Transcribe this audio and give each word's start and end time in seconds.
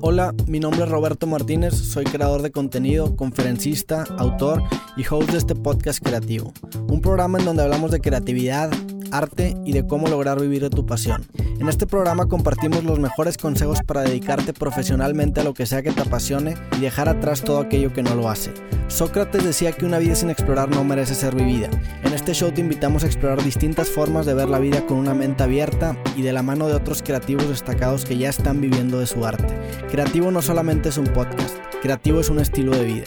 Hola, 0.00 0.34
mi 0.46 0.60
nombre 0.60 0.84
es 0.84 0.88
Roberto 0.88 1.26
Martínez, 1.26 1.74
soy 1.74 2.04
creador 2.04 2.42
de 2.42 2.50
contenido, 2.50 3.16
conferencista, 3.16 4.04
autor 4.18 4.62
y 4.96 5.04
host 5.08 5.30
de 5.30 5.38
este 5.38 5.54
podcast 5.54 6.02
creativo, 6.02 6.52
un 6.88 7.00
programa 7.00 7.38
en 7.38 7.44
donde 7.44 7.62
hablamos 7.62 7.90
de 7.90 8.00
creatividad, 8.00 8.70
arte 9.12 9.54
y 9.64 9.72
de 9.72 9.86
cómo 9.86 10.08
lograr 10.08 10.40
vivir 10.40 10.62
de 10.62 10.70
tu 10.70 10.84
pasión. 10.84 11.24
En 11.60 11.68
este 11.68 11.86
programa 11.86 12.26
compartimos 12.26 12.84
los 12.84 12.98
mejores 12.98 13.38
consejos 13.38 13.82
para 13.82 14.02
dedicarte 14.02 14.52
profesionalmente 14.52 15.40
a 15.40 15.44
lo 15.44 15.54
que 15.54 15.66
sea 15.66 15.82
que 15.82 15.92
te 15.92 16.02
apasione 16.02 16.56
y 16.76 16.80
dejar 16.80 17.08
atrás 17.08 17.42
todo 17.42 17.60
aquello 17.60 17.92
que 17.92 18.02
no 18.02 18.14
lo 18.14 18.28
hace. 18.28 18.52
Sócrates 18.88 19.44
decía 19.44 19.72
que 19.72 19.86
una 19.86 19.98
vida 19.98 20.14
sin 20.14 20.30
explorar 20.30 20.68
no 20.68 20.84
merece 20.84 21.14
ser 21.14 21.34
vivida. 21.34 21.70
En 22.02 22.12
este 22.12 22.34
show 22.34 22.50
te 22.50 22.60
invitamos 22.60 23.04
a 23.04 23.06
explorar 23.06 23.42
distintas 23.42 23.88
formas 23.88 24.26
de 24.26 24.34
ver 24.34 24.48
la 24.48 24.58
vida 24.58 24.84
con 24.86 24.98
una 24.98 25.14
mente 25.14 25.42
abierta 25.44 25.96
y 26.16 26.22
de 26.22 26.32
la 26.32 26.42
mano 26.42 26.66
de 26.66 26.74
otros 26.74 27.02
creativos 27.02 27.48
destacados 27.48 28.04
que 28.04 28.18
ya 28.18 28.28
están 28.28 28.60
viviendo 28.60 28.98
de 28.98 29.06
su 29.06 29.24
arte. 29.24 29.56
Creativo 29.90 30.30
no 30.30 30.42
solamente 30.42 30.88
es 30.88 30.98
un 30.98 31.06
podcast, 31.06 31.56
creativo 31.82 32.20
es 32.20 32.28
un 32.28 32.40
estilo 32.40 32.72
de 32.72 32.84
vida. 32.84 33.04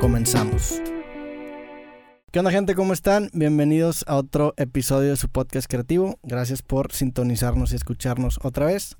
Comenzamos. 0.00 0.80
¿Qué 2.34 2.40
onda 2.40 2.50
gente? 2.50 2.74
¿Cómo 2.74 2.92
están? 2.92 3.30
Bienvenidos 3.32 4.04
a 4.08 4.16
otro 4.16 4.54
episodio 4.56 5.10
de 5.10 5.16
su 5.16 5.28
podcast 5.28 5.70
creativo. 5.70 6.18
Gracias 6.24 6.62
por 6.62 6.90
sintonizarnos 6.90 7.70
y 7.70 7.76
escucharnos 7.76 8.40
otra 8.42 8.66
vez. 8.66 8.96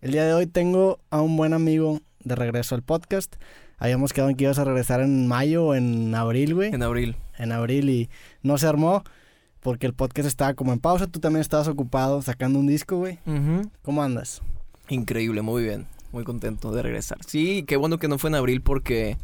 El 0.00 0.10
día 0.10 0.24
de 0.24 0.34
hoy 0.34 0.48
tengo 0.48 0.98
a 1.08 1.20
un 1.20 1.36
buen 1.36 1.52
amigo 1.52 2.00
de 2.24 2.34
regreso 2.34 2.74
al 2.74 2.82
podcast. 2.82 3.36
Habíamos 3.78 4.12
quedado 4.12 4.30
en 4.30 4.36
que 4.36 4.42
ibas 4.42 4.58
a 4.58 4.64
regresar 4.64 5.02
en 5.02 5.28
mayo 5.28 5.66
o 5.66 5.76
en 5.76 6.12
abril, 6.16 6.56
güey. 6.56 6.74
En 6.74 6.82
abril. 6.82 7.14
En 7.38 7.52
abril 7.52 7.90
y 7.90 8.10
no 8.42 8.58
se 8.58 8.66
armó 8.66 9.04
porque 9.60 9.86
el 9.86 9.94
podcast 9.94 10.26
estaba 10.26 10.54
como 10.54 10.72
en 10.72 10.80
pausa. 10.80 11.06
Tú 11.06 11.20
también 11.20 11.42
estabas 11.42 11.68
ocupado 11.68 12.22
sacando 12.22 12.58
un 12.58 12.66
disco, 12.66 12.96
güey. 12.96 13.20
¿Cómo 13.82 14.02
andas? 14.02 14.42
Increíble, 14.88 15.42
muy 15.42 15.62
bien. 15.62 15.86
Muy 16.10 16.24
contento 16.24 16.72
de 16.72 16.82
regresar. 16.82 17.18
Sí, 17.24 17.62
qué 17.68 17.76
bueno 17.76 18.00
que 18.00 18.08
no 18.08 18.18
fue 18.18 18.30
en 18.30 18.34
abril 18.34 18.62
porque 18.62 19.16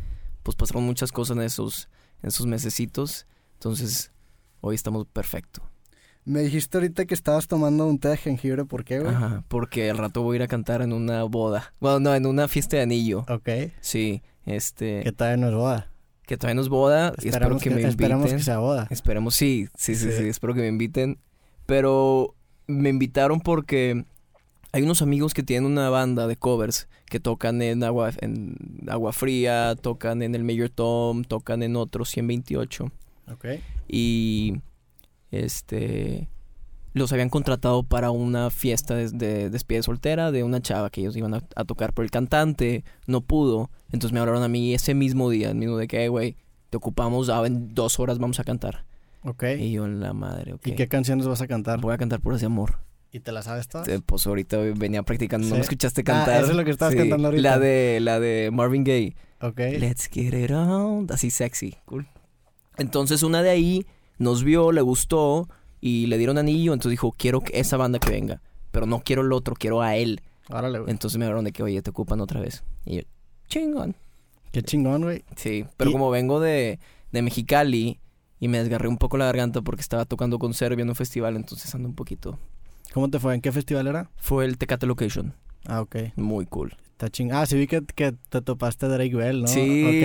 pues 0.44 0.54
pasaron 0.54 0.84
muchas 0.84 1.10
cosas 1.10 1.36
en 1.36 1.42
esos, 1.42 1.88
en 2.22 2.28
esos 2.28 2.46
mesecitos. 2.46 3.26
Entonces, 3.60 4.10
hoy 4.62 4.74
estamos 4.74 5.06
perfecto. 5.06 5.60
Me 6.24 6.40
dijiste 6.40 6.78
ahorita 6.78 7.04
que 7.04 7.12
estabas 7.12 7.46
tomando 7.46 7.86
un 7.86 7.98
té 7.98 8.08
de 8.08 8.16
jengibre, 8.16 8.64
¿por 8.64 8.86
qué, 8.86 9.00
güey? 9.00 9.14
Ajá, 9.14 9.44
porque 9.48 9.90
al 9.90 9.98
rato 9.98 10.22
voy 10.22 10.36
a 10.36 10.36
ir 10.36 10.42
a 10.44 10.48
cantar 10.48 10.80
en 10.80 10.94
una 10.94 11.24
boda. 11.24 11.74
Bueno, 11.78 12.00
no, 12.00 12.14
en 12.14 12.24
una 12.24 12.48
fiesta 12.48 12.78
de 12.78 12.84
anillo. 12.84 13.26
Ok. 13.28 13.50
Sí, 13.82 14.22
este... 14.46 15.02
Que 15.02 15.12
todavía 15.12 15.36
no 15.36 15.48
es 15.48 15.54
boda. 15.54 15.90
Que 16.22 16.38
todavía 16.38 16.54
no 16.54 16.62
es 16.62 16.70
boda 16.70 17.12
y 17.20 17.28
espero 17.28 17.58
que, 17.58 17.68
me 17.68 17.82
inviten. 17.82 17.90
Esperamos 17.90 18.32
que 18.32 18.38
sea 18.38 18.60
boda. 18.60 18.86
Esperemos, 18.88 19.34
sí, 19.34 19.68
sí, 19.76 19.94
sí, 19.94 20.10
sí, 20.10 20.28
espero 20.28 20.54
que 20.54 20.62
me 20.62 20.68
inviten. 20.68 21.18
Pero 21.66 22.34
me 22.66 22.88
invitaron 22.88 23.42
porque 23.42 24.06
hay 24.72 24.82
unos 24.82 25.02
amigos 25.02 25.34
que 25.34 25.42
tienen 25.42 25.70
una 25.70 25.90
banda 25.90 26.26
de 26.26 26.36
covers 26.36 26.88
que 27.04 27.20
tocan 27.20 27.60
en 27.60 27.84
Agua, 27.84 28.12
en 28.22 28.56
agua 28.88 29.12
Fría, 29.12 29.76
tocan 29.78 30.22
en 30.22 30.34
el 30.34 30.44
Mayor 30.44 30.70
Tom, 30.70 31.24
tocan 31.24 31.62
en 31.62 31.76
otros 31.76 32.08
128. 32.08 32.90
Y 33.88 34.60
este 35.30 36.28
los 36.92 37.12
habían 37.12 37.28
contratado 37.28 37.82
para 37.82 38.10
una 38.10 38.50
fiesta 38.50 38.94
de, 38.94 39.10
de 39.10 39.50
despedida 39.50 39.82
soltera 39.82 40.32
de 40.32 40.42
una 40.42 40.60
chava 40.60 40.90
que 40.90 41.00
ellos 41.02 41.16
iban 41.16 41.34
a, 41.34 41.40
tocar, 41.64 41.92
pero 41.92 42.04
el 42.04 42.10
cantante 42.10 42.84
no 43.06 43.20
pudo. 43.20 43.70
Entonces 43.92 44.12
me 44.12 44.20
hablaron 44.20 44.42
a 44.42 44.48
mí 44.48 44.74
ese 44.74 44.94
mismo 44.94 45.30
día, 45.30 45.50
el 45.50 45.54
mismo 45.54 45.76
de 45.76 45.86
que, 45.86 46.08
güey, 46.08 46.36
te 46.68 46.76
ocupamos, 46.76 47.28
ah, 47.28 47.46
en 47.46 47.74
dos 47.74 48.00
horas 48.00 48.18
vamos 48.18 48.40
a 48.40 48.44
cantar. 48.44 48.84
Ok. 49.22 49.44
Y 49.58 49.72
yo 49.72 49.84
en 49.84 50.00
la 50.00 50.12
madre, 50.12 50.54
ok. 50.54 50.66
¿Y 50.66 50.72
qué 50.72 50.88
canciones 50.88 51.26
vas 51.26 51.40
a 51.40 51.46
cantar? 51.46 51.80
Voy 51.80 51.94
a 51.94 51.98
cantar 51.98 52.20
por 52.20 52.34
ese 52.34 52.46
amor. 52.46 52.78
¿Y 53.12 53.20
te 53.20 53.32
la 53.32 53.42
sabes 53.42 53.68
todas? 53.68 53.88
pues 54.06 54.26
ahorita 54.26 54.56
venía 54.58 55.02
practicando, 55.02 55.48
no 55.48 55.56
me 55.56 55.60
escuchaste 55.60 56.04
cantar. 56.04 56.36
Ah, 56.36 56.40
eso 56.40 56.50
es 56.50 56.56
lo 56.56 56.64
que 56.64 56.70
estabas 56.70 56.94
cantando 56.94 57.28
ahorita. 57.28 57.42
La 57.42 57.58
de, 57.58 57.98
la 58.00 58.20
de 58.20 58.50
Marvin 58.52 58.84
Gaye. 58.84 59.14
Ok. 59.40 59.58
Let's 59.78 60.08
get 60.08 60.32
it 60.32 60.50
on. 60.52 61.06
Así 61.10 61.30
sexy, 61.30 61.76
cool. 61.86 62.06
Entonces 62.80 63.22
una 63.22 63.42
de 63.42 63.50
ahí 63.50 63.86
nos 64.18 64.42
vio, 64.42 64.72
le 64.72 64.80
gustó 64.80 65.48
y 65.80 66.06
le 66.06 66.16
dieron 66.16 66.38
anillo, 66.38 66.72
entonces 66.72 66.92
dijo, 66.92 67.12
quiero 67.16 67.42
que 67.42 67.60
esa 67.60 67.76
banda 67.76 67.98
que 67.98 68.10
venga, 68.10 68.40
pero 68.70 68.86
no 68.86 69.00
quiero 69.00 69.22
el 69.22 69.32
otro, 69.32 69.54
quiero 69.54 69.82
a 69.82 69.96
él. 69.96 70.22
Árale, 70.48 70.78
güey. 70.80 70.90
Entonces 70.90 71.18
me 71.18 71.26
hablaron 71.26 71.44
de 71.44 71.52
que, 71.52 71.62
oye, 71.62 71.80
te 71.82 71.90
ocupan 71.90 72.20
otra 72.20 72.40
vez. 72.40 72.64
Y 72.86 72.96
yo, 72.96 73.02
chingón. 73.48 73.96
Qué 74.50 74.62
chingón, 74.62 75.02
güey. 75.02 75.24
Sí, 75.36 75.66
pero 75.76 75.92
como 75.92 76.10
vengo 76.10 76.40
de, 76.40 76.80
de 77.12 77.22
Mexicali 77.22 78.00
y 78.40 78.48
me 78.48 78.58
desgarré 78.58 78.88
un 78.88 78.96
poco 78.96 79.18
la 79.18 79.26
garganta 79.26 79.60
porque 79.60 79.82
estaba 79.82 80.06
tocando 80.06 80.38
con 80.38 80.54
Serbia 80.54 80.82
en 80.82 80.88
un 80.88 80.94
festival, 80.94 81.36
entonces 81.36 81.72
ando 81.74 81.88
un 81.88 81.94
poquito. 81.94 82.38
¿Cómo 82.94 83.10
te 83.10 83.20
fue? 83.20 83.34
¿En 83.34 83.42
qué 83.42 83.52
festival 83.52 83.86
era? 83.86 84.10
Fue 84.16 84.46
el 84.46 84.56
Tecate 84.56 84.86
Location. 84.86 85.34
Ah, 85.66 85.82
ok. 85.82 85.96
Muy 86.16 86.46
cool. 86.46 86.74
Ah, 87.32 87.46
sí 87.46 87.56
vi 87.56 87.66
que, 87.66 87.82
que 87.84 88.12
te 88.28 88.42
topaste 88.42 88.86
a 88.86 88.88
Drake 88.90 89.14
Bell, 89.14 89.42
¿no? 89.42 89.48
Sí, 89.48 89.60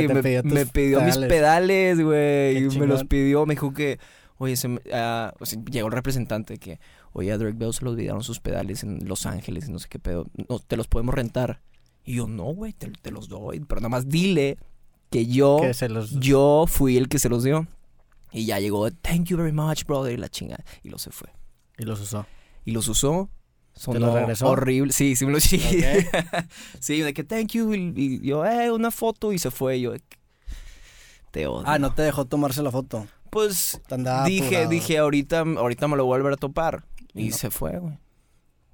me, 0.07 0.21
pidió, 0.21 0.43
me 0.43 0.65
pidió 0.65 1.01
mis 1.01 1.17
pedales, 1.17 2.01
güey. 2.01 2.69
Me 2.77 2.87
los 2.87 3.03
pidió, 3.03 3.45
me 3.45 3.55
dijo 3.55 3.73
que, 3.73 3.99
oye, 4.37 4.55
se 4.55 4.79
ah, 4.93 5.33
llegó 5.69 5.87
el 5.87 5.93
representante 5.93 6.57
que, 6.57 6.79
oye, 7.13 7.31
a 7.31 7.37
Drake 7.37 7.57
Bell 7.57 7.73
se 7.73 7.83
le 7.83 7.91
olvidaron 7.91 8.23
sus 8.23 8.39
pedales 8.39 8.83
en 8.83 9.07
Los 9.07 9.25
Ángeles 9.25 9.67
y 9.67 9.71
no 9.71 9.79
sé 9.79 9.87
qué 9.89 9.99
pedo. 9.99 10.27
No, 10.49 10.59
te 10.59 10.77
los 10.77 10.87
podemos 10.87 11.13
rentar. 11.13 11.61
Y 12.05 12.15
yo, 12.15 12.27
no, 12.27 12.45
güey, 12.45 12.71
te, 12.71 12.89
te, 12.89 13.11
los 13.11 13.27
doy. 13.27 13.59
Pero 13.61 13.81
nada 13.81 13.89
más 13.89 14.07
dile 14.07 14.57
que 15.09 15.25
yo, 15.25 15.59
yo 16.19 16.65
fui 16.67 16.97
el 16.97 17.09
que 17.09 17.19
se 17.19 17.29
los 17.29 17.43
dio. 17.43 17.67
Y 18.31 18.45
ya 18.45 18.59
llegó, 18.59 18.89
thank 18.91 19.25
you 19.25 19.37
very 19.37 19.51
much, 19.51 19.85
brother, 19.85 20.13
y 20.13 20.17
la 20.17 20.29
chinga. 20.29 20.57
Y 20.83 20.89
lo 20.89 20.97
se 20.97 21.11
fue. 21.11 21.29
Y 21.77 21.83
los 21.83 21.99
usó. 21.99 22.25
Y 22.63 22.71
los 22.71 22.87
usó 22.87 23.29
¿Te 23.83 23.99
lo 23.99 24.13
regresó? 24.13 24.47
horrible. 24.47 24.93
Sí, 24.93 25.15
sí 25.15 25.25
me 25.25 25.33
lo 25.33 25.39
sí. 25.39 25.59
sí, 26.79 27.01
de 27.01 27.13
que 27.13 27.23
thank 27.23 27.49
you. 27.49 27.73
Y, 27.73 28.21
yo, 28.21 28.45
eh, 28.45 28.71
una 28.71 28.91
foto 28.91 29.33
y 29.33 29.39
se 29.39 29.51
fue. 29.51 29.77
Y 29.77 29.81
yo, 29.81 29.93
te 31.31 31.47
odio. 31.47 31.63
Ah, 31.67 31.77
no 31.77 31.93
te 31.93 32.01
dejó 32.01 32.25
tomarse 32.25 32.63
la 32.63 32.71
foto. 32.71 33.07
Pues 33.29 33.81
dije, 34.25 34.67
dije, 34.67 34.97
ahorita, 34.97 35.41
ahorita 35.41 35.87
me 35.89 35.97
lo 35.97 36.05
voy 36.05 36.15
a 36.15 36.17
volver 36.19 36.33
a 36.33 36.37
topar. 36.37 36.85
Y, 37.13 37.31
se 37.31 37.51
fue, 37.51 37.77
güey. 37.79 37.97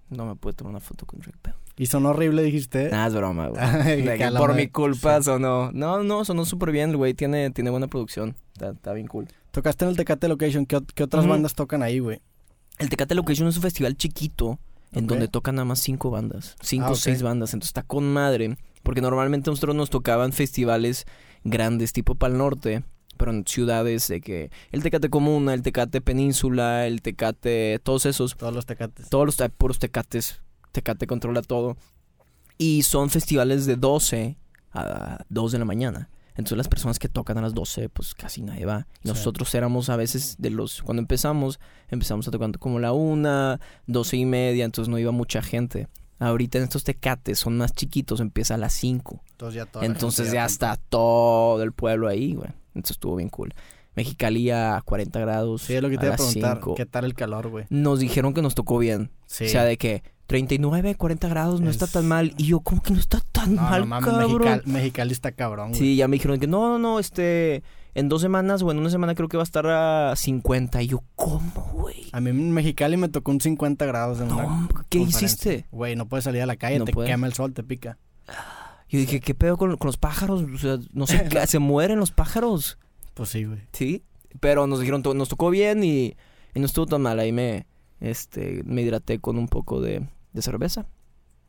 No 0.10 0.26
me 0.26 0.36
pude 0.36 0.54
tomar 0.54 0.72
una 0.72 0.80
foto 0.80 1.06
con 1.06 1.22
Rick 1.22 1.38
Bell. 1.44 1.56
¿Y 1.78 1.88
sonó 1.88 2.10
horrible, 2.10 2.44
dijiste? 2.44 2.90
Nah, 2.90 3.08
es 3.08 3.16
broma, 3.16 3.48
güey. 3.48 3.62
por 4.38 4.54
mi 4.54 4.68
culpa 4.68 5.22
sonó. 5.24 5.72
No, 5.72 6.04
no, 6.04 6.26
sonó 6.26 6.46
súper 6.46 6.72
bien, 6.72 6.96
güey. 6.96 7.14
Tiene, 7.14 7.50
tiene 7.50 7.70
buena 7.72 7.88
producción. 7.88 8.36
Está, 8.60 8.94
bien 8.94 9.08
cool. 9.08 9.28
Tocaste 9.52 9.86
en 9.86 9.92
el 9.92 9.98
Tecate 9.98 10.28
Location. 10.28 10.66
¿Qué, 10.66 11.04
otras 11.04 11.26
bandas 11.26 11.56
tocan 11.56 11.82
ahí, 11.82 12.00
güey? 12.00 12.22
El 12.78 12.90
Tecate 12.90 13.16
Location 13.16 13.48
es 13.48 13.56
un 13.56 13.64
festival 13.64 13.96
chiquito 13.96 14.60
en 14.94 15.07
donde 15.07 15.28
tocan 15.28 15.56
nada 15.56 15.66
más 15.66 15.79
cinco 15.79 16.12
bandas, 16.12 16.56
cinco 16.62 16.88
ah, 16.88 16.91
o 16.91 16.96
seis 16.96 17.22
bandas. 17.22 17.53
Entonces 17.53 17.69
está 17.69 17.84
con 17.84 18.12
madre, 18.12 18.57
porque 18.84 19.02
normalmente 19.02 19.50
nosotros 19.50 19.75
nos 19.75 19.90
tocaban 19.90 20.34
festivales 20.34 21.06
grandes 21.44 21.94
tipo 21.94 22.16
Pal 22.16 22.38
Norte, 22.38 22.84
pero 23.18 23.31
en 23.31 23.46
ciudades 23.46 24.07
de 24.07 24.22
que 24.22 24.52
el 24.72 24.84
Tecate 24.84 25.09
Comuna, 25.09 25.53
el 25.53 25.62
Tecate 25.62 26.02
Península, 26.02 26.88
el 26.88 27.02
Tecate, 27.02 27.79
todos 27.84 28.06
esos. 28.06 28.35
Todos 28.35 28.53
los 28.53 28.66
Tecates. 28.66 29.09
Todos 29.09 29.25
los 29.25 29.52
puros 29.52 29.79
Tecates. 29.79 30.41
Tecate 30.72 31.08
controla 31.08 31.41
todo. 31.41 31.78
Y 32.58 32.84
son 32.84 33.09
festivales 33.09 33.66
de 33.66 33.75
12 33.75 34.38
a 34.73 35.25
2 35.29 35.52
de 35.52 35.59
la 35.59 35.66
mañana. 35.66 36.09
Entonces 36.41 36.57
las 36.57 36.68
personas 36.68 36.97
que 36.97 37.07
tocan 37.07 37.38
a 37.38 37.41
las 37.41 37.53
12, 37.53 37.90
pues 37.90 38.16
casi 38.16 38.41
nadie 38.41 38.66
va. 38.66 38.88
nosotros 39.03 39.53
éramos 39.53 39.90
a 39.90 39.96
veces 39.96 40.38
de 40.40 40.50
los... 40.50 40.81
Cuando 40.81 41.02
empezamos, 41.02 41.59
empezamos 41.90 42.28
a 42.28 42.31
tocar 42.31 42.52
como 42.57 42.79
la 42.79 42.94
una, 42.94 43.59
doce 43.85 44.18
y 44.18 44.25
media, 44.25 44.66
entonces 44.66 44.90
no 44.90 44.97
iba 44.97 45.12
mucha 45.12 45.44
gente. 45.44 45.88
Ahorita 46.18 46.57
en 46.57 46.63
estos 46.63 46.84
tecates 46.84 47.38
son 47.38 47.57
más 47.57 47.74
chiquitos, 47.74 48.19
empieza 48.22 48.56
a 48.56 48.57
las 48.57 48.74
5. 48.74 49.22
Entonces 49.31 49.68
ya, 49.72 49.85
entonces 49.85 50.31
ya 50.31 50.46
está 50.46 50.78
todo 50.78 51.62
el 51.62 51.74
pueblo 51.74 52.07
ahí, 52.07 52.34
güey. 52.34 52.50
Entonces 52.69 52.96
estuvo 52.96 53.18
bien 53.18 53.29
cool. 53.29 53.53
Mexicali 53.96 54.50
a 54.50 54.81
40 54.84 55.19
grados. 55.19 55.62
Sí, 55.62 55.75
es 55.75 55.81
lo 55.84 55.90
que 55.90 56.00
te 56.00 56.08
iba 56.08 56.16
a 56.16 56.18
preguntar. 56.18 56.59
¿Qué 56.75 56.88
tal 56.88 57.06
el 57.06 57.13
calor, 57.13 57.50
güey? 57.50 57.66
Nos 57.69 58.00
dijeron 58.00 58.34
que 58.34 58.41
nos 58.41 58.56
tocó 58.56 58.79
bien. 58.79 59.12
Sí. 59.28 59.46
O 59.46 59.49
sea, 59.49 59.64
de 59.64 59.78
que 59.78 60.02
39, 60.32 60.96
40 60.96 61.28
grados 61.28 61.60
no 61.60 61.70
está 61.70 61.88
tan 61.88 62.08
mal. 62.08 62.34
Y 62.38 62.46
yo, 62.46 62.62
¿cómo 62.62 62.82
que 62.82 62.94
no 62.94 63.00
está 63.00 63.20
tan 63.34 63.56
mal, 63.56 63.88
no, 63.88 64.00
cabrón? 64.00 64.62
Mexicali, 64.64 65.12
está 65.12 65.34
cabrón, 65.34 65.70
güey. 65.72 65.80
Sí, 65.80 65.96
ya 65.98 66.08
me 66.08 66.16
dijeron 66.16 66.40
que 66.40 66.48
no, 66.48 66.70
no, 66.70 66.80
no, 66.80 67.00
este... 67.00 67.64
En 67.94 68.08
dos 68.08 68.22
semanas 68.22 68.62
o 68.62 68.72
en 68.72 68.80
una 68.80 68.90
semana 68.90 69.14
creo 69.14 69.28
que 69.28 69.36
va 69.36 69.44
a 69.44 69.52
estar 69.52 69.68
a 69.68 70.16
50. 70.16 70.82
Y 70.84 70.88
yo, 70.88 71.04
¿cómo, 71.16 71.70
güey? 71.74 72.06
A 72.14 72.22
mí 72.22 72.30
en 72.30 72.52
Mexicali 72.54 72.96
me 72.96 73.10
tocó 73.10 73.32
un 73.32 73.42
50 73.42 73.86
grados 73.86 74.22
en 74.22 74.30
no, 74.30 74.70
¿Qué 74.88 75.00
hiciste? 75.00 75.66
Güey, 75.70 75.98
no 75.98 76.08
puedes 76.08 76.24
salir 76.24 76.42
a 76.42 76.46
la 76.46 76.56
calle, 76.56 76.80
te 76.80 76.94
quema 76.94 77.28
el 77.28 77.34
sol, 77.34 77.52
te 77.52 77.64
pica. 77.64 77.98
Yo 78.88 79.00
dije, 79.00 79.20
¿qué 79.20 79.36
pedo 79.36 79.58
con, 79.58 79.76
los 79.78 79.98
pájaros? 79.98 80.44
O 80.44 80.58
sea, 80.58 80.78
no 80.94 81.06
sé, 81.06 81.28
¿se 81.48 81.60
mueren 81.60 82.00
los 82.00 82.12
pájaros? 82.12 82.78
Pues 83.14 83.28
sí, 83.28 83.44
güey. 83.44 83.60
Sí, 83.74 84.06
pero 84.40 84.66
nos 84.68 84.80
dijeron, 84.80 85.04
nos 85.16 85.28
tocó 85.28 85.50
bien 85.50 85.84
y, 85.84 86.16
y 86.56 86.60
no 86.62 86.68
estuvo 86.68 86.86
tan 86.86 87.02
mal. 87.02 87.20
Ahí 87.20 87.34
me, 87.34 87.68
este, 88.00 88.64
me 88.64 88.84
hidraté 88.84 89.20
con 89.20 89.38
un 89.38 89.50
poco 89.50 89.82
de 89.82 90.08
de 90.34 90.42
cerveza. 90.42 90.86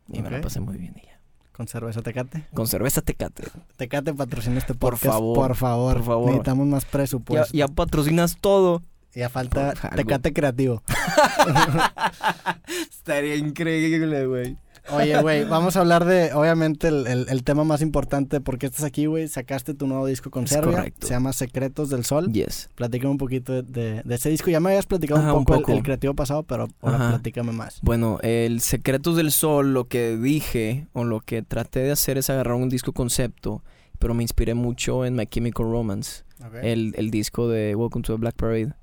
Y 0.09 0.23
me 0.23 0.31
la 0.31 0.41
pasé 0.41 0.61
muy 0.61 0.77
bien 0.77 0.95
ella. 0.97 1.21
¿Con 1.53 1.69
cerveza 1.69 2.03
Tecate? 2.03 2.47
Con 2.55 2.67
cerveza 2.67 3.03
Tecate. 3.03 3.45
Tecate 3.77 4.15
patrocina 4.15 4.59
este 4.59 4.75
podcast. 4.75 5.05
Por 5.05 5.13
favor. 5.13 5.37
Por 5.37 5.57
favor. 5.57 5.97
Por 5.97 6.05
favor. 6.05 6.27
Necesitamos 6.27 6.67
más 6.67 6.85
presupuesto. 6.85 7.57
Ya, 7.57 7.69
patrocinas 7.69 8.37
todo. 8.41 8.83
Ya 9.15 9.29
falta 9.29 9.75
Tecate 9.95 10.33
creativo. 10.33 10.83
Estaría 12.91 13.37
increíble, 13.37 14.27
güey. 14.27 14.57
Oye, 14.91 15.21
güey, 15.21 15.45
vamos 15.45 15.77
a 15.77 15.81
hablar 15.81 16.05
de, 16.05 16.33
obviamente, 16.33 16.89
el, 16.89 17.07
el, 17.07 17.45
tema 17.45 17.65
más 17.65 17.83
importante. 17.83 18.41
porque 18.41 18.67
estás 18.67 18.85
aquí, 18.85 19.07
güey? 19.07 19.29
Sacaste 19.29 19.75
tu 19.75 19.87
nuevo 19.87 20.07
disco 20.07 20.31
con 20.31 20.47
Serbia. 20.47 20.93
Se 21.01 21.11
llama 21.11 21.33
Secretos 21.33 21.89
del 21.91 22.05
Sol. 22.05 22.33
Yes. 22.33 22.69
Platícame 22.75 23.13
un 23.13 23.19
poquito 23.19 23.63
de, 23.63 24.03
de, 24.03 24.15
ese 24.15 24.31
disco. 24.31 24.51
Ya 24.51 24.61
me 24.61 24.71
habías 24.71 24.87
platicado 24.87 25.21
un, 25.37 25.45
poco 25.45 25.73
El, 25.73 25.83
creativo 25.83 26.15
pasado, 26.15 26.43
pero 26.43 26.69
ahora 26.81 27.11
platícame 27.11 27.53
más. 27.53 27.79
Bueno, 27.83 28.19
el 28.23 28.61
Secretos 28.61 29.17
del 29.17 29.31
Sol, 29.31 29.73
lo 29.73 29.87
que 29.87 30.17
dije, 30.17 30.89
o 30.93 31.05
lo 31.05 31.21
que 31.21 31.43
traté 31.43 31.81
de 31.81 31.93
hacer 31.93 32.19
es 32.19 32.29
agarrar 32.31 32.55
un 32.55 32.69
disco 32.69 32.93
concepto, 32.93 33.63
pero 33.99 34.15
me 34.15 34.23
inspiré 34.23 34.55
mucho 34.55 35.05
en 35.05 35.15
My 35.15 35.27
Chemical 35.27 35.67
Romance. 35.67 36.25
El, 36.61 36.93
el 36.97 37.13
disco 37.13 37.49
de 37.49 37.77
Welcome 37.77 38.03
to 38.03 38.15
the 38.15 38.19
Black 38.19 38.35
Parade 38.35 38.75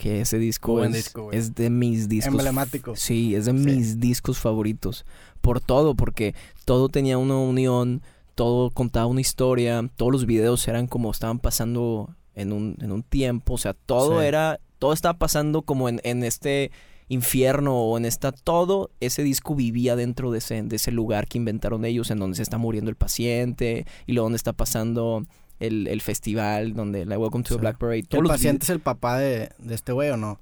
que 0.00 0.22
ese 0.22 0.38
disco, 0.38 0.82
es, 0.82 1.12
es, 1.32 1.54
de 1.54 1.68
mis 1.68 2.08
discos. 2.08 2.32
Emblemático. 2.32 2.96
Sí, 2.96 3.34
es 3.34 3.44
de 3.44 3.52
mis 3.52 4.00
discos 4.00 4.38
favoritos. 4.38 5.04
Por 5.42 5.60
todo, 5.60 5.94
porque 5.94 6.34
todo 6.64 6.88
tenía 6.88 7.18
una 7.18 7.36
unión, 7.36 8.00
todo 8.34 8.70
contaba 8.70 9.04
una 9.04 9.20
historia, 9.20 9.86
todos 9.96 10.10
los 10.10 10.24
videos 10.24 10.66
eran 10.68 10.86
como 10.86 11.10
estaban 11.10 11.38
pasando 11.38 12.16
en 12.34 12.54
un, 12.54 12.78
en 12.80 12.92
un 12.92 13.02
tiempo, 13.02 13.54
o 13.54 13.58
sea, 13.58 13.74
todo 13.74 14.22
era, 14.22 14.58
todo 14.78 14.94
estaba 14.94 15.18
pasando 15.18 15.62
como 15.62 15.90
en, 15.90 16.00
en 16.02 16.24
este 16.24 16.70
infierno 17.08 17.76
o 17.76 17.98
en 17.98 18.06
esta, 18.06 18.32
todo 18.32 18.90
ese 19.00 19.22
disco 19.22 19.54
vivía 19.54 19.96
dentro 19.96 20.30
de 20.30 20.38
ese, 20.38 20.62
de 20.62 20.76
ese 20.76 20.92
lugar 20.92 21.26
que 21.26 21.36
inventaron 21.36 21.84
ellos, 21.84 22.10
en 22.10 22.20
donde 22.20 22.36
se 22.36 22.42
está 22.42 22.56
muriendo 22.56 22.88
el 22.88 22.96
paciente 22.96 23.84
y 24.06 24.12
luego 24.14 24.24
donde 24.24 24.36
está 24.36 24.54
pasando 24.54 25.26
el, 25.60 25.86
el 25.86 26.00
festival 26.00 26.74
donde 26.74 27.04
la 27.04 27.18
Welcome 27.18 27.44
to 27.44 27.54
the 27.54 27.60
Black 27.60 27.78
Parade. 27.78 28.04
¿El 28.10 28.24
paciente 28.24 28.64
es 28.64 28.70
el 28.70 28.80
papá 28.80 29.18
de, 29.18 29.50
de 29.58 29.74
este 29.74 29.92
güey 29.92 30.10
o 30.10 30.16
no? 30.16 30.40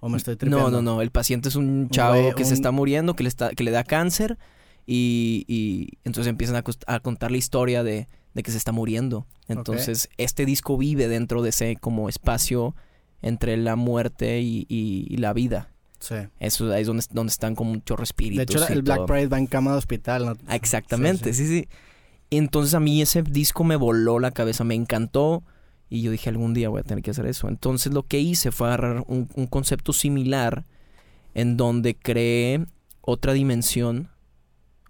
¿O 0.00 0.08
me 0.08 0.16
estoy 0.16 0.36
tripeando? 0.36 0.70
No, 0.70 0.82
no, 0.82 0.94
no. 0.94 1.02
El 1.02 1.10
paciente 1.10 1.48
es 1.48 1.56
un 1.56 1.88
chavo 1.90 2.34
que 2.34 2.44
se 2.44 2.54
está 2.54 2.70
muriendo, 2.70 3.16
que 3.16 3.24
le, 3.24 3.28
está, 3.28 3.50
que 3.50 3.64
le 3.64 3.72
da 3.72 3.82
cáncer 3.82 4.38
y, 4.86 5.44
y 5.48 5.98
entonces 6.04 6.30
empiezan 6.30 6.56
a, 6.56 6.64
a, 6.86 7.00
contar 7.00 7.30
la 7.30 7.38
historia 7.38 7.82
de, 7.82 8.08
de, 8.34 8.42
que 8.42 8.52
se 8.52 8.58
está 8.58 8.70
muriendo. 8.70 9.26
Entonces 9.48 10.08
este 10.18 10.46
disco 10.46 10.76
vive 10.76 11.08
dentro 11.08 11.42
de 11.42 11.48
ese 11.48 11.76
como 11.76 12.08
espacio 12.08 12.76
entre 13.22 13.56
la 13.56 13.74
muerte 13.74 14.40
y, 14.40 14.66
y, 14.68 15.16
la 15.16 15.32
vida. 15.32 15.70
Sí. 15.98 16.14
Eso 16.38 16.72
ahí 16.72 16.82
es 16.82 16.86
donde, 16.86 17.04
donde 17.10 17.32
están 17.32 17.56
como 17.56 17.72
muchos 17.72 18.00
espíritus. 18.00 18.46
De 18.46 18.62
hecho, 18.62 18.72
el 18.72 18.82
Black 18.82 19.06
Parade 19.06 19.26
va 19.26 19.38
en 19.38 19.46
cama 19.46 19.72
de 19.72 19.78
hospital. 19.78 20.26
¿no? 20.26 20.54
Exactamente, 20.54 21.34
sí. 21.34 21.46
sí. 21.48 21.68
Entonces 22.30 22.74
a 22.74 22.80
mí 22.80 23.00
ese 23.00 23.22
disco 23.22 23.64
me 23.64 23.76
voló 23.76 24.18
la 24.18 24.30
cabeza, 24.30 24.64
me 24.64 24.74
encantó 24.74 25.42
y 25.88 26.02
yo 26.02 26.10
dije 26.10 26.28
algún 26.28 26.52
día 26.52 26.68
voy 26.68 26.80
a 26.80 26.84
tener 26.84 27.02
que 27.02 27.10
hacer 27.10 27.26
eso. 27.26 27.48
Entonces 27.48 27.92
lo 27.92 28.02
que 28.02 28.20
hice 28.20 28.52
fue 28.52 28.68
agarrar 28.68 29.04
un, 29.06 29.26
concepto 29.46 29.92
similar 29.92 30.66
en 31.34 31.56
donde 31.56 31.94
creé 31.96 32.66
otra 33.00 33.32
dimensión, 33.32 34.10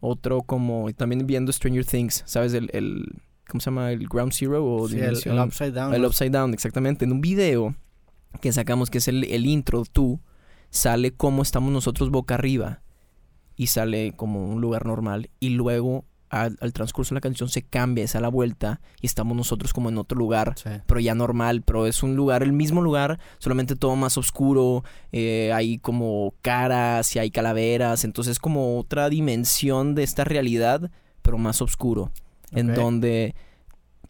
otro 0.01 0.43
como 0.43 0.93
también 0.95 1.27
viendo 1.27 1.53
Stranger 1.53 1.85
Things, 1.85 2.25
¿sabes? 2.27 2.55
El, 2.55 2.71
el 2.73 3.23
¿cómo 3.49 3.61
se 3.61 3.67
llama? 3.67 3.93
El 3.93 4.09
Ground 4.09 4.33
Zero 4.33 4.65
o 4.65 4.89
dimensión. 4.89 5.37
El, 5.37 5.45
Upside 5.45 5.73
Down. 5.73 5.95
El 5.95 6.05
Upside 6.05 6.31
Down, 6.31 6.55
exactamente. 6.55 7.05
En 7.05 7.13
un 7.13 7.21
video 7.21 7.77
que 8.41 8.53
sacamos 8.53 8.91
que 8.91 8.99
es 8.99 9.09
el, 9.09 9.25
el 9.25 9.47
intro, 9.47 9.85
tú, 9.85 10.21
sale 10.71 11.13
como 11.13 11.43
estamos 11.43 11.73
nosotros 11.73 12.11
boca 12.11 12.35
arriba 12.35 12.83
y 13.57 13.69
sale 13.69 14.13
como 14.17 14.49
un 14.49 14.61
lugar 14.61 14.87
normal 14.87 15.31
y 15.41 15.51
luego 15.51 16.05
al, 16.31 16.73
transcurso 16.73 17.15
de 17.15 17.17
la 17.17 17.21
canción 17.21 17.49
se 17.49 17.63
cambia, 17.63 18.05
es 18.05 18.15
a 18.15 18.21
la 18.21 18.29
vuelta 18.29 18.81
y 19.01 19.07
estamos 19.07 19.37
nosotros 19.37 19.73
como 19.73 19.89
en 19.89 19.99
otro 19.99 20.19
lugar, 20.19 20.55
pero 20.87 21.01
ya 21.01 21.15
normal, 21.15 21.63
pero 21.63 21.87
es 21.87 22.03
un 22.03 22.17
lugar, 22.17 22.43
el 22.43 22.53
mismo 22.53 22.83
lugar, 22.83 23.19
solamente 23.39 23.77
todo 23.77 23.97
más 23.97 24.19
oscuro, 24.19 24.85
eh, 25.13 25.53
hay 25.55 25.79
como 25.79 26.35
caras 26.43 27.15
y 27.17 27.19
hay 27.19 27.31
calaveras, 27.31 28.05
entonces 28.05 28.33
es 28.33 28.39
como 28.39 28.79
otra 28.79 29.09
dimensión 29.09 29.95
de 29.95 30.03
esta 30.03 30.25
realidad, 30.25 30.91
pero 31.23 31.39
más 31.39 31.63
oscuro, 31.63 32.13
en 32.53 32.75
donde 32.75 33.35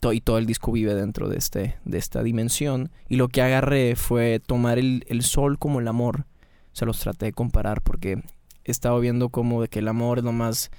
todo, 0.01 0.13
y 0.13 0.21
todo 0.21 0.39
el 0.39 0.47
disco 0.47 0.73
vive 0.73 0.95
dentro 0.95 1.29
de, 1.29 1.39
este, 1.39 1.77
de 1.85 1.99
esta 1.99 2.23
dimensión 2.23 2.91
y 3.09 3.17
lo 3.17 3.29
que 3.29 3.43
agarré 3.43 3.97
fue 3.97 4.41
tomar 4.45 4.79
el, 4.79 5.05
el 5.09 5.23
sol 5.23 5.59
como 5.59 5.81
el 5.81 5.89
amor, 5.89 6.27
se 6.73 6.87
los 6.87 7.01
traté 7.01 7.27
de 7.27 7.33
comparar 7.33 7.83
porque 7.83 8.23
he 8.65 8.71
estado 8.71 9.01
viendo 9.01 9.31
como 9.31 9.63
de 9.63 9.69
que 9.69 9.81
el 9.81 9.89
amor 9.89 10.19
es 10.19 10.25
lo 10.25 10.33
más 10.33 10.71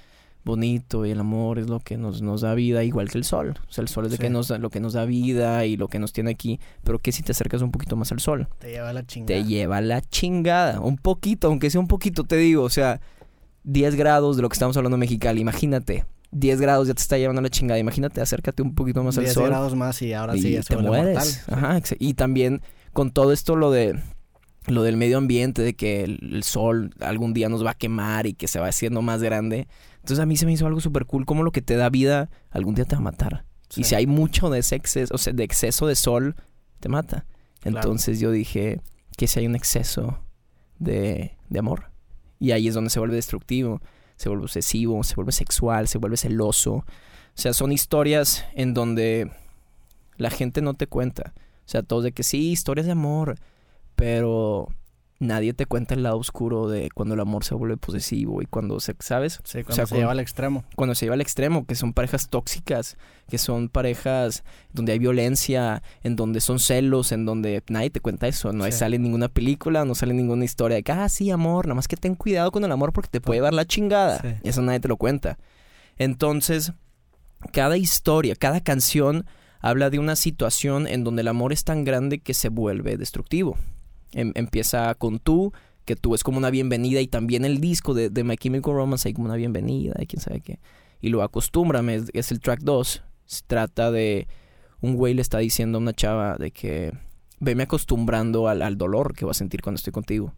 bonito 0.44 1.06
y 1.06 1.10
el 1.10 1.20
amor 1.20 1.58
es 1.58 1.68
lo 1.68 1.80
que 1.80 1.96
nos, 1.96 2.22
nos 2.22 2.40
da 2.40 2.54
vida, 2.54 2.84
igual 2.84 3.10
que 3.10 3.18
el 3.18 3.24
sol. 3.24 3.54
O 3.68 3.72
sea, 3.72 3.82
el 3.82 3.88
sol 3.88 4.06
es 4.06 4.18
que 4.18 4.30
nos, 4.30 4.50
lo 4.50 4.70
que 4.70 4.80
nos 4.80 4.94
da 4.94 5.04
vida 5.04 5.64
y 5.66 5.76
lo 5.76 5.88
que 5.88 5.98
nos 5.98 6.12
tiene 6.12 6.30
aquí. 6.30 6.60
Pero 6.82 6.98
que 6.98 7.12
si 7.12 7.22
te 7.22 7.32
acercas 7.32 7.62
un 7.62 7.70
poquito 7.70 7.96
más 7.96 8.12
al 8.12 8.20
sol. 8.20 8.48
Te 8.58 8.70
lleva 8.70 8.92
la 8.92 9.06
chingada. 9.06 9.40
Te 9.40 9.48
lleva 9.48 9.80
la 9.80 10.00
chingada. 10.00 10.80
Un 10.80 10.96
poquito, 10.96 11.48
aunque 11.48 11.70
sea 11.70 11.80
un 11.80 11.88
poquito, 11.88 12.24
te 12.24 12.36
digo. 12.36 12.62
O 12.62 12.70
sea, 12.70 13.00
10 13.64 13.94
grados 13.96 14.36
de 14.36 14.42
lo 14.42 14.48
que 14.48 14.54
estamos 14.54 14.76
hablando 14.76 14.96
en 14.96 15.00
Mexicali. 15.00 15.40
Imagínate. 15.40 16.04
10 16.32 16.60
grados 16.60 16.86
ya 16.86 16.94
te 16.94 17.02
está 17.02 17.18
llevando 17.18 17.42
la 17.42 17.50
chingada. 17.50 17.78
Imagínate, 17.78 18.20
acércate 18.20 18.62
un 18.62 18.74
poquito 18.74 19.02
más 19.02 19.18
al 19.18 19.26
sol. 19.26 19.44
10 19.44 19.50
grados 19.50 19.74
más 19.74 20.00
y 20.02 20.12
ahora 20.12 20.34
sí 20.34 20.52
ya 20.52 20.62
te 20.62 20.76
mueres. 20.76 21.44
Ajá, 21.48 21.80
y 21.98 22.14
también 22.14 22.62
con 22.92 23.10
todo 23.10 23.32
esto 23.32 23.56
lo 23.56 23.70
de 23.70 24.00
lo 24.66 24.82
del 24.82 24.96
medio 24.96 25.18
ambiente, 25.18 25.62
de 25.62 25.74
que 25.74 26.02
el, 26.04 26.42
sol 26.42 26.94
algún 27.00 27.32
día 27.32 27.48
nos 27.48 27.64
va 27.64 27.72
a 27.72 27.74
quemar 27.74 28.26
y 28.26 28.34
que 28.34 28.48
se 28.48 28.60
va 28.60 28.68
haciendo 28.68 29.02
más 29.02 29.22
grande. 29.22 29.68
Entonces 29.96 30.18
a 30.20 30.26
mí 30.26 30.36
se 30.36 30.46
me 30.46 30.52
hizo 30.52 30.66
algo 30.66 30.80
súper 30.80 31.06
cool, 31.06 31.26
como 31.26 31.42
lo 31.42 31.52
que 31.52 31.62
te 31.62 31.76
da 31.76 31.88
vida 31.88 32.30
algún 32.50 32.74
día 32.74 32.84
te 32.84 32.96
va 32.96 33.00
a 33.00 33.04
matar. 33.04 33.44
Y 33.76 33.84
si 33.84 33.94
hay 33.94 34.06
mucho 34.06 34.50
de 34.50 34.58
ese 34.58 34.74
exceso, 34.76 35.14
o 35.14 35.18
sea, 35.18 35.32
de 35.32 35.44
exceso 35.44 35.86
de 35.86 35.94
sol, 35.94 36.34
te 36.80 36.88
mata. 36.88 37.26
Entonces 37.62 38.18
yo 38.18 38.30
dije 38.30 38.80
que 39.16 39.26
si 39.26 39.40
hay 39.40 39.46
un 39.46 39.54
exceso 39.54 40.18
de, 40.78 41.36
de 41.48 41.58
amor. 41.58 41.90
Y 42.38 42.52
ahí 42.52 42.68
es 42.68 42.74
donde 42.74 42.90
se 42.90 42.98
vuelve 42.98 43.16
destructivo, 43.16 43.80
se 44.16 44.28
vuelve 44.28 44.44
obsesivo, 44.44 45.04
se 45.04 45.14
vuelve 45.14 45.32
sexual, 45.32 45.86
se 45.88 45.98
vuelve 45.98 46.16
celoso. 46.16 46.72
O 46.72 46.84
sea, 47.34 47.52
son 47.52 47.70
historias 47.70 48.44
en 48.54 48.74
donde 48.74 49.30
la 50.16 50.30
gente 50.30 50.62
no 50.62 50.74
te 50.74 50.86
cuenta. 50.86 51.32
O 51.36 51.68
sea, 51.70 51.82
todos 51.82 52.02
de 52.04 52.12
que 52.12 52.22
sí, 52.22 52.50
historias 52.50 52.86
de 52.86 52.92
amor, 52.92 53.36
pero 54.00 54.68
nadie 55.20 55.52
te 55.52 55.66
cuenta 55.66 55.94
el 55.94 56.02
lado 56.02 56.16
oscuro 56.16 56.68
de 56.68 56.88
cuando 56.94 57.14
el 57.14 57.20
amor 57.20 57.44
se 57.44 57.54
vuelve 57.54 57.76
posesivo 57.76 58.40
y 58.40 58.46
cuando 58.46 58.80
se, 58.80 58.96
¿sabes? 59.00 59.38
Sí, 59.44 59.62
cuando 59.62 59.86
se 59.86 59.94
lleva 59.94 60.12
al 60.12 60.20
extremo. 60.20 60.64
Cuando 60.74 60.94
se 60.94 61.04
lleva 61.04 61.14
al 61.14 61.20
extremo, 61.20 61.66
que 61.66 61.74
son 61.74 61.92
parejas 61.92 62.30
tóxicas, 62.30 62.96
que 63.28 63.36
son 63.36 63.68
parejas 63.68 64.42
donde 64.72 64.92
hay 64.92 64.98
violencia, 64.98 65.82
en 66.02 66.16
donde 66.16 66.40
son 66.40 66.58
celos, 66.58 67.12
en 67.12 67.26
donde 67.26 67.62
nadie 67.68 67.90
te 67.90 68.00
cuenta 68.00 68.26
eso, 68.26 68.52
no 68.52 68.70
sale 68.72 68.98
ninguna 68.98 69.28
película, 69.28 69.84
no 69.84 69.94
sale 69.94 70.14
ninguna 70.14 70.44
historia 70.44 70.76
de 70.76 70.82
que, 70.82 70.92
ah, 70.92 71.08
sí, 71.08 71.30
amor, 71.30 71.66
nada 71.66 71.74
más 71.74 71.86
que 71.86 71.96
ten 71.96 72.14
cuidado 72.14 72.50
con 72.50 72.64
el 72.64 72.72
amor 72.72 72.94
porque 72.94 73.10
te 73.10 73.20
puede 73.20 73.38
llevar 73.38 73.52
la 73.54 73.66
chingada. 73.66 74.40
Eso 74.42 74.62
nadie 74.62 74.80
te 74.80 74.88
lo 74.88 74.96
cuenta. 74.96 75.38
Entonces, 75.98 76.72
cada 77.52 77.76
historia, 77.76 78.34
cada 78.36 78.62
canción 78.62 79.26
habla 79.60 79.90
de 79.90 79.98
una 79.98 80.16
situación 80.16 80.86
en 80.86 81.04
donde 81.04 81.20
el 81.20 81.28
amor 81.28 81.52
es 81.52 81.64
tan 81.64 81.84
grande 81.84 82.20
que 82.20 82.32
se 82.32 82.48
vuelve 82.48 82.96
destructivo. 82.96 83.58
Em, 84.12 84.32
empieza 84.34 84.94
con 84.94 85.18
tú, 85.18 85.52
que 85.84 85.96
tú 85.96 86.14
es 86.14 86.22
como 86.22 86.38
una 86.38 86.50
bienvenida 86.50 87.00
y 87.00 87.06
también 87.06 87.44
el 87.44 87.60
disco 87.60 87.94
de, 87.94 88.10
de 88.10 88.24
My 88.24 88.36
Chemical 88.36 88.74
Romance 88.74 89.08
hay 89.08 89.14
como 89.14 89.26
una 89.26 89.36
bienvenida 89.36 89.94
y 90.00 90.06
quién 90.06 90.20
sabe 90.20 90.40
qué. 90.40 90.58
Y 91.00 91.08
lo 91.08 91.22
acostúmbrame, 91.22 91.94
es, 91.94 92.10
es 92.12 92.30
el 92.32 92.40
track 92.40 92.60
2. 92.60 93.02
Se 93.26 93.42
trata 93.46 93.90
de 93.90 94.26
un 94.80 94.94
güey 94.94 95.14
le 95.14 95.22
está 95.22 95.38
diciendo 95.38 95.78
a 95.78 95.80
una 95.80 95.92
chava 95.92 96.36
de 96.36 96.50
que 96.50 96.92
veme 97.38 97.62
acostumbrando 97.62 98.48
al, 98.48 98.62
al 98.62 98.76
dolor 98.76 99.14
que 99.14 99.24
va 99.24 99.30
a 99.30 99.34
sentir 99.34 99.62
cuando 99.62 99.76
estoy 99.76 99.92
contigo. 99.92 100.34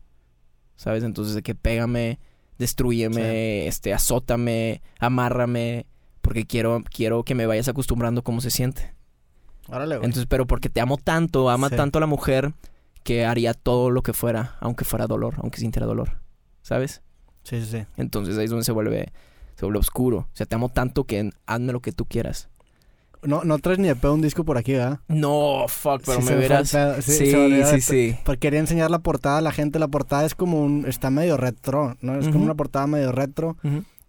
¿Sabes? 0.76 1.04
Entonces 1.04 1.34
de 1.34 1.42
que 1.42 1.54
pégame, 1.54 2.18
destruyeme, 2.58 3.66
este, 3.66 3.92
azótame, 3.92 4.82
amárrame, 4.98 5.86
porque 6.20 6.44
quiero, 6.44 6.82
quiero 6.90 7.24
que 7.24 7.34
me 7.34 7.46
vayas 7.46 7.68
acostumbrando 7.68 8.22
cómo 8.22 8.40
se 8.40 8.50
siente. 8.50 8.94
Órale, 9.68 9.96
Entonces, 9.96 10.26
pero 10.26 10.46
porque 10.46 10.68
te 10.68 10.80
amo 10.80 10.96
tanto, 10.96 11.50
ama 11.50 11.70
tanto 11.70 11.98
a 11.98 12.00
la 12.00 12.06
mujer, 12.06 12.52
que 13.02 13.24
haría 13.24 13.54
todo 13.54 13.90
lo 13.90 14.02
que 14.02 14.12
fuera, 14.12 14.56
aunque 14.60 14.84
fuera 14.84 15.06
dolor, 15.06 15.34
aunque 15.38 15.58
sintiera 15.58 15.86
dolor. 15.86 16.20
¿Sabes? 16.62 17.02
Sí, 17.42 17.60
sí, 17.60 17.66
sí. 17.66 17.86
Entonces 17.96 18.38
ahí 18.38 18.44
es 18.44 18.50
donde 18.50 18.64
se 18.64 18.72
vuelve, 18.72 19.12
se 19.56 19.64
vuelve 19.64 19.78
oscuro. 19.78 20.18
O 20.18 20.28
sea, 20.36 20.46
te 20.46 20.54
amo 20.54 20.68
tanto 20.68 21.04
que 21.04 21.30
hazme 21.46 21.72
lo 21.72 21.80
que 21.80 21.92
tú 21.92 22.06
quieras. 22.06 22.48
No, 23.22 23.44
no 23.44 23.58
traes 23.58 23.78
ni 23.78 23.86
de 23.86 23.94
pedo 23.94 24.14
un 24.14 24.20
disco 24.20 24.44
por 24.44 24.58
aquí, 24.58 24.72
¿verdad? 24.72 24.98
No, 25.06 25.66
fuck, 25.68 26.02
pero 26.04 26.20
me 26.22 26.34
verás. 26.34 26.70
Sí, 27.00 27.32
sí, 27.32 27.80
sí, 27.80 28.16
Porque 28.24 28.40
quería 28.40 28.58
enseñar 28.58 28.90
la 28.90 28.98
portada 28.98 29.38
a 29.38 29.40
la 29.40 29.52
gente. 29.52 29.78
La 29.78 29.86
portada 29.86 30.24
es 30.24 30.34
como 30.34 30.60
un. 30.60 30.86
Está 30.88 31.10
medio 31.10 31.36
retro, 31.36 31.96
¿no? 32.00 32.18
Es 32.18 32.28
como 32.28 32.44
una 32.44 32.56
portada 32.56 32.88
medio 32.88 33.12
retro 33.12 33.56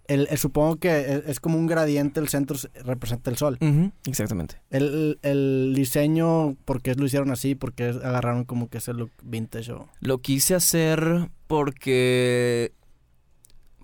el, 0.08 0.28
supongo 0.38 0.78
que 0.78 1.24
es, 1.26 1.40
como 1.40 1.58
un 1.58 1.68
gradiente, 1.68 2.20
el 2.20 2.28
centro 2.28 2.58
representa 2.84 3.30
el 3.30 3.38
sol. 3.38 3.58
Exactamente. 4.06 4.56
El, 4.70 5.20
el, 5.22 5.74
diseño, 5.76 6.56
¿por 6.66 6.82
qué 6.82 6.94
lo 6.96 7.06
hicieron 7.06 7.32
así? 7.32 7.56
¿Por 7.56 7.74
qué 7.74 7.86
agarraron 7.86 8.44
como 8.44 8.70
que 8.70 8.80
ese 8.80 8.94
look 8.94 9.12
vintage? 9.22 9.72
O... 9.72 9.88
Lo 10.02 10.20
quise 10.20 10.56
hacer 10.56 11.30
porque 11.48 12.74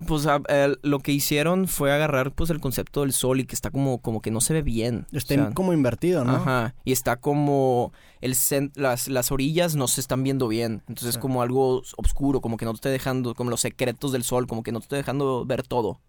pues 0.06 0.26
lo 0.82 0.98
que 1.00 1.12
hicieron 1.12 1.68
fue 1.68 1.92
agarrar 1.92 2.32
pues 2.32 2.48
el 2.50 2.60
concepto 2.60 3.02
del 3.02 3.12
sol 3.12 3.40
y 3.40 3.44
que 3.44 3.54
está 3.54 3.70
como, 3.70 3.98
como 3.98 4.22
que 4.22 4.30
no 4.30 4.40
se 4.40 4.54
ve 4.54 4.62
bien. 4.62 5.06
Está 5.12 5.52
como 5.52 5.72
invertido, 5.72 6.24
¿no? 6.24 6.36
Ajá. 6.36 6.74
Y 6.84 6.92
está 6.92 7.16
como 7.16 7.92
el 8.20 8.34
las, 8.74 9.08
las 9.08 9.32
orillas 9.32 9.76
no 9.76 9.88
se 9.88 10.00
están 10.00 10.22
viendo 10.22 10.48
bien. 10.48 10.82
Entonces 10.88 11.10
es 11.10 11.18
como 11.18 11.42
algo 11.42 11.82
oscuro, 11.96 12.40
como 12.40 12.56
que 12.56 12.64
no 12.64 12.72
te 12.72 12.76
esté 12.76 12.88
dejando, 12.88 13.34
como 13.34 13.50
los 13.50 13.60
secretos 13.60 14.12
del 14.12 14.24
sol, 14.24 14.46
como 14.46 14.62
que 14.62 14.72
no 14.72 14.80
te 14.80 14.84
esté 14.84 14.96
dejando 14.96 15.44
ver 15.44 15.62
todo. 15.66 16.00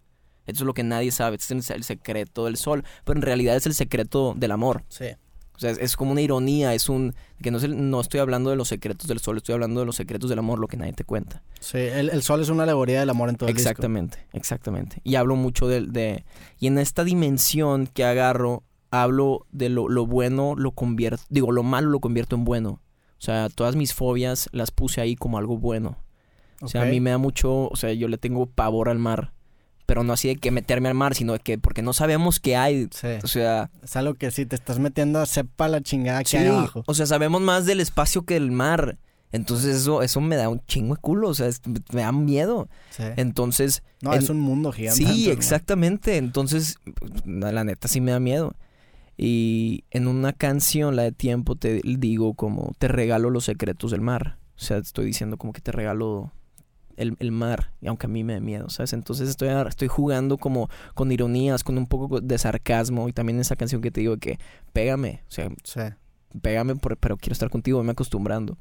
Esto 0.47 0.63
es 0.63 0.65
lo 0.65 0.73
que 0.73 0.83
nadie 0.83 1.11
sabe, 1.11 1.35
este 1.37 1.55
es 1.57 1.69
el 1.69 1.83
secreto 1.83 2.45
del 2.45 2.57
sol, 2.57 2.83
pero 3.05 3.17
en 3.17 3.21
realidad 3.21 3.55
es 3.55 3.65
el 3.67 3.73
secreto 3.73 4.33
del 4.35 4.51
amor. 4.51 4.83
Sí. 4.89 5.05
O 5.55 5.59
sea, 5.61 5.69
es, 5.69 5.77
es 5.77 5.95
como 5.95 6.11
una 6.11 6.21
ironía, 6.21 6.73
es 6.73 6.89
un... 6.89 7.13
que 7.43 7.51
no, 7.51 7.59
es 7.59 7.63
el- 7.63 7.91
no 7.91 8.01
estoy 8.01 8.19
hablando 8.19 8.49
de 8.49 8.55
los 8.55 8.67
secretos 8.67 9.07
del 9.07 9.19
sol, 9.19 9.37
estoy 9.37 9.53
hablando 9.53 9.79
de 9.81 9.85
los 9.85 9.95
secretos 9.95 10.27
del 10.29 10.39
amor, 10.39 10.57
lo 10.57 10.67
que 10.67 10.75
nadie 10.77 10.93
te 10.93 11.03
cuenta. 11.03 11.43
Sí, 11.59 11.77
el, 11.77 12.09
el 12.09 12.23
sol 12.23 12.41
es 12.41 12.49
una 12.49 12.63
alegoría 12.63 12.99
del 12.99 13.09
amor 13.11 13.29
en 13.29 13.35
todo 13.35 13.47
el 13.49 13.55
disco. 13.55 13.69
Exactamente, 13.69 14.25
exactamente. 14.33 15.01
Y 15.03 15.15
hablo 15.15 15.35
mucho 15.35 15.67
de, 15.67 15.81
de... 15.81 16.25
Y 16.59 16.65
en 16.65 16.79
esta 16.79 17.03
dimensión 17.03 17.85
que 17.85 18.03
agarro, 18.03 18.63
hablo 18.89 19.45
de 19.51 19.69
lo, 19.69 19.87
lo 19.87 20.07
bueno, 20.07 20.55
lo 20.57 20.71
convierto... 20.71 21.21
Digo, 21.29 21.51
lo 21.51 21.61
malo 21.61 21.89
lo 21.91 21.99
convierto 21.99 22.35
en 22.35 22.43
bueno. 22.43 22.81
O 23.19 23.23
sea, 23.23 23.49
todas 23.49 23.75
mis 23.75 23.93
fobias 23.93 24.49
las 24.53 24.71
puse 24.71 24.99
ahí 24.99 25.15
como 25.15 25.37
algo 25.37 25.59
bueno. 25.59 25.99
O 26.61 26.67
sea, 26.67 26.81
a 26.81 26.85
mí 26.85 26.99
me 26.99 27.11
da 27.11 27.19
mucho... 27.19 27.67
O 27.69 27.75
sea, 27.75 27.93
yo 27.93 28.07
le 28.07 28.17
tengo 28.17 28.47
pavor 28.47 28.89
al 28.89 28.97
mar. 28.97 29.31
Pero 29.85 30.03
no 30.03 30.13
así 30.13 30.27
de 30.29 30.35
que 30.37 30.51
meterme 30.51 30.87
al 30.89 30.95
mar, 30.95 31.15
sino 31.15 31.33
de 31.33 31.39
que... 31.39 31.57
Porque 31.57 31.81
no 31.81 31.93
sabemos 31.93 32.39
qué 32.39 32.55
hay. 32.55 32.87
Sí. 32.91 33.07
O 33.23 33.27
sea... 33.27 33.69
Es 33.83 33.95
algo 33.95 34.13
que 34.13 34.31
si 34.31 34.45
te 34.45 34.55
estás 34.55 34.79
metiendo, 34.79 35.25
sepa 35.25 35.67
la 35.67 35.81
chingada 35.81 36.23
que 36.23 36.29
Sí, 36.29 36.37
hay 36.37 36.47
abajo. 36.47 36.83
o 36.87 36.93
sea, 36.93 37.05
sabemos 37.05 37.41
más 37.41 37.65
del 37.65 37.79
espacio 37.81 38.23
que 38.23 38.35
del 38.35 38.51
mar. 38.51 38.97
Entonces 39.33 39.75
eso, 39.77 40.01
eso 40.01 40.19
me 40.21 40.35
da 40.35 40.49
un 40.49 40.59
chingo 40.65 40.95
de 40.95 41.01
culo, 41.01 41.29
o 41.29 41.33
sea, 41.33 41.47
es- 41.47 41.61
me 41.93 42.01
da 42.01 42.11
miedo. 42.11 42.67
Sí. 42.89 43.03
Entonces, 43.15 43.81
No, 44.01 44.13
en- 44.13 44.19
es 44.19 44.29
un 44.29 44.39
mundo 44.39 44.71
gigante. 44.73 45.03
sí, 45.05 45.29
exactamente. 45.29 46.17
Entonces, 46.17 46.77
la 47.25 47.63
neta 47.63 47.87
sí 47.87 48.01
me 48.01 48.11
da 48.11 48.19
miedo. 48.19 48.55
Y 49.17 49.83
en 49.91 50.07
una 50.07 50.33
canción, 50.33 50.95
la 50.95 51.03
de 51.03 51.11
tiempo, 51.11 51.55
te 51.55 51.81
digo 51.83 52.33
como, 52.33 52.73
te 52.79 52.87
regalo 52.87 53.29
los 53.29 53.45
secretos 53.45 53.91
del 53.91 54.01
mar. 54.01 54.37
O 54.57 54.59
sea, 54.63 54.77
estoy 54.77 55.05
diciendo 55.05 55.37
como 55.37 55.53
que 55.53 55.61
te 55.61 55.71
regalo 55.71 56.31
el, 56.97 57.15
el 57.19 57.31
mar, 57.31 57.71
y 57.81 57.87
aunque 57.87 58.05
a 58.07 58.09
mí 58.09 58.23
me 58.23 58.33
da 58.33 58.39
miedo, 58.39 58.69
¿sabes? 58.69 58.93
Entonces 58.93 59.29
estoy, 59.29 59.49
estoy 59.67 59.87
jugando 59.87 60.37
como 60.37 60.69
con 60.93 61.11
ironías, 61.11 61.63
con 61.63 61.77
un 61.77 61.87
poco 61.87 62.21
de 62.21 62.37
sarcasmo. 62.37 63.07
Y 63.09 63.13
también 63.13 63.39
esa 63.39 63.55
canción 63.55 63.81
que 63.81 63.91
te 63.91 64.01
digo 64.01 64.17
que 64.17 64.37
pégame, 64.73 65.21
o 65.27 65.31
sea, 65.31 65.49
Sí. 65.63 65.79
pégame, 66.41 66.75
por- 66.75 66.97
pero 66.97 67.17
quiero 67.17 67.33
estar 67.33 67.49
contigo, 67.49 67.83
me 67.83 67.91
acostumbrando. 67.91 68.57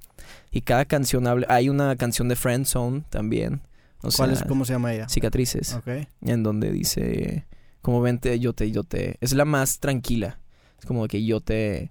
Y 0.50 0.62
cada 0.62 0.84
canción 0.84 1.26
habla, 1.26 1.46
hay 1.50 1.68
una 1.68 1.94
canción 1.96 2.28
de 2.28 2.36
Friend 2.36 2.66
Zone 2.66 3.04
también. 3.10 3.62
O 4.02 4.10
¿Cuál 4.16 4.30
sea, 4.34 4.40
es, 4.42 4.48
cómo 4.48 4.64
se 4.64 4.72
llama 4.72 4.94
ella? 4.94 5.08
cicatrices, 5.08 5.74
Ok. 5.74 5.88
en 6.22 6.42
donde 6.42 6.72
dice, 6.72 7.46
como 7.82 8.00
vente, 8.00 8.38
yo 8.40 8.52
te, 8.54 8.70
yo 8.70 8.82
te, 8.82 9.16
es 9.20 9.32
la 9.34 9.44
más 9.44 9.78
tranquila. 9.78 10.38
Es 10.78 10.86
como 10.86 11.06
que 11.06 11.22
yo 11.24 11.40
te, 11.42 11.90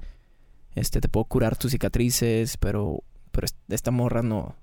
este, 0.73 1.01
te 1.01 1.07
puedo 1.09 1.25
curar 1.25 1.55
tus 1.57 1.71
cicatrices, 1.71 2.57
pero, 2.57 3.03
pero 3.31 3.45
es- 3.45 3.55
esta 3.69 3.91
morra 3.91 4.23
no, 4.23 4.55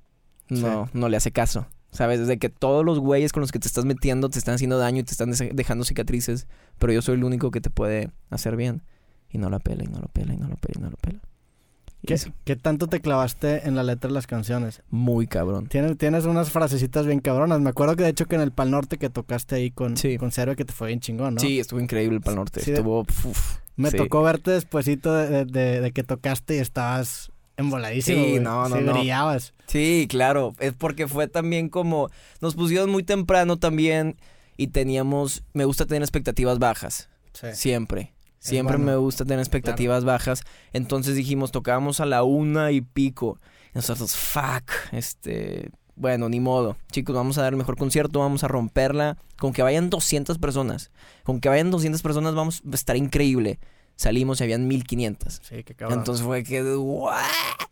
no, 0.48 0.88
no 0.92 1.08
le 1.08 1.16
hace 1.16 1.30
caso. 1.32 1.66
¿Sabes? 1.90 2.20
Desde 2.20 2.38
que 2.38 2.48
todos 2.50 2.84
los 2.84 2.98
güeyes 2.98 3.32
con 3.32 3.40
los 3.40 3.52
que 3.52 3.58
te 3.58 3.68
estás 3.68 3.86
metiendo 3.86 4.28
te 4.28 4.38
están 4.38 4.56
haciendo 4.56 4.76
daño 4.76 5.00
y 5.00 5.04
te 5.04 5.12
están 5.12 5.32
dejando 5.54 5.84
cicatrices, 5.84 6.46
pero 6.78 6.92
yo 6.92 7.00
soy 7.00 7.14
el 7.14 7.24
único 7.24 7.50
que 7.50 7.60
te 7.62 7.70
puede 7.70 8.10
hacer 8.28 8.54
bien. 8.56 8.82
Y 9.30 9.38
no 9.38 9.48
la 9.50 9.58
pela, 9.60 9.82
y 9.84 9.86
no 9.86 9.98
lo 10.00 10.08
pela, 10.08 10.34
y 10.34 10.36
no 10.36 10.46
lo 10.48 10.56
pela, 10.56 10.74
y 10.78 10.82
no 10.82 10.90
lo 10.90 10.96
pela. 10.98 11.20
¿Qué, 12.06 12.16
qué 12.44 12.54
tanto 12.54 12.86
te 12.86 13.00
clavaste 13.00 13.66
en 13.66 13.74
la 13.74 13.82
letra 13.82 14.08
de 14.08 14.14
las 14.14 14.26
canciones? 14.26 14.82
muy 14.90 15.26
cabrón. 15.26 15.66
Tienes, 15.68 15.96
tienes 15.96 16.24
unas 16.26 16.50
frasecitas 16.50 17.06
bien 17.06 17.20
cabronas. 17.20 17.60
Me 17.60 17.70
acuerdo 17.70 17.96
que 17.96 18.04
de 18.04 18.10
hecho 18.10 18.26
que 18.26 18.36
en 18.36 18.42
el 18.42 18.52
Pal 18.52 18.70
Norte 18.70 18.98
que 18.98 19.08
tocaste 19.10 19.54
ahí 19.56 19.70
con, 19.70 19.96
Sí. 19.96 20.16
con 20.18 20.30
Cero 20.30 20.54
que 20.54 20.64
te 20.64 20.72
fue 20.72 20.88
bien 20.88 21.00
chingón, 21.00 21.34
¿no? 21.36 21.40
Sí, 21.40 21.58
estuvo 21.58 21.80
increíble 21.80 22.16
el 22.18 22.22
Pal 22.22 22.36
Norte. 22.36 22.60
Sí, 22.60 22.72
estuvo. 22.72 23.00
uf, 23.00 23.56
Me 23.76 23.90
sí. 23.90 23.96
tocó 23.96 24.22
verte 24.22 24.50
despuesito 24.52 25.14
de, 25.14 25.28
de- 25.28 25.44
de- 25.46 25.80
de 25.80 25.92
que 25.92 26.02
tocaste 26.04 26.56
y 26.56 26.58
estabas 26.58 27.32
emboladísimo. 27.56 28.24
Sí, 28.24 28.38
no, 28.40 28.68
no, 28.68 28.76
Sí, 28.76 28.82
no. 28.82 28.92
brillabas. 28.92 29.54
Sí, 29.66 30.06
claro. 30.08 30.54
Es 30.58 30.74
porque 30.74 31.08
fue 31.08 31.28
también 31.28 31.68
como. 31.68 32.10
Nos 32.40 32.54
pusieron 32.54 32.90
muy 32.90 33.02
temprano 33.02 33.56
también 33.58 34.16
y 34.56 34.68
teníamos. 34.68 35.42
Me 35.52 35.64
gusta 35.64 35.86
tener 35.86 36.02
expectativas 36.02 36.58
bajas. 36.58 37.08
Sí. 37.32 37.48
Siempre. 37.52 38.12
Siempre 38.38 38.76
bueno. 38.76 38.92
me 38.92 38.96
gusta 38.96 39.24
tener 39.24 39.40
expectativas 39.40 40.04
bajas. 40.04 40.44
Entonces 40.72 41.16
dijimos, 41.16 41.50
tocábamos 41.50 42.00
a 42.00 42.06
la 42.06 42.22
una 42.22 42.70
y 42.70 42.80
pico. 42.80 43.40
Y 43.74 43.78
nosotros, 43.78 44.14
fuck, 44.14 44.70
este... 44.92 45.70
Bueno, 45.96 46.28
ni 46.28 46.40
modo. 46.40 46.76
Chicos, 46.92 47.16
vamos 47.16 47.38
a 47.38 47.42
dar 47.42 47.54
el 47.54 47.56
mejor 47.56 47.76
concierto, 47.78 48.20
vamos 48.20 48.44
a 48.44 48.48
romperla. 48.48 49.16
Con 49.38 49.52
que 49.54 49.62
vayan 49.62 49.88
200 49.88 50.38
personas. 50.38 50.90
Con 51.24 51.40
que 51.40 51.48
vayan 51.48 51.70
200 51.70 52.02
personas 52.02 52.34
vamos 52.34 52.62
a 52.70 52.74
estar 52.74 52.96
increíble. 52.96 53.58
Salimos 53.96 54.40
y 54.40 54.44
habían 54.44 54.68
1500. 54.68 55.40
Sí, 55.42 55.64
qué 55.64 55.74
cabrón. 55.74 55.98
Entonces 56.00 56.24
fue 56.24 56.44
que... 56.44 56.62
"What?". 56.76 57.14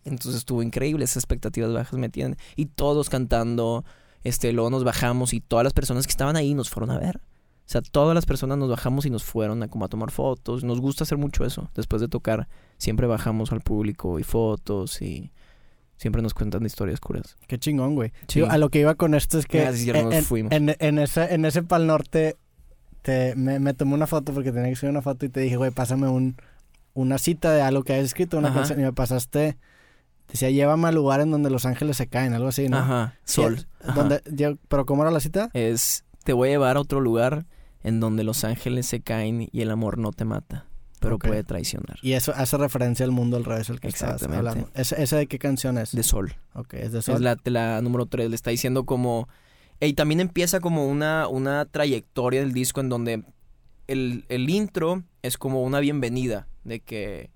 Entonces 0.04 0.36
estuvo 0.36 0.62
increíble. 0.62 1.04
Esas 1.04 1.18
expectativas 1.18 1.72
bajas 1.72 1.98
me 1.98 2.08
tienen. 2.08 2.36
Y 2.56 2.66
todos 2.66 3.08
cantando. 3.10 3.84
Este, 4.22 4.52
luego 4.52 4.70
nos 4.70 4.84
bajamos 4.84 5.34
y 5.34 5.40
todas 5.40 5.64
las 5.64 5.74
personas 5.74 6.06
que 6.06 6.10
estaban 6.10 6.36
ahí 6.36 6.54
nos 6.54 6.70
fueron 6.70 6.90
a 6.90 6.98
ver. 6.98 7.18
O 7.18 7.66
sea, 7.66 7.80
todas 7.82 8.14
las 8.14 8.26
personas 8.26 8.58
nos 8.58 8.68
bajamos 8.70 9.06
y 9.06 9.10
nos 9.10 9.24
fueron 9.24 9.62
a 9.62 9.68
como 9.68 9.84
a 9.84 9.88
tomar 9.88 10.10
fotos. 10.10 10.64
Nos 10.64 10.80
gusta 10.80 11.04
hacer 11.04 11.18
mucho 11.18 11.44
eso. 11.44 11.70
Después 11.74 12.00
de 12.02 12.08
tocar, 12.08 12.48
siempre 12.78 13.06
bajamos 13.06 13.52
al 13.52 13.60
público 13.60 14.18
y 14.18 14.22
fotos 14.22 15.00
y 15.02 15.30
siempre 15.96 16.20
nos 16.22 16.34
cuentan 16.34 16.64
historias 16.64 17.00
curas. 17.00 17.36
Qué 17.46 17.58
chingón, 17.58 17.94
güey. 17.94 18.12
Sí. 18.28 18.40
Digo, 18.40 18.50
a 18.50 18.58
lo 18.58 18.68
que 18.70 18.80
iba 18.80 18.94
con 18.94 19.14
esto 19.14 19.38
es 19.38 19.46
que 19.46 19.62
Ah, 19.66 19.72
sí, 19.72 19.86
ya 19.86 19.92
en, 19.98 20.08
nos 20.10 20.26
fuimos. 20.26 20.52
en- 20.52 20.74
en 20.78 20.98
ese, 20.98 21.34
en 21.34 21.44
ese 21.44 21.62
Pal 21.62 21.86
Norte 21.86 22.36
te, 23.04 23.34
me, 23.36 23.58
me 23.60 23.74
tomé 23.74 23.92
una 23.92 24.06
foto 24.06 24.32
porque 24.32 24.50
tenía 24.50 24.70
que 24.70 24.76
subir 24.76 24.90
una 24.90 25.02
foto 25.02 25.26
y 25.26 25.28
te 25.28 25.40
dije, 25.40 25.56
güey, 25.56 25.70
pásame 25.70 26.08
un, 26.08 26.36
una 26.94 27.18
cita 27.18 27.52
de 27.52 27.60
algo 27.60 27.84
que 27.84 27.92
hayas 27.92 28.06
escrito, 28.06 28.38
una 28.38 28.48
Ajá. 28.48 28.60
canción, 28.60 28.80
y 28.80 28.82
me 28.82 28.94
pasaste, 28.94 29.58
decía, 30.28 30.48
llévame 30.48 30.88
al 30.88 30.94
lugar 30.94 31.20
en 31.20 31.30
donde 31.30 31.50
los 31.50 31.66
ángeles 31.66 31.98
se 31.98 32.06
caen, 32.06 32.32
algo 32.32 32.48
así, 32.48 32.68
¿no? 32.70 32.78
Ajá, 32.78 33.14
sol. 33.24 33.66
Ajá. 33.82 33.92
Donde, 33.92 34.22
yo- 34.32 34.56
pero 34.68 34.86
¿cómo 34.86 35.02
era 35.02 35.10
la 35.10 35.20
cita? 35.20 35.50
Es, 35.52 36.04
te 36.24 36.32
voy 36.32 36.48
a 36.48 36.52
llevar 36.52 36.78
a 36.78 36.80
otro 36.80 37.00
lugar 37.02 37.44
en 37.82 38.00
donde 38.00 38.24
los 38.24 38.42
ángeles 38.44 38.86
se 38.86 39.02
caen 39.02 39.50
y 39.52 39.60
el 39.60 39.70
amor 39.70 39.98
no 39.98 40.10
te 40.12 40.24
mata, 40.24 40.64
pero 41.00 41.16
Ok. 41.16 41.26
puede 41.26 41.44
traicionar. 41.44 41.98
Y 42.00 42.14
eso 42.14 42.32
hace 42.34 42.56
referencia 42.56 43.04
al 43.04 43.12
mundo 43.12 43.36
al 43.36 43.44
revés, 43.44 43.68
el 43.68 43.80
que 43.80 43.88
estabas 43.88 44.14
Exactamente. 44.22 44.48
hablando. 44.48 44.70
¿Ese, 44.74 45.02
ese 45.02 45.16
de 45.16 45.26
qué 45.26 45.38
canción 45.38 45.76
es? 45.76 45.92
De 45.92 46.02
sol. 46.02 46.34
Ok, 46.54 46.72
es 46.72 46.92
de 46.92 47.02
Sol. 47.02 47.16
Es 47.16 47.20
la, 47.20 47.36
la 47.44 47.82
número 47.82 48.06
3. 48.06 48.30
Le 48.30 48.34
está 48.36 48.48
diciendo 48.48 48.86
como. 48.86 49.28
Y 49.80 49.94
también 49.94 50.20
empieza 50.20 50.60
como 50.60 50.88
una, 50.88 51.28
una 51.28 51.64
trayectoria 51.66 52.40
del 52.40 52.52
disco 52.52 52.80
en 52.80 52.88
donde 52.88 53.24
el, 53.86 54.24
el 54.28 54.48
intro 54.48 55.04
es 55.22 55.36
como 55.36 55.62
una 55.62 55.80
bienvenida. 55.80 56.48
De 56.64 56.80
que. 56.80 57.30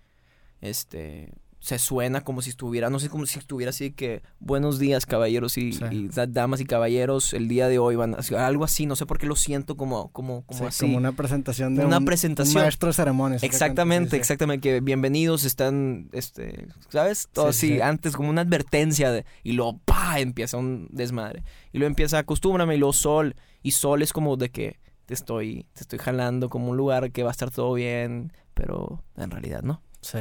Este. 0.61 1.33
Se 1.61 1.79
suena 1.81 2.23
como 2.23 2.41
si 2.41 2.51
estuviera. 2.51 2.89
No 2.89 3.01
sé, 3.01 3.09
como 3.09 3.27
si 3.27 3.39
estuviera 3.39 3.71
así 3.71 3.91
que. 3.91 4.23
Buenos 4.39 4.79
días, 4.79 5.07
caballeros 5.07 5.59
y, 5.59 5.73
Sí. 5.73 5.85
y 5.91 6.09
da- 6.09 6.27
damas 6.29 6.61
y 6.61 6.65
caballeros. 6.65 7.33
El 7.35 7.49
día 7.49 7.67
de 7.69 7.79
hoy 7.81 7.97
van 7.97 8.15
a. 8.15 8.47
Algo 8.47 8.63
así. 8.65 8.87
No 8.87 8.95
sé 8.95 9.07
por 9.07 9.19
qué 9.19 9.27
lo 9.27 9.35
siento 9.35 9.77
como, 9.77 10.11
como, 10.13 10.43
como 10.47 10.59
Sí, 10.61 10.65
así. 10.67 10.85
Como 10.87 10.99
una 10.99 11.13
presentación 11.13 11.75
de 11.75 11.85
Una 11.85 11.99
un, 11.99 12.05
presentación. 12.05 12.57
un 12.59 12.63
maestro 12.63 12.87
de 12.87 12.93
ceremonias. 12.93 13.43
Exactamente, 13.43 14.11
Sí, 14.11 14.17
exactamente, 14.17 14.61
que 14.69 14.81
bienvenidos 14.81 15.45
están, 15.45 16.09
este, 16.13 16.69
¿sabes? 16.91 17.29
Todo 17.33 17.53
Sí, 17.53 17.59
sí, 17.61 17.67
así, 17.67 17.75
sí. 17.77 17.81
antes 17.83 18.15
como 18.15 18.31
una 18.31 18.43
advertencia 18.43 19.11
de, 19.11 19.25
y 19.43 19.53
luego, 19.53 19.79
pa, 19.85 20.21
empieza 20.21 20.57
un 20.59 20.87
desmadre. 20.93 21.43
Y 21.73 21.79
luego 21.79 21.89
empieza, 21.89 22.19
acostúmbrame, 22.19 22.77
y 22.77 22.79
luego 22.79 22.93
sol, 22.93 23.35
y 23.63 23.73
sol 23.73 24.03
es 24.03 24.13
como 24.13 24.37
de 24.37 24.51
que 24.51 24.79
te 25.07 25.15
estoy, 25.15 25.67
te 25.73 25.81
estoy 25.81 25.99
jalando 25.99 26.49
como 26.51 26.69
un 26.71 26.77
lugar 26.77 27.11
que 27.11 27.25
va 27.25 27.31
a 27.31 27.33
estar 27.33 27.51
todo 27.51 27.73
bien, 27.75 28.33
pero 28.55 29.03
en 29.17 29.31
realidad 29.33 29.63
no. 29.63 29.83
Sí. 30.03 30.19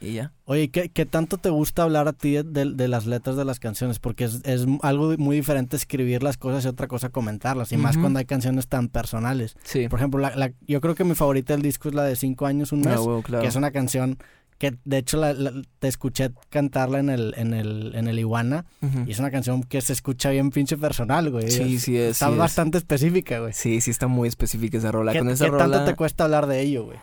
Y 0.00 0.12
ya. 0.12 0.32
Oye, 0.44 0.68
¿qué, 0.70 0.90
qué 0.90 1.06
tanto 1.06 1.38
te 1.38 1.50
gusta 1.50 1.82
hablar 1.82 2.06
a 2.08 2.12
ti 2.12 2.32
de, 2.32 2.42
de- 2.44 2.72
de 2.72 2.88
las 2.88 3.06
letras 3.06 3.36
de 3.36 3.44
las 3.44 3.58
canciones? 3.58 3.98
Porque 3.98 4.24
es, 4.24 4.40
es 4.44 4.64
algo 4.82 5.14
muy 5.18 5.34
diferente 5.36 5.76
escribir 5.76 6.22
las 6.22 6.36
cosas 6.36 6.64
y 6.64 6.68
otra 6.68 6.86
cosa 6.86 7.08
comentarlas. 7.08 7.72
Y 7.72 7.76
más 7.76 7.96
cuando 7.98 8.18
hay 8.20 8.24
canciones 8.24 8.68
tan 8.68 8.88
personales. 8.88 9.56
Sí. 9.64 9.88
Por 9.88 9.98
ejemplo, 9.98 10.20
la, 10.20 10.34
la- 10.36 10.52
yo 10.66 10.80
creo 10.80 10.94
que 10.94 11.04
mi 11.04 11.14
favorita 11.14 11.52
del 11.54 11.62
disco 11.62 11.88
es 11.88 11.94
la 11.94 12.04
de 12.04 12.14
Cinco 12.16 12.46
años, 12.46 12.70
un 12.72 12.80
mes. 12.80 12.96
Ah, 12.98 13.20
claro. 13.24 13.42
Que 13.42 13.48
es 13.48 13.56
una 13.56 13.70
canción 13.72 14.18
que 14.58 14.76
de 14.84 14.98
hecho 14.98 15.18
la- 15.18 15.32
la- 15.34 15.52
te 15.78 15.86
escuché 15.88 16.30
cantarla 16.48 16.98
en 17.00 17.10
el, 17.10 17.34
en 17.36 17.54
el, 17.54 17.92
en 17.94 18.06
el 18.08 18.18
Iguana. 18.18 18.66
Y 19.06 19.10
es 19.12 19.18
una 19.18 19.30
canción 19.32 19.62
que 19.64 19.80
se 19.80 19.92
escucha 19.92 20.30
bien 20.30 20.50
pinche 20.50 20.76
personal, 20.76 21.30
güey. 21.30 21.50
Sí, 21.50 21.74
Es- 21.76 21.82
sí 21.82 21.96
es, 21.96 22.10
Está 22.12 22.26
sí 22.26 22.32
es. 22.32 22.38
bastante 22.38 22.78
específica, 22.78 23.40
güey. 23.40 23.52
Sí, 23.52 23.80
sí 23.80 23.90
está 23.90 24.06
muy 24.06 24.28
específica 24.28 24.78
esa 24.78 24.92
rola. 24.92 25.12
¿Qué, 25.12 25.18
Con 25.18 25.30
esa 25.30 25.44
qué 25.46 25.50
rola... 25.50 25.64
tanto 25.68 25.84
te 25.90 25.96
cuesta 25.96 26.22
hablar 26.24 26.46
de 26.46 26.60
ello, 26.60 26.84
güey? 26.86 26.98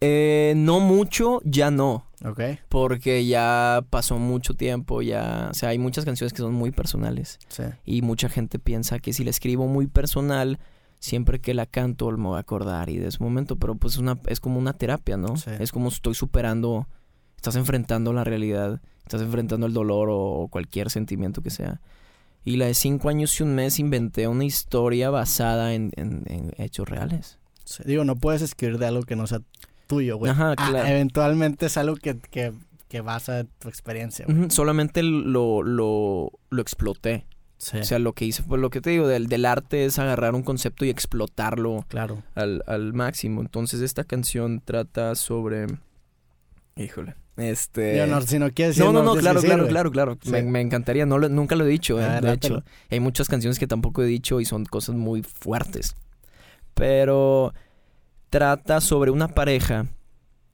Eh, 0.00 0.54
no 0.56 0.80
mucho, 0.80 1.40
ya 1.44 1.70
no. 1.70 2.04
Ok. 2.24 2.40
Porque 2.68 3.26
ya 3.26 3.84
pasó 3.90 4.18
mucho 4.18 4.54
tiempo, 4.54 5.02
ya... 5.02 5.48
O 5.50 5.54
sea, 5.54 5.70
hay 5.70 5.78
muchas 5.78 6.04
canciones 6.04 6.32
que 6.32 6.38
son 6.38 6.54
muy 6.54 6.70
personales. 6.70 7.38
Sí. 7.48 7.64
Y 7.84 8.02
mucha 8.02 8.28
gente 8.28 8.58
piensa 8.58 8.98
que 8.98 9.12
si 9.12 9.24
la 9.24 9.30
escribo 9.30 9.66
muy 9.66 9.86
personal, 9.88 10.58
siempre 11.00 11.40
que 11.40 11.52
la 11.54 11.66
canto 11.66 12.10
me 12.12 12.28
voy 12.28 12.36
a 12.36 12.40
acordar 12.40 12.90
y 12.90 12.98
de 12.98 13.08
ese 13.08 13.18
momento, 13.22 13.56
pero 13.56 13.74
pues 13.74 13.94
es, 13.94 13.98
una, 13.98 14.18
es 14.26 14.38
como 14.40 14.58
una 14.58 14.72
terapia, 14.72 15.16
¿no? 15.16 15.36
Sí. 15.36 15.50
Es 15.58 15.72
como 15.72 15.88
estoy 15.88 16.14
superando, 16.14 16.86
estás 17.36 17.56
enfrentando 17.56 18.12
la 18.12 18.22
realidad, 18.22 18.80
estás 19.04 19.20
enfrentando 19.22 19.66
el 19.66 19.72
dolor 19.72 20.08
o, 20.10 20.18
o 20.20 20.48
cualquier 20.48 20.90
sentimiento 20.90 21.42
que 21.42 21.50
sea. 21.50 21.80
Y 22.44 22.56
la 22.56 22.66
de 22.66 22.74
cinco 22.74 23.08
años 23.08 23.38
y 23.38 23.42
un 23.42 23.54
mes 23.54 23.78
inventé 23.78 24.26
una 24.28 24.44
historia 24.44 25.10
basada 25.10 25.74
en, 25.74 25.92
en- 25.96 26.22
en 26.26 26.52
hechos 26.58 26.88
reales. 26.88 27.38
Sí, 27.64 27.82
Digo, 27.86 28.04
no 28.04 28.16
puedes 28.16 28.42
escribir 28.42 28.78
de 28.78 28.86
algo 28.86 29.02
que 29.04 29.14
no 29.16 29.26
sea 29.28 29.40
tuyo, 29.96 30.16
güey. 30.16 30.32
Ajá, 30.32 30.54
Ah, 30.56 30.70
claro. 30.70 30.86
eventualmente 30.88 31.66
es 31.66 31.76
algo 31.76 31.96
que, 31.96 32.16
que, 32.18 32.52
que 32.88 33.00
basa 33.00 33.44
tu 33.58 33.68
experiencia, 33.68 34.24
güey. 34.28 34.50
Solamente 34.50 35.02
lo, 35.02 35.62
lo, 35.62 36.30
lo 36.50 36.62
exploté. 36.62 37.26
Sí. 37.58 37.78
O 37.78 37.84
sea, 37.84 37.98
lo 38.00 38.12
que 38.12 38.24
hice 38.24 38.42
fue 38.42 38.58
lo 38.58 38.70
que 38.70 38.80
te 38.80 38.90
digo, 38.90 39.06
del, 39.06 39.28
del 39.28 39.44
arte 39.44 39.84
es 39.84 39.98
agarrar 40.00 40.34
un 40.34 40.42
concepto 40.42 40.84
y 40.84 40.90
explotarlo 40.90 41.84
claro. 41.88 42.22
al, 42.34 42.64
al 42.66 42.92
máximo. 42.92 43.40
Entonces 43.40 43.80
esta 43.82 44.02
canción 44.02 44.60
trata 44.64 45.14
sobre... 45.14 45.66
Híjole. 46.76 47.14
Este... 47.36 47.96
Yo 47.96 48.06
no, 48.08 48.20
si 48.22 48.38
no 48.40 48.50
quieres 48.50 48.76
No, 48.78 48.92
no, 48.92 49.02
no, 49.04 49.14
claro, 49.14 49.40
claro, 49.40 49.68
claro, 49.68 49.90
claro. 49.92 50.18
Sí. 50.22 50.30
Me, 50.32 50.42
me 50.42 50.60
encantaría. 50.60 51.06
No 51.06 51.18
lo- 51.18 51.28
nunca 51.28 51.54
lo 51.54 51.64
he 51.64 51.68
dicho, 51.68 52.00
eh, 52.02 52.20
de 52.20 52.32
hecho. 52.32 52.64
Hay 52.90 52.98
muchas 53.00 53.28
canciones 53.28 53.58
que 53.60 53.66
tampoco 53.68 54.02
he 54.02 54.06
dicho 54.06 54.40
y 54.40 54.44
son 54.44 54.64
cosas 54.64 54.96
muy 54.96 55.22
fuertes. 55.22 55.94
Pero 56.74 57.54
trata 58.32 58.80
sobre 58.80 59.10
una 59.10 59.28
pareja 59.28 59.88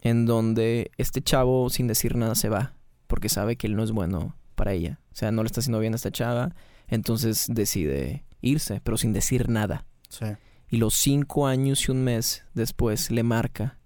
en 0.00 0.26
donde 0.26 0.90
este 0.96 1.22
chavo, 1.22 1.70
sin 1.70 1.86
decir 1.86 2.16
nada, 2.16 2.34
se 2.34 2.48
va. 2.48 2.74
Porque 3.06 3.28
sabe 3.28 3.54
que 3.54 3.68
él 3.68 3.76
no 3.76 3.84
es 3.84 3.92
bueno 3.92 4.34
para 4.56 4.72
ella. 4.72 4.98
O 5.12 5.14
sea, 5.14 5.30
no 5.30 5.44
le 5.44 5.46
está 5.46 5.60
haciendo 5.60 5.78
bien 5.78 5.92
a 5.92 5.96
esta 5.96 6.10
chava. 6.10 6.56
Entonces 6.88 7.46
decide 7.48 8.24
irse, 8.40 8.80
pero 8.82 8.96
sin 8.96 9.12
decir 9.12 9.48
nada. 9.48 9.86
Sí. 10.08 10.26
Y 10.68 10.78
los 10.78 10.94
cinco 10.94 11.46
años 11.46 11.86
y 11.86 11.92
un 11.92 12.02
mes 12.02 12.44
después 12.52 13.12
le 13.12 13.22
marca, 13.22 13.78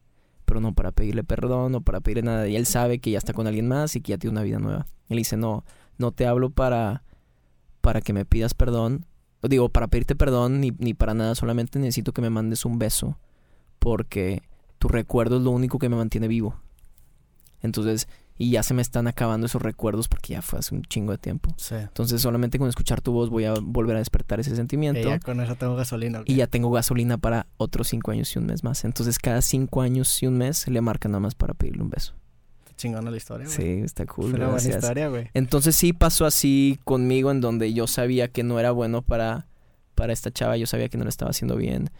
pero 0.47 0.61
no 0.61 0.75
para 0.75 0.93
pedirle 0.93 1.23
perdón 1.23 1.75
o 1.75 1.83
para 1.83 2.01
pedirle 2.01 2.23
nada. 2.23 2.49
Y 2.49 2.57
él 2.57 2.65
sabe 2.65 2.99
que 2.99 3.11
ya 3.11 3.19
está 3.19 3.35
con 3.35 3.47
alguien 3.47 3.69
más 3.69 3.95
y 3.95 4.01
que 4.01 4.13
ya 4.13 4.19
tiene 4.19 4.33
una 4.33 4.43
vida 4.43 4.59
nueva. 4.59 4.87
Él 5.11 5.19
dice, 5.19 5.37
no, 5.37 5.67
no 5.99 6.13
te 6.13 6.27
hablo 6.27 6.49
para, 6.49 7.05
para 7.83 8.01
que 8.01 8.15
me 8.15 8.25
pidas 8.25 8.55
perdón. 8.55 9.05
Digo, 9.43 9.69
para 9.69 9.89
pedirte 9.89 10.17
perdón 10.17 10.63
ni, 10.63 10.71
ni 10.79 10.95
para 10.95 11.13
nada, 11.13 11.35
solamente 11.35 11.79
necesito 11.79 12.15
que 12.15 12.23
me 12.23 12.31
mandes 12.31 12.65
un 12.65 12.79
beso. 12.79 13.19
Porque 13.83 14.43
tu 14.79 14.87
recuerdo 14.87 15.39
es 15.39 15.43
lo 15.43 15.51
único 15.51 15.79
que 15.81 15.89
me 15.89 15.97
mantiene 15.97 16.29
vivo. 16.29 16.57
Entonces, 17.63 18.07
y 18.39 18.51
ya 18.51 18.63
se 18.63 18.75
me 18.75 18.83
están 18.83 19.07
acabando 19.09 19.47
esos 19.47 19.61
recuerdos 19.61 20.09
porque 20.09 20.35
ya 20.35 20.43
fue 20.43 20.61
hace 20.61 20.75
un 20.75 20.83
chingo 20.83 21.13
de 21.13 21.19
tiempo. 21.19 21.53
Sí. 21.57 21.75
Entonces, 21.75 22.21
solamente 22.23 22.59
con 22.59 22.69
escuchar 22.69 23.01
tu 23.01 23.13
voz 23.13 23.29
voy 23.29 23.45
a 23.45 23.55
volver 23.55 23.97
a 23.97 23.99
despertar 23.99 24.41
ese 24.41 24.55
sentimiento. 24.57 25.01
Y 25.01 25.05
ya 25.05 25.19
con 25.19 25.41
eso 25.41 25.57
tengo 25.57 25.75
gasolina. 25.75 26.21
¿ok? 26.21 26.29
Y 26.29 26.37
ya 26.37 26.47
tengo 26.47 26.71
gasolina 26.71 27.19
para 27.19 27.47
otros 27.57 27.89
cinco 27.89 28.13
años 28.13 28.35
y 28.35 28.39
un 28.39 28.47
mes 28.47 28.65
más. 28.65 28.85
Entonces 28.85 29.19
cada 29.19 29.43
cinco 29.43 29.83
años 29.83 30.23
y 30.23 30.27
un 30.27 30.39
mes 30.39 30.67
le 30.69 30.81
marca 30.81 31.09
nada 31.09 31.21
más 31.21 31.35
para 31.35 31.55
pedirle 31.55 31.83
un 31.83 31.91
beso. 31.91 32.15
Está 32.61 32.77
chingona 32.77 33.11
la 33.11 33.17
historia, 33.17 33.47
güey. 33.47 33.57
Sí, 33.57 33.83
está 33.85 34.07
cool. 34.07 34.31
Fue 34.31 34.39
una 34.39 34.49
buena 34.49 34.69
historia, 34.69 35.09
güey. 35.09 35.29
Entonces 35.35 35.77
sí 35.77 35.93
pasó 35.93 36.25
así 36.25 36.79
conmigo 36.85 37.31
en 37.31 37.41
donde 37.41 37.73
yo 37.73 37.87
sabía 37.87 38.29
que 38.29 38.45
no 38.45 38.61
era 38.61 38.71
bueno 38.71 39.03
para, 39.03 39.47
para 39.95 40.13
esta 40.13 40.31
chava. 40.31 40.57
Yo 40.57 40.67
sabía 40.67 40.89
que 40.89 40.99
no 40.99 41.05
le 41.05 41.11
estaba 41.11 41.31
haciendo 41.31 41.57
bien. 41.57 41.91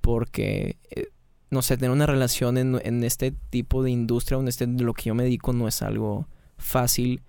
Porque, 0.00 0.78
eh, 0.90 1.08
no 1.50 1.62
sé, 1.62 1.76
tener 1.76 1.90
una 1.90 2.06
relación 2.06 2.58
en, 2.58 2.80
en 2.84 3.04
este 3.04 3.32
tipo 3.50 3.82
de 3.82 3.90
industria, 3.90 4.38
en 4.38 4.48
este, 4.48 4.66
lo 4.66 4.94
que 4.94 5.04
yo 5.04 5.14
me 5.14 5.24
dedico, 5.24 5.52
no 5.52 5.68
es 5.68 5.82
algo 5.82 6.28
fácil. 6.56 7.22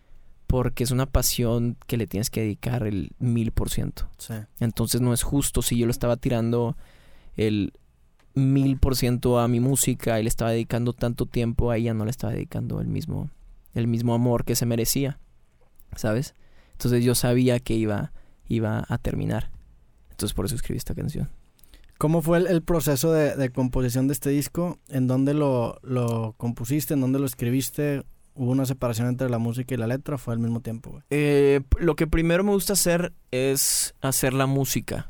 Porque 0.47 0.86
es 0.86 0.91
una 0.91 1.05
pasión 1.05 1.75
que 1.88 1.97
le 1.97 2.07
tienes 2.07 2.29
que 2.29 2.39
dedicar 2.39 2.88
el 2.88 3.12
mil 3.19 3.51
por 3.51 3.69
ciento. 3.69 4.09
Entonces 4.62 5.01
no 5.01 5.13
es 5.13 5.21
justo 5.21 5.62
si 5.62 5.77
yo 5.77 5.86
le 5.86 5.91
estaba 5.91 6.15
tirando 6.15 6.77
el 7.36 7.74
mil 8.33 8.77
por 8.77 8.95
ciento 8.95 9.39
a 9.39 9.50
mi 9.50 9.59
música 9.59 10.19
y 10.19 10.24
le 10.24 10.29
estaba 10.29 10.51
dedicando 10.51 10.93
tanto 10.93 11.25
tiempo, 11.25 11.69
a 11.69 11.75
ella 11.75 11.93
no 11.93 12.05
le 12.05 12.12
estaba 12.12 12.31
dedicando 12.31 12.79
el 12.79 12.88
mismo, 12.88 13.29
el 13.74 13.88
mismo 13.88 14.13
amor 14.13 14.45
que 14.45 14.55
se 14.55 14.65
merecía. 14.65 15.19
¿Sabes? 15.97 16.33
Entonces 16.74 17.03
yo 17.03 17.13
sabía 17.13 17.59
que 17.59 17.74
iba, 17.74 18.13
iba 18.47 18.86
a 18.88 18.97
terminar. 19.00 19.50
Entonces 20.12 20.33
por 20.33 20.45
eso 20.45 20.55
escribí 20.55 20.77
esta 20.77 20.95
canción. 20.95 21.29
¿Cómo 21.98 22.22
fue 22.22 22.38
el, 22.39 22.48
el 22.48 22.62
proceso 22.62 23.12
de, 23.12 23.36
de 23.36 23.50
composición 23.50 24.08
de 24.08 24.13
este 24.13 24.30
disco? 24.30 24.77
¿En 24.89 25.08
dónde 25.08 25.34
lo, 25.34 25.80
lo 25.82 26.34
compusiste? 26.38 26.94
¿En 26.94 27.01
dónde 27.01 27.20
lo 27.20 27.25
escribiste? 27.25 28.04
¿Hubo 28.36 28.51
una 28.51 28.66
separación 28.66 29.08
entre 29.08 29.30
la 29.30 29.39
música 29.39 29.74
y 29.74 29.77
la 29.77 29.88
letra? 29.88 30.16
¿O 30.16 30.18
¿Fue 30.18 30.34
al 30.34 30.39
mismo 30.39 30.62
tiempo, 30.62 30.92
güey? 30.92 31.04
Eh, 31.10 31.62
lo 31.80 31.96
que 31.96 32.06
primero 32.06 32.44
me 32.44 32.51
gusta 32.51 32.74
hacer 32.74 33.13
es 33.32 33.96
hacer 34.01 34.34
la 34.34 34.46
música. 34.46 35.10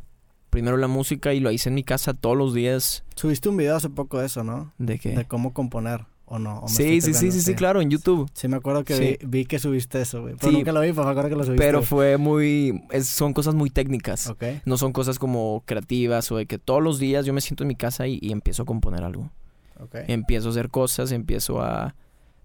Primero 0.50 0.78
la 0.78 0.88
música 0.88 1.34
y 1.34 1.42
lo 1.42 1.52
hice 1.52 1.68
en 1.70 1.76
mi 1.76 1.84
casa 1.84 2.14
todos 2.14 2.38
los 2.38 2.54
días. 2.54 3.04
Subiste 3.16 3.50
un 3.50 3.58
video 3.58 3.76
hace 3.76 3.90
poco 3.90 4.20
de 4.20 4.28
eso, 4.28 4.46
¿no? 4.46 4.74
¿De 4.78 4.98
qué? 4.98 5.10
De 5.14 5.26
cómo 5.26 5.54
componer, 5.54 6.06
¿o 6.28 6.38
no? 6.40 6.60
¿O 6.60 6.68
Sí, 6.68 7.02
sí, 7.02 7.14
sí, 7.14 7.32
sí, 7.32 7.42
sí, 7.42 7.56
claro, 7.56 7.82
en 7.82 7.90
YouTube. 7.90 8.30
Sí, 8.34 8.48
me 8.48 8.58
acuerdo 8.58 8.84
que 8.84 8.96
Sí. 8.96 9.18
vi, 9.22 9.40
vi 9.40 9.46
que 9.46 9.60
subiste 9.60 10.02
eso, 10.02 10.22
güey. 10.22 10.36
Pero 10.40 10.52
Sí. 10.52 10.58
nunca 10.58 10.72
lo 10.72 10.82
vi, 10.82 10.92
pero 10.92 11.06
me 11.06 11.12
acuerdo 11.12 11.30
que 11.30 11.36
lo 11.36 11.44
subiste. 11.44 11.66
Pero 11.66 11.82
fue 11.84 12.18
muy... 12.18 12.84
es- 12.92 13.08
son 13.08 13.34
cosas 13.34 13.56
muy 13.56 13.70
técnicas. 13.70 14.28
Ok, 14.28 14.44
No 14.66 14.78
son 14.78 14.92
cosas 14.94 15.20
como 15.20 15.64
creativas 15.66 16.32
o 16.32 16.38
de 16.38 16.46
que 16.46 16.60
todos 16.60 16.84
los 16.84 17.00
días 17.00 17.26
yo 17.26 17.34
me 17.34 17.42
siento 17.42 17.64
en 17.64 17.70
mi 17.70 17.76
casa 17.76 18.08
y, 18.08 18.20
y 18.22 18.32
empiezo 18.32 18.64
a 18.64 18.66
componer 18.66 19.04
algo. 19.04 19.32
ok. 19.80 19.96
Empiezo 20.08 20.48
a 20.50 20.52
hacer 20.52 20.70
cosas, 20.70 21.12
empiezo 21.12 21.62
a... 21.62 21.96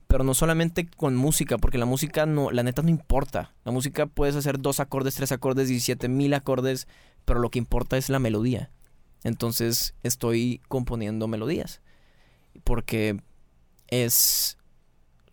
Pero 0.06 0.24
no 0.24 0.34
solamente 0.34 0.86
con 0.86 1.16
música, 1.16 1.56
porque 1.56 1.78
la 1.78 1.86
música 1.86 2.26
no, 2.26 2.50
la 2.50 2.62
neta 2.62 2.82
no 2.82 2.90
importa. 2.90 3.54
La 3.64 3.72
música 3.72 4.04
puedes 4.06 4.36
hacer 4.36 4.60
dos 4.60 4.78
acordes, 4.78 5.14
tres 5.14 5.32
acordes, 5.32 5.68
17 5.68 6.08
mil 6.08 6.34
acordes, 6.34 6.86
pero 7.24 7.40
lo 7.40 7.48
que 7.50 7.58
importa 7.58 7.96
es 7.96 8.10
la 8.10 8.18
melodía. 8.18 8.70
Entonces 9.24 9.94
estoy 10.02 10.60
componiendo 10.68 11.28
melodías. 11.28 11.80
Porque 12.64 13.20
es... 13.92 14.56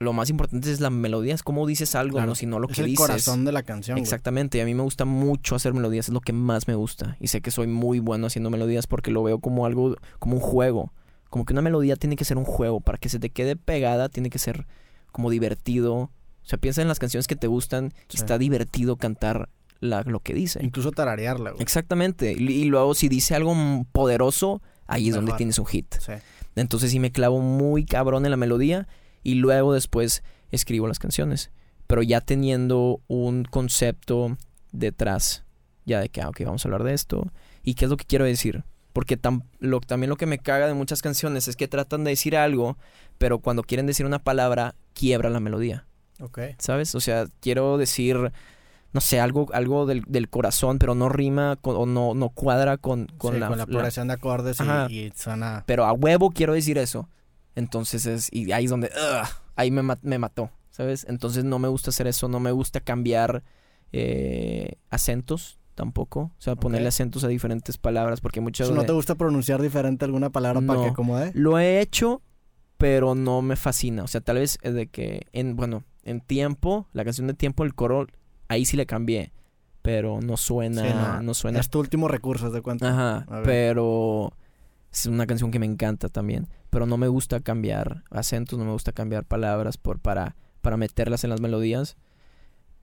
Lo 0.02 0.14
más 0.14 0.30
importante 0.30 0.72
es 0.72 0.80
la 0.80 0.90
melodía, 0.90 1.36
es 1.36 1.44
cómo 1.44 1.68
dices 1.68 1.94
algo, 1.94 2.14
Claro. 2.18 2.28
no 2.30 2.36
si 2.36 2.46
no 2.46 2.58
lo 2.60 2.70
es 2.70 2.76
que 2.76 2.82
el 2.82 2.88
dices. 2.88 3.00
corazón 3.06 3.44
de 3.44 3.52
la 3.52 3.64
canción. 3.64 3.98
Exactamente, 3.98 4.58
y 4.58 4.62
a 4.62 4.66
mí 4.66 4.74
me 4.74 4.82
gusta 4.84 5.04
mucho 5.04 5.56
hacer 5.56 5.74
melodías, 5.74 6.08
es 6.08 6.14
lo 6.14 6.22
que 6.22 6.32
más 6.32 6.70
me 6.70 6.76
gusta. 6.76 7.18
Y 7.20 7.28
sé 7.28 7.42
que 7.42 7.52
soy 7.52 7.68
muy 7.68 8.00
bueno 8.00 8.28
haciendo 8.28 8.50
melodías 8.50 8.88
porque 8.88 9.12
lo 9.12 9.24
veo 9.24 9.40
como 9.40 9.66
algo, 9.66 9.98
como 10.20 10.36
un 10.36 10.40
juego. 10.42 10.94
Como 11.30 11.44
que 11.44 11.52
una 11.52 11.62
melodía 11.62 11.98
tiene 11.98 12.16
que 12.16 12.24
ser 12.24 12.38
un 12.38 12.46
juego, 12.46 12.80
para 12.80 12.98
que 12.98 13.10
se 13.10 13.20
te 13.20 13.30
quede 13.30 13.58
pegada 13.58 14.08
tiene 14.08 14.30
que 14.30 14.40
ser 14.40 14.68
como 15.12 15.30
divertido. 15.30 15.94
O 15.96 16.10
sea, 16.44 16.58
piensa 16.58 16.82
en 16.82 16.88
las 16.88 17.00
canciones 17.00 17.28
que 17.28 17.36
te 17.36 17.48
gustan 17.48 17.92
y 18.10 18.16
está 18.16 18.38
divertido 18.38 18.96
cantar 18.96 19.50
la- 19.82 20.04
lo 20.04 20.22
que 20.22 20.34
dice. 20.34 20.64
Incluso 20.64 20.92
tararearla, 20.92 21.52
güey. 21.52 21.62
Exactamente, 21.62 22.34
y, 22.38 22.44
y 22.50 22.64
luego 22.66 22.96
si 22.96 23.10
dice 23.10 23.36
algo 23.36 23.54
poderoso, 23.92 24.62
ahí 24.88 25.10
es 25.10 25.16
donde 25.16 25.34
tienes 25.34 25.60
un 25.60 25.66
hit. 25.66 25.94
Sí. 26.00 26.14
Entonces 26.60 26.92
sí 26.92 27.00
me 27.00 27.12
clavo 27.12 27.40
muy 27.42 27.86
cabrón 27.86 28.26
en 28.26 28.32
la 28.32 28.38
melodía 28.38 28.88
y 29.24 29.36
luego 29.36 29.74
después 29.74 30.24
escribo 30.52 30.88
las 30.88 31.00
canciones. 31.00 31.52
Pero 31.88 32.04
ya 32.04 32.22
teniendo 32.22 33.02
un 33.08 33.44
concepto 33.46 34.38
detrás, 34.72 35.44
ya 35.86 36.00
de 36.00 36.10
que, 36.10 36.22
ah, 36.22 36.30
ok, 36.30 36.42
vamos 36.46 36.64
a 36.64 36.68
hablar 36.68 36.84
de 36.84 36.94
esto. 36.94 37.32
¿Y 37.64 37.74
qué 37.74 37.86
es 37.86 37.92
lo 37.92 37.98
que 37.98 38.06
quiero 38.06 38.26
decir? 38.26 38.64
Porque 38.94 39.20
tam- 39.20 39.44
lo, 39.60 39.80
también 39.82 40.10
lo 40.10 40.16
que 40.18 40.26
me 40.26 40.40
caga 40.40 40.68
de 40.68 40.74
muchas 40.74 41.02
canciones 41.02 41.48
es 41.48 41.56
que 41.56 41.68
tratan 41.68 42.04
de 42.04 42.12
decir 42.12 42.36
algo, 42.38 42.78
pero 43.18 43.40
cuando 43.40 43.64
quieren 43.64 43.86
decir 43.88 44.06
una 44.06 44.20
palabra, 44.20 44.76
quiebra 44.94 45.30
la 45.30 45.40
melodía. 45.40 45.86
Ok. 46.20 46.40
¿Sabes? 46.58 46.96
O 46.96 47.00
sea, 47.00 47.28
quiero 47.40 47.78
decir, 47.78 48.32
no 48.92 49.02
sé, 49.02 49.20
algo, 49.20 49.48
algo 49.54 49.86
del, 49.86 50.04
del 50.08 50.30
corazón, 50.30 50.80
pero 50.80 50.96
no 50.96 51.10
rima 51.10 51.58
con- 51.62 51.76
o 51.76 51.86
no, 51.86 52.14
no 52.16 52.30
cuadra 52.30 52.78
con, 52.78 53.08
con 53.18 53.34
Sí, 53.36 53.40
la, 53.40 53.48
con 53.48 53.58
la 53.58 53.66
de 53.66 54.14
acordes 54.14 54.58
y, 54.90 54.94
y 55.08 55.12
suena... 55.16 55.64
pero 55.68 55.86
a 55.86 55.94
huevo 55.94 56.32
quiero 56.32 56.54
decir 56.54 56.78
eso. 56.78 57.08
Entonces 57.56 58.06
es, 58.06 58.30
y 58.32 58.52
ahí 58.52 58.66
es 58.66 58.72
donde, 58.72 58.92
ahí 59.56 59.70
me, 59.72 59.82
me 60.02 60.18
mató, 60.18 60.50
¿sabes? 60.72 61.06
Entonces 61.10 61.44
no 61.44 61.60
me 61.60 61.68
gusta 61.68 61.90
hacer 61.90 62.08
eso, 62.08 62.28
no 62.30 62.40
me 62.40 62.52
gusta 62.52 62.80
cambiar 62.80 63.44
eh, 63.92 64.74
acentos 64.90 65.60
tampoco, 65.76 66.32
o 66.38 66.42
sea, 66.42 66.56
ponerle 66.56 66.88
Ok. 66.88 66.94
acentos 66.94 67.24
a 67.24 67.28
diferentes 67.28 67.78
palabras, 67.78 68.20
porque 68.22 68.42
muchas 68.42 68.70
¿No 68.70 68.82
de- 68.82 68.88
te 68.88 68.94
gusta 68.94 69.16
pronunciar 69.16 69.62
diferente 69.62 70.04
alguna 70.06 70.30
palabra 70.30 70.60
para 70.62 70.76
No. 70.80 70.84
que 70.84 70.90
acomode? 70.90 71.32
lo 71.34 71.58
he 71.58 71.80
hecho, 71.80 72.22
pero 72.78 73.16
no 73.16 73.42
me 73.42 73.56
fascina, 73.56 74.04
o 74.04 74.08
sea, 74.08 74.22
tal 74.22 74.38
vez 74.38 74.58
eh, 74.62 74.72
de 74.72 74.88
que, 74.88 75.28
en, 75.32 75.56
bueno, 75.56 75.84
en 76.04 76.20
tiempo, 76.22 76.88
la 76.94 77.04
canción 77.06 77.28
de 77.28 77.34
tiempo, 77.34 77.64
el 77.64 77.76
coro, 77.76 78.08
ahí 78.50 78.66
sí 78.66 78.76
le 78.76 78.86
cambié, 78.86 79.32
pero 79.82 80.20
no 80.22 80.36
suena, 80.36 80.82
Sí, 80.84 80.90
no, 80.90 81.22
no, 81.24 81.34
suena 81.34 81.60
Es 81.60 81.70
tu 81.70 81.80
último 81.80 82.08
recurso, 82.10 82.52
de 82.52 82.62
cuenta. 82.62 82.90
Ajá, 82.90 83.26
pero 83.44 84.34
es 84.92 85.06
una 85.06 85.26
canción 85.26 85.52
que 85.52 85.60
me 85.60 85.66
encanta 85.66 86.10
también. 86.10 86.48
Pero 86.70 86.86
no 86.86 86.98
me 86.98 87.08
gusta 87.08 87.40
cambiar 87.40 88.04
acentos, 88.12 88.60
no 88.60 88.66
me 88.66 88.72
gusta 88.74 88.92
cambiar 88.92 89.24
palabras 89.26 89.78
por, 89.78 90.00
para, 90.00 90.36
para 90.62 90.78
meterlas 90.78 91.24
en 91.24 91.30
las 91.32 91.42
melodías. 91.42 91.96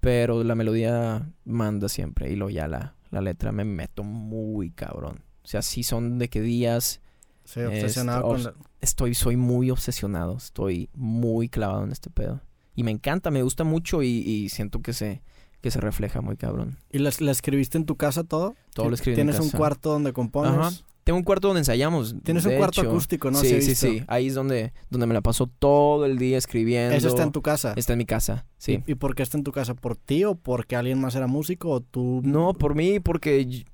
Pero 0.01 0.45
la 0.45 0.55
melodía 0.55 1.31
manda 1.45 1.89
siempre 1.89 2.31
y 2.31 2.37
luego 2.37 2.51
ya 2.51 2.69
la, 2.69 2.95
la 3.11 3.21
letra 3.21 3.53
me 3.53 3.65
meto 3.65 4.05
muy 4.05 4.71
cabrón. 4.71 5.23
O 5.43 5.49
sea, 5.49 5.63
sí 5.63 5.83
son 5.83 6.19
de 6.19 6.29
que 6.29 6.41
días 6.41 7.01
Sí, 7.45 7.61
obsesionado 7.61 8.29
con... 8.29 8.43
la- 8.43 8.55
estoy, 8.81 9.15
soy 9.15 9.37
muy 9.37 9.71
obsesionado, 9.71 10.37
estoy 10.37 10.91
muy 10.95 11.49
clavado 11.49 11.85
en 11.85 11.93
este 11.93 12.11
pedo. 12.11 12.41
Y 12.75 12.83
me 12.83 12.91
encanta, 12.91 13.31
me 13.31 13.43
gusta 13.43 13.65
mucho 13.65 14.03
y, 14.03 14.09
y 14.09 14.49
siento 14.49 14.83
que 14.83 14.93
se, 14.93 15.23
que 15.61 15.71
se 15.71 15.81
refleja 15.81 16.21
muy 16.21 16.37
cabrón. 16.37 16.79
¿Y 16.91 16.99
la, 16.99 17.11
la 17.19 17.31
escribiste 17.33 17.79
en 17.79 17.87
tu 17.87 17.97
casa 17.97 18.25
todo? 18.25 18.55
Todo 18.75 18.89
lo 18.89 18.95
escribí 18.95 19.21
en 19.21 19.27
mi 19.27 19.33
¿Tienes 19.33 19.41
un 19.45 19.51
casa. 19.51 19.59
cuarto 19.59 19.91
donde 19.91 20.13
compones? 20.13 20.53
Ajá. 20.53 20.71
Tengo 21.05 21.19
un 21.19 21.25
cuarto 21.25 21.47
donde 21.49 21.61
ensayamos. 21.61 22.17
Tienes 22.25 22.45
un 22.47 22.51
de 22.51 22.59
cuarto 22.59 22.81
hecho. 22.81 22.91
acústico, 22.91 23.31
¿no? 23.31 23.39
Sí, 23.39 23.63
sí, 23.63 23.77
sí. 23.77 24.03
Ahí 24.09 24.27
es 24.27 24.35
donde, 24.35 24.73
donde 24.91 25.07
me 25.07 25.15
la 25.15 25.21
paso 25.21 25.47
todo 25.47 26.05
el 26.05 26.19
día 26.19 26.37
escribiendo. 26.37 26.97
Eso 26.97 27.07
está 27.07 27.23
en 27.23 27.31
tu 27.31 27.43
casa. 27.43 27.75
Está 27.77 27.93
en 27.93 27.99
mi 27.99 28.07
casa, 28.07 28.45
sí. 28.59 28.83
¿Y, 28.87 28.93
y 28.93 28.95
por 28.97 29.15
qué 29.15 29.23
está 29.23 29.39
en 29.39 29.45
tu 29.45 29.53
casa? 29.53 29.75
¿Por 29.75 29.95
ti 29.97 30.25
o 30.25 30.35
porque 30.35 30.75
alguien 30.75 31.01
más 31.01 31.15
era 31.15 31.29
músico 31.29 31.71
o 31.71 31.81
tú? 31.81 32.23
No, 32.25 32.55
por 32.55 32.75
mí, 32.75 32.99
porque 32.99 33.65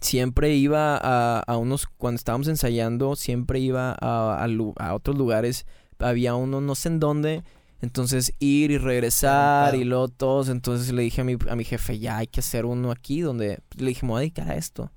siempre 0.00 0.54
iba 0.54 0.96
a, 0.96 1.40
a 1.40 1.56
unos, 1.58 1.86
cuando 1.86 2.16
estábamos 2.16 2.48
ensayando, 2.48 3.14
siempre 3.14 3.60
iba 3.60 3.90
a, 4.00 4.42
a 4.42 4.46
a 4.78 4.94
otros 4.94 5.18
lugares. 5.18 5.66
Había 5.98 6.34
uno, 6.34 6.62
no 6.62 6.74
sé 6.74 6.88
en 6.88 7.00
dónde, 7.00 7.42
Entonces 7.80 8.34
ir 8.40 8.70
y 8.70 8.78
regresar 8.78 9.74
y 9.74 9.84
luego 9.84 10.08
todos. 10.08 10.48
Entonces 10.48 10.92
le 10.92 11.02
dije 11.02 11.20
a 11.20 11.24
mi, 11.24 11.36
a 11.48 11.56
mi 11.56 11.64
jefe, 11.64 11.98
ya 11.98 12.18
hay 12.18 12.26
que 12.26 12.40
hacer 12.40 12.64
uno 12.64 12.90
aquí 12.90 13.20
donde 13.20 13.60
le 13.76 13.88
dije, 13.88 14.04
me 14.04 14.12
voy 14.12 14.18
a 14.18 14.20
dedicar 14.20 14.50
a 14.50 14.56
esto. 14.56 14.90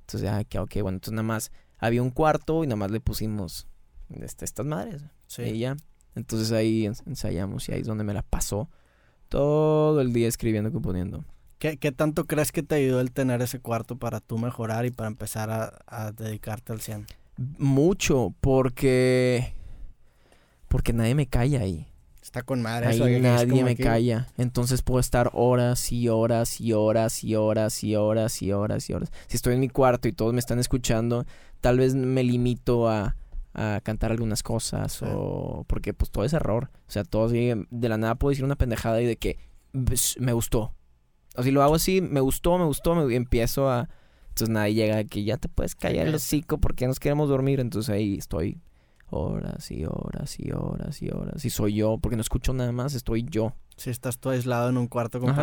Entonces 0.00 0.22
ya, 0.22 0.44
que 0.44 0.58
ok, 0.58 0.74
bueno, 0.82 0.96
entonces 0.96 1.14
nada 1.14 1.22
más 1.22 1.50
había 1.78 2.02
un 2.02 2.10
cuarto 2.10 2.62
y 2.62 2.66
nada 2.66 2.76
más 2.76 2.90
le 2.90 3.00
pusimos 3.00 3.66
este, 4.10 4.44
estas 4.44 4.66
madres. 4.66 5.02
Sí. 5.26 5.42
Y 5.42 5.58
ya. 5.60 5.76
Entonces 6.14 6.52
ahí 6.52 6.86
ensayamos 6.86 7.68
y 7.68 7.72
ahí 7.72 7.80
es 7.80 7.86
donde 7.86 8.04
me 8.04 8.14
la 8.14 8.22
pasó 8.22 8.70
todo 9.28 10.00
el 10.00 10.12
día 10.12 10.28
escribiendo, 10.28 10.72
componiendo. 10.72 11.24
¿Qué, 11.58 11.78
¿Qué, 11.78 11.90
tanto 11.90 12.26
crees 12.26 12.52
que 12.52 12.62
te 12.62 12.76
ayudó 12.76 13.00
el 13.00 13.12
tener 13.12 13.40
ese 13.42 13.60
cuarto 13.60 13.96
para 13.96 14.20
tú 14.20 14.38
mejorar 14.38 14.84
y 14.86 14.90
para 14.90 15.08
empezar 15.08 15.50
a, 15.50 15.78
a 15.86 16.12
dedicarte 16.12 16.72
al 16.72 16.80
100? 16.80 17.06
Mucho, 17.58 18.34
porque... 18.40 19.54
Porque 20.68 20.92
nadie 20.92 21.14
me 21.14 21.26
calla 21.26 21.60
ahí. 21.60 21.86
Está 22.26 22.42
con 22.42 22.60
madre. 22.60 22.88
Ahí 22.88 23.20
nadie 23.20 23.62
me 23.62 23.76
calla. 23.76 24.26
Entonces 24.36 24.82
puedo 24.82 24.98
estar 24.98 25.30
horas 25.32 25.92
y 25.92 26.08
horas 26.08 26.60
y 26.60 26.72
horas 26.72 27.22
y 27.22 27.36
horas 27.36 27.84
y 27.84 27.94
horas 27.94 28.42
y 28.42 28.50
horas 28.50 28.90
y 28.90 28.92
horas. 28.94 29.12
Si 29.28 29.36
estoy 29.36 29.54
en 29.54 29.60
mi 29.60 29.68
cuarto 29.68 30.08
y 30.08 30.12
todos 30.12 30.32
me 30.32 30.40
están 30.40 30.58
escuchando, 30.58 31.24
tal 31.60 31.78
vez 31.78 31.94
me 31.94 32.24
limito 32.24 32.88
a, 32.88 33.14
a 33.54 33.80
cantar 33.84 34.10
algunas 34.10 34.42
cosas 34.42 35.02
o 35.02 35.64
porque 35.68 35.94
pues 35.94 36.10
todo 36.10 36.24
es 36.24 36.32
error. 36.32 36.72
O 36.88 36.90
sea, 36.90 37.04
todo 37.04 37.28
de 37.28 37.88
la 37.88 37.96
nada 37.96 38.16
puedo 38.16 38.30
decir 38.30 38.44
una 38.44 38.56
pendejada 38.56 39.00
y 39.00 39.06
de 39.06 39.18
que 39.18 39.38
me 39.72 40.32
gustó. 40.32 40.74
O 41.36 41.44
si 41.44 41.52
lo 41.52 41.62
hago 41.62 41.76
así, 41.76 42.00
me 42.00 42.18
gustó, 42.18 42.58
me 42.58 42.64
gustó, 42.64 42.96
me 42.96 43.14
empiezo 43.14 43.70
a 43.70 43.88
entonces 44.30 44.52
nadie 44.52 44.74
llega 44.74 45.04
que 45.04 45.22
ya 45.22 45.36
te 45.36 45.48
puedes 45.48 45.76
callar 45.76 46.08
el 46.08 46.16
hocico 46.16 46.58
porque 46.58 46.88
nos 46.88 46.98
queremos 46.98 47.28
dormir, 47.28 47.58
entonces 47.58 47.88
ahí 47.88 48.16
estoy 48.16 48.58
horas 49.10 49.70
y 49.70 49.84
horas 49.84 50.38
y 50.38 50.50
horas 50.50 51.02
y 51.02 51.10
horas 51.10 51.44
y 51.44 51.50
soy 51.50 51.74
yo 51.74 51.98
porque 51.98 52.16
no 52.16 52.22
escucho 52.22 52.52
nada 52.52 52.72
más, 52.72 52.94
estoy 52.94 53.24
yo. 53.28 53.54
Si 53.76 53.90
estás 53.90 54.18
todo 54.18 54.32
aislado 54.32 54.70
en 54.70 54.78
un 54.78 54.86
cuarto 54.86 55.20
con 55.20 55.34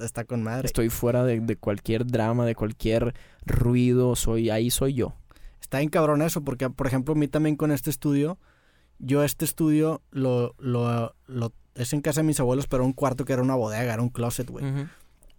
está 0.00 0.24
con 0.24 0.42
madre. 0.42 0.66
Estoy 0.66 0.90
fuera 0.90 1.24
de, 1.24 1.40
de 1.40 1.56
cualquier 1.56 2.06
drama, 2.06 2.44
de 2.44 2.54
cualquier 2.54 3.14
ruido, 3.46 4.14
soy 4.14 4.50
ahí 4.50 4.70
soy 4.70 4.94
yo 4.94 5.14
está 5.68 5.82
en 5.82 5.90
cabrón 5.90 6.22
eso, 6.22 6.42
porque 6.42 6.70
por 6.70 6.86
ejemplo, 6.86 7.12
a 7.12 7.16
mí 7.16 7.28
también 7.28 7.54
con 7.54 7.72
este 7.72 7.90
estudio, 7.90 8.38
yo 8.98 9.22
este 9.22 9.44
estudio 9.44 10.00
lo, 10.10 10.54
lo, 10.58 11.14
lo 11.26 11.52
es 11.74 11.92
en 11.92 12.00
casa 12.00 12.20
de 12.20 12.26
mis 12.26 12.40
abuelos, 12.40 12.66
pero 12.66 12.86
un 12.86 12.94
cuarto 12.94 13.26
que 13.26 13.34
era 13.34 13.42
una 13.42 13.54
bodega, 13.54 13.92
era 13.92 14.02
un 14.02 14.08
closet, 14.08 14.48
güey. 14.48 14.64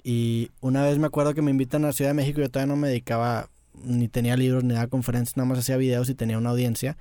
Y 0.04 0.52
una 0.62 0.84
vez 0.84 1.00
me 1.00 1.08
acuerdo 1.08 1.34
que 1.34 1.42
me 1.42 1.50
invitan 1.50 1.84
a 1.84 1.94
Ciudad 1.94 2.12
de 2.12 2.14
México, 2.14 2.42
yo 2.42 2.50
todavía 2.50 2.74
no 2.74 2.80
me 2.80 2.90
dedicaba, 2.90 3.50
ni 3.74 4.08
tenía 4.08 4.38
libros, 4.38 4.64
ni 4.64 4.76
daba 4.76 4.88
conferencias, 4.88 5.36
nada 5.36 5.50
más 5.50 5.60
hacía 5.60 5.78
videos 5.78 6.10
y 6.10 6.16
tenía 6.16 6.38
una 6.38 6.52
audiencia. 6.52 6.96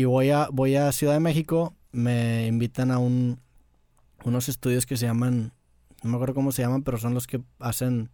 Y 0.00 0.04
voy 0.06 0.30
a, 0.30 0.48
voy 0.50 0.76
a 0.76 0.90
Ciudad 0.92 1.12
de 1.12 1.20
México, 1.20 1.74
me 1.92 2.46
invitan 2.46 2.90
a 2.90 2.98
un, 2.98 3.38
unos 4.24 4.48
estudios 4.48 4.86
que 4.86 4.96
se 4.96 5.04
llaman, 5.04 5.52
no 6.02 6.08
me 6.08 6.16
acuerdo 6.16 6.32
cómo 6.32 6.52
se 6.52 6.62
llaman, 6.62 6.82
pero 6.84 6.96
son 6.96 7.12
los 7.12 7.26
que 7.26 7.42
hacen 7.58 8.08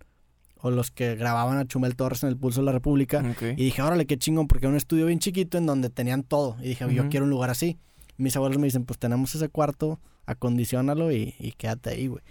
o 0.56 0.72
los 0.72 0.90
que 0.90 1.14
grababan 1.14 1.58
a 1.58 1.64
Chumel 1.68 1.94
Torres 1.94 2.24
en 2.24 2.30
el 2.30 2.36
Pulso 2.36 2.58
de 2.60 2.66
la 2.66 2.72
República. 2.72 3.22
Y 3.40 3.66
dije, 3.66 3.82
órale, 3.82 4.04
qué 4.04 4.18
chingón, 4.18 4.48
porque 4.48 4.66
era 4.66 4.72
un 4.72 4.76
estudio 4.76 5.06
bien 5.06 5.20
chiquito 5.20 5.58
en 5.58 5.66
donde 5.66 5.88
tenían 5.88 6.24
todo. 6.24 6.56
Y 6.58 6.70
dije, 6.70 6.92
yo 6.92 7.08
quiero 7.08 7.22
un 7.22 7.30
lugar 7.30 7.50
así. 7.50 7.78
Mis 8.16 8.34
abuelos 8.34 8.58
me 8.58 8.64
dicen, 8.64 8.84
pues 8.84 8.98
tenemos 8.98 9.32
ese 9.36 9.48
cuarto, 9.48 10.00
acondicionalo 10.24 11.12
y, 11.12 11.36
y 11.38 11.52
quédate 11.52 11.90
ahí, 11.90 12.08
güey. 12.08 12.24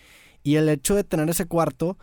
Y 0.44 0.56
el 0.56 0.68
hecho 0.68 0.96
de 0.96 1.06
tener 1.06 1.30
ese 1.30 1.46
cuarto, 1.46 1.98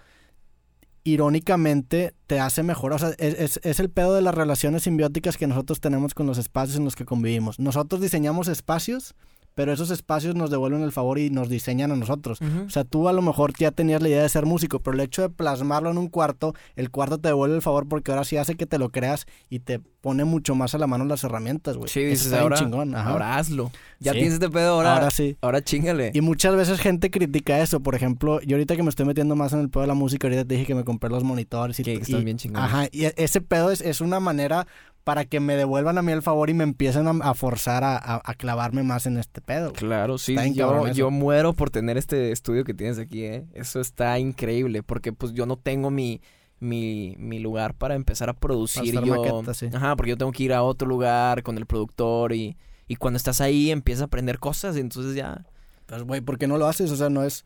irónicamente, 1.05 2.15
te 2.27 2.41
hace 2.41 2.63
mejor. 2.63 2.93
O 2.93 2.99
sea, 2.99 3.11
es, 3.19 3.61
es 3.63 3.81
el 3.81 3.91
pedo 3.91 4.15
de 4.15 4.23
las 4.23 4.35
relaciones 4.35 4.85
simbióticas 4.85 5.37
que 5.37 5.47
nosotros 5.47 5.81
tenemos 5.81 6.15
con 6.15 6.27
los 6.27 6.39
espacios 6.39 6.79
en 6.79 6.85
los 6.85 6.97
que 6.97 7.05
convivimos. 7.05 7.59
Nosotros 7.59 8.01
diseñamos 8.01 8.49
espacios 8.49 9.15
pero 9.55 9.73
esos 9.73 9.91
espacios 9.91 10.35
nos 10.35 10.51
devuelven 10.51 10.83
el 10.83 10.93
favor 10.93 11.19
y 11.19 11.31
nos 11.31 11.49
diseñan 11.49 11.93
a 11.93 11.97
nosotros. 11.97 12.41
O 12.67 12.71
sea, 12.71 12.85
tú 12.85 13.09
a 13.09 13.13
lo 13.13 13.23
mejor 13.23 13.53
ya 13.59 13.71
tenías 13.71 14.03
la 14.03 14.09
idea 14.09 14.23
de 14.23 14.29
ser 14.29 14.47
músico, 14.47 14.81
pero 14.81 14.95
el 14.95 15.01
hecho 15.01 15.23
de 15.23 15.29
plasmarlo 15.29 15.91
en 15.91 15.99
un 15.99 16.09
cuarto, 16.09 16.55
el 16.77 16.91
cuarto 16.91 17.19
te 17.19 17.29
devuelve 17.29 17.57
el 17.57 17.63
favor 17.63 17.89
porque 17.89 18.11
ahora 18.11 18.25
sí 18.25 18.37
hace 18.37 18.55
que 18.55 18.67
te 18.67 18.79
lo 18.79 18.91
creas 18.91 19.27
y 19.49 19.61
te 19.61 19.81
pone 20.01 20.25
mucho 20.25 20.55
más 20.55 20.75
a 20.75 20.79
la 20.79 20.87
mano 20.87 21.05
las 21.05 21.23
herramientas, 21.25 21.77
güey. 21.77 21.89
Sí, 21.89 22.05
dices, 22.05 22.33
ahora, 22.33 22.57
chingón. 22.57 22.95
ahora 22.95 23.37
hazlo. 23.37 23.71
Ya 24.01 24.13
tienes 24.13 24.35
este 24.35 24.51
pedo, 24.51 24.75
ahora, 24.75 24.95
ahora 24.95 25.11
sí. 25.11 25.37
Ahora 25.41 25.63
chingale. 25.63 26.11
Y 26.13 26.21
muchas 26.21 26.57
veces 26.57 26.81
gente 26.81 27.11
critica 27.11 27.61
eso. 27.61 27.81
Por 27.81 27.95
ejemplo, 27.95 28.41
yo 28.41 28.57
ahorita 28.57 28.75
que 28.75 28.83
me 28.83 28.91
estoy 28.91 29.07
metiendo 29.07 29.37
más 29.37 29.53
en 29.53 29.61
el 29.61 29.71
pedo 29.71 29.83
de 29.83 29.87
la 29.87 29.95
música, 29.95 30.27
ahorita 30.27 30.45
te 30.45 30.55
dije 30.55 30.67
que 30.67 30.75
me 30.75 30.85
compré 30.85 31.09
los 31.09 31.23
monitores 31.23 31.79
y... 31.79 31.85
Que 31.85 31.95
están 31.95 32.25
bien 32.25 32.37
chingones. 32.37 32.65
Ajá, 32.65 32.89
y 32.91 33.05
ese 33.17 33.41
pedo 33.41 33.71
es, 33.71 33.81
es 33.81 34.01
una 34.01 34.19
manera 34.19 34.67
para 35.05 35.25
que 35.25 35.41
me 35.41 35.57
devuelvan 35.57 35.99
a 35.99 36.03
mí 36.03 36.13
el 36.13 36.23
favor 36.23 36.49
y 36.51 36.55
me 36.55 36.65
empiecen 36.65 37.09
a, 37.09 37.35
forzar 37.35 37.83
a, 37.85 38.35
clavarme 38.37 38.83
más 38.83 39.07
en 39.07 39.17
este 39.17 39.41
pedo. 39.41 39.73
Claro, 39.73 40.19
sí. 40.19 40.37
Yo, 40.55 40.89
yo, 40.93 41.11
muero 41.11 41.53
por 41.53 41.71
tener 41.71 41.97
este 41.97 42.31
estudio 42.31 42.65
que 42.65 42.75
tienes 42.75 42.99
aquí, 42.99 43.25
¿eh? 43.25 43.47
Eso 43.53 43.81
está 43.81 44.19
increíble 44.19 44.83
porque 44.83 45.13
pues 45.13 45.33
yo 45.33 45.47
no 45.47 45.57
tengo 45.57 45.91
mi, 45.91 46.21
mi, 46.61 47.17
mi 47.19 47.41
lugar 47.41 47.75
para 47.75 47.97
empezar 47.97 48.29
a 48.31 48.35
producir. 48.35 49.01
yo, 49.03 49.43
Ajá, 49.75 49.97
porque 49.97 50.11
yo 50.11 50.17
tengo 50.17 50.33
que 50.33 50.45
ir 50.45 50.53
a 50.53 50.63
otro 50.63 50.87
lugar 50.87 51.43
con 51.43 51.59
el 51.59 51.67
productor 51.67 52.33
y, 52.33 52.57
y 52.87 52.97
cuando 52.97 53.17
estás 53.17 53.41
ahí 53.41 53.71
empiezas 53.71 54.03
a 54.03 54.05
aprender 54.07 54.39
cosas 54.39 54.77
y 54.77 54.81
entonces 54.81 55.17
ya... 55.17 55.45
Pues, 55.87 56.05
güey, 56.05 56.21
¿por 56.21 56.39
qué 56.39 56.47
no 56.47 56.59
lo 56.59 56.67
haces? 56.67 56.91
O 56.91 56.97
sea, 56.97 57.11
no 57.11 57.25
es... 57.25 57.45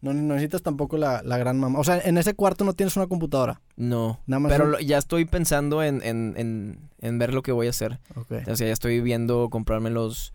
No, 0.00 0.12
necesitas 0.12 0.62
tampoco 0.62 0.96
la, 0.96 1.20
gran 1.22 1.58
mamá. 1.58 1.78
O 1.78 1.84
sea, 1.84 2.00
en 2.00 2.18
ese 2.18 2.34
cuarto 2.34 2.64
no 2.64 2.72
tienes 2.72 2.96
una 2.96 3.08
computadora. 3.08 3.60
No. 3.76 4.20
Nada 4.26 4.40
más 4.40 4.52
pero 4.52 4.78
ya 4.78 4.98
estoy 4.98 5.24
pensando 5.24 5.82
en, 5.82 6.02
en, 6.02 6.88
en, 7.00 7.18
ver 7.18 7.34
lo 7.34 7.42
que 7.42 7.52
voy 7.52 7.66
a 7.66 7.70
hacer. 7.70 7.98
O 8.14 8.24
sea, 8.56 8.66
ya 8.66 8.72
estoy 8.72 9.00
viendo 9.00 9.48
comprarme 9.50 9.90
los, 9.90 10.32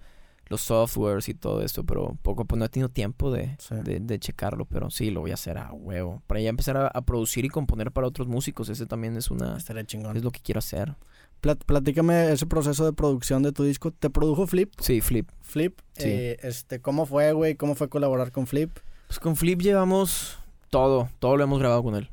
los 0.50 0.62
softwares 0.62 1.30
y 1.30 1.34
todo 1.34 1.62
esto, 1.62 1.86
pero 1.86 2.18
poco 2.22 2.44
pues 2.44 2.60
no 2.60 2.66
he 2.66 2.70
tenido 2.70 2.90
tiempo 2.90 3.32
de, 3.32 3.56
de, 3.84 4.20
checarlo, 4.20 4.66
pero 4.66 4.90
sí, 4.90 5.12
lo 5.12 5.22
voy 5.22 5.32
a 5.32 5.36
hacer 5.36 5.58
a 5.58 5.72
huevo. 5.72 6.22
Para 6.28 6.42
ya 6.42 6.50
empezar 6.50 6.78
a, 6.78 7.02
producir 7.02 7.46
y 7.46 7.50
componer 7.50 7.92
para 7.92 8.08
otros 8.08 8.28
músicos, 8.28 8.68
ese 8.68 8.86
también 8.86 9.16
es 9.16 9.32
una... 9.32 9.56
Estaría 9.56 9.86
chingón. 9.86 10.18
Es 10.18 10.24
lo 10.24 10.32
que 10.32 10.42
quiero 10.42 10.60
hacer. 10.60 10.96
platícame 11.40 12.34
ese 12.34 12.46
proceso 12.48 12.84
de 12.86 12.92
producción 12.92 13.44
de 13.44 13.54
tu 13.54 13.64
disco. 13.64 13.92
¿Te 13.92 14.10
produjo 14.10 14.46
Flip? 14.46 14.74
Sí, 14.80 15.00
Flip. 15.00 15.30
Flip. 15.42 15.80
Sí. 15.94 16.10
Eh, 16.10 16.40
este, 16.44 16.82
¿Cómo 16.82 17.06
fue, 17.06 17.32
güey? 17.32 17.56
¿Cómo 17.56 17.76
fue 17.76 17.88
colaborar 17.88 18.34
con 18.34 18.46
Flip? 18.46 18.70
Pues 19.14 19.20
con 19.20 19.36
Flip 19.36 19.62
llevamos 19.62 20.40
todo, 20.72 21.08
todo 21.20 21.38
lo 21.38 21.44
hemos 21.44 21.60
grabado 21.60 21.84
con 21.84 21.94
él. 21.94 22.10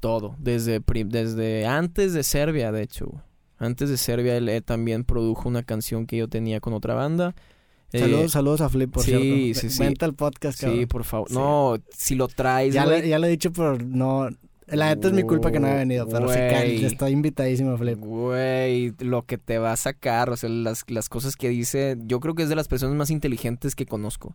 Todo, 0.00 0.34
desde, 0.40 0.82
desde 1.06 1.64
antes 1.64 2.12
de 2.12 2.24
Serbia, 2.24 2.72
de 2.72 2.82
hecho. 2.82 3.22
Antes 3.56 3.88
de 3.88 3.96
Serbia, 3.96 4.36
él, 4.36 4.60
también 4.64 5.04
produjo 5.04 5.48
una 5.48 5.62
canción 5.62 6.06
que 6.06 6.16
yo 6.16 6.26
tenía 6.26 6.58
con 6.58 6.72
otra 6.72 6.94
banda. 6.94 7.36
Saludos, 7.92 8.24
eh, 8.24 8.28
saludos 8.30 8.60
a 8.62 8.68
Flip, 8.68 8.90
por 8.90 9.04
cierto. 9.04 9.22
Sí, 9.22 9.54
sí, 9.54 9.70
sí. 9.70 9.78
Vente 9.80 10.04
al 10.04 10.14
podcast, 10.14 10.60
cabrón. 10.60 10.80
Sí, 10.80 10.86
por 10.86 11.04
favor. 11.04 11.30
No, 11.30 11.76
si 11.96 12.16
lo 12.16 12.26
traes, 12.26 12.74
ya, 12.74 12.98
ya 12.98 13.20
lo 13.20 13.26
he 13.28 13.30
dicho, 13.30 13.52
pero 13.52 13.78
no... 13.78 14.28
La 14.66 14.92
neta 14.92 15.06
es 15.06 15.14
mi 15.14 15.22
culpa 15.22 15.52
que 15.52 15.60
no 15.60 15.68
haya 15.68 15.76
venido, 15.76 16.08
pero 16.08 16.28
sí 16.30 16.34
que 16.34 16.84
estoy 16.84 17.12
invitadísimo, 17.12 17.78
Flip. 17.78 18.00
Güey, 18.00 18.92
lo 18.98 19.22
que 19.22 19.38
te 19.38 19.58
va 19.58 19.70
a 19.70 19.76
sacar, 19.76 20.30
o 20.30 20.36
sea, 20.36 20.50
las, 20.50 20.82
las 20.88 21.08
cosas 21.08 21.36
que 21.36 21.48
dice, 21.48 21.96
yo 22.00 22.18
creo 22.18 22.34
que 22.34 22.42
es 22.42 22.48
de 22.48 22.56
las 22.56 22.66
personas 22.66 22.96
más 22.96 23.10
inteligentes 23.10 23.76
que 23.76 23.86
conozco. 23.86 24.34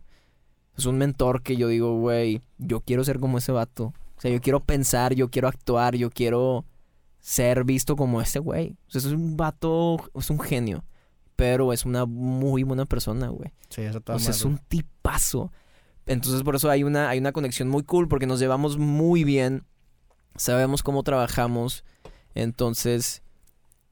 Es 0.76 0.84
un 0.84 0.98
mentor 0.98 1.42
que 1.42 1.56
yo 1.56 1.68
digo, 1.68 1.98
güey, 1.98 2.42
yo 2.58 2.80
quiero 2.80 3.02
ser 3.04 3.18
como 3.18 3.38
ese 3.38 3.52
vato. 3.52 3.94
O 4.16 4.20
sea, 4.20 4.30
yo 4.30 4.40
quiero 4.40 4.60
pensar, 4.60 5.14
yo 5.14 5.30
quiero 5.30 5.48
actuar, 5.48 5.96
yo 5.96 6.10
quiero 6.10 6.64
ser 7.20 7.64
visto 7.64 7.96
como 7.96 8.20
ese 8.20 8.38
güey. 8.38 8.76
O 8.88 8.90
sea, 8.90 9.00
es 9.00 9.06
un 9.06 9.36
vato, 9.36 9.96
es 10.14 10.30
un 10.30 10.40
genio. 10.40 10.84
Pero 11.34 11.72
es 11.72 11.84
una 11.84 12.06
muy 12.06 12.62
buena 12.62 12.86
persona, 12.86 13.28
güey. 13.28 13.52
Sí, 13.68 13.82
eso 13.82 13.98
está 13.98 14.14
O 14.14 14.18
sea, 14.18 14.30
es 14.30 14.44
un 14.44 14.58
tipazo. 14.58 15.50
Entonces, 16.06 16.42
por 16.42 16.56
eso 16.56 16.70
hay 16.70 16.84
una, 16.84 17.08
hay 17.08 17.18
una 17.18 17.32
conexión 17.32 17.68
muy 17.68 17.82
cool, 17.82 18.08
porque 18.08 18.26
nos 18.26 18.40
llevamos 18.40 18.78
muy 18.78 19.24
bien. 19.24 19.64
Sabemos 20.36 20.82
cómo 20.82 21.02
trabajamos. 21.02 21.84
Entonces, 22.34 23.22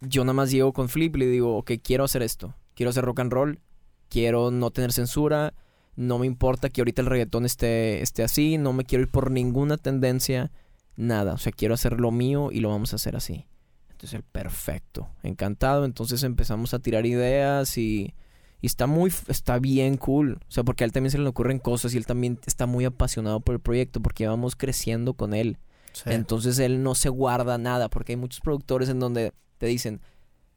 yo 0.01 0.25
nada 0.25 0.35
más 0.35 0.51
llego 0.51 0.73
con 0.73 0.89
Flip 0.89 1.17
y 1.17 1.19
le 1.19 1.27
digo, 1.27 1.57
ok, 1.59 1.73
quiero 1.83 2.05
hacer 2.05 2.23
esto. 2.23 2.55
Quiero 2.75 2.91
hacer 2.91 3.05
rock 3.05 3.21
and 3.21 3.33
roll. 3.33 3.61
Quiero 4.09 4.51
no 4.51 4.71
tener 4.71 4.93
censura 4.93 5.55
no 5.97 6.19
me 6.19 6.27
importa 6.27 6.71
que 6.71 6.81
ahorita 6.81 7.03
el 7.03 7.09
reggaetón 7.09 7.45
esté, 7.45 8.03
esté 8.03 8.23
así, 8.23 8.59
no 8.59 8.73
me 8.73 8.85
quiero 8.85 9.03
ir 9.03 9.11
por 9.11 9.31
ninguna 9.31 9.77
tendencia, 9.77 10.51
nada, 10.97 11.35
o 11.35 11.39
sea, 11.39 11.53
quiero 11.53 11.75
hacer 11.75 12.01
lo 12.01 12.11
mío 12.11 12.51
y 12.53 12.61
lo 12.61 12.71
vamos 12.71 12.93
a 12.93 12.97
hacer 12.97 13.17
así. 13.17 13.47
Entonces, 13.91 14.15
el 14.15 14.23
perfecto, 14.23 15.09
encantado, 15.23 15.85
entonces 15.85 16.23
empezamos 16.23 16.75
a 16.75 16.79
tirar 16.81 17.07
ideas 17.07 17.79
y, 17.79 18.15
y 18.61 18.67
está 18.67 18.87
muy, 18.87 19.13
está 19.29 19.59
bien 19.59 19.97
cool, 19.97 20.41
o 20.49 20.51
sea, 20.51 20.65
porque 20.65 20.85
a 20.85 20.87
él 20.87 20.93
también 20.93 21.11
se 21.11 21.19
le 21.19 21.29
ocurren 21.29 21.59
cosas 21.59 21.95
y 21.95 21.97
él 21.97 22.07
también 22.07 22.39
está 22.47 22.67
muy 22.67 22.85
apasionado 22.85 23.41
por 23.41 23.55
el 23.55 23.61
proyecto 23.61 24.01
porque 24.01 24.27
vamos 24.27 24.57
creciendo 24.57 25.15
con 25.15 25.35
él. 25.35 25.59
Entonces 26.07 26.59
él 26.59 26.83
no 26.83 26.95
se 26.95 27.09
guarda 27.09 27.57
nada, 27.59 27.89
porque 27.89 28.13
hay 28.13 28.17
muchos 28.17 28.41
productores 28.41 28.89
en 28.89 28.99
donde 28.99 29.33
te 29.59 29.67
dicen 29.67 30.01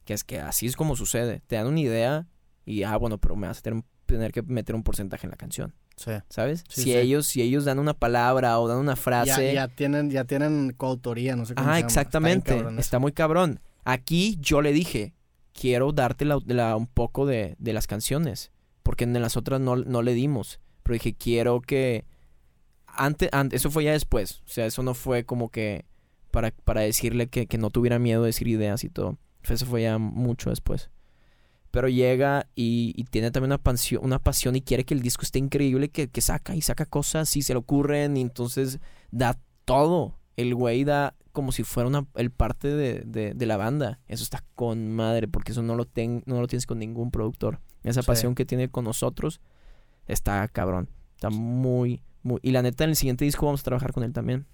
que 0.04 0.14
es 0.14 0.24
que 0.24 0.40
así 0.40 0.66
es 0.66 0.76
como 0.76 0.96
sucede. 0.96 1.42
Te 1.46 1.56
dan 1.56 1.66
una 1.66 1.80
idea 1.80 2.26
y, 2.64 2.82
ah, 2.82 2.96
bueno, 2.96 3.18
pero 3.18 3.36
me 3.36 3.46
vas 3.46 3.58
a 3.58 3.62
tener 3.62 3.84
tener 4.08 4.32
que 4.32 4.42
meter 4.42 4.74
un 4.74 4.82
porcentaje 4.82 5.26
en 5.26 5.30
la 5.30 5.36
canción. 5.36 5.74
Sí. 5.96 6.12
¿Sabes? 6.28 6.64
si 6.68 6.96
ellos 6.96 7.26
si 7.26 7.42
ellos 7.42 7.64
dan 7.64 7.78
una 7.78 7.94
palabra 7.94 8.58
o 8.58 8.68
dan 8.68 8.78
una 8.78 8.96
frase, 8.96 9.52
ya, 9.52 9.68
tienen 9.68 10.10
ya 10.10 10.24
tienen 10.24 10.72
coautoría, 10.76 11.36
no 11.36 11.44
sé 11.44 11.54
cómo 11.54 11.68
Ah, 11.68 11.78
exactamente. 11.78 12.64
Está, 12.78 12.98
muy 12.98 13.12
cabrón. 13.12 13.60
Aquí 13.84 14.38
yo 14.40 14.62
le 14.62 14.72
dije, 14.72 15.14
quiero 15.52 15.92
darte 15.92 16.24
la, 16.24 16.76
un 16.76 16.86
poco 16.86 17.26
de, 17.26 17.56
de, 17.58 17.72
las 17.72 17.86
canciones, 17.86 18.50
porque 18.82 19.04
en 19.04 19.20
las 19.20 19.36
otras 19.36 19.60
no, 19.60 19.76
no 19.76 20.02
le 20.02 20.14
dimos. 20.14 20.60
Pero 20.82 20.94
dije, 20.94 21.14
quiero 21.14 21.60
que... 21.60 22.04
Antes, 22.86 23.28
antes, 23.32 23.60
eso 23.60 23.70
fue 23.70 23.84
ya 23.84 23.92
después. 23.92 24.42
O 24.46 24.48
sea, 24.48 24.66
eso 24.66 24.82
no 24.82 24.94
fue 24.94 25.24
como 25.24 25.50
que 25.50 25.84
para, 26.30 26.50
para 26.50 26.80
decirle 26.80 27.28
que, 27.28 27.46
que 27.46 27.58
no 27.58 27.70
tuviera 27.70 27.98
miedo 27.98 28.22
de 28.22 28.28
decir 28.28 28.48
ideas 28.48 28.84
y 28.84 28.88
todo. 28.88 29.18
Eso 29.42 29.66
fue 29.66 29.82
ya 29.82 29.98
mucho 29.98 30.50
después. 30.50 30.90
Pero 31.78 31.88
llega 31.88 32.48
y, 32.56 32.92
y 32.96 33.04
tiene 33.04 33.30
también 33.30 33.50
una 33.50 33.58
pasión, 33.62 34.04
una 34.04 34.18
pasión 34.18 34.56
y 34.56 34.62
quiere 34.62 34.82
que 34.84 34.94
el 34.94 35.00
disco 35.00 35.22
esté 35.22 35.38
increíble, 35.38 35.90
que, 35.90 36.08
que 36.08 36.20
saca 36.20 36.56
y 36.56 36.60
saca 36.60 36.86
cosas 36.86 37.36
y 37.36 37.42
se 37.42 37.52
le 37.54 37.60
ocurren 37.60 38.16
y 38.16 38.20
entonces 38.20 38.80
da 39.12 39.38
todo. 39.64 40.18
El 40.36 40.56
güey 40.56 40.82
da 40.82 41.14
como 41.30 41.52
si 41.52 41.62
fuera 41.62 41.88
una, 41.88 42.04
el 42.16 42.32
parte 42.32 42.66
de, 42.66 43.04
de, 43.06 43.32
de 43.32 43.46
la 43.46 43.56
banda. 43.56 44.00
Eso 44.08 44.24
está 44.24 44.42
con 44.56 44.90
madre, 44.90 45.28
porque 45.28 45.52
eso 45.52 45.62
no 45.62 45.76
lo, 45.76 45.84
ten, 45.84 46.24
no 46.26 46.40
lo 46.40 46.48
tienes 46.48 46.66
con 46.66 46.80
ningún 46.80 47.12
productor. 47.12 47.60
Esa 47.84 48.02
Sí. 48.02 48.08
pasión 48.08 48.34
que 48.34 48.44
tiene 48.44 48.68
con 48.68 48.82
nosotros 48.82 49.40
está 50.08 50.48
cabrón. 50.48 50.90
Está 51.14 51.30
muy, 51.30 52.02
muy... 52.24 52.40
Y 52.42 52.50
la 52.50 52.62
neta, 52.62 52.82
en 52.82 52.90
el 52.90 52.96
siguiente 52.96 53.24
disco 53.24 53.46
vamos 53.46 53.60
a 53.60 53.64
trabajar 53.64 53.92
con 53.92 54.02
él 54.02 54.12
también. 54.12 54.46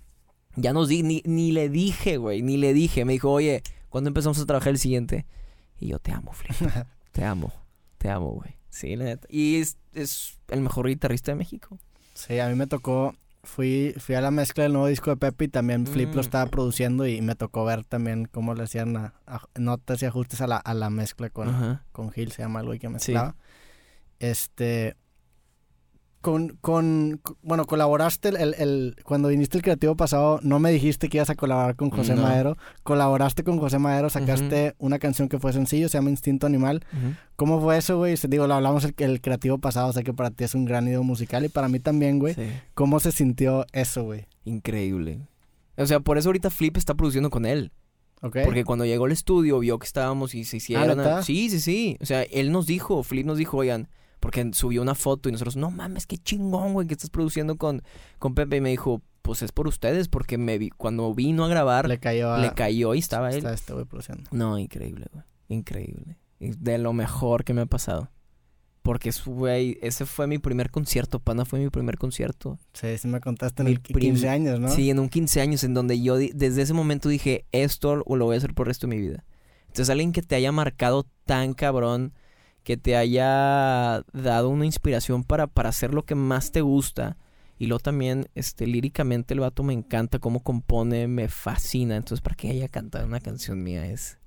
Ya 0.57 0.75
nos 0.75 0.89
di, 0.89 1.03
ni, 1.03 1.23
ni 1.25 1.53
le 1.53 1.71
dije, 1.71 2.19
güey, 2.19 2.43
ni 2.43 2.59
le 2.59 2.75
dije. 2.75 3.07
Me 3.07 3.15
dijo, 3.15 3.31
oye, 3.31 3.63
¿cuándo 3.89 4.09
empezamos 4.09 4.39
a 4.41 4.45
trabajar 4.45 4.73
el 4.73 4.79
siguiente? 4.79 5.25
Y 5.81 5.87
yo 5.89 5.99
te 6.01 6.13
amo, 6.13 6.33
Flip. 6.35 6.55
te 7.15 7.25
amo. 7.25 7.51
Te 7.99 8.11
amo, 8.11 8.33
güey. 8.33 8.57
Sí, 8.69 8.97
la 8.97 9.05
neta. 9.05 9.27
Y 9.31 9.57
es, 9.61 9.79
es 9.95 10.37
el 10.49 10.61
mejor 10.61 10.89
guitarrista 10.89 11.31
de 11.33 11.37
México. 11.37 11.79
Sí, 12.15 12.39
a 12.41 12.49
mí 12.49 12.55
me 12.57 12.67
tocó, 12.67 13.15
fui, 13.45 13.95
fui 13.99 14.15
a 14.17 14.21
la 14.21 14.31
mezcla 14.33 14.65
del 14.65 14.73
nuevo 14.73 14.89
disco 14.89 15.11
de 15.11 15.17
Pepe 15.17 15.45
y 15.45 15.49
también 15.49 15.87
Flip 15.87 16.09
lo 16.11 16.17
Mm. 16.17 16.21
estaba 16.21 16.47
produciendo 16.51 17.07
y 17.07 17.21
me 17.23 17.35
tocó 17.37 17.65
ver 17.65 17.85
también 17.85 18.27
cómo 18.27 18.55
le 18.55 18.65
hacían 18.65 18.97
a- 18.97 19.15
a- 19.27 19.43
notas 19.59 20.03
y 20.03 20.07
ajustes 20.07 20.41
a 20.41 20.47
la, 20.49 20.57
a 20.57 20.75
la 20.75 20.91
mezcla 20.91 21.31
con, 21.31 21.49
Ajá. 21.49 21.85
con 21.93 22.11
Gil, 22.11 22.33
se 22.33 22.43
llama 22.43 22.61
el 22.61 22.67
güey 22.67 22.79
que 22.81 22.89
mezclaba. 22.89 23.37
Este, 24.19 24.97
con, 26.25 26.57
con, 26.63 27.21
bueno, 27.43 27.67
colaboraste 27.67 28.31
el, 28.31 28.55
el- 28.55 28.97
cuando 29.05 29.29
viniste 29.29 29.59
el 29.59 29.63
creativo 29.63 29.95
pasado, 29.95 30.41
no 30.43 30.59
me 30.59 30.73
dijiste 30.73 31.11
que 31.11 31.19
ibas 31.19 31.29
a 31.29 31.35
colaborar 31.35 31.77
con 31.77 31.91
José 31.91 32.15
No. 32.15 32.23
Madero, 32.23 32.57
colaboraste 32.83 33.45
con 33.45 33.59
José 33.59 33.79
Madero, 33.79 34.09
sacaste 34.09 34.75
una 34.79 34.99
canción 34.99 35.29
que 35.29 35.39
fue 35.39 35.53
sencillo, 35.53 35.91
se 35.91 35.99
llama 35.99 36.09
Instinto 36.09 36.47
Animal. 36.47 36.83
¿Cómo 37.37 37.61
fue 37.61 37.77
eso, 37.77 37.99
güey? 37.99 38.17
Digo, 38.27 38.47
lo 38.47 38.55
hablamos 38.55 38.85
el, 38.85 38.95
el 38.97 39.21
creativo 39.21 39.59
pasado, 39.59 39.93
sé 39.93 40.03
que 40.03 40.15
para 40.15 40.31
ti 40.31 40.45
es 40.45 40.55
un 40.55 40.65
gran 40.65 40.89
ídolo 40.89 41.05
musical 41.05 41.45
y 41.45 41.51
para 41.51 41.69
mí 41.69 41.79
también, 41.79 42.19
güey. 42.19 42.33
Sí. 42.33 42.47
¿Cómo 42.73 43.01
se 43.01 43.13
sintió 43.13 43.67
eso, 43.73 44.05
güey? 44.05 44.27
Increíble. 44.47 45.21
O 45.77 45.85
sea, 45.85 46.01
por 46.01 46.17
eso 46.17 46.31
ahorita 46.31 46.49
Flip 46.49 46.75
está 46.79 46.95
produciendo 46.95 47.29
con 47.29 47.45
él. 47.45 47.71
¿Ok? 48.23 48.39
Porque 48.47 48.65
cuando 48.65 48.87
llegó 48.87 49.05
al 49.05 49.13
estudio 49.13 49.59
vio 49.59 49.79
que 49.79 49.87
estábamos 49.87 50.35
y 50.35 50.45
se 50.45 50.57
hicieron. 50.57 50.97
¿neta? 50.97 51.23
sí, 51.23 51.51
sí, 51.51 51.61
sí. 51.61 51.99
O 52.01 52.07
sea, 52.07 52.23
él 52.23 52.51
nos 52.51 52.67
dijo, 52.67 53.03
Flip 53.03 53.27
nos 53.27 53.37
dijo, 53.37 53.59
oigan, 53.59 53.89
porque 54.25 54.51
subió 54.55 54.81
una 54.81 54.95
foto 54.95 55.29
y 55.29 55.33
nosotros, 55.33 55.55
no 55.55 55.71
mames, 55.71 56.07
qué 56.07 56.17
chingón, 56.17 56.73
güey, 56.73 56.87
que 56.87 56.95
estás 56.95 57.11
produciendo 57.11 57.59
con, 57.59 57.83
con 58.19 58.35
Pepe. 58.35 58.57
Y 58.57 58.61
me 58.63 58.71
dijo, 58.71 59.03
pues 59.21 59.43
es 59.43 59.53
por 59.53 59.69
ustedes, 59.69 60.09
porque 60.09 60.39
me 60.39 60.57
vi, 60.57 60.71
cuando 60.71 61.13
vino 61.15 61.45
a 61.45 61.49
grabar, 61.49 61.87
le 61.87 61.97
le, 61.97 62.01
cayó 62.01 62.33
a... 62.33 62.55
cayó 62.55 62.95
y 62.95 63.01
estaba 63.01 63.29
él. 63.29 63.37
Está 63.37 63.53
este 63.53 63.75
güey 63.75 63.85
produciendo. 63.85 64.31
No, 64.33 64.59
increíble, 64.59 65.09
güey. 65.13 65.25
Increíble. 65.51 66.17
De 66.41 66.79
lo 66.79 66.95
mejor 66.95 67.45
que 67.45 67.53
me 67.53 67.61
ha 67.61 67.67
pasado. 67.67 68.11
Porque, 68.81 69.11
güey, 69.27 69.77
ese 69.83 70.07
fue 70.07 70.27
mi 70.27 70.39
primer 70.39 70.71
concierto. 70.71 71.21
Pana 71.21 71.45
fue 71.45 71.61
mi 71.61 71.69
primer 71.69 71.99
concierto. 71.99 72.59
Sí, 72.73 72.97
sí 72.97 73.07
me 73.09 73.21
contaste 73.21 73.61
en 73.61 73.67
Mi 73.67 73.73
el 73.73 73.83
15 73.83 73.93
prim- 73.93 74.31
años, 74.31 74.59
¿no? 74.59 74.71
Sí, 74.71 74.89
en 74.89 75.01
un 75.01 75.11
15 75.11 75.43
años 75.43 75.65
en 75.65 75.75
donde 75.75 76.01
yo 76.01 76.17
desde 76.17 76.63
ese 76.63 76.73
momento 76.73 77.11
dije, 77.11 77.45
esto 77.53 77.97
lo 77.97 78.25
voy 78.25 78.37
a 78.37 78.39
hacer 78.39 78.55
por 78.55 78.67
el 78.67 78.71
resto 78.71 78.87
de 78.87 78.97
mi 78.97 79.03
vida. 79.03 79.27
Entonces 79.67 79.91
alguien 79.91 80.13
que 80.13 80.23
te 80.23 80.35
haya 80.35 80.51
marcado 80.51 81.07
tan 81.27 81.53
cabrón, 81.53 82.15
que 82.65 82.77
te 82.77 82.97
haya 82.97 84.03
dado 84.13 84.49
una 84.49 84.67
inspiración 84.67 85.23
para, 85.23 85.47
para 85.47 85.69
hacer 85.69 85.95
lo 85.95 86.05
que 86.05 86.15
más 86.15 86.51
te 86.51 86.61
gusta. 86.63 87.17
Y 87.59 87.67
luego 87.67 87.81
también, 87.81 88.27
este, 88.35 88.67
líricamente 88.67 89.33
el 89.35 89.41
vato 89.41 89.63
me 89.63 89.73
encanta 89.75 90.19
cómo 90.19 90.41
compone, 90.43 91.07
me 91.07 91.29
fascina. 91.29 91.97
Entonces, 91.97 92.21
para 92.21 92.35
que 92.35 92.51
haya 92.51 92.69
cantado 92.69 93.07
una 93.07 93.21
canción 93.21 93.63
mía 93.63 93.87
es... 93.87 94.19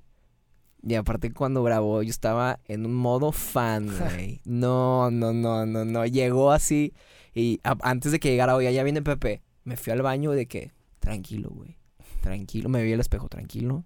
Y 0.84 0.94
aparte 0.96 1.34
cuando 1.34 1.64
grabó, 1.64 2.02
yo 2.04 2.10
estaba 2.12 2.60
en 2.66 2.86
un 2.86 2.94
modo 2.94 3.32
fan, 3.34 3.88
güey. 4.00 4.40
No, 4.46 5.12
no, 5.12 5.34
no, 5.34 5.66
no, 5.66 5.84
no. 5.84 6.06
Llegó 6.06 6.52
así 6.52 6.94
y 7.34 7.60
a- 7.64 7.76
antes 7.82 8.12
de 8.12 8.20
que 8.20 8.30
llegara, 8.30 8.56
oye, 8.56 8.72
ya 8.72 8.84
viene 8.84 9.02
Pepe. 9.02 9.42
Me 9.66 9.76
fui 9.76 9.92
al 9.92 10.02
baño 10.04 10.32
de 10.32 10.46
que, 10.48 10.72
tranquilo, 11.00 11.50
güey. 11.50 11.78
Tranquilo, 12.22 12.70
me 12.70 12.84
vi 12.84 12.94
al 12.94 13.00
espejo, 13.02 13.28
tranquilo. 13.28 13.84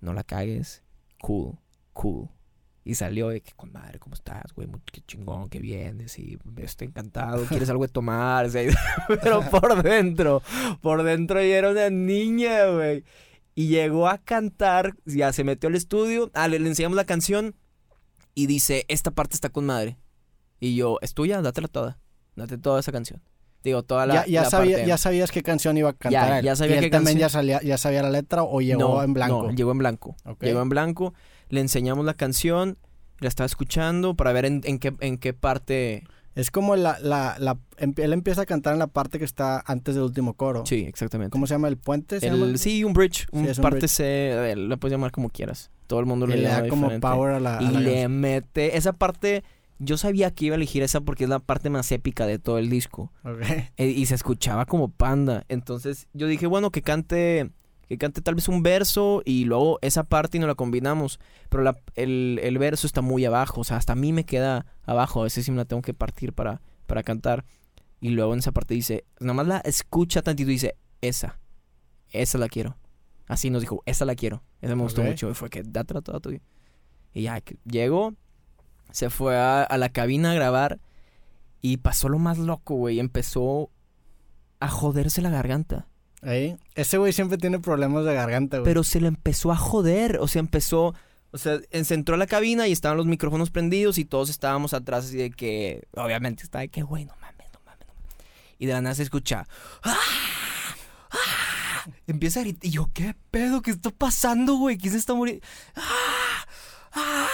No 0.00 0.12
la 0.12 0.22
cagues. 0.22 0.82
Cool, 1.20 1.58
cool. 1.94 2.28
Y 2.84 2.96
salió 2.96 3.28
de 3.28 3.40
que, 3.40 3.52
con 3.52 3.70
madre, 3.72 3.98
¿cómo 4.00 4.14
estás, 4.14 4.52
güey? 4.54 4.66
Qué 4.90 5.02
chingón 5.02 5.48
que 5.48 5.60
vienes 5.60 6.18
y 6.18 6.36
estoy 6.56 6.88
encantado. 6.88 7.44
¿Quieres 7.44 7.70
algo 7.70 7.84
de 7.86 7.92
tomar? 7.92 8.46
O 8.46 8.50
sea, 8.50 8.68
Pero 9.22 9.40
por 9.50 9.82
dentro, 9.82 10.42
por 10.80 11.04
dentro 11.04 11.38
ella 11.38 11.58
era 11.58 11.70
una 11.70 11.90
niña, 11.90 12.66
güey. 12.66 13.04
Y 13.54 13.68
llegó 13.68 14.08
a 14.08 14.18
cantar, 14.18 14.94
ya 15.04 15.32
se 15.32 15.44
metió 15.44 15.68
al 15.68 15.76
estudio, 15.76 16.30
ah, 16.34 16.48
le, 16.48 16.58
le 16.58 16.68
enseñamos 16.68 16.96
la 16.96 17.04
canción 17.04 17.54
y 18.34 18.46
dice, 18.46 18.84
esta 18.88 19.10
parte 19.12 19.34
está 19.34 19.48
con 19.50 19.66
madre. 19.66 19.96
Y 20.58 20.74
yo, 20.74 20.98
es 21.02 21.14
tuya, 21.14 21.40
dátela 21.42 21.68
toda. 21.68 21.98
Date 22.34 22.56
toda 22.58 22.80
esa 22.80 22.90
canción. 22.92 23.20
Digo, 23.62 23.82
toda 23.84 24.06
la 24.06 24.14
ya, 24.14 24.26
ya, 24.26 24.42
la 24.42 24.50
sabía- 24.50 24.76
parte- 24.78 24.88
ya 24.88 24.96
sabías 24.98 25.30
qué 25.30 25.42
canción 25.42 25.76
iba 25.76 25.90
a 25.90 25.92
cantar. 25.92 26.42
Ya, 26.42 26.50
ya 26.50 26.56
sabía 26.56 26.76
¿Y 26.76 26.78
él 26.78 26.84
qué 26.86 26.90
también 26.90 27.18
canción. 27.20 27.46
ya, 27.46 27.58
salía, 27.58 27.62
ya 27.62 27.78
sabía 27.78 28.02
la 28.02 28.10
letra 28.10 28.42
o 28.42 28.60
llegó 28.60 28.80
No, 28.80 29.02
en 29.04 29.12
blanco. 29.14 29.42
No, 29.44 29.50
llegó 29.54 29.70
en 29.70 29.78
blanco. 29.78 30.16
Ok. 30.24 30.42
Llegó 30.42 30.62
en 30.62 30.68
blanco, 30.68 31.14
le 31.52 31.60
enseñamos 31.60 32.04
la 32.04 32.14
canción, 32.14 32.78
la 33.20 33.28
estaba 33.28 33.46
escuchando 33.46 34.14
para 34.16 34.32
ver 34.32 34.46
en, 34.46 34.62
en 34.64 34.78
qué, 34.80 34.94
en 35.00 35.18
qué 35.18 35.32
parte... 35.34 36.02
Es 36.34 36.50
como 36.50 36.76
la, 36.76 36.98
la, 36.98 37.36
la... 37.38 37.58
Él 37.76 38.14
empieza 38.14 38.40
a 38.40 38.46
cantar 38.46 38.72
en 38.72 38.78
la 38.78 38.86
parte 38.86 39.18
que 39.18 39.24
está 39.26 39.62
antes 39.66 39.94
del 39.94 40.04
último 40.04 40.32
coro. 40.32 40.64
Sí, 40.64 40.76
exactamente. 40.88 41.30
¿Cómo 41.30 41.46
se 41.46 41.52
llama? 41.52 41.68
¿El 41.68 41.76
puente? 41.76 42.20
¿se 42.20 42.26
El- 42.28 42.40
llama? 42.40 42.56
sí, 42.56 42.84
un 42.84 42.94
bridge, 42.94 43.26
un 43.32 43.44
es 43.44 43.58
un 43.58 43.62
parte 43.62 43.80
bridge. 43.80 43.90
C, 43.90 44.52
eh, 44.52 44.56
la 44.56 44.78
puedes 44.78 44.92
llamar 44.92 45.10
como 45.12 45.28
quieras. 45.28 45.70
Todo 45.86 46.00
el 46.00 46.06
mundo 46.06 46.24
Y 46.24 46.30
lo 46.30 46.36
le 46.36 46.42
llama 46.44 46.62
da 46.62 46.68
como 46.68 46.82
diferente. 46.86 47.06
power 47.06 47.34
a 47.34 47.38
la, 47.40 47.58
a 47.58 47.62
Y 47.62 47.66
la 47.66 47.80
le 47.80 47.90
canción. 47.90 48.20
mete 48.20 48.76
esa 48.78 48.94
parte. 48.94 49.44
Yo 49.78 49.98
sabía 49.98 50.30
que 50.30 50.46
iba 50.46 50.54
a 50.54 50.56
elegir 50.56 50.82
esa 50.82 51.02
porque 51.02 51.24
es 51.24 51.28
la 51.30 51.38
parte 51.38 51.68
más 51.68 51.92
épica 51.92 52.24
de 52.26 52.38
todo 52.38 52.56
el 52.56 52.70
disco. 52.70 53.12
Ok. 53.24 53.42
Eh, 53.76 53.88
y 53.88 54.06
se 54.06 54.14
escuchaba 54.14 54.64
como 54.64 54.88
panda. 54.90 55.44
Entonces 55.50 56.08
yo 56.14 56.28
dije, 56.28 56.46
bueno, 56.46 56.70
que 56.70 56.80
cante. 56.80 57.50
Que 57.88 57.98
cante 57.98 58.22
tal 58.22 58.34
vez 58.34 58.48
un 58.48 58.62
verso 58.62 59.22
y 59.24 59.44
luego 59.44 59.78
esa 59.82 60.04
parte 60.04 60.38
y 60.38 60.40
nos 60.40 60.48
la 60.48 60.54
combinamos. 60.54 61.18
Pero 61.50 61.62
la- 61.62 61.78
el, 61.94 62.40
el 62.42 62.58
verso 62.58 62.86
está 62.86 63.00
muy 63.02 63.24
abajo. 63.24 63.60
O 63.60 63.64
sea, 63.64 63.76
hasta 63.76 63.92
a 63.92 63.96
mí 63.96 64.12
me 64.12 64.24
queda 64.24 64.66
abajo. 64.84 65.20
A 65.20 65.24
veces 65.24 65.44
sí 65.44 65.50
me 65.50 65.58
la 65.58 65.64
tengo 65.64 65.82
que 65.82 65.92
partir 65.94 66.32
para, 66.32 66.62
para 66.86 67.02
cantar. 67.02 67.44
Y 68.00 68.10
luego 68.10 68.32
en 68.32 68.38
esa 68.40 68.52
parte 68.52 68.74
dice, 68.74 69.04
nada 69.20 69.34
más 69.34 69.46
la 69.46 69.58
escucha 69.58 70.22
tantito 70.22 70.50
y 70.50 70.54
dice, 70.54 70.76
esa. 71.00 71.38
Esa 72.10 72.38
la 72.38 72.48
quiero. 72.48 72.76
Así 73.28 73.50
nos 73.50 73.60
dijo, 73.62 73.82
esa 73.86 74.04
la 74.04 74.14
quiero. 74.14 74.42
Esa 74.60 74.74
me 74.76 74.82
gustó 74.82 75.02
mucho. 75.10 75.30
Y 75.30 75.34
fue 75.34 75.50
que 75.50 75.62
dátela 75.62 76.00
toda 76.00 76.20
tuya. 76.20 76.40
Y 77.14 77.22
ya, 77.22 77.42
llegó, 77.64 78.14
se 78.90 79.10
fue 79.10 79.36
a, 79.36 79.62
a 79.62 79.76
la 79.78 79.90
cabina 79.90 80.30
a 80.32 80.34
grabar 80.34 80.80
y 81.60 81.76
pasó 81.78 82.08
lo 82.08 82.18
más 82.18 82.38
loco, 82.38 82.74
güey. 82.74 82.98
Empezó 83.00 83.70
a 84.60 84.68
joderse 84.68 85.20
la 85.22 85.30
garganta. 85.30 85.86
Ese 86.22 86.98
güey 86.98 87.12
siempre 87.12 87.36
tiene 87.36 87.58
problemas 87.58 88.04
de 88.04 88.14
garganta, 88.14 88.58
güey. 88.58 88.64
Pero 88.64 88.84
se 88.84 89.00
le 89.00 89.08
empezó 89.08 89.50
a 89.50 89.56
joder. 89.56 90.18
O 90.20 90.28
sea, 90.28 90.40
empezó. 90.40 90.94
O 91.32 91.38
sea, 91.38 91.58
se 91.70 91.94
entró 91.94 92.14
a 92.14 92.18
la 92.18 92.26
cabina 92.26 92.68
y 92.68 92.72
estaban 92.72 92.96
los 92.96 93.06
micrófonos 93.06 93.50
prendidos 93.50 93.98
y 93.98 94.04
todos 94.04 94.30
estábamos 94.30 94.74
atrás 94.74 95.06
así 95.06 95.16
de 95.16 95.30
que. 95.30 95.88
Obviamente 95.96 96.44
está 96.44 96.60
de 96.60 96.68
que, 96.68 96.82
güey, 96.82 97.04
no 97.04 97.14
mames, 97.20 97.48
no 97.52 97.60
mames, 97.64 97.86
no 97.86 97.94
mames. 97.96 98.16
Y 98.58 98.66
de 98.66 98.72
la 98.72 98.82
nada 98.82 98.94
se 98.94 99.02
escucha. 99.02 99.46
¡Ah! 99.82 99.96
¡Ah! 101.10 101.90
Empieza 102.06 102.40
a 102.40 102.42
gritar. 102.44 102.66
Y 102.66 102.70
yo, 102.70 102.88
¿qué 102.92 103.16
pedo? 103.30 103.60
¿Qué 103.62 103.72
está 103.72 103.90
pasando, 103.90 104.54
güey? 104.56 104.78
¿Quién 104.78 104.92
se 104.92 104.98
está 104.98 105.14
muriendo? 105.14 105.44
¡Ah! 105.74 106.46
¡Ah! 106.92 107.28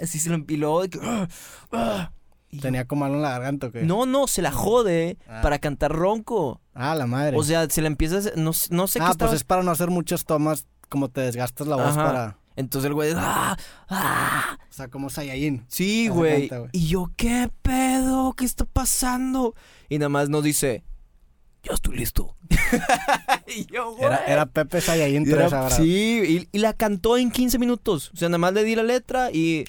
Así 0.00 0.18
se 0.18 0.28
lo 0.28 0.34
empiló. 0.34 0.80
De 0.82 0.90
que, 0.90 0.98
¡ah! 1.02 1.28
¡Ah! 1.70 2.12
Tenía 2.60 2.86
como 2.86 3.04
algo 3.06 3.16
en 3.16 3.22
la 3.22 3.30
garganta, 3.30 3.68
¿o 3.68 3.72
qué? 3.72 3.82
no, 3.82 4.04
no, 4.04 4.26
se 4.26 4.42
la 4.42 4.52
jode 4.52 5.16
Ah. 5.26 5.40
para 5.42 5.58
cantar 5.58 5.90
ronco. 5.92 6.60
Ah, 6.74 6.94
la 6.94 7.06
madre. 7.06 7.36
O 7.38 7.42
sea, 7.42 7.68
se 7.70 7.80
le 7.80 7.86
empieza 7.86 8.16
a... 8.16 8.18
hacer- 8.18 8.36
No, 8.36 8.50
no 8.70 8.86
sé 8.86 8.98
qué 8.98 9.04
ah, 9.06 9.10
estaba 9.12 9.30
pues 9.30 9.40
es 9.40 9.44
para 9.44 9.62
no 9.62 9.70
hacer 9.70 9.88
muchas 9.90 10.24
tomas, 10.26 10.66
como 10.90 11.08
te 11.08 11.22
desgastas 11.22 11.66
la 11.66 11.76
voz 11.76 11.86
Ajá. 11.96 12.04
para... 12.04 12.38
Entonces 12.54 12.88
el 12.88 12.94
güey, 12.94 13.14
¡ah! 13.16 13.56
¡ah! 13.88 14.58
O 14.68 14.72
sea, 14.72 14.88
como 14.88 15.08
Saiyajin. 15.08 15.64
Sí, 15.68 16.08
güey. 16.08 16.50
Y 16.72 16.88
yo, 16.88 17.10
¿qué 17.16 17.50
pedo? 17.62 18.34
¿Qué 18.34 18.44
está 18.44 18.66
pasando? 18.66 19.54
Y 19.88 19.96
nada 19.98 20.10
más 20.10 20.28
nos 20.28 20.44
dice, 20.44 20.84
ya 21.62 21.72
estoy 21.72 21.96
listo. 21.96 22.36
y 23.46 23.64
yo, 23.72 23.92
güey. 23.92 24.04
Era, 24.04 24.24
era 24.26 24.46
Pepe 24.46 24.82
Saiyajin 24.82 25.22
Y 25.22 25.30
3 25.30 25.34
era- 25.46 25.60
ahora. 25.62 25.74
sí, 25.76 26.48
y, 26.52 26.56
y 26.56 26.58
la 26.60 26.74
cantó 26.74 27.16
en 27.16 27.30
15 27.30 27.58
minutos. 27.58 28.10
O 28.12 28.16
sea, 28.18 28.28
nada 28.28 28.36
más 28.38 28.52
le 28.52 28.64
di 28.64 28.74
la 28.76 28.82
letra 28.82 29.30
y 29.32 29.64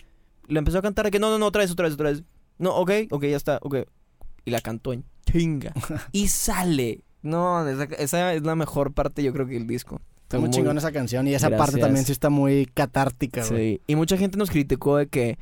le 0.48 0.60
empezó 0.60 0.80
a 0.80 0.82
cantar 0.82 1.06
de 1.06 1.12
que 1.12 1.20
no, 1.20 1.30
no, 1.30 1.40
no, 1.40 1.46
otra 1.48 1.62
vez, 1.62 1.72
otra 1.72 1.86
vez, 1.86 1.94
otra 1.94 2.10
vez. 2.12 2.24
No, 2.58 2.76
ok, 2.76 2.92
ok, 3.12 3.24
ya 3.24 3.38
está, 3.38 3.60
ok. 3.62 3.78
Y 4.46 4.52
la 4.52 4.62
cantó 4.62 4.94
en 4.94 5.06
chinga. 5.26 5.74
y 6.12 6.28
sale. 6.28 7.04
No, 7.22 7.68
esa, 7.68 7.84
esa 7.84 8.34
es 8.34 8.44
la 8.44 8.56
mejor 8.56 8.94
parte, 8.94 9.24
yo 9.24 9.32
creo 9.34 9.48
que 9.48 9.54
del 9.54 9.68
disco. 9.68 10.02
Está 10.24 10.40
muy 10.40 10.50
chingona 10.50 10.80
esa 10.80 10.92
canción 10.92 11.28
y 11.28 11.34
esa 11.36 11.50
parte 11.50 11.78
también 11.78 12.06
sí 12.06 12.12
está 12.12 12.30
muy 12.30 12.66
catártica, 12.66 13.46
güey. 13.46 13.76
Sí. 13.76 13.82
Y 13.88 13.96
mucha 13.96 14.18
gente 14.18 14.38
nos 14.38 14.50
criticó 14.50 14.98
de 14.98 15.08
que 15.08 15.38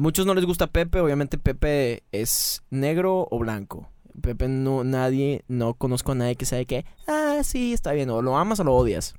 Muchos 0.00 0.24
no 0.24 0.34
les 0.34 0.46
gusta 0.46 0.68
Pepe, 0.68 1.00
obviamente 1.00 1.36
Pepe 1.36 2.04
es 2.10 2.62
negro 2.70 3.28
o 3.30 3.38
blanco. 3.38 3.90
Pepe 4.22 4.48
no, 4.48 4.82
nadie, 4.82 5.44
no 5.46 5.74
conozco 5.74 6.12
a 6.12 6.14
nadie 6.14 6.36
que 6.36 6.46
sabe 6.46 6.64
que, 6.64 6.86
ah, 7.06 7.40
sí, 7.42 7.74
está 7.74 7.92
bien, 7.92 8.08
o 8.08 8.22
lo 8.22 8.38
amas 8.38 8.60
o 8.60 8.64
lo 8.64 8.74
odias. 8.74 9.14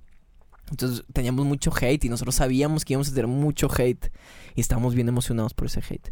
Entonces 0.72 1.04
teníamos 1.14 1.46
mucho 1.46 1.72
hate 1.80 2.06
y 2.06 2.10
nosotros 2.10 2.34
sabíamos 2.34 2.84
que 2.84 2.94
íbamos 2.94 3.10
a 3.10 3.14
tener 3.14 3.28
mucho 3.28 3.68
hate 3.72 4.12
y 4.56 4.62
estábamos 4.62 4.96
bien 4.96 5.08
emocionados 5.08 5.54
por 5.54 5.68
ese 5.68 5.82
hate. 5.88 6.12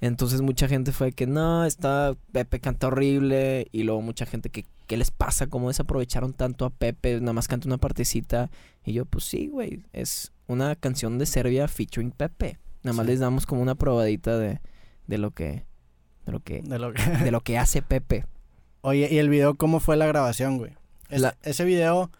Entonces 0.00 0.40
mucha 0.40 0.66
gente 0.68 0.92
fue 0.92 1.12
que 1.12 1.26
no, 1.26 1.64
está 1.64 2.16
Pepe 2.32 2.60
canta 2.60 2.86
horrible 2.86 3.66
y 3.70 3.82
luego 3.82 4.00
mucha 4.00 4.24
gente 4.26 4.48
que 4.50 4.64
¿qué 4.86 4.96
les 4.96 5.10
pasa? 5.10 5.46
¿Cómo 5.46 5.68
desaprovecharon 5.68 6.32
tanto 6.32 6.64
a 6.64 6.70
Pepe? 6.70 7.20
Nada 7.20 7.32
más 7.34 7.48
canta 7.48 7.68
una 7.68 7.78
partecita 7.78 8.50
y 8.84 8.92
yo 8.94 9.04
pues 9.04 9.24
sí, 9.24 9.48
güey, 9.48 9.84
es 9.92 10.32
una 10.46 10.74
canción 10.74 11.18
de 11.18 11.26
Serbia 11.26 11.68
featuring 11.68 12.10
Pepe. 12.12 12.58
Nada 12.82 12.96
más 12.96 13.04
Sí. 13.06 13.12
les 13.12 13.20
damos 13.20 13.44
como 13.46 13.60
una 13.62 13.74
probadita 13.74 14.38
de, 14.38 14.60
de 15.06 15.18
lo 15.18 15.32
que 15.32 15.64
de 16.26 16.32
lo 16.32 16.40
que 16.40 16.62
De 16.62 16.78
lo 16.78 16.92
que... 16.92 17.02
de 17.24 17.30
lo 17.30 17.40
que 17.44 17.58
hace 17.58 17.82
Pepe. 17.82 18.24
Oye, 18.80 19.08
¿y 19.10 19.18
el 19.18 19.28
video 19.28 19.54
cómo 19.56 19.80
fue 19.80 19.96
la 19.98 20.06
grabación, 20.06 20.56
güey? 20.56 20.72
Es- 21.10 21.20
La- 21.20 21.36
Ese 21.42 21.64
video, 21.64 22.10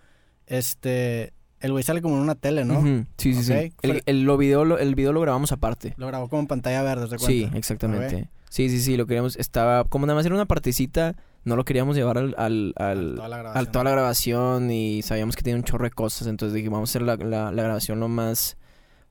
este... 0.46 1.32
El 1.60 1.72
güey 1.72 1.84
sale 1.84 2.00
como 2.02 2.16
en 2.16 2.22
una 2.22 2.34
tele, 2.34 2.64
¿no? 2.64 2.80
Sí, 3.18 3.34
sí, 3.34 3.42
sí. 3.44 3.72
El, 3.82 4.02
el- 4.06 4.22
lo 4.22 4.36
video, 4.38 4.64
lo, 4.64 4.78
el 4.78 4.94
video 4.94 5.12
lo 5.12 5.20
grabamos 5.20 5.52
aparte. 5.52 5.94
Lo 5.98 6.06
grabó 6.06 6.28
como 6.28 6.40
en 6.40 6.46
pantalla 6.48 6.82
verde, 6.82 7.06
¿se 7.08 7.18
Sí, 7.18 7.48
exactamente. 7.54 8.28
Sí, 8.48 8.68
sí, 8.68 8.80
sí, 8.80 8.96
lo 8.96 9.06
queríamos. 9.06 9.36
Estaba 9.36 9.84
como 9.84 10.06
nada 10.06 10.16
más 10.16 10.26
era 10.26 10.34
una 10.34 10.46
partecita. 10.46 11.14
No 11.44 11.56
lo 11.56 11.64
queríamos 11.64 11.96
llevar 11.96 12.18
al, 12.18 12.34
al, 12.36 12.74
al, 12.76 13.14
Toda 13.14 13.28
la 13.28 13.36
al- 13.36 13.42
grabación. 13.42 13.72
toda 13.72 13.84
la 13.84 13.90
grabación 13.92 14.70
y 14.70 15.02
sabíamos 15.02 15.36
que 15.36 15.42
tenía 15.42 15.56
un 15.56 15.62
chorro 15.64 15.84
de 15.84 15.90
cosas. 15.90 16.26
Entonces 16.26 16.54
dije, 16.54 16.68
vamos 16.68 16.88
a 16.88 16.92
hacer 16.92 17.02
la, 17.02 17.16
la, 17.16 17.52
la 17.52 17.62
grabación 17.62 18.00
lo 18.00 18.08
más 18.08 18.56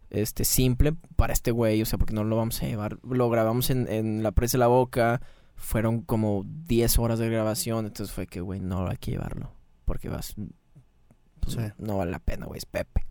este 0.10 0.44
simple 0.44 0.94
para 1.16 1.34
este 1.34 1.52
güey. 1.52 1.82
O 1.82 1.86
sea, 1.86 1.98
porque 1.98 2.14
no 2.14 2.24
lo 2.24 2.36
vamos 2.36 2.62
a 2.62 2.66
llevar. 2.68 2.98
Lo 3.04 3.30
grabamos 3.30 3.70
en, 3.70 3.88
en 3.92 4.22
la 4.24 4.32
presa 4.32 4.58
de 4.58 4.60
la 4.60 4.68
boca. 4.68 5.22
Fueron 5.56 6.02
como 6.02 6.44
10 6.46 7.00
horas 7.00 7.20
de 7.20 7.30
grabación. 7.30 7.86
Entonces 7.86 8.14
fue 8.14 8.28
que, 8.28 8.42
güey, 8.42 8.60
no 8.60 8.88
hay 8.90 8.98
que 8.98 9.12
llevarlo. 9.12 9.52
Porque 9.86 10.10
vas. 10.10 10.36
Pues, 11.40 11.54
Sí. 11.56 11.62
No 11.78 11.98
vale 11.98 12.12
la 12.12 12.20
pena, 12.20 12.46
güey. 12.46 12.58
Es 12.60 12.66
Pepe. 12.66 13.06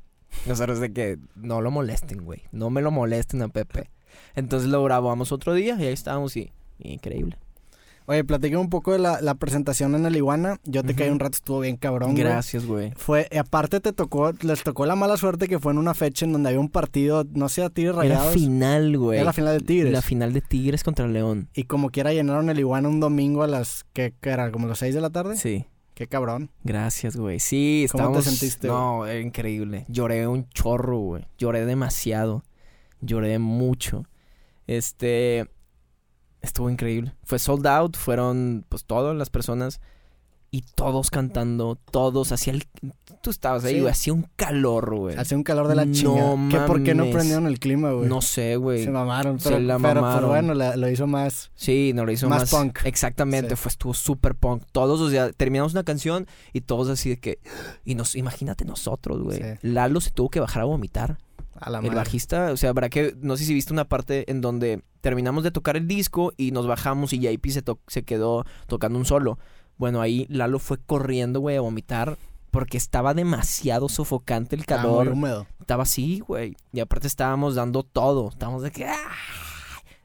Nosotros 0.46 0.78
de 0.80 0.92
que 0.92 1.18
no 1.36 1.60
lo 1.60 1.70
molesten, 1.70 2.24
güey. 2.24 2.42
No 2.52 2.70
me 2.70 2.82
lo 2.82 2.90
molesten 2.90 3.42
a 3.42 3.48
Pepe. 3.48 3.90
Entonces 4.34 4.68
lo 4.68 4.82
grabamos 4.84 5.32
otro 5.32 5.54
día 5.54 5.76
y 5.78 5.86
ahí 5.86 5.92
estábamos 5.92 6.36
y, 6.36 6.52
y 6.78 6.92
increíble. 6.92 7.36
Oye, 8.06 8.24
platícame 8.24 8.62
un 8.62 8.70
poco 8.70 8.92
de 8.92 8.98
la, 8.98 9.20
la 9.20 9.34
presentación 9.34 9.94
en 9.94 10.06
el 10.06 10.16
Iguana. 10.16 10.58
Yo 10.64 10.82
te 10.82 10.94
caí 10.94 11.10
un 11.10 11.18
rato, 11.18 11.36
estuvo 11.36 11.60
bien 11.60 11.76
cabrón, 11.76 12.12
güey. 12.12 12.22
Gracias, 12.24 12.64
güey. 12.64 12.90
Fue, 12.96 13.28
aparte 13.38 13.80
te 13.80 13.92
tocó, 13.92 14.32
les 14.40 14.62
tocó 14.62 14.86
la 14.86 14.96
mala 14.96 15.18
suerte 15.18 15.46
que 15.46 15.58
fue 15.58 15.72
en 15.72 15.78
una 15.78 15.92
fecha 15.92 16.24
en 16.24 16.32
donde 16.32 16.48
había 16.48 16.58
un 16.60 16.70
partido, 16.70 17.26
no 17.34 17.50
sé, 17.50 17.62
a 17.62 17.68
Tigres 17.68 17.92
Era 17.96 18.02
Rayados. 18.14 18.32
final, 18.32 18.96
güey. 18.96 19.18
Era 19.18 19.26
la 19.26 19.32
final 19.34 19.58
de 19.58 19.64
Tigres. 19.66 19.92
La 19.92 20.00
final 20.00 20.32
de 20.32 20.40
Tigres 20.40 20.84
contra 20.84 21.06
León. 21.06 21.50
Y 21.54 21.64
como 21.64 21.90
quiera 21.90 22.14
llenaron 22.14 22.48
el 22.48 22.58
Iguana 22.58 22.88
un 22.88 22.98
domingo 23.00 23.42
a 23.42 23.46
las, 23.46 23.84
¿qué, 23.92 24.14
qué 24.22 24.30
era? 24.30 24.50
¿Como 24.52 24.68
las 24.68 24.78
6 24.78 24.94
de 24.94 25.00
la 25.02 25.10
tarde? 25.10 25.36
Sí. 25.36 25.66
Qué 25.98 26.06
cabrón. 26.06 26.52
Gracias, 26.62 27.16
güey. 27.16 27.40
Sí, 27.40 27.84
¿Cómo 27.90 28.04
estábamos... 28.04 28.24
te 28.24 28.30
sentiste, 28.30 28.68
No, 28.68 29.12
increíble. 29.12 29.84
Lloré 29.88 30.28
un 30.28 30.48
chorro, 30.50 30.96
güey. 30.98 31.26
Lloré 31.38 31.66
demasiado. 31.66 32.44
Lloré 33.00 33.40
mucho. 33.40 34.04
Este... 34.68 35.50
Estuvo 36.40 36.70
increíble. 36.70 37.16
Fue 37.24 37.40
sold 37.40 37.66
out. 37.66 37.96
Fueron, 37.96 38.64
pues, 38.68 38.84
todas 38.84 39.16
las 39.16 39.28
personas. 39.28 39.80
Y 40.50 40.62
todos 40.62 41.10
cantando. 41.10 41.78
Todos. 41.90 42.32
Hacía 42.32 42.54
el... 42.54 42.64
Tú 43.20 43.28
estabas 43.30 43.64
ahí, 43.64 43.74
Sí. 43.74 43.80
güey. 43.80 43.90
Hacía 43.92 44.12
un 44.14 44.26
calor, 44.36 44.94
güey. 44.96 45.16
Hace 45.16 45.36
un 45.36 45.42
calor 45.42 45.68
de 45.68 45.74
la 45.74 45.84
No 45.84 45.92
chingada. 45.92 46.36
¿Qué, 46.48 46.58
¿Por 46.60 46.82
qué 46.82 46.94
no 46.94 47.10
prendieron 47.10 47.46
el 47.46 47.58
clima, 47.58 47.90
güey? 47.92 48.08
No 48.08 48.22
sé, 48.22 48.56
güey. 48.56 48.82
Se 48.84 48.90
mamaron, 48.90 49.38
Se 49.40 49.50
pero, 49.50 49.60
la 49.60 49.76
pero, 49.76 49.88
pero 49.88 50.00
mamaron. 50.00 50.28
bueno, 50.30 50.54
la- 50.54 50.76
lo 50.76 50.88
hizo 50.88 51.06
más. 51.06 51.50
Sí, 51.54 51.92
no 51.94 52.06
lo 52.06 52.12
hizo 52.12 52.28
Más 52.30 52.40
más, 52.40 52.50
punk. 52.50 52.78
Exactamente, 52.84 53.50
Sí. 53.50 53.56
fue 53.56 53.68
estuvo 53.70 53.92
súper 53.92 54.34
punk. 54.36 54.62
Todos, 54.72 55.00
o 55.02 55.10
sea, 55.10 55.30
terminamos 55.32 55.72
una 55.72 55.84
canción 55.84 56.26
y 56.54 56.62
todos 56.62 56.88
así 56.88 57.10
de 57.10 57.18
que 57.20 57.40
y 57.84 57.94
nos 57.94 58.14
imagínate 58.14 58.64
nosotros, 58.64 59.22
güey. 59.22 59.38
Sí. 59.38 59.48
Lalo 59.62 60.00
se 60.00 60.10
tuvo 60.12 60.30
que 60.30 60.40
bajar 60.40 60.62
a 60.62 60.66
vomitar. 60.66 61.18
A 61.60 61.70
la 61.70 61.78
el 61.78 61.86
madre. 61.86 61.96
bajista, 61.96 62.52
o 62.52 62.56
sea, 62.56 62.72
para 62.72 62.88
que 62.88 63.16
no 63.20 63.36
sé 63.36 63.44
si 63.44 63.52
viste 63.52 63.72
una 63.72 63.84
parte 63.88 64.30
en 64.30 64.40
donde 64.40 64.84
terminamos 65.00 65.42
de 65.42 65.50
tocar 65.50 65.76
el 65.76 65.88
disco 65.88 66.32
y 66.36 66.52
nos 66.52 66.68
bajamos 66.68 67.12
y 67.12 67.18
JP 67.18 67.50
se 67.50 67.62
to- 67.62 67.80
se 67.88 68.04
quedó 68.04 68.44
tocando 68.68 68.96
un 68.96 69.04
solo. 69.04 69.40
Bueno, 69.78 70.00
ahí 70.00 70.26
Lalo 70.28 70.58
fue 70.58 70.78
corriendo, 70.78 71.40
güey, 71.40 71.56
a 71.56 71.60
vomitar 71.60 72.18
porque 72.50 72.76
estaba 72.76 73.14
demasiado 73.14 73.88
sofocante 73.88 74.56
el 74.56 74.62
Estaba 74.62 74.82
calor. 74.82 75.04
muy 75.06 75.12
húmedo. 75.14 75.46
Estaba 75.60 75.84
así, 75.84 76.20
güey. 76.20 76.56
Y 76.72 76.80
aparte 76.80 77.06
estábamos 77.06 77.54
dando 77.54 77.82
todo. 77.82 78.28
Estábamos 78.28 78.62
de 78.62 78.70
que. 78.70 78.86
¡ah! 78.86 78.96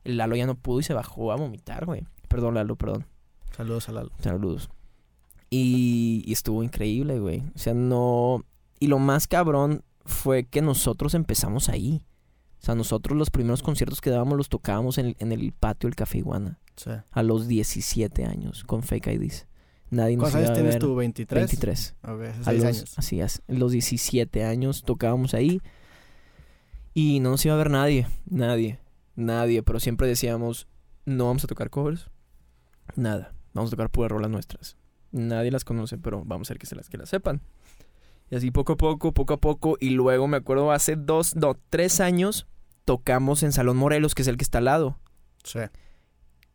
El 0.03 0.17
Lalo 0.17 0.35
ya 0.35 0.45
no 0.45 0.55
pudo 0.55 0.79
y 0.81 0.83
se 0.83 0.93
bajó 0.93 1.31
a 1.31 1.35
vomitar, 1.37 1.85
güey. 1.85 2.05
Perdón, 2.27 2.55
Lalo, 2.55 2.75
perdón. 2.75 3.05
Saludos 3.55 3.87
a 3.89 3.93
Lalo. 3.93 4.11
Saludos. 4.19 4.69
Y, 5.49 6.23
y 6.25 6.33
estuvo 6.33 6.63
increíble, 6.63 7.19
güey. 7.19 7.43
O 7.55 7.57
sea, 7.59 7.73
no. 7.73 8.43
Y 8.79 8.87
lo 8.87 8.99
más 8.99 9.27
cabrón 9.27 9.83
fue 10.05 10.43
que 10.45 10.61
nosotros 10.61 11.13
empezamos 11.13 11.69
ahí. 11.69 12.05
O 12.61 12.65
sea, 12.65 12.75
nosotros 12.75 13.17
los 13.17 13.29
primeros 13.29 13.61
conciertos 13.61 14.01
que 14.01 14.09
dábamos 14.09 14.37
los 14.37 14.49
tocábamos 14.49 14.97
en 14.97 15.07
el, 15.07 15.15
en 15.19 15.31
el 15.31 15.51
patio 15.53 15.87
del 15.87 15.95
Café 15.95 16.19
Iguana. 16.19 16.59
Sí. 16.75 16.91
A 17.11 17.23
los 17.23 17.47
17 17.47 18.25
años, 18.25 18.63
con 18.63 18.83
Fake 18.83 19.07
IDs. 19.07 19.47
Nadie 19.93 20.17
nos 20.17 20.31
¿Cuántos 20.31 20.41
años 20.41 20.57
tienes 20.57 20.79
tú? 20.79 20.95
¿23? 20.95 21.27
23. 21.29 21.95
Ok, 22.01 22.21
hace 22.21 22.49
A 22.49 22.53
los, 22.53 22.63
años. 22.63 22.93
Así 22.97 23.21
es. 23.21 23.43
Los 23.47 23.71
17 23.73 24.43
años 24.43 24.83
tocábamos 24.83 25.35
ahí. 25.35 25.61
Y 26.95 27.19
no 27.19 27.29
nos 27.29 27.45
iba 27.45 27.53
a 27.53 27.57
ver 27.57 27.69
nadie. 27.69 28.07
Nadie. 28.25 28.79
Nadie. 29.15 29.61
Pero 29.61 29.79
siempre 29.79 30.07
decíamos, 30.07 30.67
no 31.05 31.27
vamos 31.27 31.43
a 31.43 31.47
tocar 31.47 31.69
covers. 31.69 32.09
Nada. 32.95 33.35
Vamos 33.53 33.69
a 33.69 33.75
tocar 33.75 33.91
puras 33.91 34.11
rolas 34.11 34.31
nuestras. 34.31 34.77
Nadie 35.11 35.51
las 35.51 35.63
conoce, 35.63 35.99
pero 35.99 36.23
vamos 36.25 36.47
a 36.47 36.49
hacer 36.49 36.57
que 36.57 36.65
se 36.65 36.75
las 36.75 36.89
que 36.89 36.97
las 36.97 37.09
sepan. 37.09 37.41
Y 38.31 38.35
así 38.35 38.49
poco 38.49 38.73
a 38.73 38.77
poco, 38.77 39.13
poco 39.13 39.33
a 39.35 39.39
poco. 39.39 39.77
Y 39.79 39.91
luego 39.91 40.27
me 40.27 40.37
acuerdo 40.37 40.71
hace 40.71 40.95
dos, 40.95 41.35
no, 41.35 41.55
tres 41.69 41.99
años 41.99 42.47
tocamos 42.83 43.43
en 43.43 43.51
Salón 43.51 43.77
Morelos, 43.77 44.15
que 44.15 44.23
es 44.23 44.27
el 44.27 44.37
que 44.37 44.43
está 44.43 44.57
al 44.57 44.65
lado. 44.65 44.97
Sí. 45.43 45.59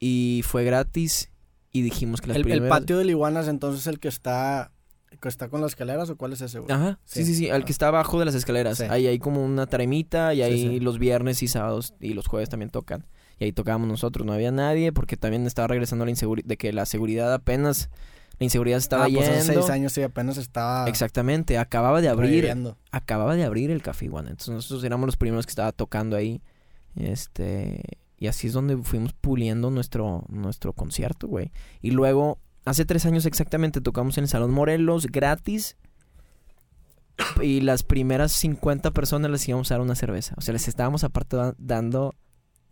Y 0.01 0.43
fue 0.45 0.65
gratis. 0.65 1.31
Y 1.73 1.83
dijimos 1.83 2.21
que 2.21 2.29
las 2.29 2.37
El, 2.37 2.43
el 2.43 2.49
primeras... 2.51 2.69
patio 2.81 2.99
del 2.99 3.11
Iguanas, 3.11 3.47
entonces, 3.49 3.87
el 3.87 3.99
que 4.01 4.09
está, 4.09 4.73
que 5.21 5.29
está 5.29 5.49
con 5.49 5.61
las 5.61 5.73
escaleras 5.73 6.09
o 6.11 6.17
cuál 6.17 6.33
es 6.33 6.41
ese, 6.41 6.59
güey? 6.61 6.73
Ajá, 6.73 6.99
sí, 7.05 7.25
Sí. 7.25 7.27
sí, 7.27 7.35
sí, 7.45 7.51
al 7.51 7.65
que 7.65 7.73
está 7.73 7.89
abajo 7.89 8.19
de 8.19 8.25
las 8.25 8.35
escaleras. 8.35 8.79
Sí. 8.79 8.85
Ahí 8.89 9.07
hay 9.07 9.19
como 9.19 9.45
una 9.45 9.67
taremita 9.67 10.33
y 10.35 10.39
Sí, 10.39 10.43
ahí 10.43 10.69
sí. 10.69 10.81
los 10.81 10.99
viernes 10.99 11.43
y 11.43 11.49
sábados 11.49 11.95
y 12.01 12.15
los 12.15 12.27
jueves 12.27 12.49
también 12.49 12.71
tocan. 12.71 13.07
Y 13.39 13.45
ahí 13.45 13.53
tocábamos 13.53 13.87
nosotros, 13.89 14.27
no 14.27 14.33
había 14.33 14.51
nadie 14.51 14.93
porque 14.93 15.17
también 15.17 15.47
estaba 15.47 15.69
regresando 15.69 16.05
la 16.05 16.11
inseguridad, 16.11 16.49
de 16.49 16.57
que 16.57 16.73
la 16.73 16.87
seguridad 16.87 17.33
apenas, 17.33 17.89
la 18.41 18.45
inseguridad 18.45 18.79
estaba 18.79 19.05
ah, 19.05 19.09
pues 19.13 19.27
yendo. 19.27 19.41
hace 19.43 19.53
seis 19.55 19.71
años 19.71 19.97
y 19.99 20.03
apenas 20.03 20.39
estaba 20.39 20.89
Exactamente, 20.89 21.57
acababa 21.59 22.01
de 22.01 22.09
abrir, 22.09 22.31
reviviendo. 22.31 22.77
acababa 22.91 23.37
de 23.37 23.45
abrir 23.45 23.71
el 23.71 23.81
Café 23.83 24.07
Iguana. 24.07 24.31
Entonces 24.31 24.55
nosotros 24.55 24.83
éramos 24.85 25.07
los 25.07 25.17
primeros 25.17 25.47
que 25.47 25.51
estaba 25.51 25.71
tocando 25.73 26.17
ahí. 26.17 26.41
Este, 26.97 27.83
y 28.19 28.27
así 28.27 28.49
es 28.49 28.53
donde 28.53 28.77
fuimos 28.79 29.13
puliendo 29.13 29.71
nuestro, 29.71 30.25
nuestro 30.29 30.73
concierto, 30.73 31.29
güey. 31.29 31.53
Y 31.81 31.93
luego, 31.93 32.39
hace 32.65 32.85
tres 32.85 33.07
años 33.07 33.27
exactamente, 33.27 33.81
tocamos 33.81 34.19
en 34.19 34.25
el 34.25 34.29
Salón 34.29 34.51
Morelos, 34.53 35.07
gratis. 35.07 35.77
Y 37.43 37.61
las 37.63 37.83
primeras 37.83 38.33
50 38.33 38.93
personas 38.93 39.31
les 39.31 39.49
íbamos 39.49 39.71
a 39.71 39.75
dar 39.75 39.81
una 39.81 39.95
cerveza. 39.97 40.35
O 40.37 40.41
sea, 40.41 40.53
les 40.53 40.69
estábamos 40.69 41.03
aparte 41.05 41.37
da- 41.37 41.55
dando 41.59 42.15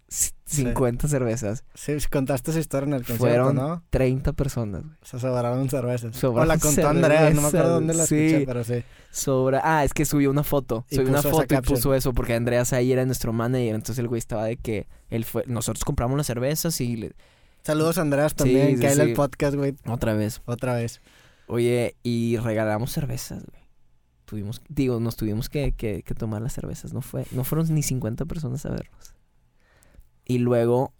c- 0.08 0.32
50 0.46 1.08
cervezas. 1.08 1.64
Sí, 1.74 1.92
contaste 2.10 2.52
esa 2.52 2.60
historia 2.60 2.86
en 2.86 2.92
el 2.94 3.00
concierto, 3.00 3.24
Fueron 3.24 3.56
¿no? 3.56 3.82
30 3.90 4.32
personas. 4.32 4.82
güey. 4.82 4.94
Se 5.02 5.18
sobraron 5.18 5.68
cervezas. 5.68 6.14
Sobraron 6.16 6.42
o 6.50 6.54
la 6.54 6.58
contó 6.58 6.88
Andrea, 6.88 7.30
no 7.30 7.40
me 7.42 7.48
acuerdo 7.48 7.50
cervezas, 7.50 7.72
dónde 7.72 7.94
la 7.94 8.06
sí. 8.06 8.16
escuché, 8.26 8.46
pero 8.46 8.64
sí. 8.64 8.82
Sobra. 9.10 9.60
Ah, 9.64 9.84
es 9.84 9.92
que 9.92 10.04
subió 10.04 10.30
una 10.30 10.44
foto. 10.44 10.84
Subió 10.90 11.08
una 11.08 11.22
foto 11.22 11.54
y 11.54 11.60
puso 11.62 11.94
eso 11.94 12.12
porque 12.12 12.34
Andreas 12.34 12.72
ahí 12.72 12.92
era 12.92 13.04
nuestro 13.06 13.32
manager. 13.32 13.74
Entonces 13.74 13.98
el 13.98 14.08
güey 14.08 14.18
estaba 14.20 14.44
de 14.44 14.56
que 14.56 14.86
él 15.08 15.24
fue. 15.24 15.42
Nosotros 15.46 15.84
compramos 15.84 16.16
las 16.16 16.26
cervezas 16.26 16.80
y 16.80 16.96
le- 16.96 17.12
Saludos 17.62 17.98
a 17.98 18.02
Andreas 18.02 18.34
también, 18.36 18.76
sí, 18.76 18.80
que 18.80 18.90
sí. 18.90 19.00
el 19.00 19.12
podcast, 19.14 19.56
güey, 19.56 19.74
otra 19.88 20.14
vez. 20.14 20.40
otra 20.44 20.74
vez. 20.76 21.00
Oye, 21.48 21.96
y 22.04 22.36
regalamos 22.36 22.92
cervezas, 22.92 23.44
güey. 23.44 23.66
Tuvimos, 24.24 24.60
digo, 24.68 25.00
nos 25.00 25.16
tuvimos 25.16 25.48
que, 25.48 25.72
que, 25.72 26.02
que 26.04 26.14
tomar 26.14 26.42
las 26.42 26.52
cervezas. 26.52 26.92
No 26.92 27.00
fue, 27.00 27.26
no 27.32 27.42
fueron 27.42 27.72
ni 27.74 27.82
50 27.82 28.24
personas 28.26 28.64
a 28.66 28.70
vernos. 28.70 29.14
Y 30.26 30.38
luego 30.38 30.92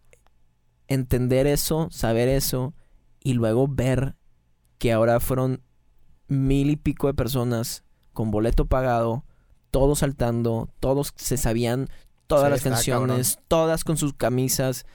entender 0.89 1.47
eso, 1.47 1.89
saber 1.91 2.29
eso, 2.29 2.73
y 3.21 3.35
luego 3.35 3.69
ver 3.69 4.17
que 4.79 4.93
ahora 4.93 5.21
fueron 5.21 5.63
mil 6.29 6.71
y 6.71 6.77
pico 6.77 7.09
de 7.09 7.15
personas 7.15 7.85
con 8.13 8.31
boleto 8.31 8.67
pagado, 8.67 9.25
todos 9.71 9.99
saltando, 9.99 10.71
todos 10.81 11.13
se 11.17 11.37
sabían 11.37 11.89
todas 12.27 12.51
las 12.51 12.63
canciones, 12.63 13.41
todas 13.49 13.85
con 13.85 13.97
sus 13.97 14.15
camisas. 14.15 14.87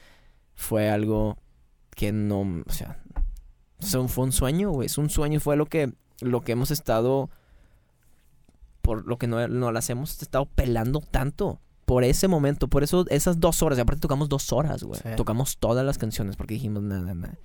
Fue 0.56 0.90
algo 0.90 1.38
que 1.96 2.12
no, 2.12 2.42
o 2.42 2.72
sea, 2.72 3.02
sea, 3.80 4.08
fue 4.08 4.26
un 4.26 4.32
sueño, 4.32 4.72
güey. 4.72 4.86
Es 4.86 4.98
un 4.98 5.10
sueño, 5.10 5.40
fue 5.40 5.56
lo 5.56 5.66
que, 5.66 5.94
lo 6.20 6.42
que 6.42 6.54
hemos 6.54 6.72
estado, 6.72 7.30
por 8.82 9.06
lo 9.08 9.18
que 9.18 9.28
no, 9.28 9.48
no 9.48 9.72
las 9.72 9.90
hemos 9.90 10.22
estado 10.22 10.46
pelando 10.46 11.00
tanto. 11.00 11.60
Por 11.86 12.04
ese 12.04 12.28
momento, 12.28 12.68
por 12.68 12.84
eso 12.84 13.06
esas 13.10 13.40
dos 13.40 13.62
horas, 13.64 13.78
y 13.78 13.82
aparte 13.82 14.02
tocamos 14.02 14.30
dos 14.30 14.52
horas, 14.54 14.84
güey. 14.84 15.00
Sí. 15.02 15.10
Tocamos 15.18 15.58
todas 15.58 15.86
las 15.86 15.98
canciones 15.98 16.36
porque 16.36 16.54
dijimos, 16.56 16.84
nada, 16.84 17.14
nada. 17.14 17.38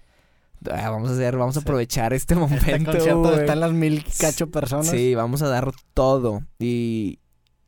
Vamos 0.61 1.11
a 1.11 1.13
hacer, 1.13 1.37
vamos 1.37 1.57
a 1.57 1.61
aprovechar 1.61 2.13
este 2.15 2.35
Este 2.35 2.41
momento. 2.41 2.93
concierto 2.93 3.21
güey. 3.23 3.41
están 3.41 3.61
las 3.61 3.73
mil 3.73 4.05
cacho 4.19 4.51
personas. 4.51 4.87
Sí, 4.89 5.15
vamos 5.15 5.43
a 5.43 5.49
dar 5.49 5.71
todo. 5.95 6.43
Y, 6.59 7.19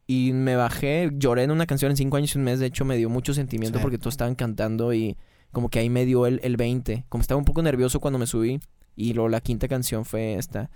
y 0.06 0.32
me 0.32 0.56
bajé, 0.56 1.10
lloré 1.12 1.42
en 1.42 1.50
una 1.50 1.66
canción 1.66 1.90
en 1.90 1.96
cinco 1.96 2.16
años 2.16 2.34
y 2.34 2.38
un 2.38 2.44
mes. 2.44 2.60
De 2.60 2.66
hecho, 2.66 2.84
me 2.84 2.96
dio 2.96 3.10
mucho 3.10 3.34
sentimiento 3.34 3.78
Sí. 3.78 3.82
porque 3.82 3.98
todos 3.98 4.14
estaban 4.14 4.34
cantando 4.34 4.94
y 4.94 5.16
como 5.52 5.68
que 5.68 5.80
ahí 5.80 5.90
me 5.90 6.06
dio 6.06 6.26
el, 6.26 6.40
el 6.42 6.56
20. 6.56 7.04
Como 7.10 7.20
estaba 7.20 7.38
un 7.38 7.44
poco 7.44 7.62
nervioso 7.62 8.00
cuando 8.00 8.18
me 8.18 8.26
subí. 8.26 8.58
Y 8.96 9.12
luego 9.12 9.28
la 9.28 9.40
quinta 9.40 9.68
canción 9.68 10.04
fue 10.04 10.34
esta. 10.36 10.70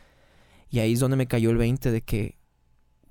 Y 0.69 0.79
ahí 0.81 0.93
es 0.93 1.01
donde 1.01 1.17
me 1.17 1.27
cayó 1.27 1.51
el 1.51 1.57
20 1.57 1.91
de 1.91 2.03
que, 2.03 2.37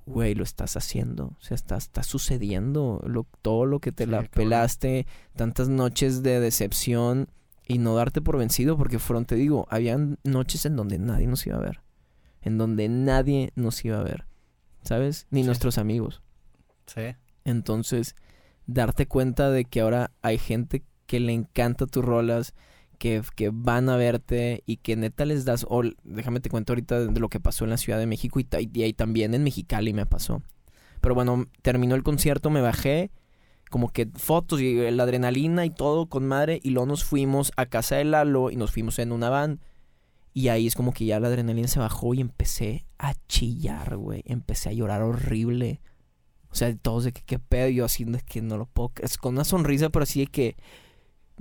güey, 0.06 0.36
lo 0.36 0.44
estás 0.44 0.78
haciendo. 0.78 1.36
O 1.40 1.42
sea, 1.42 1.56
está, 1.56 1.78
está 1.78 2.04
sucediendo. 2.04 3.02
Lo, 3.06 3.26
todo 3.42 3.66
lo 3.66 3.80
que 3.80 3.92
te 3.92 4.06
Sí, 4.06 4.10
la 4.12 4.24
pelaste, 4.24 5.06
tantas 5.36 5.70
noches 5.70 6.24
de 6.24 6.40
decepción 6.40 7.28
y 7.68 7.78
no 7.78 7.96
darte 7.96 8.22
por 8.22 8.38
vencido 8.38 8.78
porque 8.78 9.00
fueron, 9.00 9.26
te 9.26 9.36
digo, 9.36 9.68
habían 9.70 10.18
noches 10.24 10.66
en 10.66 10.76
donde 10.76 11.00
nadie 11.00 11.28
nos 11.28 11.46
iba 11.48 11.58
a 11.58 11.62
ver. 11.62 11.82
En 12.42 12.58
donde 12.58 12.90
nadie 12.90 13.52
nos 13.56 13.84
iba 13.86 14.00
a 14.00 14.04
ver. 14.04 14.26
¿Sabes? 14.84 15.28
Ni 15.30 15.42
Sí. 15.42 15.46
nuestros 15.48 15.78
amigos. 15.78 16.22
Sí. 16.88 17.16
Entonces, 17.46 18.16
darte 18.66 19.08
cuenta 19.08 19.52
de 19.52 19.66
que 19.66 19.82
ahora 19.82 20.12
hay 20.22 20.38
gente 20.38 20.84
que 21.06 21.20
le 21.20 21.34
encanta 21.34 21.86
tus 21.86 22.04
rolas, 22.04 22.54
que, 23.02 23.50
van 23.52 23.90
a 23.90 23.98
verte 23.98 24.62
y 24.68 24.78
que 24.78 24.96
neta 24.96 25.26
les 25.26 25.44
das... 25.44 25.66
O, 25.68 25.82
déjame 26.04 26.40
te 26.40 26.52
cuento 26.52 26.74
ahorita 26.74 27.08
de 27.08 27.20
lo 27.20 27.30
que 27.30 27.40
pasó 27.40 27.64
en 27.64 27.72
la 27.72 27.78
Ciudad 27.78 27.98
de 27.98 28.06
México 28.06 28.40
y, 28.40 28.48
y 28.52 28.94
también 28.94 29.34
en 29.34 29.44
Mexicali 29.44 29.92
me 29.92 30.06
pasó. 30.06 30.44
Pero 31.02 31.16
bueno, 31.16 31.48
terminó 31.64 31.96
el 31.96 32.04
concierto, 32.04 32.52
me 32.52 32.62
bajé, 32.62 33.10
como 33.72 33.90
que 33.90 34.08
fotos 34.16 34.62
y 34.62 34.92
la 34.92 35.04
adrenalina 35.04 35.66
y 35.66 35.72
todo 35.72 36.08
con 36.08 36.28
madre, 36.28 36.60
y 36.62 36.70
luego 36.70 36.86
nos 36.86 37.04
fuimos 37.04 37.52
a 37.58 37.66
casa 37.66 37.96
de 37.96 38.06
Lalo 38.06 38.52
y 38.52 38.56
nos 38.56 38.72
fuimos 38.72 39.00
en 39.00 39.12
una 39.12 39.30
van. 39.30 39.62
Y 40.34 40.50
ahí 40.50 40.68
es 40.68 40.76
como 40.76 40.94
que 40.94 41.06
ya 41.06 41.20
la 41.20 41.28
adrenalina 41.28 41.68
se 41.68 41.80
bajó 41.80 42.14
y 42.14 42.22
empecé 42.22 42.86
a 43.00 43.16
chillar, 43.28 43.98
güey. 43.98 44.22
Empecé 44.26 44.70
a 44.70 44.74
llorar 44.74 45.02
horrible. 45.02 45.82
O 46.52 46.56
sea, 46.56 46.74
todos 46.76 47.06
de 47.06 47.12
que 47.12 47.24
qué 47.24 47.40
pedo, 47.40 47.68
yo 47.70 47.84
así 47.84 48.06
de 48.06 48.22
que 48.22 48.42
no 48.42 48.58
lo 48.58 48.68
puedo. 48.68 48.92
Es 49.02 49.18
con 49.18 49.34
una 49.34 49.44
sonrisa, 49.44 49.90
pero 49.90 50.04
así 50.04 50.20
de 50.20 50.28
que. 50.28 50.56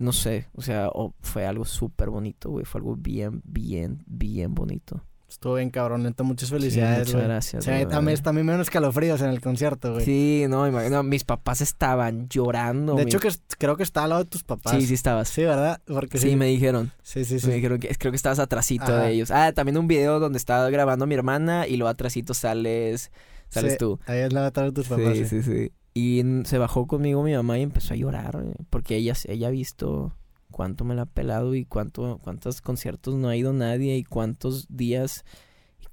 No 0.00 0.12
sé, 0.12 0.48
o 0.54 0.62
sea, 0.62 0.88
o- 0.88 1.14
fue 1.20 1.46
algo 1.46 1.64
súper 1.64 2.10
bonito, 2.10 2.50
güey. 2.50 2.64
Fue 2.64 2.80
algo 2.80 2.96
bien, 2.96 3.42
bien, 3.44 4.02
bien 4.06 4.54
bonito. 4.54 5.02
Estuvo 5.28 5.54
bien 5.54 5.70
cabrón, 5.70 6.02
neta, 6.02 6.24
muchas 6.24 6.48
Sí, 6.48 6.54
felicidades, 6.56 6.98
muchas 7.00 7.14
güey. 7.14 7.24
gracias. 7.26 7.62
O 7.62 7.64
sea, 7.64 7.86
también, 7.88 8.18
también 8.20 8.46
me 8.46 8.60
escalofríos 8.60 9.20
en 9.20 9.28
el 9.28 9.40
concierto, 9.40 9.92
güey. 9.92 10.04
Sí, 10.04 10.46
no, 10.48 10.66
imagino, 10.66 11.02
mis 11.04 11.22
papás 11.24 11.60
estaban 11.60 12.28
llorando. 12.28 12.94
de 12.96 13.04
mi- 13.04 13.10
hecho, 13.10 13.20
que 13.20 13.28
creo 13.58 13.76
que 13.76 13.84
está 13.84 14.02
al 14.04 14.10
lado 14.10 14.24
de 14.24 14.28
tus 14.30 14.42
papás. 14.42 14.72
Sí, 14.74 14.86
sí 14.86 14.94
estabas. 14.94 15.28
Sí, 15.28 15.42
Sí, 15.42 15.44
¿verdad? 15.44 15.80
Porque 15.86 16.18
sí. 16.18 16.34
me 16.34 16.46
dijeron. 16.46 16.90
Sí, 17.02 17.24
sí, 17.24 17.38
sí. 17.38 17.46
Me 17.46 17.54
dijeron 17.54 17.78
que 17.78 17.94
creo 17.94 18.10
que 18.10 18.16
estabas 18.16 18.40
atrasito 18.40 18.84
Ajá. 18.84 19.02
de 19.02 19.12
ellos. 19.12 19.30
Ah, 19.30 19.52
también 19.52 19.76
un 19.78 19.86
video 19.86 20.18
donde 20.18 20.38
estaba 20.38 20.68
grabando 20.70 21.06
mi 21.06 21.14
hermana 21.14 21.68
y 21.68 21.76
luego 21.76 21.90
atrasito 21.90 22.34
sales, 22.34 23.12
sales 23.50 23.72
Sí, 23.72 23.78
tú. 23.78 24.00
Ahí 24.06 24.18
es 24.20 24.32
la 24.32 24.46
atrás 24.46 24.66
de 24.66 24.72
tus 24.72 24.88
papás. 24.88 25.14
sí, 25.16 25.26
sí. 25.26 25.42
sí, 25.42 25.52
sí. 25.68 25.72
Y 25.92 26.22
se 26.44 26.58
bajó 26.58 26.86
conmigo 26.86 27.22
mi 27.22 27.34
mamá 27.34 27.58
y 27.58 27.62
empezó 27.62 27.94
a 27.94 27.96
llorar, 27.96 28.44
porque 28.70 28.96
ella, 28.96 29.14
ella 29.26 29.48
ha 29.48 29.50
visto 29.50 30.14
cuánto 30.50 30.84
me 30.84 30.94
la 30.94 31.02
ha 31.02 31.06
pelado 31.06 31.54
y 31.54 31.64
cuánto, 31.64 32.20
cuántos 32.22 32.60
conciertos 32.60 33.14
no 33.14 33.28
ha 33.28 33.36
ido 33.36 33.52
nadie 33.52 33.96
y 33.96 34.04
cuántos 34.04 34.66
días, 34.68 35.24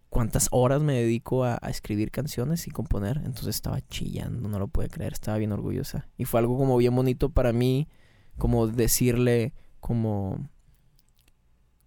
cuántas 0.10 0.50
horas 0.52 0.82
me 0.82 0.94
dedico 0.94 1.44
a, 1.46 1.58
escribir 1.70 2.12
canciones 2.12 2.68
y 2.68 2.72
componer. 2.72 3.18
Entonces 3.18 3.56
estaba 3.56 3.82
chillando, 3.88 4.50
no 4.50 4.60
lo 4.60 4.68
puede 4.68 4.90
creer, 4.90 5.14
estaba 5.14 5.38
bien 5.38 5.52
orgullosa. 5.52 6.08
Y 6.18 6.26
fue 6.26 6.40
algo 6.40 6.58
como 6.58 6.78
bien 6.78 6.96
bonito 6.96 7.30
para 7.30 7.54
mí, 7.54 7.88
como 8.38 8.68
decirle, 8.68 9.54
como, 9.80 10.50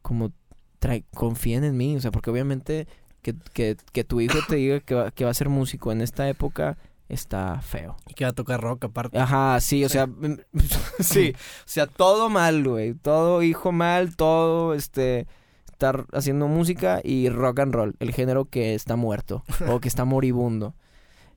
como, 0.02 0.32
trae, 0.78 1.04
confíen 1.14 1.64
en 1.64 1.76
mí, 1.76 1.96
o 1.96 2.00
sea, 2.00 2.10
porque 2.10 2.30
obviamente 2.30 2.88
que, 3.22 3.36
que, 3.52 3.76
que 3.92 4.04
tu 4.04 4.20
hijo 4.20 4.38
te 4.48 4.56
diga 4.56 4.80
que 4.80 4.94
va, 4.94 5.10
que 5.10 5.24
va 5.24 5.30
a 5.30 5.34
ser 5.34 5.48
músico 5.48 5.92
en 5.92 6.00
esta 6.00 6.28
época 6.28 6.78
está 7.12 7.60
feo. 7.60 7.96
Y 8.08 8.14
que 8.14 8.24
va 8.24 8.30
a 8.30 8.34
tocar 8.34 8.60
rock 8.60 8.84
aparte. 8.84 9.18
Ajá, 9.18 9.58
sí, 9.60 9.84
o 9.84 9.88
Sí. 9.88 9.92
sea, 9.94 10.06
mm, 10.06 10.38
sí, 11.00 11.32
o 11.36 11.68
sea, 11.68 11.86
todo 11.86 12.28
mal, 12.28 12.62
güey, 12.66 12.94
todo 12.94 13.42
hijo 13.42 13.72
mal, 13.72 14.16
todo, 14.16 14.74
este, 14.74 15.26
estar 15.70 16.06
haciendo 16.12 16.46
música 16.48 17.00
y 17.02 17.28
rock 17.28 17.60
and 17.60 17.74
roll, 17.74 17.96
el 18.00 18.12
género 18.12 18.44
que 18.46 18.74
está 18.74 18.96
muerto 18.96 19.42
o 19.68 19.80
que 19.80 19.88
está 19.88 20.04
moribundo. 20.04 20.74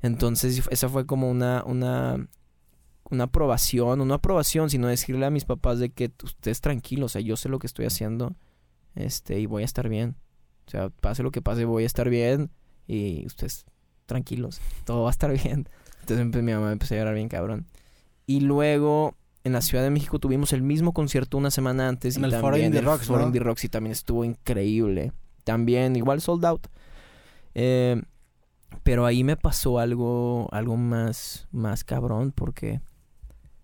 Entonces, 0.02 0.64
esa 0.70 0.90
fue 0.90 1.06
como 1.06 1.30
una, 1.32 1.64
una, 1.66 2.28
una 3.10 3.24
aprobación, 3.26 3.98
no 4.00 4.04
una 4.04 4.16
aprobación, 4.16 4.70
sino 4.70 4.88
decirle 4.88 5.26
a 5.26 5.30
mis 5.30 5.46
papás 5.46 5.80
de 5.80 5.90
que 5.92 6.12
ustedes 6.24 6.60
tranquilos, 6.62 7.12
o 7.12 7.14
sea, 7.14 7.22
yo 7.22 7.38
sé 7.38 7.48
lo 7.50 7.60
que 7.60 7.68
estoy 7.68 7.86
haciendo, 7.86 8.36
este, 8.96 9.40
y 9.40 9.46
voy 9.46 9.62
a 9.62 9.66
estar 9.66 9.88
bien. 9.88 10.18
O 10.68 10.72
sea, 10.72 10.90
pase 10.90 11.24
lo 11.24 11.32
que 11.32 11.42
pase, 11.42 11.66
voy 11.66 11.84
a 11.84 11.88
estar 11.88 12.10
bien 12.10 12.52
y 12.86 13.26
ustedes 13.26 13.66
tranquilos, 14.06 14.60
todo 14.86 15.04
va 15.04 15.10
a 15.10 15.12
estar 15.12 15.32
bien. 15.44 15.68
Entonces 16.02 16.28
pues, 16.32 16.44
mi 16.44 16.52
mamá 16.52 16.72
empezó 16.72 16.96
a 16.96 16.98
llorar 16.98 17.16
bien 17.16 17.30
cabrón. 17.30 17.66
Y 18.26 18.42
luego 18.42 19.16
en 19.44 19.54
la 19.54 19.62
Ciudad 19.62 19.84
de 19.84 19.90
México 19.90 20.20
tuvimos 20.20 20.54
el 20.54 20.62
mismo 20.62 20.94
concierto 20.94 21.38
una 21.38 21.52
semana 21.52 21.88
antes. 21.90 22.16
En 22.16 22.22
y 22.24 22.26
el 22.26 22.32
Foro 22.32 22.44
también 22.52 22.66
Indie 22.68 22.80
el 22.80 22.86
Rocks, 22.86 23.06
Foro 23.08 23.22
¿no? 23.22 23.28
Indie 23.28 23.42
Rocks 23.42 23.64
y 23.66 23.70
también 23.70 23.92
estuvo 23.92 24.24
increíble. 24.24 25.12
También 25.44 25.96
igual 25.96 26.22
sold 26.22 26.46
out. 26.46 26.68
Eh, 27.54 28.02
pero 28.84 29.06
ahí 29.06 29.24
me 29.24 29.38
pasó 29.38 29.80
algo, 29.80 30.48
algo 30.52 30.78
más, 30.78 31.48
más 31.52 31.84
cabrón 31.84 32.32
porque 32.32 32.82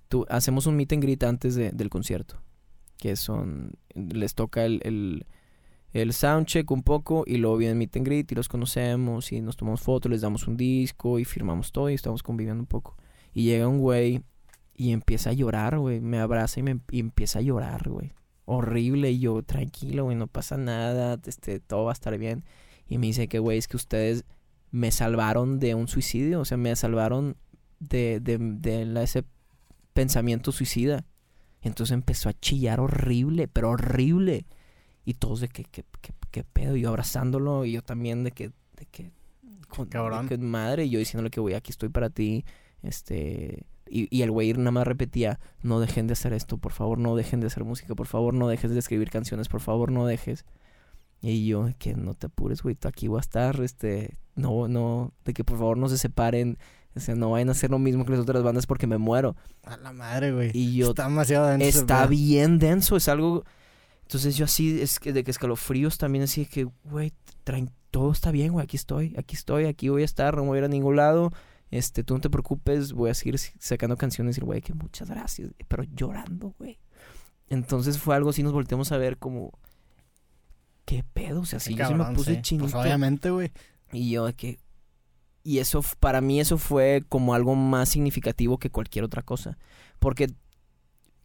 tú, 0.08 0.26
hacemos 0.30 0.66
un 0.68 0.76
meet 0.76 0.94
and 0.94 1.04
greet 1.04 1.24
antes 1.24 1.56
de- 1.56 1.72
del 1.72 1.90
concierto. 1.90 2.42
Que 2.98 3.16
son, 3.16 3.72
les 3.96 4.36
toca 4.36 4.66
el, 4.66 4.82
el, 4.84 5.26
el 5.92 6.14
soundcheck 6.14 6.70
un 6.72 6.84
poco 6.84 7.24
y 7.26 7.38
luego 7.38 7.58
viene 7.58 7.76
meet 7.76 7.96
and 7.98 8.06
greet 8.06 8.32
y 8.32 8.36
los 8.36 8.48
conocemos 8.48 9.32
y 9.32 9.42
nos 9.42 9.58
tomamos 9.58 9.82
fotos, 9.82 10.12
les 10.12 10.22
damos 10.22 10.48
un 10.48 10.56
disco 10.56 11.18
y 11.20 11.26
firmamos 11.26 11.72
todo 11.72 11.90
y 11.90 11.96
estamos 11.96 12.22
conviviendo 12.22 12.62
un 12.62 12.68
poco. 12.68 12.96
Y 13.34 13.44
llega 13.44 13.68
un 13.68 13.80
güey 13.80 14.22
y 14.76 14.92
empieza 14.92 15.32
a 15.32 15.34
llorar, 15.34 15.78
güey. 15.78 16.00
Me 16.00 16.20
abraza 16.20 16.60
y, 16.60 16.64
me, 16.64 16.80
y 16.92 17.00
empieza 17.00 17.40
a 17.40 17.42
llorar, 17.42 17.90
güey. 17.90 18.14
Horrible. 18.46 19.12
Y 19.12 19.20
yo, 19.20 19.44
tranquilo, 19.44 20.06
güey, 20.06 20.16
no 20.16 20.28
pasa 20.28 20.58
nada. 20.58 21.20
Este, 21.26 21.60
todo 21.60 21.86
va 21.86 21.92
a 21.92 21.94
estar 21.94 22.18
bien. 22.18 22.46
Y 22.88 22.98
me 22.98 23.08
dice 23.08 23.28
que, 23.28 23.40
güey, 23.40 23.58
es 23.58 23.68
que 23.68 23.78
ustedes 23.78 24.26
me 24.72 24.92
salvaron 24.92 25.60
de 25.60 25.76
un 25.76 25.88
suicidio. 25.88 26.40
O 26.40 26.46
sea, 26.46 26.58
me 26.58 26.76
salvaron 26.76 27.36
de, 27.80 28.20
de, 28.20 28.38
de 28.38 29.04
ese 29.04 29.26
pensamiento 29.94 30.52
suicida. 30.52 31.06
Y 31.62 31.68
entonces 31.68 31.94
empezó 31.94 32.30
a 32.30 32.34
chillar 32.34 32.80
horrible, 32.80 33.48
pero 33.48 33.72
horrible. 33.72 34.46
Y 35.10 35.16
todos 35.16 35.40
de 35.40 35.48
que, 35.48 35.64
que, 35.64 35.84
que, 36.02 36.14
que 36.30 36.44
pedo. 36.44 36.76
Y 36.76 36.82
yo 36.82 36.90
abrazándolo. 36.90 37.66
Y 37.66 37.72
yo 37.72 37.82
también 37.82 38.24
de 38.24 38.32
que, 38.32 38.52
de 38.78 38.86
que, 38.92 39.12
con, 39.68 39.86
de 39.86 39.90
Cabrón. 39.90 40.28
que 40.28 40.38
madre. 40.38 40.86
Y 40.86 40.92
yo 40.92 41.00
diciéndole 41.00 41.32
que, 41.32 41.40
güey, 41.40 41.56
aquí 41.56 41.72
estoy 41.72 41.90
para 41.90 42.12
ti. 42.12 42.46
Este. 42.84 43.66
Y, 43.90 44.08
y 44.16 44.22
el 44.22 44.30
güey 44.30 44.54
nada 44.54 44.70
más 44.70 44.86
repetía, 44.86 45.40
no 45.64 45.80
dejen 45.80 46.06
de 46.06 46.14
hacer 46.14 46.32
esto, 46.34 46.60
por 46.60 46.74
favor, 46.74 47.00
no 47.00 47.16
dejen 47.16 47.40
de 47.40 47.48
hacer 47.48 47.64
música, 47.64 47.96
por 47.96 48.06
favor, 48.06 48.36
no 48.36 48.48
dejes 48.48 48.70
de 48.70 48.78
escribir 48.78 49.10
canciones, 49.10 49.48
por 49.48 49.62
favor, 49.62 49.92
no 49.92 50.06
dejes. 50.06 50.46
Y 51.24 51.48
yo, 51.48 51.66
de 51.66 51.74
que 51.74 51.96
no 51.96 52.14
te 52.14 52.28
apures, 52.28 52.62
güey, 52.62 52.78
aquí 52.84 53.08
voy 53.08 53.18
a 53.18 53.22
estar, 53.22 53.60
este, 53.62 54.20
no, 54.36 54.68
no, 54.68 55.12
de 55.26 55.34
que 55.34 55.44
por 55.44 55.58
favor 55.58 55.76
no 55.78 55.90
se 55.90 55.98
separen, 55.98 56.60
o 56.96 57.00
sea, 57.00 57.16
no 57.16 57.32
vayan 57.32 57.50
a 57.50 57.54
hacer 57.54 57.72
lo 57.72 57.80
mismo 57.80 58.06
que 58.06 58.12
las 58.12 58.22
otras 58.22 58.44
bandas 58.44 58.68
porque 58.68 58.86
me 58.86 59.00
muero. 59.00 59.36
A 59.64 59.76
la 59.78 59.92
madre, 59.92 60.34
güey. 60.34 60.52
Y 60.54 60.76
yo, 60.76 60.90
Está 60.90 61.06
demasiado 61.06 61.48
denso. 61.48 61.80
está 61.80 62.06
bien 62.06 62.60
denso, 62.60 62.96
es 62.96 63.08
algo... 63.08 63.44
Entonces 64.10 64.38
yo 64.38 64.46
así, 64.46 64.82
es 64.82 65.00
que 65.00 65.14
de 65.14 65.24
que 65.24 65.30
escalofríos 65.30 66.00
también 66.00 66.24
así 66.24 66.48
que, 66.48 66.64
güey, 66.84 67.14
todo 67.92 68.12
está 68.12 68.32
bien, 68.32 68.54
güey, 68.54 68.64
aquí 68.64 68.76
estoy, 68.76 69.14
aquí 69.16 69.36
estoy, 69.36 69.66
aquí 69.66 69.88
voy 69.90 70.02
a 70.02 70.06
estar, 70.06 70.36
no 70.36 70.46
voy 70.46 70.56
a 70.56 70.60
ir 70.62 70.66
a 70.66 70.68
ningún 70.68 70.96
lado, 70.96 71.32
este, 71.70 72.04
tú 72.04 72.16
no 72.16 72.20
te 72.20 72.32
preocupes, 72.32 72.94
voy 72.94 73.12
a 73.12 73.14
seguir 73.14 73.38
sacando 73.38 73.98
canciones 73.98 74.36
y 74.36 74.40
el 74.40 74.48
güey, 74.48 74.62
que 74.62 74.74
muchas 74.74 75.12
gracias, 75.12 75.52
pero 75.68 75.84
llorando, 75.84 76.56
güey. 76.58 76.80
Entonces 77.50 78.00
fue 78.00 78.16
algo 78.16 78.32
así, 78.32 78.42
nos 78.42 78.52
volteamos 78.52 78.92
a 78.92 78.98
ver 78.98 79.20
como, 79.20 79.52
¿qué 80.86 81.04
pedo? 81.14 81.42
O 81.42 81.46
sea, 81.46 81.60
Qué 81.60 81.66
sí, 81.66 81.76
yo 81.76 81.86
sí 81.86 81.94
me 81.94 82.00
cabrón, 82.00 82.16
puse 82.16 82.34
sí. 82.34 82.42
chinito. 82.42 82.72
Pues 82.72 82.84
obviamente, 82.84 83.30
güey. 83.30 83.52
Y 83.92 84.10
yo 84.10 84.26
de 84.26 84.34
que... 84.34 84.58
Y 85.44 85.60
eso, 85.60 85.84
para 86.00 86.20
mí 86.20 86.40
eso 86.40 86.58
fue 86.58 87.04
como 87.08 87.36
algo 87.36 87.54
más 87.54 87.90
significativo 87.90 88.58
que 88.58 88.72
cualquier 88.72 89.06
otra 89.06 89.22
cosa. 89.22 89.60
Porque 90.00 90.32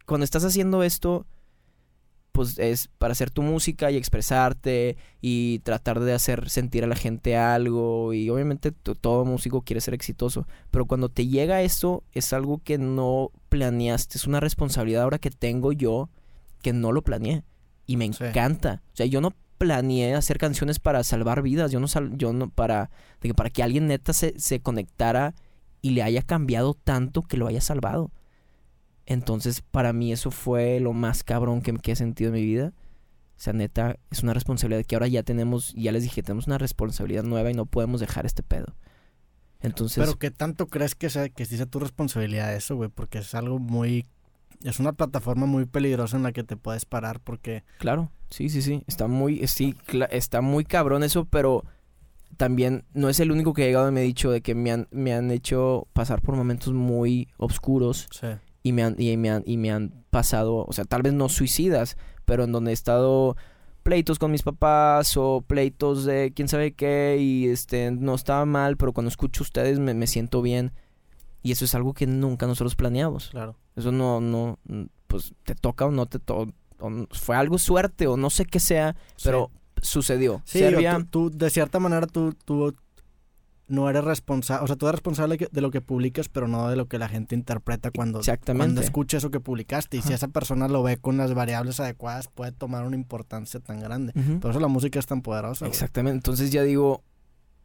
cuando 0.05 0.23
estás 0.23 0.45
haciendo 0.45 0.83
esto, 0.83 1.25
pues 2.35 2.59
es 2.59 2.89
para 2.97 3.13
hacer 3.13 3.31
tu 3.31 3.41
música 3.41 3.89
y 3.91 3.95
expresarte 3.97 4.97
y 5.21 5.59
tratar 5.59 6.01
de 6.01 6.11
hacer 6.13 6.49
sentir 6.49 6.83
a 6.83 6.87
la 6.87 6.95
gente 6.95 7.37
algo. 7.37 8.13
Y 8.13 8.29
obviamente 8.29 8.71
to- 8.71 8.93
todo 8.95 9.23
músico 9.25 9.61
quiere 9.61 9.79
ser 9.81 9.93
exitoso. 9.93 10.45
Pero 10.69 10.85
cuando 10.85 11.07
te 11.09 11.27
llega 11.27 11.61
eso, 11.61 12.03
es 12.11 12.33
algo 12.33 12.59
que 12.63 12.77
no 12.77 13.31
planeaste. 13.49 14.17
Es 14.17 14.27
una 14.27 14.39
responsabilidad 14.41 15.03
ahora 15.03 15.17
que 15.17 15.31
tengo 15.31 15.71
yo 15.71 16.09
que 16.61 16.73
no 16.73 16.91
lo 16.91 17.01
planeé. 17.01 17.43
Y 17.87 17.95
me 17.97 18.11
Sí. 18.11 18.23
encanta. 18.23 18.81
O 18.93 18.95
sea, 18.97 19.05
yo 19.05 19.21
no 19.21 19.31
planeé 19.57 20.13
hacer 20.15 20.37
canciones 20.37 20.79
para 20.79 21.03
salvar 21.03 21.41
vidas. 21.41 21.71
Yo 21.71 21.79
no, 21.79 21.87
sal- 21.87 22.17
yo 22.17 22.33
no 22.33 22.49
para, 22.49 22.89
de 23.21 23.29
que 23.29 23.33
para 23.33 23.49
que 23.49 23.63
alguien 23.63 23.87
neta 23.87 24.11
se, 24.11 24.37
se 24.39 24.59
conectara 24.59 25.33
y 25.81 25.91
le 25.91 26.03
haya 26.03 26.21
cambiado 26.21 26.73
tanto 26.73 27.21
que 27.21 27.37
lo 27.37 27.47
haya 27.47 27.61
salvado. 27.61 28.11
Entonces, 29.05 29.61
para 29.61 29.93
mí 29.93 30.11
eso 30.11 30.31
fue 30.31 30.79
lo 30.79 30.93
más 30.93 31.23
cabrón 31.23 31.61
que, 31.61 31.73
que 31.73 31.91
he 31.91 31.95
sentido 31.95 32.29
en 32.29 32.35
mi 32.35 32.45
vida. 32.45 32.73
O 33.37 33.39
sea, 33.39 33.53
neta, 33.53 33.97
es 34.11 34.23
una 34.23 34.33
responsabilidad 34.33 34.85
que 34.85 34.95
ahora 34.95 35.07
ya 35.07 35.21
tenemos, 35.23 35.73
ya 35.75 35.91
les 35.91 36.03
dije, 36.03 36.23
tenemos 36.23 36.47
una 36.47 36.57
responsabilidad 36.57 37.23
nueva 37.23 37.51
y 37.51 37.53
no 37.53 37.65
podemos 37.65 37.99
dejar 37.99 38.25
este 38.25 38.43
pedo. 38.43 38.75
Entonces... 39.59 40.03
Pero 40.03 40.17
¿qué 40.17 40.31
tanto 40.31 40.67
crees 40.67 40.95
que 40.95 41.09
sea, 41.09 41.29
que 41.29 41.45
sí 41.45 41.57
sea 41.57 41.65
tu 41.65 41.79
responsabilidad 41.79 42.55
eso, 42.55 42.75
güey? 42.75 42.89
Porque 42.89 43.19
es 43.19 43.35
algo 43.35 43.59
muy... 43.59 44.05
Es 44.63 44.79
una 44.79 44.93
plataforma 44.93 45.45
muy 45.45 45.65
peligrosa 45.65 46.15
en 46.15 46.23
la 46.23 46.31
que 46.31 46.43
te 46.43 46.55
puedes 46.55 46.85
parar 46.85 47.19
porque... 47.19 47.63
Claro, 47.77 48.09
sí, 48.29 48.49
sí, 48.49 48.61
sí. 48.61 48.83
Está 48.87 49.07
muy, 49.07 49.45
sí, 49.47 49.75
está 50.11 50.41
muy 50.41 50.63
cabrón 50.63 51.03
eso, 51.03 51.25
pero 51.25 51.65
también 52.37 52.85
no 52.93 53.09
es 53.09 53.19
el 53.19 53.31
único 53.31 53.53
que 53.53 53.63
ha 53.63 53.65
llegado 53.65 53.89
y 53.89 53.91
me 53.91 53.99
ha 53.99 54.03
dicho 54.03 54.31
de 54.31 54.41
que 54.41 54.55
me 54.55 54.71
han, 54.71 54.87
me 54.91 55.13
han 55.13 55.29
hecho 55.29 55.87
pasar 55.93 56.21
por 56.21 56.35
momentos 56.35 56.73
muy 56.73 57.27
oscuros. 57.37 58.07
Sí. 58.11 58.27
Y 58.65 58.71
me, 58.71 58.81
han, 58.81 58.95
y, 58.97 59.15
me 59.15 59.29
han, 59.29 59.43
y 59.45 59.57
me 59.57 59.71
han 59.71 59.93
pasado, 60.09 60.65
o 60.67 60.73
sea, 60.73 60.85
tal 60.85 61.03
vez 61.03 61.13
no 61.13 61.29
suicidas, 61.29 61.97
pero 62.25 62.45
en 62.45 62.51
donde 62.51 62.71
he 62.71 62.73
estado 62.73 63.37
pleitos 63.83 64.17
con 64.17 64.31
mis 64.31 64.41
papás 64.41 65.15
o 65.17 65.43
pleitos 65.45 66.03
de 66.03 66.33
quién 66.35 66.47
sabe 66.47 66.73
qué 66.73 67.17
y 67.19 67.45
este 67.45 67.91
no 67.91 68.15
estaba 68.15 68.43
mal, 68.45 68.75
pero 68.75 68.91
cuando 68.91 69.09
escucho 69.09 69.43
a 69.43 69.45
ustedes 69.45 69.77
me, 69.77 69.93
me 69.93 70.07
siento 70.07 70.41
bien. 70.41 70.73
Y 71.43 71.51
eso 71.51 71.63
es 71.63 71.75
algo 71.75 71.93
que 71.93 72.07
nunca 72.07 72.47
nosotros 72.47 72.75
planeamos. 72.75 73.29
Claro. 73.29 73.55
Eso 73.75 73.91
no, 73.91 74.19
no, 74.19 74.57
pues 75.05 75.35
te 75.43 75.53
toca 75.53 75.85
o 75.85 75.91
no 75.91 76.07
te 76.07 76.17
toca. 76.17 76.51
Fue 77.11 77.35
algo 77.35 77.59
suerte 77.59 78.07
o 78.07 78.17
no 78.17 78.31
sé 78.31 78.45
qué 78.45 78.59
sea, 78.59 78.95
pero 79.23 79.51
sucedió. 79.79 80.41
Sí, 80.43 80.57
Serbia, 80.57 81.05
tú, 81.07 81.29
de 81.29 81.51
cierta 81.51 81.77
manera 81.77 82.07
tú, 82.07 82.33
tú 82.45 82.73
no 83.67 83.89
eres 83.89 84.03
responsable, 84.03 84.63
o 84.63 84.67
sea, 84.67 84.75
tú 84.75 84.85
eres 84.87 84.95
responsable 84.95 85.37
de 85.51 85.61
lo 85.61 85.71
que 85.71 85.81
publicas, 85.81 86.29
pero 86.29 86.47
no 86.47 86.69
de 86.69 86.75
lo 86.75 86.87
que 86.87 86.99
la 86.99 87.09
gente 87.09 87.33
interpreta 87.35 87.89
cuando, 87.91 88.21
cuando 88.45 88.81
escucha 88.81 89.17
eso 89.17 89.31
que 89.31 89.39
publicaste. 89.39 89.97
Y 89.97 90.01
si 90.01 90.13
esa 90.13 90.27
persona 90.27 90.67
lo 90.67 90.83
ve 90.83 90.97
con 90.97 91.17
las 91.17 91.33
variables 91.33 91.79
adecuadas, 91.79 92.27
puede 92.27 92.51
tomar 92.51 92.85
una 92.85 92.95
importancia 92.95 93.59
tan 93.59 93.79
grande. 93.79 94.13
Por 94.39 94.51
eso 94.51 94.59
la 94.59 94.67
música 94.67 94.99
es 94.99 95.07
tan 95.07 95.21
poderosa. 95.21 95.65
Exactamente. 95.65 96.17
Entonces 96.17 96.51
ya 96.51 96.61
digo, 96.61 97.03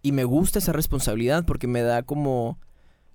y 0.03 0.13
me 0.13 0.25
gusta 0.25 0.59
esa 0.59 0.73
responsabilidad 0.73 1.45
porque 1.45 1.67
me 1.67 1.83
da 1.83 2.03
como, 2.03 2.59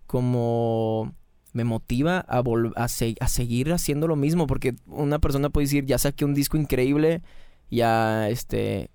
como, 0.05 1.11
me 1.53 1.63
motiva 1.63 2.23
a, 2.27 2.43
a, 2.75 2.83
a 2.83 3.27
seguir 3.27 3.73
haciendo 3.73 4.07
lo 4.07 4.15
mismo. 4.15 4.45
Porque 4.45 4.75
una 4.85 5.17
persona 5.17 5.49
puede 5.49 5.65
decir, 5.65 5.85
ya 5.85 5.97
saqué 5.97 6.23
un 6.23 6.35
disco 6.35 6.57
increíble, 6.57 7.23
ya, 7.71 8.29
este, 8.29 8.91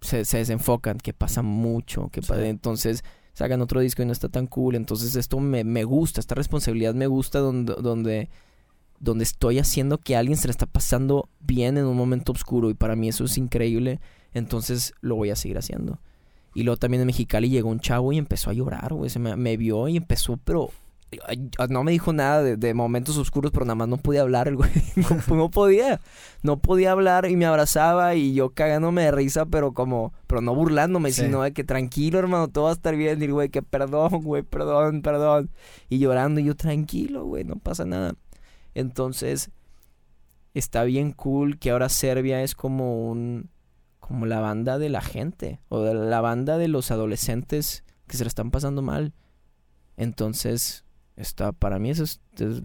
se, 0.00 0.24
desenfocan, 0.24 0.98
que 0.98 1.12
pasa 1.12 1.42
mucho, 1.42 2.08
que 2.08 2.20
entonces 2.48 3.04
sacan 3.38 3.62
otro 3.62 3.80
disco 3.80 4.02
y 4.02 4.04
no 4.04 4.10
está 4.10 4.28
tan 4.28 4.48
cool. 4.48 4.74
Entonces 4.74 5.14
esto 5.14 5.38
me, 5.38 5.62
me 5.62 5.84
gusta, 5.84 6.20
esta 6.20 6.34
responsabilidad 6.34 6.92
me 6.92 7.06
gusta 7.06 7.38
donde, 7.38 7.72
donde, 7.74 8.30
donde 8.98 9.22
estoy 9.22 9.60
haciendo 9.60 9.98
que 9.98 10.16
alguien 10.16 10.36
se 10.36 10.48
le 10.48 10.50
está 10.50 10.66
pasando 10.66 11.28
bien 11.38 11.78
en 11.78 11.84
un 11.84 11.96
momento 11.96 12.32
oscuro 12.32 12.68
y 12.68 12.74
para 12.74 12.96
mí 12.96 13.08
eso 13.08 13.24
es 13.26 13.38
increíble. 13.38 14.00
Entonces 14.34 14.92
lo 15.02 15.14
voy 15.14 15.30
a 15.30 15.36
seguir 15.36 15.56
haciendo. 15.56 16.00
Y 16.52 16.64
luego 16.64 16.78
también 16.78 17.02
en 17.02 17.06
Mexicali 17.06 17.48
llegó 17.48 17.70
un 17.70 17.78
chavo 17.78 18.12
y 18.12 18.18
empezó 18.18 18.50
a 18.50 18.54
llorar, 18.54 18.92
güey. 18.92 19.08
Se 19.08 19.20
me 19.20 19.56
vio 19.56 19.86
y 19.86 19.96
empezó, 19.96 20.36
pero 20.38 20.72
no 21.70 21.84
me 21.84 21.92
dijo 21.92 22.12
nada 22.12 22.42
de, 22.42 22.74
momentos 22.74 23.16
oscuros, 23.16 23.50
pero 23.50 23.64
nada 23.64 23.74
más 23.74 23.88
no 23.88 23.96
podía 23.96 24.20
hablar 24.20 24.48
el 24.48 24.56
güey. 24.56 24.70
No, 25.28 25.50
podía. 25.50 26.00
No 26.42 26.58
podía 26.58 26.92
hablar 26.92 27.26
y 27.26 27.36
me 27.36 27.46
abrazaba 27.46 28.14
y 28.14 28.34
yo 28.34 28.50
cagándome 28.50 29.02
de 29.02 29.10
risa, 29.10 29.46
pero 29.46 29.72
como, 29.72 30.12
pero 30.26 30.40
no 30.40 30.54
burlándome, 30.54 31.12
sino 31.12 31.42
de 31.42 31.52
que 31.52 31.64
tranquilo, 31.64 32.18
hermano, 32.18 32.48
todo 32.48 32.64
va 32.64 32.70
a 32.70 32.74
estar 32.74 32.94
bien. 32.94 33.20
Y 33.20 33.24
el 33.24 33.32
güey, 33.32 33.48
que 33.48 33.62
perdón, 33.62 34.22
güey, 34.22 34.42
perdón, 34.42 35.02
perdón. 35.02 35.50
Y 35.88 35.98
llorando, 35.98 36.40
y 36.40 36.44
yo 36.44 36.56
tranquilo, 36.56 37.24
güey, 37.24 37.44
no 37.44 37.56
pasa 37.56 37.84
nada. 37.84 38.14
Entonces, 38.74 39.50
está 40.54 40.84
bien 40.84 41.12
cool 41.12 41.58
que 41.58 41.70
ahora 41.70 41.88
Serbia 41.88 42.42
es 42.42 42.54
como 42.54 43.10
un, 43.10 43.50
como 43.98 44.26
la 44.26 44.40
banda 44.40 44.78
de 44.78 44.88
la 44.90 45.00
gente, 45.00 45.60
o 45.68 45.80
de 45.80 45.94
la 45.94 46.20
banda 46.20 46.58
de 46.58 46.68
los 46.68 46.90
adolescentes 46.90 47.84
que 48.06 48.16
se 48.16 48.24
la 48.24 48.28
están 48.28 48.50
pasando 48.50 48.82
mal. 48.82 49.14
Entonces, 49.96 50.84
Está, 51.18 51.52
para 51.52 51.78
mí 51.78 51.90
eso 51.90 52.04
es, 52.04 52.20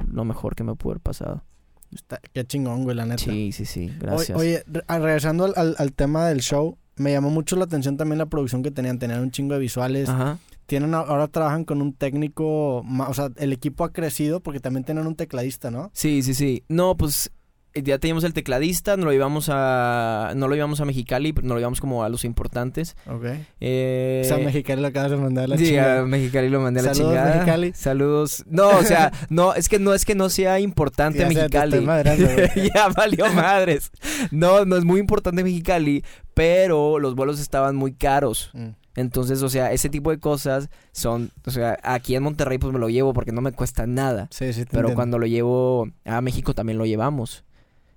lo 0.08 0.26
mejor 0.26 0.56
que 0.56 0.64
me 0.64 0.76
pudo 0.76 0.92
haber 0.94 1.02
pasado. 1.02 1.44
Está, 1.92 2.20
qué 2.34 2.46
chingón, 2.46 2.84
güey, 2.84 2.96
la 2.96 3.06
neta. 3.06 3.24
Sí, 3.24 3.52
sí, 3.52 3.66
sí, 3.66 3.92
gracias. 4.00 4.38
oye, 4.38 4.64
ah, 4.88 5.00
regresando 5.00 5.46
al, 5.46 5.76
al, 5.78 5.94
tema 5.94 6.28
del 6.28 6.42
show, 6.42 6.78
me 6.96 7.12
llamó 7.12 7.30
mucho 7.30 7.56
la 7.56 7.66
atención 7.66 7.98
también 7.98 8.20
la 8.20 8.28
producción 8.28 8.64
que 8.64 8.72
tenían. 8.72 9.00
Tenían 9.00 9.22
un 9.22 9.32
chingo 9.32 9.56
de 9.56 9.60
visuales. 9.60 10.10
Ajá. 10.10 10.38
Tienen, 10.66 10.94
ahora 10.94 11.28
trabajan 11.28 11.66
con 11.66 11.82
un 11.82 11.94
técnico, 11.94 12.78
o 12.78 13.14
sea, 13.14 13.30
el 13.36 13.52
equipo 13.52 13.84
ha 13.84 13.92
crecido 13.92 14.40
porque 14.40 14.62
también 14.62 14.86
tienen 14.86 15.08
un 15.08 15.16
tecladista, 15.16 15.72
¿no? 15.72 15.92
Sí, 15.94 16.24
sí, 16.24 16.34
sí. 16.34 16.64
No, 16.70 16.96
pues 16.96 17.32
ya 17.74 17.98
teníamos 17.98 18.24
el 18.24 18.34
tecladista, 18.34 18.98
no 18.98 19.06
lo 19.06 19.14
íbamos 19.14 19.50
a 19.52 20.34
no 20.36 20.48
lo 20.48 20.56
íbamos 20.56 20.80
a 20.82 20.86
Mexicali, 20.86 21.34
pero 21.34 21.48
no 21.48 21.56
lo 21.56 21.60
íbamos 21.60 21.82
como 21.82 22.04
a 22.04 22.10
los 22.10 22.24
importantes. 22.24 22.96
Ok. 23.08 23.26
Eh, 23.60 24.22
o 24.24 24.28
sea, 24.28 24.38
Mexicali 24.38 24.82
lo 24.82 24.88
acabas 24.88 25.12
de 25.12 25.18
mandar 25.18 25.46
a 25.46 25.48
la 25.48 25.58
sí, 25.58 25.68
chingada. 25.68 25.96
Sí, 25.96 26.02
a 26.02 26.06
Mexicali 26.06 26.50
lo 26.50 26.62
mandé 26.62 26.82
a 26.82 26.84
la 26.84 26.94
Saludos, 26.94 27.14
chingada. 27.14 27.34
Mexicali. 27.36 27.74
Saludos. 27.74 28.46
No, 28.48 28.70
o 28.70 28.84
sea, 28.84 29.12
no, 29.30 29.56
es 29.56 29.70
que 29.70 29.80
no 29.80 29.94
es 29.94 30.06
que 30.06 30.16
no 30.16 30.30
sea 30.30 30.60
importante 30.60 31.20
ya 31.20 31.28
Mexicali. 31.28 31.86
ya 32.76 32.90
valió 32.90 33.32
madres. 33.34 33.92
No, 34.32 34.66
no 34.66 34.78
es 34.78 34.84
muy 34.84 35.00
importante 35.00 35.44
Mexicali, 35.44 36.04
pero 36.34 37.00
los 37.00 37.16
vuelos 37.16 37.40
estaban 37.40 37.76
muy 37.76 37.94
caros. 37.94 38.52
Mm. 38.54 38.70
Entonces, 38.96 39.42
o 39.42 39.50
sea, 39.50 39.72
ese 39.72 39.90
tipo 39.90 40.12
de 40.12 40.20
cosas 40.20 40.70
son, 40.92 41.32
o 41.46 41.52
sea, 41.52 41.80
aquí 41.82 42.16
en 42.16 42.22
Monterrey 42.22 42.60
pues 42.60 42.72
me 42.72 42.80
lo 42.80 42.90
llevo 42.90 43.14
porque 43.14 43.32
no 43.32 43.42
me 43.42 43.52
cuesta 43.52 43.88
nada. 43.88 44.28
Sí, 44.30 44.54
sí, 44.54 44.66
Pero 44.70 44.94
cuando 44.94 45.18
lo 45.18 45.26
llevo 45.26 45.88
a 46.06 46.22
México 46.22 46.54
también 46.54 46.78
lo 46.78 46.86
llevamos. 46.86 47.44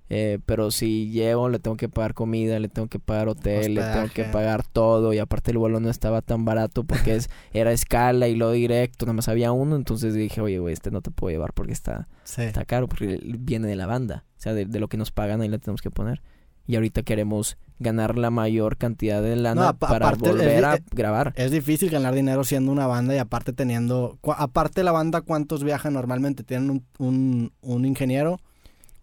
Eh, 0.09 0.39
pero 0.45 0.71
si 0.71 1.09
llego, 1.09 1.49
le 1.49 1.59
tengo 1.59 1.75
que 1.75 1.89
pagar 1.89 2.13
comida, 2.13 2.59
le 2.59 2.69
tengo 2.69 2.87
que 2.87 2.99
pagar 2.99 3.27
hotel, 3.27 3.75
le 3.75 3.81
tengo 3.81 4.07
que 4.13 4.23
pagar 4.23 4.63
todo. 4.65 5.13
Y 5.13 5.19
aparte 5.19 5.51
el 5.51 5.57
vuelo 5.57 5.79
no 5.79 5.89
estaba 5.89 6.21
tan 6.21 6.45
barato 6.45 6.83
porque 6.83 7.15
es, 7.15 7.29
era 7.53 7.71
escala 7.71 8.27
y 8.27 8.35
lo 8.35 8.51
directo, 8.51 9.05
nada 9.05 9.13
más 9.13 9.27
había 9.27 9.51
uno. 9.51 9.75
Entonces 9.75 10.13
dije, 10.13 10.39
oye, 10.41 10.59
güey, 10.59 10.73
este 10.73 10.91
no 10.91 11.01
te 11.01 11.11
puedo 11.11 11.31
llevar 11.31 11.53
porque 11.53 11.73
está, 11.73 12.07
está 12.23 12.63
caro, 12.65 12.87
porque 12.87 13.19
viene 13.39 13.67
de 13.67 13.75
la 13.75 13.85
banda. 13.85 14.23
O 14.37 14.41
sea, 14.41 14.53
de, 14.53 14.65
lo 14.65 14.87
que 14.87 14.97
nos 14.97 15.11
pagan 15.11 15.41
ahí 15.41 15.49
le 15.49 15.59
tenemos 15.59 15.81
que 15.81 15.91
poner. 15.91 16.21
Y 16.65 16.75
ahorita 16.75 17.03
queremos 17.03 17.57
ganar 17.79 18.17
la 18.17 18.29
mayor 18.29 18.75
cantidad 18.75 19.21
de 19.21 19.35
lana 19.37 19.73
para 19.73 20.11
volver 20.11 20.65
a 20.65 20.79
grabar. 20.91 21.31
Es 21.37 21.51
difícil 21.51 21.89
ganar 21.89 22.13
dinero 22.13 22.43
siendo 22.43 22.71
una 22.73 22.87
banda 22.87 23.15
y 23.15 23.19
aparte 23.19 23.53
teniendo... 23.53 24.19
Aparte 24.35 24.83
la 24.83 24.91
banda, 24.91 25.21
¿cuántos 25.21 25.63
viajan 25.63 25.93
normalmente? 25.93 26.43
¿Tienen 26.43 26.69
un, 26.69 26.85
un, 26.97 27.53
un 27.61 27.85
ingeniero? 27.85 28.39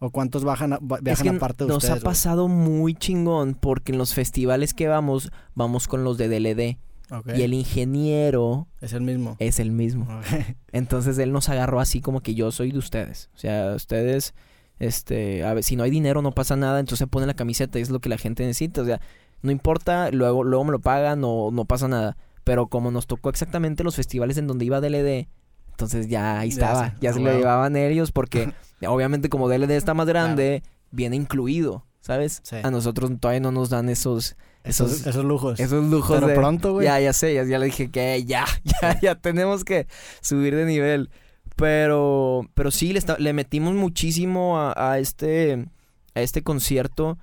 ¿O 0.05 0.11
cuántos 0.11 0.45
bajan 0.45 0.77
viajan 1.01 1.37
aparte 1.37 1.65
de 1.65 1.69
nos 1.69 1.79
ustedes? 1.79 1.95
Nos 1.95 2.03
ha 2.03 2.05
pasado 2.05 2.47
muy 2.47 2.93
chingón 2.93 3.55
porque 3.55 3.93
en 3.93 3.97
los 3.97 4.13
festivales 4.13 4.75
que 4.75 4.87
vamos, 4.87 5.33
vamos 5.55 5.89
con 5.89 6.05
los 6.05 6.19
de 6.19 6.29
DLD. 6.29 6.77
Y 7.35 7.43
el 7.43 7.55
ingeniero... 7.55 8.69
Es 8.83 8.93
el 8.93 9.01
mismo. 9.01 9.37
Es 9.39 9.61
el 9.61 9.73
mismo. 9.73 10.07
Entonces 10.73 11.17
él 11.17 11.33
nos 11.33 11.49
agarró 11.49 11.81
así 11.81 12.03
como 12.03 12.21
que 12.21 12.35
yo 12.35 12.53
soy 12.53 12.71
de 12.71 12.79
ustedes. 12.79 13.31
O 13.35 13.39
sea, 13.39 13.73
ustedes, 13.75 14.35
este, 14.79 15.43
a 15.43 15.55
ver, 15.55 15.65
si 15.65 15.75
no 15.75 15.85
hay 15.85 15.91
dinero 15.91 16.21
no 16.21 16.33
pasa 16.33 16.55
nada, 16.55 16.81
entonces 16.81 17.09
ponen 17.09 17.29
la 17.29 17.35
camiseta 17.35 17.79
y 17.79 17.83
es 17.83 17.89
lo 17.89 18.01
que 18.01 18.11
la 18.11 18.19
gente 18.19 18.43
necesita. 18.45 18.83
O 18.83 18.85
sea, 18.85 19.01
no 19.41 19.53
importa, 19.53 20.11
luego, 20.11 20.45
luego 20.45 20.65
me 20.65 20.73
lo 20.73 20.81
pagan 20.81 21.23
o 21.25 21.51
no 21.51 21.65
pasa 21.65 21.89
nada. 21.89 22.19
Pero 22.43 22.67
como 22.67 22.91
nos 22.91 23.07
tocó 23.07 23.31
exactamente 23.31 23.85
los 23.85 23.97
festivales 23.97 24.37
en 24.37 24.49
donde 24.49 24.67
iba 24.67 24.83
DLD, 24.83 25.29
entonces 25.71 26.09
ya 26.09 26.41
ahí 26.41 26.51
estaba, 26.51 26.95
ya, 27.01 27.13
se 27.15 27.21
lo 27.21 27.33
llevaban 27.33 27.75
ellos 27.77 28.13
porque 28.13 28.53
obviamente 28.87 29.29
como 29.29 29.49
DLD 29.49 29.71
está 29.73 29.95
más 29.95 30.07
grande, 30.07 30.63
viene 30.91 31.17
incluido, 31.17 31.85
¿sabes? 32.01 32.43
A 32.63 32.71
nosotros 32.71 33.11
todavía 33.21 33.41
no 33.41 33.53
nos 33.53 33.71
dan 33.71 33.89
esos... 33.89 34.37
Esos, 34.63 35.07
esos, 35.07 35.25
lujos. 35.27 35.61
Esos 35.61 35.85
lujos. 35.85 36.19
Pero 36.19 36.35
pronto, 36.35 36.73
güey. 36.73 36.87
Ya, 36.87 36.99
ya 36.99 37.13
sé, 37.13 37.35
ya, 37.35 37.59
le 37.59 37.67
dije 37.67 37.91
que 37.91 38.25
ya, 38.25 38.47
ya, 38.81 38.99
ya 38.99 39.15
tenemos 39.15 39.63
que 39.63 39.87
subir 40.23 40.57
de 40.57 40.65
nivel. 40.65 41.11
Pero, 41.57 42.49
pero 42.55 42.71
sí, 42.71 42.93
le, 42.95 43.01
le 43.19 43.33
metimos 43.35 43.75
muchísimo 43.75 44.59
a, 44.59 44.99
este, 44.99 45.69
a 46.15 46.23
este 46.23 46.43
concierto. 46.43 47.19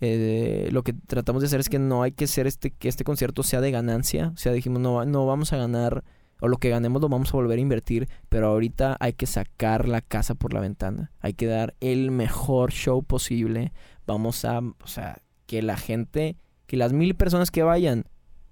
Eh, 0.00 0.70
lo 0.72 0.82
que 0.82 0.94
tratamos 0.94 1.42
de 1.42 1.48
hacer 1.48 1.60
es 1.60 1.68
que 1.68 1.78
no 1.78 2.02
hay 2.02 2.12
que 2.12 2.24
hacer 2.24 2.46
este, 2.46 2.70
que 2.70 2.88
este 2.88 3.04
concierto 3.04 3.42
sea 3.42 3.60
de 3.60 3.70
ganancia. 3.70 4.32
O 4.34 4.38
sea, 4.38 4.52
dijimos, 4.52 4.80
no, 4.80 5.04
no 5.04 5.26
vamos 5.26 5.52
a 5.52 5.58
ganar 5.58 6.02
o 6.40 6.48
lo 6.48 6.56
que 6.56 6.70
ganemos 6.70 7.02
lo 7.02 7.08
vamos 7.08 7.32
a 7.32 7.36
volver 7.36 7.58
a 7.58 7.62
invertir, 7.62 8.08
pero 8.28 8.48
ahorita 8.48 8.96
hay 9.00 9.12
que 9.12 9.26
sacar 9.26 9.88
la 9.88 10.00
casa 10.00 10.34
por 10.34 10.52
la 10.52 10.60
ventana, 10.60 11.12
hay 11.20 11.34
que 11.34 11.46
dar 11.46 11.74
el 11.80 12.10
mejor 12.10 12.72
show 12.72 13.02
posible, 13.02 13.72
vamos 14.06 14.44
a, 14.44 14.58
o 14.58 14.86
sea, 14.86 15.22
que 15.46 15.62
la 15.62 15.76
gente, 15.76 16.36
que 16.66 16.76
las 16.76 16.92
mil 16.92 17.14
personas 17.14 17.50
que 17.50 17.62
vayan, 17.62 18.04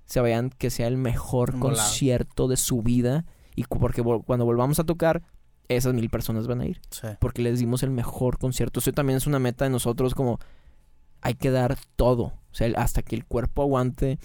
se 0.04 0.20
vayan, 0.20 0.50
que 0.50 0.70
sea 0.70 0.86
el 0.86 0.96
mejor 0.96 1.58
concierto 1.58 2.48
de 2.48 2.56
su 2.56 2.82
vida, 2.82 3.24
y 3.54 3.64
porque 3.64 4.02
cuando 4.02 4.44
volvamos 4.44 4.78
a 4.78 4.84
tocar, 4.84 5.22
esas 5.68 5.92
mil 5.92 6.08
personas 6.08 6.46
van 6.46 6.60
a 6.62 6.66
ir, 6.66 6.80
porque 7.20 7.42
les 7.42 7.58
dimos 7.58 7.82
el 7.82 7.90
mejor 7.90 8.38
concierto, 8.38 8.80
eso 8.80 8.92
también 8.92 9.18
es 9.18 9.26
una 9.26 9.38
meta 9.38 9.64
de 9.64 9.70
nosotros 9.70 10.14
como, 10.14 10.38
hay 11.20 11.34
que 11.34 11.50
dar 11.50 11.76
todo, 11.96 12.22
o 12.24 12.54
sea, 12.54 12.72
hasta 12.76 13.02
que 13.02 13.16
el 13.16 13.26
cuerpo 13.26 13.62
aguante 13.62 14.18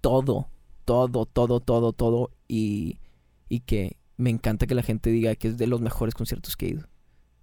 todo, 0.00 0.48
todo, 0.96 1.26
todo, 1.26 1.60
todo, 1.60 1.92
todo 1.92 2.30
y, 2.48 2.98
y 3.50 3.60
que 3.60 3.98
me 4.16 4.30
encanta 4.30 4.66
que 4.66 4.74
la 4.74 4.82
gente 4.82 5.10
diga 5.10 5.34
que 5.36 5.48
es 5.48 5.58
de 5.58 5.66
los 5.66 5.80
mejores 5.82 6.14
conciertos 6.14 6.56
que 6.56 6.66
he 6.66 6.70
ido. 6.70 6.88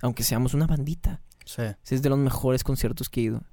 Aunque 0.01 0.23
seamos 0.23 0.53
una 0.55 0.65
bandita. 0.65 1.21
Sí. 1.45 1.61
Es 1.89 2.01
de 2.01 2.09
los 2.09 2.17
mejores 2.17 2.63
conciertos 2.63 3.07
que 3.09 3.19
he 3.21 3.23
ido. 3.25 3.43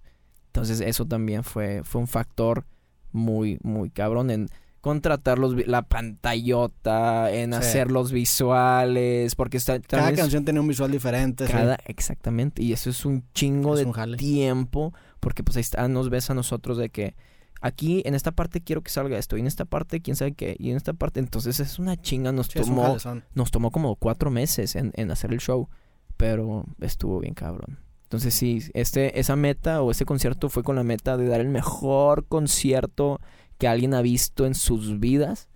Entonces 0.47 0.81
eso 0.81 1.05
también 1.05 1.45
fue, 1.45 1.83
fue 1.85 2.01
un 2.01 2.07
factor 2.09 2.65
muy, 3.13 3.59
muy 3.63 3.91
cabrón 3.91 4.31
en 4.31 4.49
contratar 4.81 5.39
los, 5.39 5.55
la 5.67 5.83
pantallota, 5.83 7.31
en 7.33 7.53
Sí. 7.53 7.59
hacer 7.59 7.91
los 7.93 8.11
visuales, 8.11 9.35
porque 9.37 9.57
está, 9.59 9.79
Cada 9.81 10.11
es- 10.11 10.19
canción 10.19 10.45
tenía 10.45 10.61
un 10.61 10.69
visual 10.69 10.91
diferente. 10.91 11.47
sí. 11.47 11.53
cada- 11.53 11.79
exactamente, 11.87 12.63
y 12.63 12.73
eso 12.73 12.91
es 12.91 13.05
un 13.05 13.25
chingo 13.35 13.75
Es 13.75 13.81
de 13.81 13.87
un 13.87 14.17
tiempo, 14.17 14.93
porque 15.21 15.43
pues 15.45 15.57
ahí 15.57 15.61
está, 15.61 15.87
nos 15.89 16.11
ves 16.11 16.31
a 16.31 16.35
nosotros 16.35 16.79
de 16.79 16.89
que 16.91 17.15
aquí 17.63 18.03
en 18.05 18.15
esta 18.15 18.33
parte 18.33 18.61
quiero 18.61 18.83
que 18.83 18.91
salga 18.91 19.19
esto, 19.19 19.37
y 19.37 19.41
en 19.41 19.47
esta 19.47 19.65
parte 19.65 20.03
quién 20.03 20.17
sabe 20.17 20.33
qué, 20.33 20.57
y 20.59 20.71
en 20.71 20.77
esta 20.77 20.93
parte, 20.93 21.21
entonces 21.21 21.59
es 21.61 21.79
una 21.79 21.97
chinga, 22.01 22.33
nos 22.33 22.49
Sí, 22.49 22.61
tomó, 22.61 22.97
nos 23.35 23.51
tomó 23.51 23.71
como 23.71 23.97
cuatro 23.97 24.31
meses 24.31 24.77
en, 24.77 24.93
en 24.97 25.11
hacer 25.11 25.33
el 25.33 25.41
show, 25.41 25.69
pero 26.17 26.67
estuvo 26.81 27.21
bien 27.21 27.35
cabrón. 27.35 27.79
Entonces 28.13 28.35
sí, 28.35 28.63
este, 28.75 29.19
esa 29.19 29.37
meta 29.37 29.81
o 29.81 29.91
ese 29.91 30.05
concierto 30.05 30.51
fue 30.51 30.63
con 30.63 30.77
la 30.77 30.85
meta 30.85 31.17
de 31.17 31.29
dar 31.29 31.41
el 31.41 31.49
mejor 31.49 32.27
concierto 32.27 33.21
que 33.57 33.69
alguien 33.69 33.95
ha 33.95 34.03
visto 34.03 34.45
en 34.45 34.55
sus 34.55 35.01
vidas. 35.01 35.49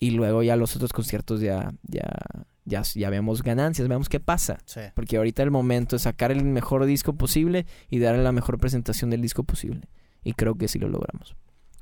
Y 0.00 0.10
luego 0.10 0.42
ya 0.42 0.56
los 0.56 0.74
otros 0.74 0.92
conciertos 0.92 1.40
ya, 1.40 1.72
ya, 1.82 2.10
ya, 2.64 2.82
ya 2.82 3.10
vemos 3.10 3.44
ganancias, 3.44 3.86
vemos 3.86 4.08
qué 4.08 4.18
pasa. 4.18 4.58
Sí. 4.64 4.80
Porque 4.94 5.18
ahorita 5.18 5.44
el 5.44 5.52
momento 5.52 5.94
es 5.94 6.02
sacar 6.02 6.32
el 6.32 6.42
mejor 6.44 6.84
disco 6.84 7.12
posible 7.12 7.64
y 7.88 8.00
darle 8.00 8.24
la 8.24 8.32
mejor 8.32 8.58
presentación 8.58 9.10
del 9.10 9.22
disco 9.22 9.44
posible. 9.44 9.88
Y 10.24 10.32
creo 10.34 10.54
que 10.56 10.68
sí 10.68 10.78
lo 10.78 10.88
logramos. 10.88 11.36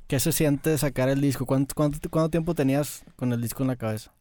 ¿Qué 0.07 0.19
se 0.19 0.31
siente 0.31 0.77
sacar 0.77 1.09
el 1.09 1.19
disco? 1.21 1.45
¿Cuánto, 1.45 1.75
cuánto, 1.75 2.09
cuánto 2.09 2.29
tiempo 2.29 2.55
tenías 2.55 3.03
con 3.17 3.33
el 3.33 3.41
disco 3.41 3.63
en 3.63 3.67
la 3.67 3.75
cabeza? 3.75 4.13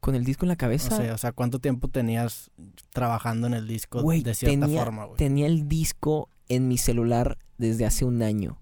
Con 0.00 0.14
el 0.14 0.24
disco 0.24 0.44
en 0.44 0.48
la 0.48 0.54
O 0.54 0.58
cabeza, 0.58 0.96
sea, 0.96 1.14
o 1.14 1.18
sea, 1.18 1.32
¿cuánto 1.32 1.58
tiempo 1.58 1.88
tenías 1.88 2.50
trabajando 2.92 3.46
en 3.46 3.54
el 3.54 3.66
disco 3.66 4.02
Güey, 4.02 4.22
de 4.22 4.34
cierta 4.34 4.66
tenía- 4.66 4.84
forma, 4.84 5.04
güey? 5.06 5.16
tenía 5.16 5.46
el 5.46 5.68
disco 5.68 6.28
en 6.48 6.68
mi 6.68 6.78
celular 6.78 7.38
desde 7.58 7.84
hace 7.86 8.04
un 8.04 8.22
año. 8.22 8.58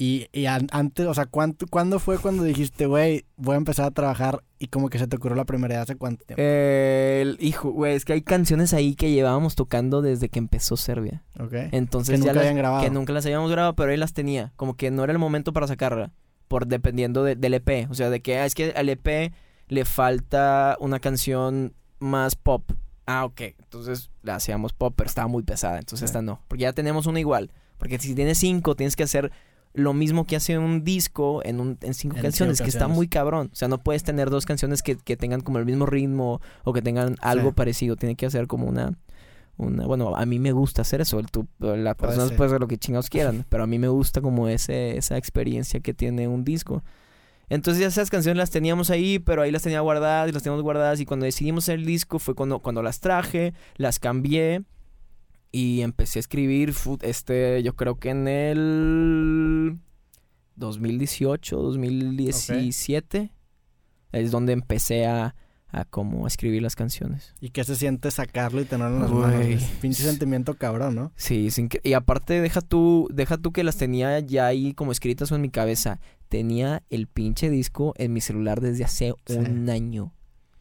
Y, 0.00 0.28
y 0.32 0.46
an- 0.46 0.68
antes, 0.70 1.06
o 1.06 1.12
sea, 1.12 1.26
¿cuánto, 1.26 1.66
¿cuándo 1.66 1.98
fue 1.98 2.18
cuando 2.18 2.44
dijiste, 2.44 2.86
güey, 2.86 3.24
voy 3.36 3.54
a 3.54 3.58
empezar 3.58 3.84
a 3.84 3.90
trabajar 3.90 4.44
y 4.60 4.68
como 4.68 4.90
que 4.90 4.98
se 5.00 5.08
te 5.08 5.16
ocurrió 5.16 5.36
la 5.36 5.44
primera 5.44 5.74
idea? 5.74 5.82
¿Hace 5.82 5.96
cuánto 5.96 6.24
tiempo? 6.24 6.40
Eh, 6.40 7.18
el- 7.22 7.36
hijo, 7.40 7.70
güey, 7.72 7.96
es 7.96 8.04
que 8.04 8.12
hay 8.12 8.22
canciones 8.22 8.72
ahí 8.74 8.94
que 8.94 9.10
llevábamos 9.10 9.56
tocando 9.56 10.00
desde 10.00 10.28
que 10.28 10.38
empezó 10.38 10.76
Serbia. 10.76 11.24
¿Ok? 11.40 11.52
Entonces 11.72 12.12
que 12.12 12.18
ya 12.20 12.26
nunca 12.26 12.32
las- 12.34 12.42
habían 12.42 12.56
grabado. 12.56 12.84
que 12.84 12.90
nunca 12.90 13.12
las 13.12 13.26
habíamos 13.26 13.50
grabado, 13.50 13.74
pero 13.74 13.90
ahí 13.90 13.96
las 13.96 14.12
tenía. 14.12 14.52
Como 14.54 14.76
que 14.76 14.92
no 14.92 15.02
era 15.02 15.12
el 15.12 15.18
momento 15.18 15.52
para 15.52 15.66
sacarla. 15.66 16.12
Por 16.46 16.66
dependiendo 16.68 17.24
de- 17.24 17.34
del 17.34 17.54
EP. 17.54 17.88
O 17.90 17.94
sea, 17.94 18.08
de 18.08 18.22
que 18.22 18.38
ah, 18.38 18.46
es 18.46 18.54
que 18.54 18.72
al 18.76 18.88
EP 18.88 19.32
le 19.66 19.84
falta 19.84 20.76
una 20.78 21.00
canción 21.00 21.74
más 21.98 22.36
pop. 22.36 22.70
Ah, 23.04 23.24
ok. 23.24 23.40
Entonces 23.58 24.10
la 24.22 24.36
hacíamos 24.36 24.72
pop, 24.72 24.94
pero 24.96 25.08
estaba 25.08 25.26
muy 25.26 25.42
pesada. 25.42 25.78
Entonces 25.80 26.06
esta 26.06 26.22
no. 26.22 26.40
Porque 26.46 26.62
ya 26.62 26.72
tenemos 26.72 27.06
una 27.06 27.18
igual. 27.18 27.50
Porque 27.78 27.98
si 27.98 28.14
tienes 28.14 28.38
cinco, 28.38 28.76
tienes 28.76 28.94
que 28.96 29.02
hacer 29.02 29.30
lo 29.74 29.92
mismo 29.92 30.24
que 30.24 30.36
hace 30.36 30.58
un 30.58 30.82
disco 30.84 31.40
en, 31.44 31.60
un, 31.60 31.78
en 31.82 31.94
cinco 31.94 32.16
En 32.16 32.22
canciones, 32.22 32.56
cinco 32.58 32.64
que 32.66 32.70
está 32.70 32.88
muy 32.88 33.06
cabrón. 33.08 33.50
O 33.52 33.56
sea, 33.56 33.68
no 33.68 33.78
puedes 33.78 34.02
tener 34.02 34.30
dos 34.30 34.44
canciones 34.46 34.82
que, 34.82 34.96
que 34.96 35.16
tengan 35.16 35.40
como 35.40 35.58
el 35.58 35.66
mismo 35.66 35.86
ritmo 35.86 36.40
o 36.64 36.72
que 36.72 36.82
tengan 36.82 37.16
algo 37.20 37.50
Sí. 37.50 37.54
parecido. 37.54 37.96
Tiene 37.96 38.16
que 38.16 38.26
hacer 38.26 38.46
como 38.46 38.66
una, 38.66 38.98
una... 39.56 39.86
Bueno, 39.86 40.16
a 40.16 40.26
mí 40.26 40.38
me 40.38 40.52
gusta 40.52 40.82
hacer 40.82 41.00
eso. 41.00 41.20
Las 41.60 41.94
personas 41.96 42.32
pueden 42.32 42.50
hacer 42.50 42.60
lo 42.60 42.68
que 42.68 42.78
chingados 42.78 43.08
quieran, 43.10 43.44
pero 43.48 43.62
a 43.62 43.66
mí 43.66 43.78
me 43.78 43.88
gusta 43.88 44.20
como 44.20 44.48
ese, 44.48 44.96
esa 44.96 45.16
experiencia 45.16 45.80
que 45.80 45.94
tiene 45.94 46.26
un 46.28 46.44
disco. 46.44 46.82
Entonces 47.50 47.80
ya 47.80 47.86
esas 47.86 48.10
canciones 48.10 48.36
las 48.36 48.50
teníamos 48.50 48.90
ahí, 48.90 49.18
pero 49.18 49.40
ahí 49.42 49.50
las 49.50 49.62
tenía 49.62 49.80
guardadas 49.80 50.28
y 50.28 50.32
las 50.32 50.42
teníamos 50.42 50.62
guardadas. 50.62 51.00
Y 51.00 51.06
cuando 51.06 51.24
decidimos 51.24 51.64
hacer 51.64 51.78
el 51.78 51.86
disco 51.86 52.18
fue 52.18 52.34
cuando, 52.34 52.58
cuando 52.58 52.82
las 52.82 53.00
traje, 53.00 53.54
las 53.76 53.98
cambié 53.98 54.64
y 55.52 55.80
empecé 55.82 56.18
a 56.18 56.20
escribir, 56.20 56.74
este, 57.02 57.62
yo 57.62 57.74
creo 57.74 57.96
que 57.96 58.10
en 58.10 58.28
el 58.28 59.78
2018, 60.56 61.56
2017, 61.62 63.32
es 64.12 64.30
donde 64.30 64.52
empecé 64.52 65.06
a, 65.06 65.34
a 65.68 65.84
como 65.84 66.26
escribir 66.26 66.62
las 66.62 66.74
canciones. 66.76 67.34
¿Y 67.40 67.50
qué 67.50 67.62
se 67.64 67.76
siente 67.76 68.10
sacarlo 68.10 68.60
y 68.60 68.64
tenerlo 68.64 68.96
en 68.96 69.02
las 69.02 69.10
manos? 69.10 69.62
Pinche 69.80 70.02
sentimiento 70.02 70.54
cabrón, 70.54 70.94
¿no? 70.94 71.12
Sí, 71.16 71.50
sin 71.50 71.68
que- 71.68 71.80
y 71.84 71.92
aparte 71.92 72.40
deja 72.40 72.60
tú, 72.60 73.08
deja 73.12 73.36
tú 73.38 73.52
que 73.52 73.64
las 73.64 73.76
tenía 73.76 74.18
ya 74.20 74.46
ahí 74.46 74.72
como 74.74 74.92
escritas 74.92 75.30
o 75.32 75.36
en 75.36 75.42
mi 75.42 75.50
cabeza. 75.50 76.00
Tenía 76.28 76.82
el 76.90 77.06
pinche 77.06 77.50
disco 77.50 77.94
en 77.96 78.12
mi 78.12 78.20
celular 78.20 78.60
desde 78.60 78.84
hace 78.84 79.14
Sí. 79.26 79.36
un 79.36 79.68
año. 79.70 80.12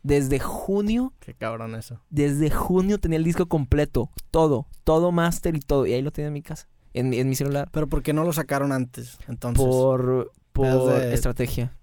Desde 0.07 0.39
junio, 0.39 1.13
Qué 1.19 1.33
cabrón 1.33 1.75
eso. 1.75 1.99
desde 2.09 2.49
junio 2.49 2.97
tenía 2.97 3.17
el 3.17 3.23
disco 3.25 3.47
completo, 3.47 4.09
todo, 4.31 4.67
todo 4.83 5.11
máster 5.11 5.55
y 5.55 5.59
todo, 5.59 5.85
y 5.85 5.93
ahí 5.93 6.01
lo 6.01 6.11
tenía 6.11 6.27
en 6.27 6.33
mi 6.33 6.41
casa, 6.41 6.67
en, 6.93 7.13
en 7.13 7.27
mi 7.27 7.35
celular. 7.35 7.67
Pero 7.71 7.87
¿por 7.87 8.01
qué 8.03 8.13
no 8.13 8.23
lo 8.23 8.31
sacaron 8.33 8.71
antes? 8.71 9.17
Entonces. 9.27 9.63
Por, 9.65 10.31
por 10.53 10.93
de- 10.93 11.13
estrategia. 11.13 11.73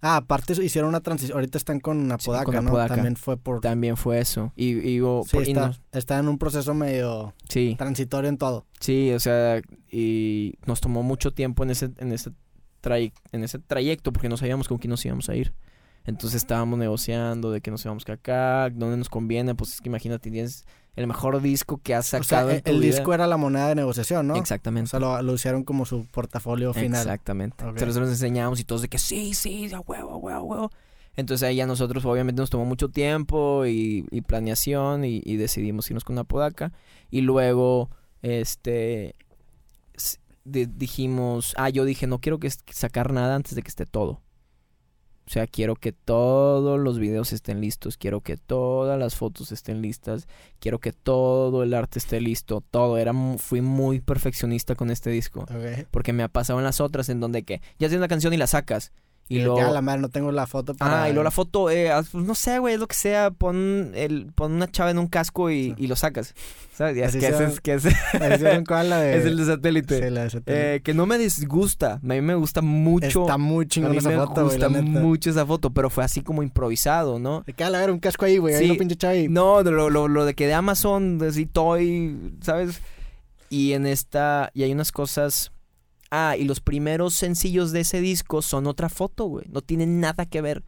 Ah, 0.00 0.16
aparte 0.16 0.52
hicieron 0.62 0.88
una 0.90 1.00
transición. 1.00 1.36
Ahorita 1.36 1.58
están 1.58 1.80
con 1.80 2.10
Apodaca, 2.12 2.44
con 2.44 2.54
¿no? 2.64 2.70
Apodaca. 2.70 2.94
También 2.94 3.16
fue 3.16 3.36
por. 3.36 3.60
También 3.60 3.96
fue 3.96 4.20
eso. 4.20 4.52
Y, 4.54 4.78
y, 4.88 5.00
hubo- 5.00 5.24
Sí, 5.24 5.36
por- 5.36 5.44
y 5.46 5.50
está, 5.50 5.66
nos- 5.68 5.80
está 5.92 6.18
en 6.20 6.28
un 6.28 6.38
proceso 6.38 6.72
medio 6.74 7.34
sí. 7.48 7.74
transitorio 7.76 8.28
en 8.28 8.38
todo. 8.38 8.64
Sí, 8.80 9.10
o 9.12 9.18
sea, 9.20 9.60
y 9.90 10.54
nos 10.66 10.80
tomó 10.80 11.02
mucho 11.02 11.32
tiempo 11.32 11.64
en 11.64 11.70
ese, 11.70 11.90
en 11.98 12.12
ese, 12.12 12.30
tray- 12.80 13.12
en 13.32 13.42
ese 13.42 13.58
trayecto 13.58 14.12
porque 14.12 14.28
no 14.28 14.36
sabíamos 14.36 14.68
con 14.68 14.78
quién 14.78 14.90
nos 14.90 15.04
íbamos 15.04 15.28
a 15.28 15.34
ir. 15.34 15.52
Entonces 16.08 16.40
estábamos 16.40 16.78
negociando 16.78 17.50
de 17.50 17.60
que 17.60 17.70
nos 17.70 17.84
íbamos 17.84 18.06
que 18.06 18.12
acá, 18.12 18.70
dónde 18.70 18.96
nos 18.96 19.10
conviene, 19.10 19.54
pues 19.54 19.74
es 19.74 19.80
que 19.82 19.90
imagínate, 19.90 20.30
tienes 20.30 20.64
el 20.96 21.06
mejor 21.06 21.42
disco 21.42 21.80
que 21.82 21.94
has 21.94 22.06
O 22.06 22.10
sea, 22.10 22.22
sacado 22.24 22.50
el, 22.50 22.56
en 22.56 22.62
tu 22.62 22.70
el 22.70 22.80
vida. 22.80 22.96
disco 22.96 23.12
era 23.12 23.26
la 23.26 23.36
moneda 23.36 23.68
de 23.68 23.74
negociación, 23.74 24.26
¿no? 24.26 24.34
O 24.34 24.36
Exactamente. 24.38 24.88
sea, 24.90 25.00
lo, 25.00 25.20
lo 25.20 25.34
hicieron 25.34 25.64
como 25.64 25.84
su 25.84 26.06
portafolio 26.06 26.72
final. 26.72 27.02
Exactamente. 27.02 27.56
Ok. 27.62 27.68
Entonces 27.68 27.88
nosotros 27.88 28.08
enseñamos 28.08 28.58
y 28.58 28.64
todos 28.64 28.80
de 28.80 28.88
que 28.88 28.98
sí, 28.98 29.34
sí, 29.34 29.70
a 29.74 29.80
huevo, 29.80 30.12
a 30.12 30.16
huevo, 30.16 30.30
a 30.38 30.42
huevo. 30.42 30.72
Entonces 31.14 31.46
ahí 31.46 31.56
ya 31.56 31.66
nosotros 31.66 32.02
obviamente 32.06 32.40
nos 32.40 32.48
tomó 32.48 32.64
mucho 32.64 32.88
tiempo 32.88 33.66
y, 33.66 34.06
y 34.10 34.22
planeación 34.22 35.04
y, 35.04 35.20
y 35.22 35.36
decidimos 35.36 35.90
irnos 35.90 36.04
con 36.04 36.14
una 36.14 36.24
podaca. 36.24 36.72
Y 37.10 37.20
luego, 37.20 37.90
este, 38.22 39.14
dijimos, 40.44 41.54
ah, 41.58 41.68
yo 41.68 41.84
dije, 41.84 42.06
no 42.06 42.18
quiero 42.20 42.38
que 42.38 42.48
sacar 42.50 43.12
nada 43.12 43.34
antes 43.34 43.54
de 43.54 43.62
que 43.62 43.68
esté 43.68 43.84
todo. 43.84 44.22
O 45.28 45.30
sea, 45.30 45.46
quiero 45.46 45.76
que 45.76 45.92
todos 45.92 46.80
los 46.80 46.98
videos 46.98 47.34
estén 47.34 47.60
listos, 47.60 47.98
quiero 47.98 48.22
que 48.22 48.38
todas 48.38 48.98
las 48.98 49.14
fotos 49.14 49.52
estén 49.52 49.82
listas, 49.82 50.26
quiero 50.58 50.78
que 50.78 50.94
todo 50.94 51.62
el 51.62 51.74
arte 51.74 51.98
esté 51.98 52.18
listo, 52.18 52.62
todo. 52.70 52.96
Era, 52.96 53.12
fui 53.36 53.60
muy 53.60 54.00
perfeccionista 54.00 54.74
con 54.74 54.90
este 54.90 55.10
disco. 55.10 55.44
Porque 55.90 56.14
me 56.14 56.22
ha 56.22 56.28
pasado 56.28 56.58
en 56.60 56.64
las 56.64 56.80
otras 56.80 57.10
en 57.10 57.20
donde 57.20 57.42
que 57.42 57.60
ya 57.78 57.88
tienes 57.88 57.98
una 57.98 58.08
canción 58.08 58.32
y 58.32 58.38
la 58.38 58.46
sacas. 58.46 58.90
Y 59.30 59.40
luego... 59.40 59.58
Ya 59.58 59.70
la 59.70 59.82
madre, 59.82 60.00
no 60.00 60.08
tengo 60.08 60.32
la 60.32 60.46
foto 60.46 60.74
para. 60.74 61.02
Ah, 61.02 61.08
y 61.08 61.12
luego 61.12 61.24
la 61.24 61.30
foto, 61.30 61.68
eh, 61.70 61.90
pues, 62.10 62.24
no 62.24 62.34
sé, 62.34 62.58
güey, 62.58 62.74
es 62.74 62.80
lo 62.80 62.86
que 62.86 62.96
sea, 62.96 63.30
pon, 63.30 63.92
el, 63.94 64.32
pon 64.34 64.52
una 64.52 64.70
chava 64.70 64.90
en 64.90 64.98
un 64.98 65.06
casco 65.06 65.50
y, 65.50 65.64
Sí. 65.64 65.74
y 65.76 65.86
lo 65.86 65.96
sacas. 65.96 66.34
¿Sabes? 66.74 66.96
Y 66.96 67.00
es 67.00 67.12
que 67.12 67.20
sea- 67.20 67.46
es, 67.48 67.84
es 69.18 69.24
el 69.26 69.36
de 69.36 69.44
satélite. 69.44 70.02
Sí, 70.02 70.10
la 70.10 70.22
de 70.24 70.30
satélite. 70.30 70.74
Eh, 70.76 70.80
que 70.80 70.94
no 70.94 71.06
me 71.06 71.18
disgusta, 71.18 71.94
a 71.94 71.98
mí 72.02 72.20
me 72.20 72.34
gusta 72.36 72.62
mucho. 72.62 73.22
Está 73.22 73.36
muy 73.36 73.66
chingón 73.66 73.96
esa 73.96 74.08
me 74.10 74.16
foto, 74.16 74.44
güey, 74.44 74.56
gusta 74.56 74.68
la 74.70 74.80
neta. 74.80 75.00
mucho 75.00 75.28
esa 75.30 75.44
foto, 75.44 75.70
pero 75.70 75.90
fue 75.90 76.04
así 76.04 76.22
como 76.22 76.42
improvisado, 76.42 77.18
¿no? 77.18 77.42
De 77.46 77.52
que 77.52 77.64
a 77.64 77.70
ver 77.70 77.90
un 77.90 77.98
casco 77.98 78.24
ahí, 78.24 78.38
güey. 78.38 78.54
Ahí 78.54 78.68
lo 78.68 78.76
pinche 78.76 78.96
chava 78.96 79.16
y... 79.16 79.28
No, 79.28 79.62
de 79.64 79.72
lo, 79.72 79.90
lo, 79.90 80.08
lo 80.08 80.24
de 80.24 80.34
que 80.34 80.46
de 80.46 80.54
Amazon, 80.54 81.18
de 81.18 81.28
así 81.28 81.46
Toy, 81.46 82.16
¿sabes? 82.40 82.80
Y 83.50 83.72
en 83.72 83.86
esta, 83.86 84.50
y 84.54 84.62
hay 84.62 84.72
unas 84.72 84.92
cosas... 84.92 85.50
Ah, 86.10 86.36
y 86.38 86.44
los 86.44 86.60
primeros 86.60 87.14
sencillos 87.14 87.72
de 87.72 87.80
ese 87.80 88.00
disco 88.00 88.42
son 88.42 88.66
otra 88.66 88.88
foto, 88.88 89.26
güey. 89.26 89.46
No 89.50 89.60
tienen 89.60 90.00
nada 90.00 90.24
que 90.24 90.40
ver, 90.40 90.64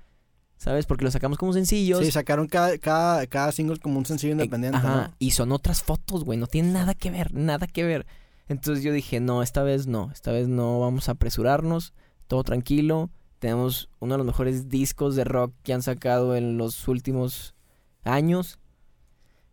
¿sabes? 0.57 0.87
Porque 0.87 1.05
los 1.05 1.15
sacamos 1.15 1.39
como 1.39 1.53
sencillos. 1.53 2.05
Sí, 2.05 2.11
sacaron 2.11 2.47
cada, 2.47 2.77
cada, 2.79 3.27
cada 3.27 3.51
single 3.53 3.79
como 3.79 3.99
un 3.99 4.07
sencillo 4.07 4.33
independiente, 4.33 4.79
Ajá, 4.79 5.09
¿no? 5.09 5.15
y 5.19 5.31
son 5.31 5.53
otras 5.53 5.83
fotos, 5.83 6.25
güey. 6.25 6.39
No 6.39 6.47
tienen 6.47 6.73
nada 6.73 6.95
que 6.95 7.11
ver, 7.11 7.33
nada 7.35 7.67
que 7.67 7.85
ver. 7.85 8.07
Entonces 8.49 8.85
yo 8.85 8.93
dije, 8.93 9.21
no, 9.21 9.43
esta 9.43 9.63
vez 9.63 9.87
no. 9.87 10.11
Esta 10.13 10.33
vez 10.33 10.49
no 10.49 10.81
vamos 10.81 11.09
a 11.09 11.13
apresurarnos. 11.13 11.95
Todo 12.27 12.43
tranquilo. 12.45 13.11
Tenemos 13.39 13.89
uno 14.01 14.15
de 14.15 14.19
los 14.19 14.27
mejores 14.27 14.69
discos 14.69 15.17
de 15.17 15.25
rock 15.25 15.55
que 15.63 15.73
han 15.73 15.83
sacado 15.83 16.37
en 16.37 16.59
los 16.59 16.87
últimos 16.89 17.55
años. 18.05 18.60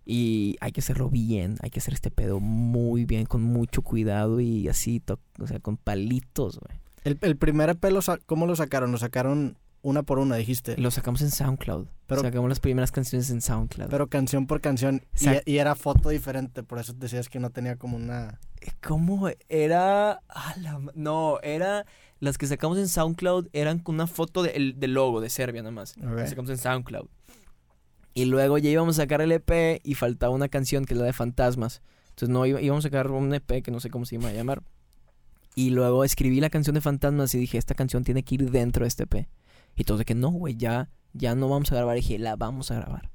Y 0.09 0.55
hay 0.61 0.71
que 0.71 0.79
hacerlo 0.79 1.09
bien. 1.09 1.57
Hay 1.61 1.69
que 1.69 1.79
hacer 1.79 1.93
este 1.93 2.09
pedo 2.11 2.39
muy 2.39 3.03
bien, 3.05 3.25
con 3.25 3.43
mucho 3.43 3.81
cuidado 3.81 4.39
y 4.39 4.69
así, 4.69 5.01
o 5.39 5.47
sea, 5.47 5.59
con 5.59 5.75
palitos, 5.75 6.59
güey. 6.59 6.79
El, 7.03 7.17
el 7.21 7.35
primer 7.35 7.69
EP, 7.69 7.83
lo 7.91 8.01
sa- 8.01 8.17
¿cómo 8.25 8.45
lo 8.47 8.55
sacaron? 8.55 8.91
Lo 8.91 8.97
sacaron 8.97 9.57
una 9.81 10.03
por 10.03 10.19
una, 10.19 10.35
dijiste. 10.37 10.77
Lo 10.77 10.91
sacamos 10.91 11.21
en 11.21 11.29
SoundCloud. 11.31 11.87
Pero- 12.07 12.21
sacamos 12.21 12.47
las 12.49 12.59
primeras 12.61 12.91
canciones 12.91 13.29
en 13.29 13.41
SoundCloud. 13.41 13.89
Pero 13.89 14.07
canción 14.07 14.47
por 14.47 14.61
canción. 14.61 15.03
Y, 15.45 15.51
y 15.53 15.57
era 15.57 15.75
foto 15.75 16.09
diferente, 16.09 16.63
por 16.63 16.79
eso 16.79 16.93
decías 16.93 17.27
que 17.29 17.39
no 17.39 17.49
tenía 17.49 17.75
como 17.75 17.97
una... 17.97 18.39
¿Cómo 18.85 19.29
era? 19.49 20.21
Ah, 20.29 20.55
la 20.59 20.79
no, 20.95 21.39
era. 21.43 21.85
Las 22.19 22.37
que 22.37 22.47
sacamos 22.47 22.77
en 22.79 22.87
SoundCloud 22.87 23.47
eran 23.53 23.79
con 23.79 23.95
una 23.95 24.07
foto 24.07 24.41
de- 24.43 24.51
el- 24.51 24.79
del 24.79 24.93
logo 24.93 25.21
de 25.21 25.29
Serbia 25.29 25.61
nada 25.61 25.71
más. 25.71 25.95
Ok. 25.97 26.17
Las 26.17 26.29
sacamos 26.29 26.49
en 26.51 26.57
SoundCloud. 26.57 27.07
Y 28.17 28.25
luego 28.25 28.57
ya 28.57 28.71
íbamos 28.71 28.97
a 28.97 29.03
sacar 29.03 29.21
el 29.21 29.31
EP 29.31 29.79
y 29.83 29.93
faltaba 29.93 30.33
una 30.33 30.49
canción 30.49 30.85
que 30.85 30.95
es 30.95 30.99
la 30.99 31.05
de 31.05 31.13
Fantasmas. 31.13 31.83
Entonces 32.09 32.29
no 32.29 32.47
íbamos 32.47 32.83
a 32.83 32.87
sacar 32.87 33.11
un 33.11 33.31
EP 33.31 33.61
que 33.61 33.69
no 33.69 33.79
sé 33.79 33.91
cómo 33.91 34.07
se 34.07 34.15
iba 34.15 34.27
a 34.27 34.33
llamar. 34.33 34.63
Y 35.53 35.69
luego 35.69 36.03
escribí 36.03 36.41
la 36.41 36.49
canción 36.49 36.73
de 36.73 36.81
Fantasmas 36.81 37.35
y 37.35 37.37
dije, 37.37 37.59
esta 37.59 37.75
canción 37.75 38.03
tiene 38.03 38.23
que 38.23 38.33
ir 38.33 38.49
dentro 38.49 38.85
de 38.85 38.87
este 38.87 39.03
EP. 39.03 39.27
Y 39.75 39.83
todos 39.83 39.99
de 39.99 40.05
que 40.05 40.15
no, 40.15 40.31
güey, 40.31 40.57
ya, 40.57 40.89
ya 41.13 41.35
no 41.35 41.47
vamos 41.47 41.71
a 41.71 41.75
grabar. 41.75 41.95
Y 41.95 41.99
dije, 41.99 42.17
la 42.17 42.35
vamos 42.35 42.71
a 42.71 42.77
grabar. 42.77 43.11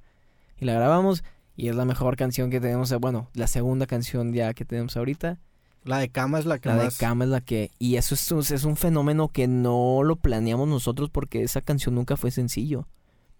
Y 0.56 0.66
la 0.66 0.74
grabamos 0.74 1.24
y 1.56 1.66
es 1.66 1.74
la 1.74 1.84
mejor 1.84 2.16
canción 2.16 2.48
que 2.48 2.60
tenemos, 2.60 2.94
bueno, 3.00 3.28
la 3.34 3.48
segunda 3.48 3.86
canción 3.86 4.32
ya 4.32 4.54
que 4.54 4.64
tenemos 4.64 4.96
ahorita. 4.96 5.40
La 5.82 5.98
de 5.98 6.10
Cama 6.10 6.38
es 6.38 6.46
la 6.46 6.60
que 6.60 6.68
La 6.68 6.76
más... 6.76 6.96
de 6.96 7.04
Cama 7.04 7.24
es 7.24 7.30
la 7.30 7.40
que... 7.40 7.72
Y 7.80 7.96
eso 7.96 8.14
es, 8.14 8.52
es 8.52 8.62
un 8.62 8.76
fenómeno 8.76 9.30
que 9.30 9.48
no 9.48 10.04
lo 10.04 10.14
planeamos 10.14 10.68
nosotros 10.68 11.10
porque 11.10 11.42
esa 11.42 11.60
canción 11.60 11.96
nunca 11.96 12.16
fue 12.16 12.30
sencillo. 12.30 12.86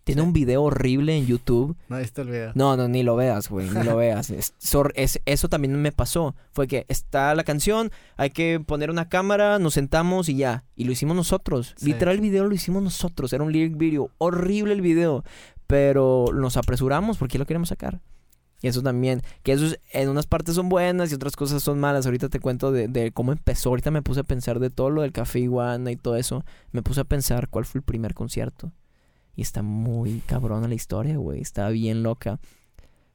Tiene 0.05 0.22
Sí. 0.22 0.26
un 0.26 0.32
video 0.32 0.62
horrible 0.64 1.16
en 1.16 1.26
YouTube. 1.26 1.76
No 1.88 1.96
el 1.98 2.11
video. 2.26 2.53
No, 2.55 2.76
no, 2.76 2.88
ni 2.88 3.03
lo 3.05 3.14
veas, 3.14 3.48
güey, 3.48 3.70
ni 3.70 3.82
lo 3.84 3.96
veas. 3.96 4.30
Es- 4.30 4.55
sor- 4.59 4.92
es- 4.96 5.20
eso 5.26 5.48
también 5.48 5.80
me 5.80 5.92
pasó. 5.92 6.34
Fue 6.53 6.66
que 6.66 6.86
está 6.88 7.34
la 7.36 7.44
canción, 7.44 7.90
hay 8.16 8.30
que 8.30 8.59
poner 8.59 8.90
una 8.90 9.09
cámara, 9.09 9.59
nos 9.61 9.74
sentamos 9.74 10.28
y 10.28 10.36
ya. 10.36 10.64
Y 10.74 10.84
lo 10.84 10.92
hicimos 10.92 11.14
nosotros. 11.16 11.74
Sí. 11.76 11.86
Literal, 11.86 12.16
el 12.16 12.20
video 12.20 12.44
lo 12.48 12.55
hicimos 12.55 12.82
nosotros. 12.82 13.32
Era 13.32 13.44
un 13.44 13.53
lyric 13.53 13.76
video. 13.76 14.11
Horrible 14.18 14.72
el 14.72 14.80
video. 14.80 15.22
Pero 15.66 16.26
nos 16.34 16.57
apresuramos 16.57 17.16
porque 17.18 17.38
lo 17.38 17.46
queremos 17.46 17.68
sacar. 17.68 18.00
Y 18.61 18.68
eso 18.68 18.82
también, 18.82 19.22
que 19.42 19.53
eso 19.53 19.66
es- 19.66 19.80
en 19.92 20.09
unas 20.09 20.26
partes 20.26 20.55
son 20.55 20.68
buenas 20.68 21.11
y 21.11 21.14
otras 21.14 21.34
cosas 21.34 21.62
son 21.62 21.80
malas. 21.80 22.07
Ahorita 22.07 22.28
te 22.28 22.38
cuento 22.40 22.70
de, 22.72 22.86
de 22.88 23.11
cómo 23.12 23.32
empezó. 23.32 23.70
Ahorita 23.70 23.90
me 23.90 24.03
puse 24.03 24.20
a 24.20 24.24
pensar 24.24 24.61
de 24.61 24.70
todo 24.70 24.90
lo 24.90 25.03
del 25.03 25.12
Café 25.12 25.40
Iguana 25.40 25.90
y 25.90 25.96
todo 25.96 26.16
eso. 26.16 26.44
Me 26.72 26.82
puse 26.82 27.00
a 27.00 27.05
pensar 27.05 27.48
cuál 27.48 27.64
fue 27.64 27.78
el 27.80 27.82
primer 27.84 28.14
concierto. 28.14 28.70
Y 29.37 29.43
está 29.43 29.62
muy 29.62 30.20
cabrona 30.26 30.68
la 30.68 30.74
historia, 30.74 31.16
güey. 31.16 31.41
Está 31.41 31.68
bien 31.70 32.03
loca. 32.03 32.39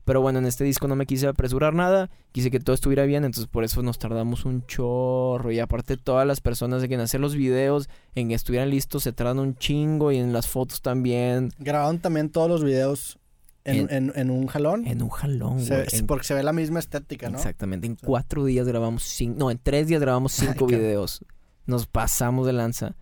Pero 0.06 0.22
bueno, 0.22 0.40
en 0.40 0.46
este 0.46 0.64
disco 0.64 0.88
no 0.88 0.96
me 0.96 1.06
quise 1.06 1.28
apresurar 1.28 1.74
nada. 1.74 2.10
Quise 2.32 2.50
que 2.50 2.60
todo 2.62 2.74
estuviera 2.74 3.04
bien. 3.04 3.26
Entonces 3.26 3.48
por 3.52 3.64
eso 3.66 3.84
nos 3.84 4.00
tardamos 4.00 4.46
un 4.46 4.66
chorro. 4.66 5.52
Y 5.52 5.60
aparte 5.60 5.98
todas 5.98 6.26
las 6.26 6.40
personas 6.40 6.82
de 6.82 6.88
que 6.88 6.96
en 6.96 7.02
hacer 7.02 7.20
los 7.20 7.36
videos, 7.36 7.90
en 8.16 8.30
que 8.30 8.34
estuvieran 8.36 8.70
listos, 8.70 9.04
se 9.04 9.12
tardan 9.12 9.38
un 9.40 9.56
chingo. 9.58 10.12
Y 10.14 10.18
en 10.18 10.32
las 10.34 10.48
fotos 10.48 10.82
también. 10.82 11.52
Grabaron 11.60 12.00
también 12.00 12.30
todos 12.30 12.50
los 12.50 12.64
videos 12.64 13.20
en, 13.66 13.92
en, 13.94 14.14
en 14.16 14.30
un 14.32 14.48
jalón. 14.48 14.88
En 14.88 15.02
un 15.02 15.10
jalón, 15.10 15.60
Se- 15.60 15.76
güey. 15.76 15.88
En- 15.92 16.08
porque 16.08 16.24
se 16.24 16.34
ve 16.34 16.42
la 16.42 16.54
misma 16.54 16.80
estética, 16.80 17.30
¿no? 17.30 17.38
Exactamente. 17.38 17.86
En 17.86 17.98
Sí. 17.98 18.06
cuatro 18.06 18.46
días 18.46 18.66
grabamos 18.66 19.04
cinco... 19.04 19.38
No, 19.40 19.52
en 19.52 19.60
tres 19.62 19.88
días 19.88 20.00
grabamos 20.00 20.32
cinco 20.56 20.68
Ay, 20.70 20.76
videos. 20.76 21.20
Nos 21.66 21.86
pasamos 21.86 22.48
de 22.48 22.54
lanza. 22.54 22.96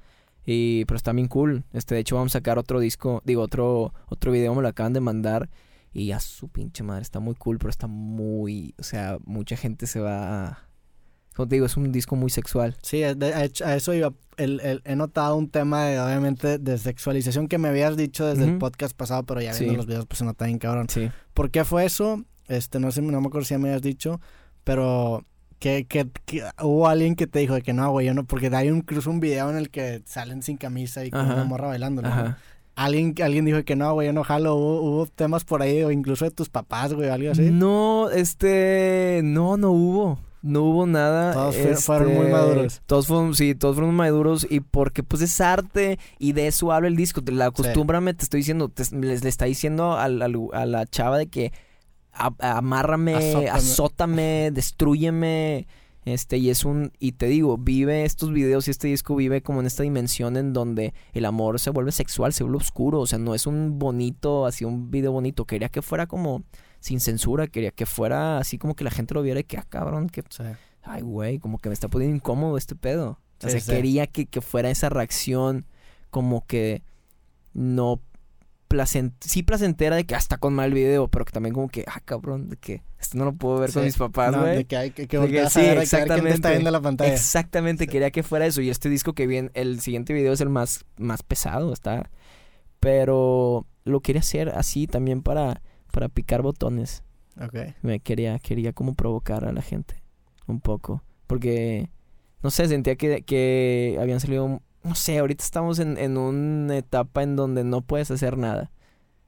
Y, 0.46 0.86
pero 0.86 0.96
está 0.98 1.12
bien 1.12 1.28
cool. 1.28 1.64
Este, 1.74 1.96
de 1.96 2.02
hecho, 2.02 2.16
vamos 2.16 2.32
a 2.36 2.40
sacar 2.40 2.58
otro 2.60 2.80
disco, 2.80 3.22
digo, 3.26 3.42
otro, 3.42 3.94
otro 4.08 4.32
video, 4.32 4.54
me 4.56 4.62
lo 4.62 4.68
acaban 4.68 4.94
de 4.94 5.00
mandar. 5.02 5.50
Y 5.94 6.12
a 6.12 6.20
su 6.20 6.50
pinche 6.50 6.84
madre, 6.84 7.02
está 7.04 7.20
muy 7.20 7.36
cool, 7.36 7.58
pero 7.58 7.70
está 7.70 7.88
muy, 7.88 8.76
o 8.78 8.84
sea, 8.84 9.18
mucha 9.26 9.56
gente 9.56 9.88
se 9.88 10.00
va 10.02 10.46
a... 10.48 10.70
Como 11.36 11.48
te 11.50 11.56
digo, 11.56 11.66
es 11.66 11.76
un 11.78 11.92
disco 11.92 12.16
muy 12.16 12.30
sexual. 12.30 12.78
Sí, 12.82 13.02
es 13.02 13.18
de- 13.20 13.34
a 13.34 13.44
hecho- 13.44 13.66
a 13.66 13.76
eso 13.76 13.94
iba. 13.94 14.14
El- 14.38 14.60
el- 14.62 14.82
he 14.86 14.96
notado 14.96 15.36
un 15.36 15.50
tema, 15.50 15.86
de, 15.86 16.00
obviamente, 16.00 16.60
de 16.60 16.78
sexualización 16.78 17.48
que 17.50 17.58
me 17.58 17.68
habías 17.70 17.98
dicho 17.98 18.26
desde 18.26 18.44
el 18.46 18.58
podcast 18.58 18.96
pasado, 18.96 19.24
pero 19.24 19.42
ya 19.42 19.52
viendo 19.52 19.72
Sí. 19.72 19.76
los 19.78 19.86
videos, 19.86 20.06
pues 20.06 20.20
se 20.20 20.26
nota 20.26 20.46
bien 20.46 20.60
cabrón. 20.60 20.88
Sí. 20.90 21.10
¿Por 21.34 21.52
qué 21.52 21.66
fue 21.66 21.86
eso? 21.86 22.24
Este, 22.48 22.80
no 22.80 22.92
sé, 22.92 23.02
no 23.02 23.20
me 23.20 23.28
acuerdo 23.28 23.46
si 23.46 23.54
ya 23.54 23.58
me 23.60 23.70
habías 23.70 23.82
dicho, 23.82 24.22
pero 24.64 25.26
que, 25.60 25.86
que, 25.86 26.08
que 26.26 26.44
hubo 26.62 26.88
alguien 26.88 27.16
que 27.16 27.28
te 27.28 27.40
dijo 27.40 27.54
de 27.56 27.62
que 27.62 27.74
no, 27.74 27.90
güey, 27.92 28.08
yo 28.08 28.14
no, 28.14 28.24
porque 28.26 28.50
hay 28.54 28.70
un- 28.70 28.78
incluso 28.80 29.10
un 29.10 29.20
video 29.20 29.50
en 29.50 29.58
el 29.58 29.70
que 29.70 30.02
salen 30.06 30.42
sin 30.44 30.58
camisa 30.58 31.04
y 31.06 31.12
con 31.12 31.22
Ajá. 31.22 31.34
una 31.36 31.44
morra 31.46 31.68
bailando. 31.70 32.02
Alguien, 32.78 33.16
alguien 33.24 33.46
dijo 33.46 33.64
que 33.64 33.78
no, 33.78 33.94
güey, 33.94 34.08
yo 34.08 34.14
no 34.14 34.24
jalo, 34.26 34.56
hubo, 34.56 34.82
hubo 34.82 35.06
temas 35.08 35.46
por 35.46 35.62
ahí, 35.62 35.82
o 35.84 35.92
incluso 35.92 36.26
de 36.26 36.32
tus 36.32 36.50
papás, 36.50 36.94
güey, 36.94 37.08
algo 37.10 37.32
así. 37.32 37.50
No, 37.50 38.10
este, 38.10 39.22
no, 39.24 39.56
no 39.58 39.72
hubo. 39.72 40.20
No 40.42 40.62
hubo 40.62 40.86
nada. 40.86 41.34
Todos 41.34 41.56
fue- 41.56 41.72
este, 41.72 41.82
fueron 41.84 42.14
muy 42.14 42.28
maduros. 42.28 42.82
Todos 42.86 43.08
fueron, 43.08 43.34
sí, 43.34 43.56
todos 43.56 43.76
fueron 43.78 43.96
maduros 43.96 44.46
y 44.48 44.60
porque 44.60 45.02
pues 45.02 45.24
es 45.24 45.42
arte 45.42 45.98
y 46.20 46.34
de 46.34 46.46
eso 46.48 46.72
habla 46.72 46.88
el 46.88 46.96
disco. 46.96 47.24
Te 47.24 47.32
la 47.32 47.46
acostúmbrame, 47.48 48.14
te 48.14 48.24
estoy 48.26 48.42
diciendo, 48.42 48.70
te- 48.70 48.84
les- 48.96 49.24
le 49.24 49.30
está 49.30 49.46
diciendo 49.46 49.94
al- 49.98 50.22
al- 50.22 50.36
a 50.54 50.66
la 50.68 50.86
chava 50.86 51.18
de 51.18 51.28
que 51.28 51.52
amárrame, 52.40 53.16
Azótame. 53.16 53.50
azótame, 53.50 54.52
destrúyeme. 54.52 55.68
Este, 56.06 56.38
y 56.38 56.52
es 56.52 56.66
un, 56.66 56.92
y 57.00 57.14
te 57.14 57.26
digo, 57.26 57.58
vive 57.58 58.06
estos 58.06 58.32
videos 58.32 58.68
y 58.68 58.72
este 58.72 58.88
disco 58.88 59.16
vive 59.16 59.42
como 59.42 59.60
en 59.62 59.66
esta 59.66 59.82
dimensión 59.82 60.38
en 60.38 60.54
donde 60.54 60.94
el 61.14 61.26
amor 61.26 61.60
se 61.60 61.72
vuelve 61.72 61.92
sexual, 61.92 62.32
se 62.32 62.44
vuelve 62.44 62.58
oscuro, 62.60 63.00
o 63.00 63.08
sea, 63.08 63.18
no 63.18 63.34
es 63.34 63.48
un 63.48 63.80
bonito, 63.80 64.46
así 64.46 64.66
un 64.66 64.92
video 64.92 65.12
bonito, 65.14 65.46
quería 65.46 65.68
que 65.70 65.82
fuera 65.82 66.06
como 66.06 66.44
sin 66.80 67.00
censura, 67.00 67.48
quería 67.48 67.72
que 67.72 67.88
fuera 67.88 68.38
así 68.38 68.60
como 68.60 68.76
que 68.76 68.84
la 68.84 68.92
gente 68.92 69.16
lo 69.16 69.24
viera 69.24 69.40
y 69.40 69.46
que, 69.46 69.58
ah, 69.58 69.66
cabrón, 69.68 70.08
que, 70.10 70.22
Sí. 70.30 70.44
ay, 70.84 71.02
güey, 71.02 71.40
como 71.40 71.58
que 71.58 71.70
me 71.70 71.74
está 71.74 71.88
poniendo 71.88 72.16
incómodo 72.16 72.56
este 72.58 72.76
pedo. 72.76 73.18
O 73.44 73.46
Sí, 73.48 73.50
sea, 73.50 73.60
sí. 73.60 73.72
quería 73.72 74.06
que, 74.06 74.28
que 74.28 74.42
fuera 74.42 74.70
esa 74.70 74.90
reacción 74.90 75.66
como 76.12 76.46
que 76.46 76.84
no 77.56 78.00
placent 78.68 79.14
sí 79.24 79.44
placentera 79.44 79.96
de 79.96 80.06
que 80.06 80.16
hasta 80.16 80.38
con 80.38 80.54
mal 80.54 80.74
video, 80.74 81.08
pero 81.08 81.26
que 81.26 81.32
también 81.32 81.54
como 81.54 81.70
que, 81.70 81.84
ah, 81.88 82.02
cabrón, 82.04 82.50
de 82.50 82.58
que 82.58 82.84
esto 83.00 83.18
no 83.18 83.26
lo 83.26 83.34
puedo 83.34 83.60
ver 83.60 83.72
con 83.72 83.84
mis 83.84 83.98
papás, 83.98 84.32
No, 84.32 84.42
güey. 84.42 84.56
de 84.58 84.66
que 84.66 84.78
hay 84.78 84.92
que, 84.92 85.08
que 85.08 85.18
De 85.20 85.28
que 85.30 85.50
sí, 85.50 85.60
a 85.60 85.64
ver, 85.64 85.78
hay 85.80 85.88
que 85.88 85.96
ver 85.98 86.08
quién 86.08 86.08
te 86.08 86.14
está 86.14 86.18
exactamente. 86.30 86.50
viendo 86.50 86.72
la 86.72 86.82
pantalla. 86.82 87.14
Exactamente, 87.14 87.84
Sí. 87.86 87.90
quería 87.90 88.12
que 88.12 88.24
fuera 88.24 88.46
eso. 88.46 88.62
Y 88.62 88.70
este 88.70 88.90
disco 88.90 89.14
que 89.14 89.28
viene, 89.28 89.52
el 89.54 89.80
siguiente 89.82 90.14
video 90.14 90.34
es 90.34 90.42
el 90.42 90.50
más, 90.50 90.86
más 90.98 91.22
pesado, 91.24 91.72
está. 91.74 92.10
Pero 92.80 93.66
lo 93.84 94.02
quería 94.02 94.20
hacer 94.22 94.50
así 94.50 94.88
también 94.88 95.22
para, 95.22 95.62
para 95.92 96.10
picar 96.10 96.42
botones. 96.42 97.04
Ok. 97.42 97.56
Me 97.82 98.00
quería, 98.00 98.40
quería 98.40 98.74
como 98.74 98.96
provocar 98.96 99.46
a 99.46 99.52
la 99.52 99.62
gente. 99.62 100.02
Un 100.48 100.60
poco. 100.62 101.04
Porque, 101.28 101.90
no 102.44 102.52
sé, 102.52 102.68
sentía 102.68 102.96
que, 102.96 103.24
que 103.24 103.98
habían 104.00 104.20
salido. 104.20 104.62
No 104.86 104.96
sé, 104.96 105.18
ahorita 105.18 105.44
estamos 105.44 105.80
en, 105.80 105.98
en 105.98 106.18
una 106.18 106.78
etapa 106.78 107.24
en 107.24 107.36
donde 107.36 107.64
no 107.64 107.82
puedes 107.82 108.12
hacer 108.12 108.38
nada. 108.38 108.72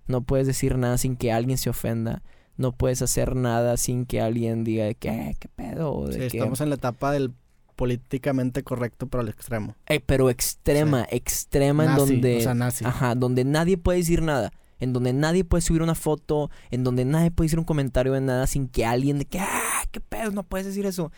No 0.06 0.22
puedes 0.22 0.48
decir 0.48 0.78
nada 0.78 0.98
sin 0.98 1.18
que 1.18 1.32
alguien 1.32 1.58
se 1.58 1.70
ofenda. 1.70 2.22
No 2.56 2.72
puedes 2.72 3.02
hacer 3.02 3.36
nada 3.36 3.76
sin 3.78 4.06
que 4.06 4.22
alguien 4.22 4.64
diga 4.64 4.86
de 4.86 4.96
que, 4.96 5.10
"Eh, 5.10 5.36
¿qué 5.40 5.48
pedo? 5.50 6.12
Sí, 6.12 6.20
que- 6.20 6.26
estamos 6.28 6.62
en 6.62 6.70
la 6.70 6.76
etapa 6.76 7.12
del 7.12 7.34
políticamente 7.76 8.64
correcto, 8.64 9.08
pero 9.08 9.22
al 9.22 9.30
extremo. 9.30 9.76
Eh, 9.88 10.00
pero 10.00 10.30
extrema, 10.32 11.06
extrema 11.12 11.84
en 11.86 11.90
donde... 11.96 12.38
o 12.38 12.42
sea, 12.42 12.54
nazi. 12.56 12.84
Ajá, 12.86 13.14
donde 13.16 13.44
nadie 13.44 13.78
puede 13.78 14.00
decir 14.00 14.22
nada. 14.24 14.52
En 14.80 14.94
donde 14.94 15.14
nadie 15.14 15.44
puede 15.44 15.62
subir 15.62 15.82
una 15.84 15.94
foto. 15.96 16.50
En 16.72 16.84
donde 16.84 17.06
nadie 17.06 17.30
puede 17.32 17.46
decir 17.46 17.60
un 17.60 17.66
comentario 17.66 18.14
de 18.14 18.22
nada 18.22 18.48
sin 18.48 18.68
que 18.68 18.86
alguien 18.86 19.20
de 19.20 19.26
que, 19.26 19.40
ah, 19.40 19.84
qué 19.92 20.00
pedo, 20.00 20.32
no 20.32 20.44
puedes 20.44 20.66
decir 20.66 20.86
eso. 20.88 21.12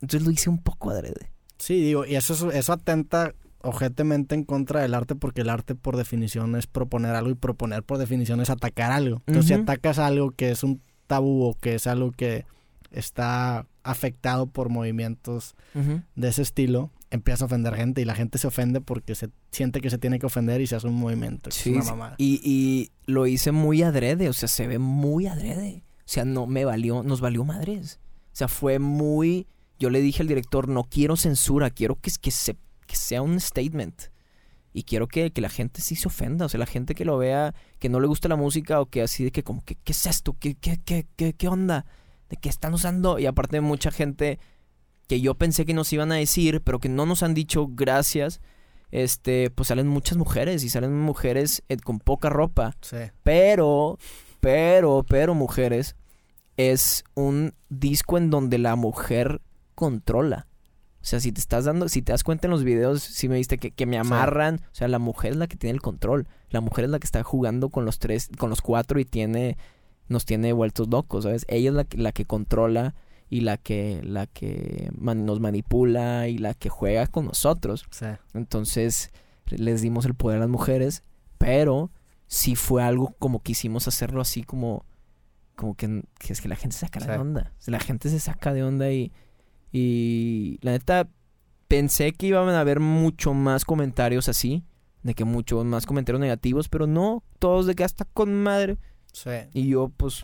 Entonces 0.00 0.26
lo 0.26 0.32
hice 0.32 0.50
un 0.50 0.58
poco 0.58 0.90
adrede. 0.90 1.30
Sí, 1.58 1.80
digo, 1.80 2.04
y 2.04 2.16
eso, 2.16 2.32
es- 2.34 2.54
eso 2.56 2.72
atenta 2.72 3.32
ojetemente 3.62 4.34
en 4.34 4.44
contra 4.44 4.80
del 4.80 4.94
arte 4.94 5.14
porque 5.14 5.42
el 5.42 5.50
arte 5.50 5.74
por 5.74 5.96
definición 5.96 6.56
es 6.56 6.66
proponer 6.66 7.14
algo 7.14 7.30
y 7.30 7.34
proponer 7.34 7.82
por 7.82 7.98
definición 7.98 8.40
es 8.40 8.50
atacar 8.50 8.92
algo. 8.92 9.22
Entonces 9.26 9.48
si 9.48 9.54
atacas 9.54 9.98
algo 9.98 10.30
que 10.32 10.50
es 10.50 10.62
un 10.62 10.80
tabú 11.06 11.44
o 11.44 11.54
que 11.54 11.74
es 11.74 11.86
algo 11.86 12.12
que 12.12 12.44
está 12.90 13.66
afectado 13.82 14.46
por 14.46 14.68
movimientos 14.68 15.54
de 16.14 16.28
ese 16.28 16.42
estilo, 16.42 16.90
empieza 17.10 17.44
a 17.44 17.46
ofender 17.46 17.74
gente 17.74 18.00
y 18.00 18.04
la 18.04 18.14
gente 18.14 18.38
se 18.38 18.46
ofende 18.46 18.80
porque 18.80 19.14
se 19.14 19.30
siente 19.50 19.80
que 19.80 19.90
se 19.90 19.98
tiene 19.98 20.18
que 20.18 20.26
ofender 20.26 20.60
y 20.60 20.66
se 20.66 20.76
hace 20.76 20.86
un 20.86 20.94
movimiento. 20.94 21.50
Sí, 21.50 21.74
es 21.76 21.90
una. 21.90 22.14
Y, 22.18 22.40
y 22.42 22.90
lo 23.06 23.26
hice 23.26 23.52
muy 23.52 23.82
adrede, 23.82 24.28
o 24.28 24.32
sea, 24.32 24.48
se 24.48 24.66
ve 24.66 24.78
muy 24.78 25.26
adrede. 25.26 25.84
O 25.98 26.08
sea, 26.12 26.24
no 26.24 26.46
me 26.46 26.64
valió, 26.64 27.02
nos 27.02 27.20
valió 27.20 27.44
madres. 27.44 28.00
O 28.32 28.36
sea, 28.36 28.48
fue 28.48 28.78
muy. 28.78 29.46
Yo 29.78 29.90
le 29.90 30.00
dije 30.00 30.22
al 30.22 30.28
director, 30.28 30.68
no 30.68 30.84
quiero 30.84 31.16
censura, 31.16 31.70
quiero 31.70 31.96
que, 31.96 32.10
que, 32.20 32.30
se, 32.30 32.56
que 32.92 32.96
sea 32.98 33.22
un 33.22 33.40
statement. 33.40 34.10
Y 34.74 34.84
quiero 34.84 35.08
que, 35.08 35.32
que 35.32 35.40
la 35.40 35.48
gente 35.48 35.80
sí 35.80 35.96
se 35.96 36.08
ofenda. 36.08 36.46
O 36.46 36.48
sea, 36.48 36.58
la 36.58 36.66
gente 36.66 36.94
que 36.94 37.04
lo 37.04 37.16
vea, 37.16 37.54
que 37.78 37.88
no 37.88 38.00
le 38.00 38.06
gusta 38.06 38.28
la 38.28 38.36
música 38.36 38.80
o 38.80 38.86
que 38.86 39.02
así 39.02 39.24
de 39.24 39.30
que, 39.30 39.42
como, 39.42 39.64
que, 39.64 39.76
¿qué 39.76 39.92
es 39.92 40.06
esto? 40.06 40.36
¿Qué, 40.38 40.54
qué, 40.54 40.78
qué, 40.84 41.06
qué, 41.16 41.32
qué 41.32 41.48
onda? 41.48 41.86
¿De 42.28 42.36
qué 42.36 42.48
están 42.48 42.74
usando? 42.74 43.18
Y 43.18 43.26
aparte, 43.26 43.60
mucha 43.60 43.90
gente 43.90 44.38
que 45.08 45.20
yo 45.20 45.34
pensé 45.34 45.64
que 45.64 45.74
nos 45.74 45.92
iban 45.92 46.12
a 46.12 46.16
decir, 46.16 46.60
pero 46.62 46.78
que 46.78 46.88
no 46.88 47.06
nos 47.06 47.22
han 47.22 47.34
dicho 47.34 47.68
gracias 47.68 48.40
este, 48.92 49.50
pues 49.50 49.68
salen 49.68 49.88
muchas 49.88 50.18
mujeres 50.18 50.62
y 50.62 50.68
salen 50.68 50.96
mujeres 51.00 51.64
eh, 51.68 51.78
con 51.78 51.98
poca 51.98 52.28
ropa. 52.28 52.76
Sí. 52.82 52.98
Pero, 53.22 53.98
pero, 54.40 55.04
pero 55.08 55.34
mujeres, 55.34 55.96
es 56.56 57.02
un 57.14 57.54
disco 57.70 58.18
en 58.18 58.30
donde 58.30 58.58
la 58.58 58.76
mujer 58.76 59.40
controla. 59.74 60.46
O 61.02 61.04
sea, 61.04 61.18
si 61.20 61.32
te 61.32 61.40
estás 61.40 61.64
dando, 61.64 61.88
si 61.88 62.00
te 62.00 62.12
das 62.12 62.22
cuenta 62.22 62.46
en 62.46 62.52
los 62.52 62.62
videos, 62.62 63.02
si 63.02 63.28
me 63.28 63.34
viste 63.36 63.58
que, 63.58 63.72
que 63.72 63.86
me 63.86 63.98
amarran, 63.98 64.60
o 64.70 64.74
sea, 64.74 64.86
la 64.88 65.00
mujer 65.00 65.32
es 65.32 65.36
la 65.36 65.48
que 65.48 65.56
tiene 65.56 65.74
el 65.74 65.82
control. 65.82 66.28
La 66.50 66.60
mujer 66.60 66.84
es 66.84 66.90
la 66.92 66.98
que 67.00 67.06
está 67.06 67.22
jugando 67.24 67.70
con 67.70 67.84
los 67.84 67.98
tres, 67.98 68.28
con 68.38 68.50
los 68.50 68.60
cuatro 68.62 69.00
y 69.00 69.04
tiene, 69.04 69.56
nos 70.08 70.24
tiene 70.24 70.52
vueltos 70.52 70.88
locos, 70.88 71.24
¿sabes? 71.24 71.44
Ella 71.48 71.70
es 71.70 71.74
la, 71.74 71.84
que- 71.84 71.98
la 71.98 72.12
que 72.12 72.24
controla 72.24 72.94
y 73.28 73.40
la 73.40 73.56
que, 73.56 74.00
la 74.04 74.26
que 74.26 74.90
man- 74.96 75.24
nos 75.26 75.40
manipula 75.40 76.28
y 76.28 76.38
la 76.38 76.54
que 76.54 76.68
juega 76.68 77.06
con 77.08 77.24
nosotros. 77.26 77.84
Sí. 77.90 78.06
Entonces 78.34 79.10
les 79.46 79.82
dimos 79.82 80.04
el 80.06 80.14
poder 80.14 80.36
a 80.38 80.40
las 80.42 80.48
mujeres, 80.48 81.02
pero 81.38 81.90
sí 82.26 82.54
fue 82.54 82.82
algo 82.82 83.14
como 83.18 83.42
quisimos 83.42 83.88
hacerlo 83.88 84.20
así 84.20 84.42
como 84.44 84.84
como 85.56 85.74
que, 85.74 86.02
que 86.18 86.32
es 86.32 86.40
que 86.40 86.48
la 86.48 86.56
gente 86.56 86.74
se 86.74 86.80
saca 86.86 87.00
Sí. 87.00 87.06
de 87.08 87.16
onda. 87.18 87.52
La 87.66 87.78
gente 87.80 88.08
se 88.08 88.18
saca 88.20 88.52
de 88.54 88.62
onda 88.64 88.90
y 88.90 89.12
y 89.72 90.58
la 90.62 90.72
neta 90.72 91.08
pensé 91.68 92.12
que 92.12 92.26
iban 92.26 92.48
a 92.50 92.60
haber 92.60 92.80
mucho 92.80 93.32
más 93.34 93.64
comentarios 93.64 94.28
así, 94.28 94.62
de 95.02 95.14
que 95.14 95.24
mucho 95.24 95.64
más 95.64 95.86
comentarios 95.86 96.20
negativos, 96.20 96.68
pero 96.68 96.86
no, 96.86 97.22
todos 97.38 97.66
de 97.66 97.74
que 97.74 97.84
hasta 97.84 98.04
con 98.04 98.34
madre. 98.34 98.76
Sí. 99.12 99.30
Y 99.54 99.68
yo 99.68 99.90
pues 99.96 100.22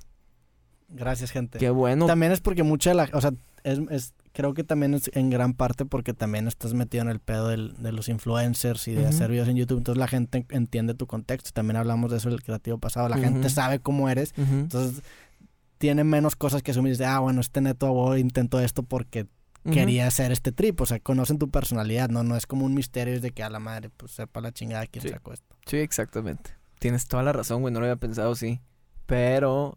Gracias, 0.91 1.31
gente. 1.31 1.59
qué 1.59 1.71
bueno. 1.71 2.07
También 2.07 2.33
es 2.33 2.41
porque 2.41 2.63
mucha 2.63 2.91
de 2.91 2.97
la... 2.97 3.11
O 3.13 3.21
sea, 3.21 3.33
es, 3.65 3.79
es- 3.91 4.15
creo 4.33 4.55
que 4.55 4.63
también 4.65 4.95
es 4.95 5.11
en 5.15 5.31
gran 5.31 5.53
parte 5.53 5.85
porque 5.85 6.15
también 6.15 6.47
estás 6.49 6.73
metido 6.73 7.03
en 7.03 7.11
el 7.11 7.19
pedo 7.19 7.49
del- 7.49 7.75
de 7.83 7.93
los 7.93 8.09
influencers 8.09 8.87
y 8.89 8.93
de 8.93 9.05
hacer 9.07 9.31
videos 9.31 9.49
en 9.49 9.57
YouTube. 9.57 9.79
Entonces 9.79 9.99
la 9.99 10.07
gente 10.09 10.47
entiende 10.51 10.95
tu 10.95 11.07
contexto. 11.07 11.51
También 11.53 11.77
hablamos 11.77 12.11
de 12.11 12.19
eso 12.19 12.29
en 12.29 12.35
el 12.35 12.43
creativo 12.43 12.79
pasado. 12.79 13.09
La 13.09 13.19
gente 13.19 13.49
sabe 13.51 13.81
cómo 13.81 14.09
eres. 14.09 14.33
Entonces 14.37 15.03
tiene 15.79 16.05
menos 16.05 16.37
cosas 16.37 16.63
que 16.63 16.71
asumir. 16.71 16.93
Dice, 16.93 17.05
ah, 17.05 17.19
bueno, 17.19 17.41
este 17.41 17.61
neto 17.61 18.17
intentó 18.17 18.61
esto 18.61 18.83
porque 18.83 19.27
Quería 19.73 20.07
hacer 20.07 20.33
este 20.33 20.53
trip. 20.53 20.81
O 20.81 20.87
sea, 20.87 21.01
conocen 21.01 21.39
tu 21.39 21.51
personalidad, 21.51 22.09
¿no? 22.09 22.23
No 22.25 22.37
es 22.37 22.47
como 22.47 22.65
un 22.65 22.75
misterio 22.75 23.15
es 23.15 23.23
de 23.23 23.31
que 23.33 23.43
a 23.43 23.51
la 23.51 23.59
madre, 23.59 23.91
pues 23.91 24.13
sepa 24.13 24.41
la 24.41 24.53
chingada 24.53 24.87
quién 24.87 25.03
Sí. 25.03 25.09
sacó 25.11 25.33
esto. 25.33 25.57
Sí, 25.67 25.77
exactamente. 25.79 26.51
Tienes 26.79 27.07
toda 27.09 27.23
la 27.23 27.33
razón, 27.33 27.61
güey. 27.63 27.73
No 27.73 27.81
lo 27.81 27.87
había 27.87 27.97
pensado 27.97 28.33
así. 28.33 28.61
Pero. 29.07 29.77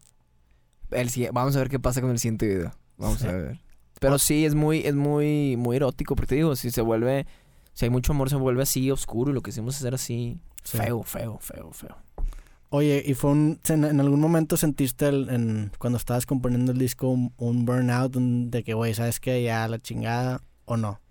El, 0.91 1.09
vamos 1.31 1.55
a 1.55 1.59
ver 1.59 1.69
qué 1.69 1.79
pasa 1.79 2.01
con 2.01 2.11
el 2.11 2.19
siguiente 2.19 2.47
video. 2.47 2.71
Vamos 2.97 3.19
Sí. 3.19 3.27
a 3.27 3.31
ver. 3.33 3.59
Pero 3.99 4.17
sí, 4.19 4.45
es 4.45 4.55
muy, 4.55 4.79
es 4.79 4.95
muy, 4.95 5.55
muy 5.57 5.75
erótico. 5.77 6.15
Porque 6.15 6.27
te 6.29 6.35
digo, 6.35 6.55
si 6.55 6.71
se 6.71 6.81
vuelve. 6.81 7.25
Si 7.73 7.85
hay 7.85 7.89
mucho 7.91 8.11
amor, 8.13 8.29
se 8.29 8.35
vuelve 8.35 8.63
así 8.63 8.91
oscuro. 8.91 9.31
Y 9.31 9.33
lo 9.33 9.41
que 9.41 9.51
hicimos 9.51 9.77
hacer 9.77 9.93
así. 9.93 10.39
Sí. 10.63 10.77
Feo, 10.77 11.01
feo, 11.03 11.37
feo, 11.39 11.71
feo. 11.71 11.97
Oye, 12.73 13.03
¿y 13.05 13.13
fue 13.15 13.31
un, 13.31 13.59
en, 13.67 13.83
en 13.83 13.99
algún 13.99 14.21
momento 14.21 14.55
sentiste 14.55 15.09
el- 15.09 15.29
en, 15.29 15.71
cuando 15.77 15.97
estabas 15.97 16.25
componiendo 16.25 16.71
el 16.71 16.77
disco 16.77 17.09
un, 17.09 17.33
un 17.37 17.65
burnout 17.65 18.15
un- 18.15 18.49
de 18.49 18.63
que, 18.63 18.73
güey, 18.73 18.93
¿sabes 18.93 19.19
qué? 19.19 19.43
Ya 19.43 19.67
la 19.67 19.77
chingada 19.79 20.41
o 20.63 20.77
no? 20.77 21.01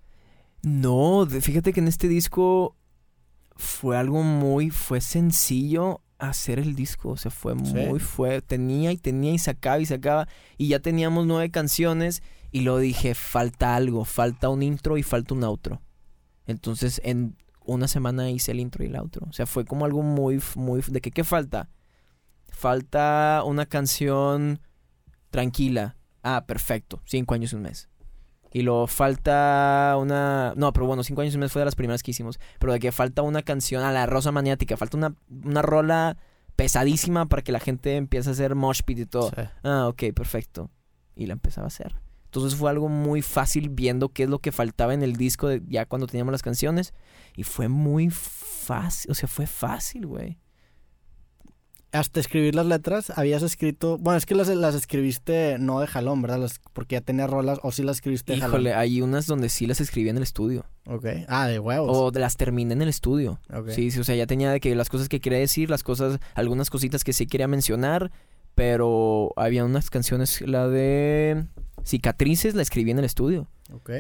No, 0.63 1.27
fíjate 1.27 1.73
que 1.75 1.81
en 1.81 1.89
este 1.89 2.09
disco 2.09 2.77
fue 3.57 3.99
algo 3.99 4.23
muy, 4.23 4.71
fue 4.71 5.03
sencillo 5.03 6.01
hacer 6.19 6.59
el 6.59 6.75
disco, 6.75 7.11
o 7.11 7.17
sea, 7.19 7.31
fue 7.31 7.55
¿Sí? 7.63 7.75
muy, 7.75 7.99
fue, 8.01 8.41
tenía 8.41 8.91
y 8.93 8.97
tenía 8.97 9.33
y 9.33 9.39
sacaba 9.39 9.81
y 9.81 9.87
sacaba 9.87 10.29
y 10.57 10.69
ya 10.69 10.79
teníamos 10.81 11.27
nueve 11.27 11.51
canciones 11.51 12.23
y 12.53 12.61
lo 12.61 12.79
dije, 12.79 13.15
falta 13.15 13.77
algo, 13.77 14.05
falta 14.07 14.49
un 14.49 14.63
intro 14.63 14.97
y 14.99 15.03
falta 15.03 15.35
un 15.35 15.45
outro. 15.45 15.81
Entonces 16.47 17.01
en 17.05 17.37
una 17.75 17.89
semana 17.89 18.31
hice 18.31 18.53
el 18.53 18.61
intro 18.61 18.85
y 18.85 18.89
el 18.89 18.97
outro, 18.97 19.27
o 19.29 19.33
sea, 19.33 19.47
fue 19.47 19.65
como 19.65 19.85
algo 19.85 20.03
muy, 20.03 20.43
muy, 20.57 20.83
de 20.83 21.01
que, 21.01 21.11
¿qué 21.11 21.25
falta? 21.25 21.69
Falta 22.49 23.43
una 23.47 23.67
canción 23.67 24.61
tranquila. 25.31 25.97
Ah, 26.23 26.45
perfecto, 26.47 27.01
cinco 27.05 27.35
años 27.35 27.53
y 27.53 27.57
un 27.57 27.63
mes. 27.63 27.89
Y 28.53 28.63
luego 28.63 28.89
falta 28.89 29.95
una... 29.99 30.55
No, 30.57 30.73
pero 30.73 30.87
bueno, 30.87 31.05
cinco 31.05 31.21
años 31.21 31.35
y 31.35 31.37
un 31.37 31.43
mes 31.43 31.53
fue 31.53 31.61
de 31.61 31.67
las 31.67 31.77
primeras 31.77 32.03
que 32.03 32.11
hicimos. 32.11 32.41
Pero 32.59 32.73
de 32.73 32.81
que 32.81 32.91
falta 32.91 33.23
una 33.23 33.43
canción 33.43 33.85
a 33.85 33.93
la 33.93 34.07
Rosa 34.07 34.33
Maniática. 34.33 34.77
Falta 34.77 34.97
una, 34.97 35.15
una 35.45 35.63
rola 35.63 36.17
pesadísima 36.57 37.27
para 37.27 37.43
que 37.43 37.53
la 37.53 37.61
gente 37.61 37.97
empiece 37.97 38.29
a 38.29 38.33
hacer 38.33 38.57
mosh 38.57 38.81
pit 38.85 38.99
y 38.99 39.07
todo. 39.07 39.31
Sí. 39.31 39.43
Ah, 39.63 39.87
ok, 39.87 40.13
perfecto. 40.15 40.69
Y 41.15 41.27
la 41.27 41.35
empezaba 41.35 41.67
a 41.67 41.69
hacer. 41.69 41.95
Entonces 42.31 42.57
fue 42.57 42.71
algo 42.71 42.89
muy 42.89 43.23
fácil 43.23 43.71
viendo 43.71 44.09
qué 44.11 44.23
es 44.23 44.29
lo 44.31 44.39
que 44.39 44.53
faltaba 44.53 44.95
en 44.95 45.03
el 45.03 45.17
disco 45.17 45.49
de- 45.49 45.63
ya 45.67 45.85
cuando 45.85 46.07
teníamos 46.07 46.31
las 46.31 46.43
canciones. 46.43 46.95
Y 47.37 47.43
fue 47.43 47.67
muy 47.69 48.09
fácil. 48.11 49.11
O 49.11 49.15
sea, 49.15 49.29
fue 49.29 49.47
fácil, 49.49 50.07
güey. 50.07 50.39
Hasta 51.93 52.21
escribir 52.21 52.55
las 52.55 52.67
letras, 52.67 53.11
habías 53.17 53.43
escrito... 53.43 53.99
Bueno, 53.99 54.17
es 54.17 54.25
que 54.25 54.37
las, 54.37 54.47
las 54.47 54.77
escribiste 54.77 55.57
no 55.59 55.81
de 55.81 55.89
jalón, 55.89 56.23
¿verdad? 56.23 56.39
Las- 56.39 56.61
porque 56.73 56.95
ya 56.95 57.01
tenías 57.01 57.29
rolas, 57.29 57.59
o 57.65 57.73
sí 57.73 57.83
las 57.83 57.97
escribiste 57.97 58.31
de 58.33 58.39
Híjole, 58.39 58.71
jalón. 58.71 58.79
hay 58.81 59.03
unas 59.03 59.27
donde 59.27 59.49
sí 59.49 59.67
las 59.67 59.81
escribí 59.81 60.09
en 60.09 60.17
el 60.17 60.23
estudio. 60.23 60.67
Ok. 60.87 61.07
Ah, 61.27 61.49
de 61.49 61.59
huevos. 61.59 61.91
O 61.93 62.13
las 62.17 62.37
terminé 62.37 62.75
en 62.75 62.83
el 62.83 62.89
estudio. 62.89 63.41
Ok. 63.53 63.71
Sí, 63.71 63.91
sí, 63.91 63.99
o 63.99 64.05
sea, 64.05 64.15
ya 64.15 64.27
tenía 64.29 64.53
de 64.53 64.61
que 64.61 64.73
las 64.77 64.89
cosas 64.89 65.09
que 65.09 65.19
quería 65.19 65.41
decir, 65.41 65.69
las 65.69 65.83
cosas, 65.83 66.21
algunas 66.35 66.71
cositas 66.71 67.03
que 67.03 67.13
sí 67.13 67.27
quería 67.27 67.49
mencionar, 67.49 68.13
pero 68.55 69.33
había 69.35 69.65
unas 69.65 69.91
canciones, 69.91 70.41
la 70.43 70.69
de 70.69 71.45
cicatrices 71.85 72.55
la 72.55 72.63
escribí 72.63 72.91
en 72.91 72.99
el 72.99 73.05
estudio, 73.05 73.49
Ok. 73.73 73.91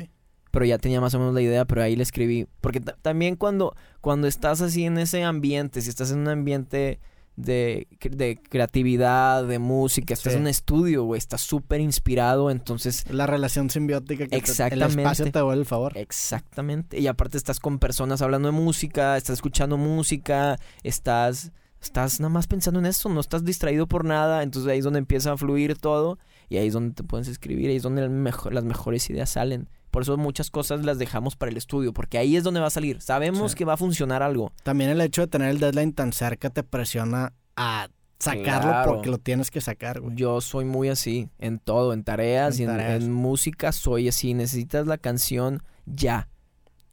pero 0.50 0.64
ya 0.64 0.78
tenía 0.78 1.00
más 1.00 1.14
o 1.14 1.18
menos 1.18 1.34
la 1.34 1.40
idea, 1.42 1.64
pero 1.64 1.82
ahí 1.82 1.96
la 1.96 2.02
escribí, 2.02 2.46
porque 2.60 2.80
ta- 2.80 2.96
también 3.02 3.36
cuando, 3.36 3.74
cuando 4.00 4.26
estás 4.26 4.60
así 4.60 4.84
en 4.84 4.98
ese 4.98 5.22
ambiente, 5.24 5.80
si 5.80 5.88
estás 5.88 6.10
en 6.12 6.18
un 6.20 6.28
ambiente 6.28 7.00
de, 7.36 7.86
de 8.02 8.38
creatividad, 8.48 9.44
de 9.46 9.58
música, 9.58 10.12
estás 10.12 10.32
Sí. 10.32 10.36
en 10.36 10.42
un 10.42 10.48
estudio, 10.48 11.04
güey, 11.04 11.18
estás 11.18 11.40
súper 11.40 11.80
inspirado, 11.80 12.50
entonces 12.50 13.04
La 13.10 13.26
relación 13.26 13.70
simbiótica 13.70 14.24
que 14.24 14.28
te- 14.30 14.36
el 14.36 14.40
Exactamente. 14.42 15.00
espacio 15.02 15.32
te 15.32 15.40
vuelve 15.40 15.60
el 15.60 15.66
favor. 15.66 15.96
Exactamente. 15.96 17.00
Y 17.00 17.06
aparte 17.06 17.38
estás 17.38 17.58
con 17.60 17.78
personas 17.78 18.20
hablando 18.20 18.48
de 18.48 18.52
música, 18.52 19.16
estás 19.16 19.34
escuchando 19.34 19.76
música, 19.78 20.58
estás, 20.82 21.52
estás 21.80 22.20
nada 22.20 22.28
más 22.30 22.46
pensando 22.46 22.78
en 22.80 22.86
eso, 22.86 23.08
no 23.08 23.20
estás 23.20 23.44
distraído 23.44 23.86
por 23.86 24.04
nada, 24.04 24.42
entonces 24.42 24.70
ahí 24.70 24.78
es 24.78 24.84
donde 24.84 24.98
empieza 24.98 25.32
a 25.32 25.36
fluir 25.38 25.78
todo 25.78 26.18
y 26.50 26.58
ahí 26.58 26.66
es 26.66 26.74
donde 26.74 26.94
te 26.94 27.02
puedes 27.02 27.28
escribir, 27.28 27.70
ahí 27.70 27.76
es 27.76 27.82
donde 27.82 28.02
el 28.02 28.10
mejor- 28.10 28.52
las 28.52 28.64
mejores 28.64 29.08
ideas 29.08 29.30
salen. 29.30 29.70
Por 29.90 30.02
eso 30.02 30.16
muchas 30.18 30.50
cosas 30.50 30.84
las 30.84 30.98
dejamos 30.98 31.34
para 31.36 31.50
el 31.50 31.56
estudio, 31.56 31.92
porque 31.94 32.18
ahí 32.18 32.36
es 32.36 32.44
donde 32.44 32.60
va 32.60 32.66
a 32.66 32.70
salir. 32.70 33.00
Sabemos 33.00 33.52
Sí. 33.52 33.56
que 33.58 33.64
va 33.64 33.72
a 33.72 33.76
funcionar 33.78 34.22
algo. 34.22 34.52
También 34.62 34.90
el 34.90 35.00
hecho 35.00 35.22
de 35.22 35.28
tener 35.28 35.48
el 35.48 35.58
deadline 35.58 35.94
tan 35.94 36.12
cerca 36.12 36.50
te 36.50 36.62
presiona 36.62 37.32
a 37.56 37.88
sacarlo 38.18 38.70
Claro. 38.70 38.92
porque 38.92 39.08
lo 39.10 39.16
tienes 39.18 39.50
que 39.50 39.60
sacar, 39.62 40.00
güey. 40.00 40.14
Yo 40.14 40.40
soy 40.42 40.64
muy 40.66 40.90
así, 40.90 41.28
en 41.38 41.58
todo, 41.58 41.92
en 41.94 42.04
tareas 42.04 42.60
En 42.60 42.68
y 42.68 42.72
en 42.82 43.10
música 43.12 43.72
soy 43.72 44.08
así. 44.08 44.34
Necesitas 44.34 44.86
la 44.86 44.98
canción 44.98 45.62
ya. 45.86 46.28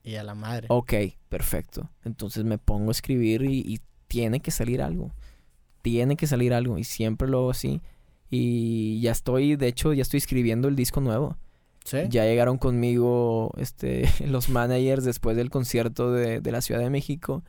Y 0.04 0.16
a 0.16 0.24
la 0.24 0.36
madre. 0.36 0.68
Ok, 0.70 0.94
perfecto. 1.28 1.90
Entonces 2.06 2.46
me 2.46 2.58
pongo 2.58 2.90
a 2.90 2.92
escribir 2.92 3.42
y, 3.44 3.60
y 3.60 3.80
tiene 4.08 4.40
que 4.40 4.52
salir 4.52 4.82
algo. 4.82 5.12
Tiene 5.82 6.16
que 6.16 6.28
salir 6.28 6.54
algo 6.54 6.78
y 6.78 6.84
siempre 6.84 7.28
lo 7.28 7.40
hago 7.40 7.52
así. 7.52 7.82
Y 8.30 9.00
ya 9.02 9.12
estoy, 9.12 9.56
de 9.56 9.68
hecho, 9.68 9.94
ya 9.94 10.02
estoy 10.02 10.18
escribiendo 10.18 10.68
el 10.68 10.76
disco 10.76 11.02
nuevo. 11.02 11.38
¿Sí? 11.86 12.00
Ya 12.10 12.26
llegaron 12.26 12.58
conmigo 12.58 13.54
este, 13.58 14.10
los 14.28 14.50
managers 14.50 15.06
después 15.06 15.38
del 15.38 15.50
concierto 15.50 16.12
de, 16.12 16.42
de 16.42 16.52
la 16.52 16.62
Ciudad 16.62 16.82
de 16.82 16.90
México 16.90 17.44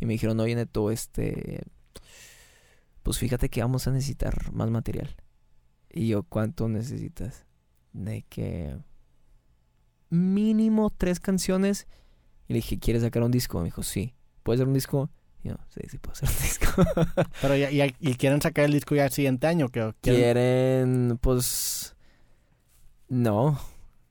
y 0.00 0.06
me 0.06 0.14
dijeron, 0.14 0.40
oye 0.40 0.54
Neto, 0.54 0.90
este, 0.90 1.62
pues 3.02 3.18
fíjate 3.18 3.50
que 3.50 3.60
vamos 3.60 3.86
a 3.86 3.90
necesitar 3.90 4.52
más 4.52 4.70
material. 4.70 5.14
Y 5.92 6.08
yo, 6.08 6.22
¿cuánto 6.22 6.68
necesitas? 6.68 7.44
De 7.92 8.22
que 8.22 8.76
mínimo 10.08 10.90
tres 10.90 11.20
canciones. 11.20 11.86
Y 12.48 12.54
le 12.54 12.58
dije, 12.58 12.78
¿quieres 12.78 13.02
sacar 13.02 13.22
un 13.22 13.30
disco? 13.30 13.58
Me 13.58 13.66
dijo, 13.66 13.82
sí. 13.82 14.14
¿Puedes 14.42 14.60
hacer 14.60 14.68
un 14.68 14.74
disco? 14.74 15.10
Yo, 15.42 15.54
sí, 15.68 15.80
sí 15.88 15.98
puedo 15.98 16.12
hacer 16.12 16.28
un 16.28 16.34
disco. 16.42 17.24
Pero 17.40 17.56
ya, 17.56 17.70
ya- 17.70 17.86
y 17.98 18.14
quieren 18.16 18.42
sacar 18.42 18.66
el 18.66 18.72
disco 18.72 18.94
ya 18.94 19.06
el 19.06 19.10
siguiente 19.12 19.46
año, 19.46 19.68
quieren 19.68 19.94
Quieren, 20.02 21.18
pues, 21.20 21.94
no, 23.08 23.58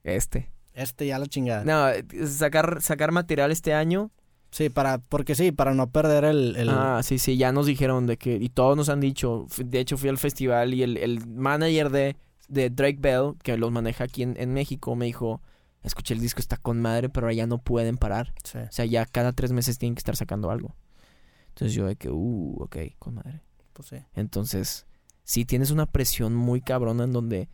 este. 0.04 0.50
este 0.74 1.06
ya 1.06 1.18
la 1.18 1.26
chingada. 1.26 1.64
No, 1.64 1.88
eh, 1.88 2.04
sacar, 2.26 2.82
sacar 2.82 3.12
material 3.12 3.50
este 3.50 3.74
año. 3.74 4.10
Sí, 4.50 4.68
para, 4.68 4.98
porque 4.98 5.36
sí, 5.36 5.52
para 5.52 5.74
no 5.74 5.90
perder 5.90 6.24
el, 6.24 6.56
el- 6.56 6.68
Ah, 6.70 7.00
sí, 7.04 7.18
sí, 7.18 7.36
ya 7.36 7.52
nos 7.52 7.66
dijeron 7.66 8.06
de 8.08 8.16
que, 8.16 8.34
y 8.34 8.48
todos 8.48 8.76
nos 8.76 8.88
han 8.88 8.98
dicho, 9.00 9.46
de 9.64 9.78
hecho 9.78 9.96
fui 9.96 10.08
al 10.08 10.18
festival 10.18 10.74
y 10.74 10.82
el, 10.82 10.96
el 10.96 11.24
manager 11.28 11.90
de, 11.90 12.16
de 12.48 12.68
Drake 12.68 12.98
Bell, 12.98 13.34
que 13.44 13.56
los 13.56 13.70
maneja 13.70 14.04
aquí 14.04 14.24
en, 14.24 14.34
en 14.36 14.52
México, 14.52 14.96
me 14.96 15.04
dijo, 15.06 15.40
escuché 15.84 16.14
el 16.14 16.20
disco, 16.20 16.40
está 16.40 16.56
con 16.56 16.80
madre, 16.82 17.08
pero 17.08 17.30
ya 17.30 17.46
no 17.46 17.58
pueden 17.58 17.96
parar. 17.96 18.34
Sí. 18.42 18.58
O 18.58 18.72
sea, 18.72 18.84
ya 18.86 19.06
cada 19.06 19.30
tres 19.32 19.52
meses 19.52 19.78
tienen 19.78 19.94
que 19.94 20.00
estar 20.00 20.16
sacando 20.16 20.50
algo. 20.50 20.74
Entonces 21.50 21.74
yo 21.74 21.86
de 21.86 21.96
que, 21.96 22.10
uh, 22.10 22.56
ok, 22.62 22.76
con 22.98 23.14
madre. 23.14 23.42
Pues 23.72 23.88
sí. 23.88 23.96
Entonces, 24.14 24.86
sí 25.24 25.44
tienes 25.44 25.70
una 25.70 25.86
presión 25.86 26.34
muy 26.34 26.60
cabrona 26.60 27.04
en 27.04 27.12
donde 27.12 27.48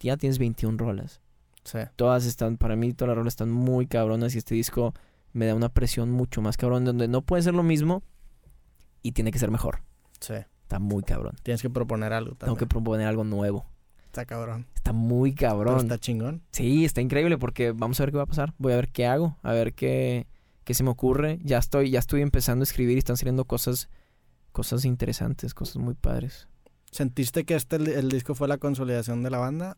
ya 0.00 0.16
tienes 0.16 0.38
21 0.38 0.78
rolas. 0.78 1.20
Sí. 1.64 1.78
Todas 1.96 2.24
están, 2.26 2.56
para 2.56 2.76
mí 2.76 2.92
todas 2.92 3.08
las 3.10 3.16
rolas 3.18 3.32
están 3.32 3.50
muy 3.50 3.86
cabronas 3.86 4.34
y 4.34 4.38
este 4.38 4.54
disco 4.54 4.94
me 5.32 5.46
da 5.46 5.54
una 5.54 5.68
presión 5.68 6.10
mucho 6.10 6.40
más 6.42 6.56
cabrón, 6.56 6.84
donde 6.84 7.06
no 7.08 7.22
puede 7.22 7.42
ser 7.42 7.54
lo 7.54 7.62
mismo 7.62 8.02
y 9.02 9.12
tiene 9.12 9.30
que 9.30 9.38
ser 9.38 9.50
mejor. 9.50 9.82
Sí. 10.20 10.34
Está 10.62 10.78
muy 10.78 11.02
cabrón. 11.02 11.34
Tienes 11.42 11.62
que 11.62 11.70
proponer 11.70 12.12
algo 12.12 12.30
Tengo 12.30 12.38
también. 12.38 12.58
que 12.58 12.66
proponer 12.66 13.06
algo 13.06 13.24
nuevo. 13.24 13.66
Está 14.06 14.24
cabrón. 14.24 14.66
Está 14.74 14.92
muy 14.92 15.32
Pero 15.32 15.50
cabrón. 15.50 15.78
está 15.80 15.98
chingón. 15.98 16.42
Sí, 16.52 16.84
está 16.84 17.00
increíble 17.00 17.38
porque 17.38 17.72
vamos 17.72 18.00
a 18.00 18.04
ver 18.04 18.10
qué 18.12 18.16
va 18.16 18.22
a 18.24 18.26
pasar. 18.26 18.54
Voy 18.58 18.72
a 18.72 18.76
ver 18.76 18.88
qué 18.88 19.06
hago, 19.06 19.36
a 19.42 19.52
ver 19.52 19.74
qué, 19.74 20.26
qué 20.70 20.74
se 20.74 20.84
me 20.84 20.90
ocurre. 20.90 21.40
Ya 21.42 21.58
estoy, 21.58 21.90
ya 21.90 21.98
estoy 21.98 22.22
empezando 22.22 22.62
a 22.62 22.64
escribir 22.64 22.94
y 22.94 23.00
están 23.00 23.16
saliendo 23.16 23.44
cosas, 23.44 23.88
cosas 24.52 24.84
interesantes, 24.84 25.52
cosas 25.52 25.78
muy 25.78 25.94
padres. 25.94 26.46
¿Sentiste 26.92 27.42
que 27.42 27.56
este 27.56 27.74
el, 27.74 27.88
el 27.88 28.08
disco 28.08 28.36
fue 28.36 28.46
la 28.46 28.56
consolidación 28.56 29.24
de 29.24 29.30
la 29.30 29.38
banda? 29.38 29.76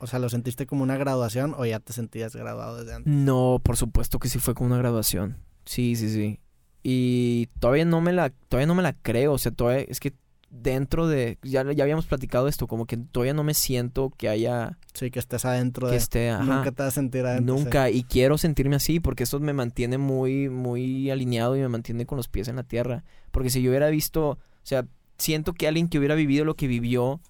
O 0.00 0.08
sea, 0.08 0.18
¿lo 0.18 0.28
sentiste 0.28 0.66
como 0.66 0.82
una 0.82 0.96
graduación 0.96 1.54
o 1.56 1.64
ya 1.64 1.78
te 1.78 1.92
sentías 1.92 2.34
graduado 2.34 2.78
desde 2.78 2.92
antes? 2.92 3.12
No, 3.12 3.60
por 3.62 3.76
supuesto 3.76 4.18
que 4.18 4.28
sí 4.28 4.40
fue 4.40 4.54
como 4.54 4.66
una 4.66 4.78
graduación. 4.78 5.36
Sí, 5.64 5.94
sí, 5.94 6.08
sí. 6.08 6.40
y 6.82 7.46
todavía 7.60 7.84
no 7.84 8.00
me 8.00 8.12
la, 8.12 8.30
todavía 8.48 8.66
no 8.66 8.74
me 8.74 8.82
la 8.82 8.94
creo. 8.94 9.34
O 9.34 9.38
sea, 9.38 9.52
todavía, 9.52 9.84
es 9.88 10.00
que 10.00 10.12
dentro 10.52 11.08
de, 11.08 11.38
ya, 11.42 11.64
ya 11.72 11.82
habíamos 11.82 12.06
platicado 12.06 12.46
esto, 12.46 12.66
como 12.68 12.86
que 12.86 12.98
todavía 12.98 13.32
no 13.32 13.42
me 13.42 13.54
siento 13.54 14.12
que 14.16 14.28
haya... 14.28 14.78
Sí, 14.92 15.10
que 15.10 15.18
estés 15.18 15.46
adentro 15.46 15.86
que 15.86 15.92
de... 15.92 15.96
esté, 15.96 16.30
ajá, 16.30 16.44
Nunca 16.44 16.70
te 16.70 16.82
vas 16.82 16.92
a 16.92 17.00
sentir 17.00 17.24
adentro. 17.24 17.56
sí. 17.56 17.64
Nunca, 17.64 17.90
y 17.90 18.04
quiero 18.04 18.36
sentirme 18.36 18.76
así 18.76 19.00
porque 19.00 19.22
eso 19.22 19.40
me 19.40 19.54
mantiene 19.54 19.96
muy, 19.96 20.50
muy 20.50 21.10
alineado 21.10 21.56
y 21.56 21.60
me 21.60 21.68
mantiene 21.68 22.04
con 22.04 22.18
los 22.18 22.28
pies 22.28 22.48
en 22.48 22.56
la 22.56 22.64
tierra. 22.64 23.02
Porque 23.30 23.48
si 23.48 23.62
yo 23.62 23.70
hubiera 23.70 23.88
visto, 23.88 24.28
o 24.28 24.38
sea, 24.62 24.86
siento 25.16 25.54
que 25.54 25.66
alguien 25.66 25.88
que 25.88 25.98
hubiera 25.98 26.14
vivido 26.14 26.44
lo 26.44 26.54
que 26.54 26.66
vivió, 26.66 27.20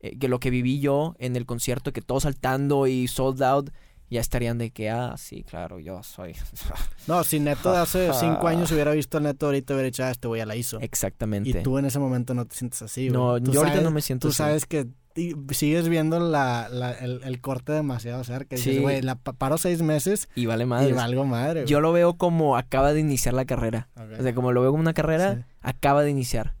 eh, 0.00 0.18
que 0.18 0.28
lo 0.28 0.38
que 0.38 0.50
viví 0.50 0.78
yo 0.78 1.16
en 1.18 1.36
el 1.36 1.46
concierto, 1.46 1.94
que 1.94 2.02
todos 2.02 2.24
saltando 2.24 2.86
y 2.86 3.08
sold 3.08 3.42
out, 3.42 3.70
ya 4.10 4.20
estarían 4.20 4.58
de 4.58 4.70
que, 4.70 4.90
ah, 4.90 5.14
sí, 5.18 5.42
claro, 5.44 5.78
yo 5.78 6.02
soy. 6.02 6.34
No, 7.06 7.24
si 7.24 7.40
Neto 7.40 7.72
de 7.72 7.78
hace 7.78 8.10
cinco 8.14 8.46
años 8.48 8.70
hubiera 8.72 8.92
visto 8.92 9.18
a 9.18 9.20
Neto 9.20 9.46
ahorita, 9.46 9.74
hubiera 9.74 9.86
dicho, 9.86 10.04
ah, 10.04 10.10
este 10.10 10.28
güey 10.28 10.40
ya 10.40 10.46
la 10.46 10.56
hizo. 10.56 10.78
Exactamente. 10.80 11.48
Y 11.50 11.62
tú 11.62 11.78
en 11.78 11.84
ese 11.86 11.98
momento 11.98 12.34
no 12.34 12.44
te 12.46 12.54
sientes 12.56 12.80
así, 12.82 13.08
güey. 13.08 13.12
no, 13.18 13.40
Tú 13.42 13.52
yo 13.52 13.60
ahorita 13.60 13.80
no 13.82 13.90
me 13.90 14.00
siento 14.02 14.28
Tú 14.28 14.30
así. 14.30 14.36
sabes 14.38 14.66
que 14.66 14.86
y 15.14 15.34
sigues 15.50 15.88
viendo 15.88 16.20
la, 16.20 16.68
la- 16.70 16.92
el, 16.92 17.20
el 17.24 17.40
corte 17.40 17.72
demasiado 17.72 18.22
cerca. 18.22 18.54
Y 18.54 18.58
dices, 18.58 18.76
Sí. 18.76 18.80
güey, 18.80 19.02
la 19.02 19.16
pa- 19.16 19.32
paro 19.32 19.58
seis 19.58 19.82
meses 19.82 20.28
Y 20.36 20.46
vale 20.46 20.62
y 20.62 20.66
más. 20.66 20.94
valgo 20.94 21.24
madre. 21.24 21.64
Yo 21.66 21.80
lo 21.80 21.90
veo 21.92 22.14
como 22.14 22.56
acaba 22.56 22.92
de 22.92 23.00
iniciar 23.00 23.34
la 23.34 23.44
carrera. 23.44 23.88
O 24.16 24.22
sea, 24.22 24.32
como 24.34 24.52
lo 24.52 24.60
veo 24.60 24.70
como 24.70 24.80
una 24.82 24.94
carrera, 24.94 25.34
Sí. 25.34 25.40
acaba 25.60 26.02
de 26.04 26.10
iniciar. 26.10 26.54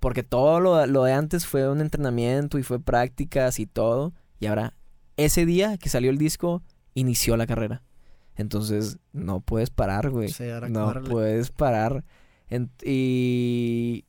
Porque 0.00 0.24
todo 0.24 0.58
lo, 0.60 0.86
lo 0.86 1.04
de 1.04 1.12
antes 1.12 1.46
fue 1.46 1.68
un 1.70 1.80
entrenamiento 1.80 2.58
y 2.58 2.62
fue 2.64 2.80
prácticas 2.80 3.60
y 3.60 3.66
todo. 3.66 4.12
Y 4.40 4.46
ahora, 4.46 4.74
ese 5.18 5.44
día 5.44 5.76
que 5.76 5.90
salió 5.90 6.10
el 6.10 6.16
disco, 6.16 6.62
inició 6.94 7.36
la 7.36 7.46
carrera. 7.46 7.82
Entonces, 8.36 8.98
no 9.12 9.40
puedes 9.40 9.68
parar, 9.68 10.08
güey. 10.10 10.28
Sí, 10.30 10.44
no 10.70 10.86
puedes 11.10 11.50
parar. 11.50 12.04
En- 12.48 12.70
y, 12.84 14.04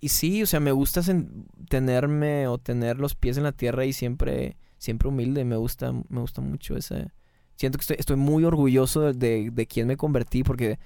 y 0.00 0.08
sí, 0.08 0.42
o 0.42 0.46
sea, 0.46 0.58
me 0.58 0.72
gusta 0.72 1.02
sen- 1.02 1.44
tenerme 1.68 2.48
o 2.48 2.58
tener 2.58 2.98
los 2.98 3.14
pies 3.14 3.36
en 3.36 3.42
la 3.44 3.52
tierra 3.52 3.84
y 3.84 3.92
siempre, 3.92 4.56
siempre 4.78 5.08
humilde. 5.08 5.44
Me 5.44 5.56
gusta, 5.56 5.92
me 5.92 6.20
gusta 6.20 6.40
mucho 6.40 6.76
ese. 6.76 7.10
Siento 7.56 7.76
que 7.78 7.82
estoy, 7.82 7.96
estoy 7.98 8.16
muy 8.16 8.44
orgulloso 8.44 9.02
de, 9.02 9.12
de, 9.12 9.50
de 9.50 9.66
quién 9.66 9.86
me 9.86 9.98
convertí 9.98 10.42
porque 10.42 10.78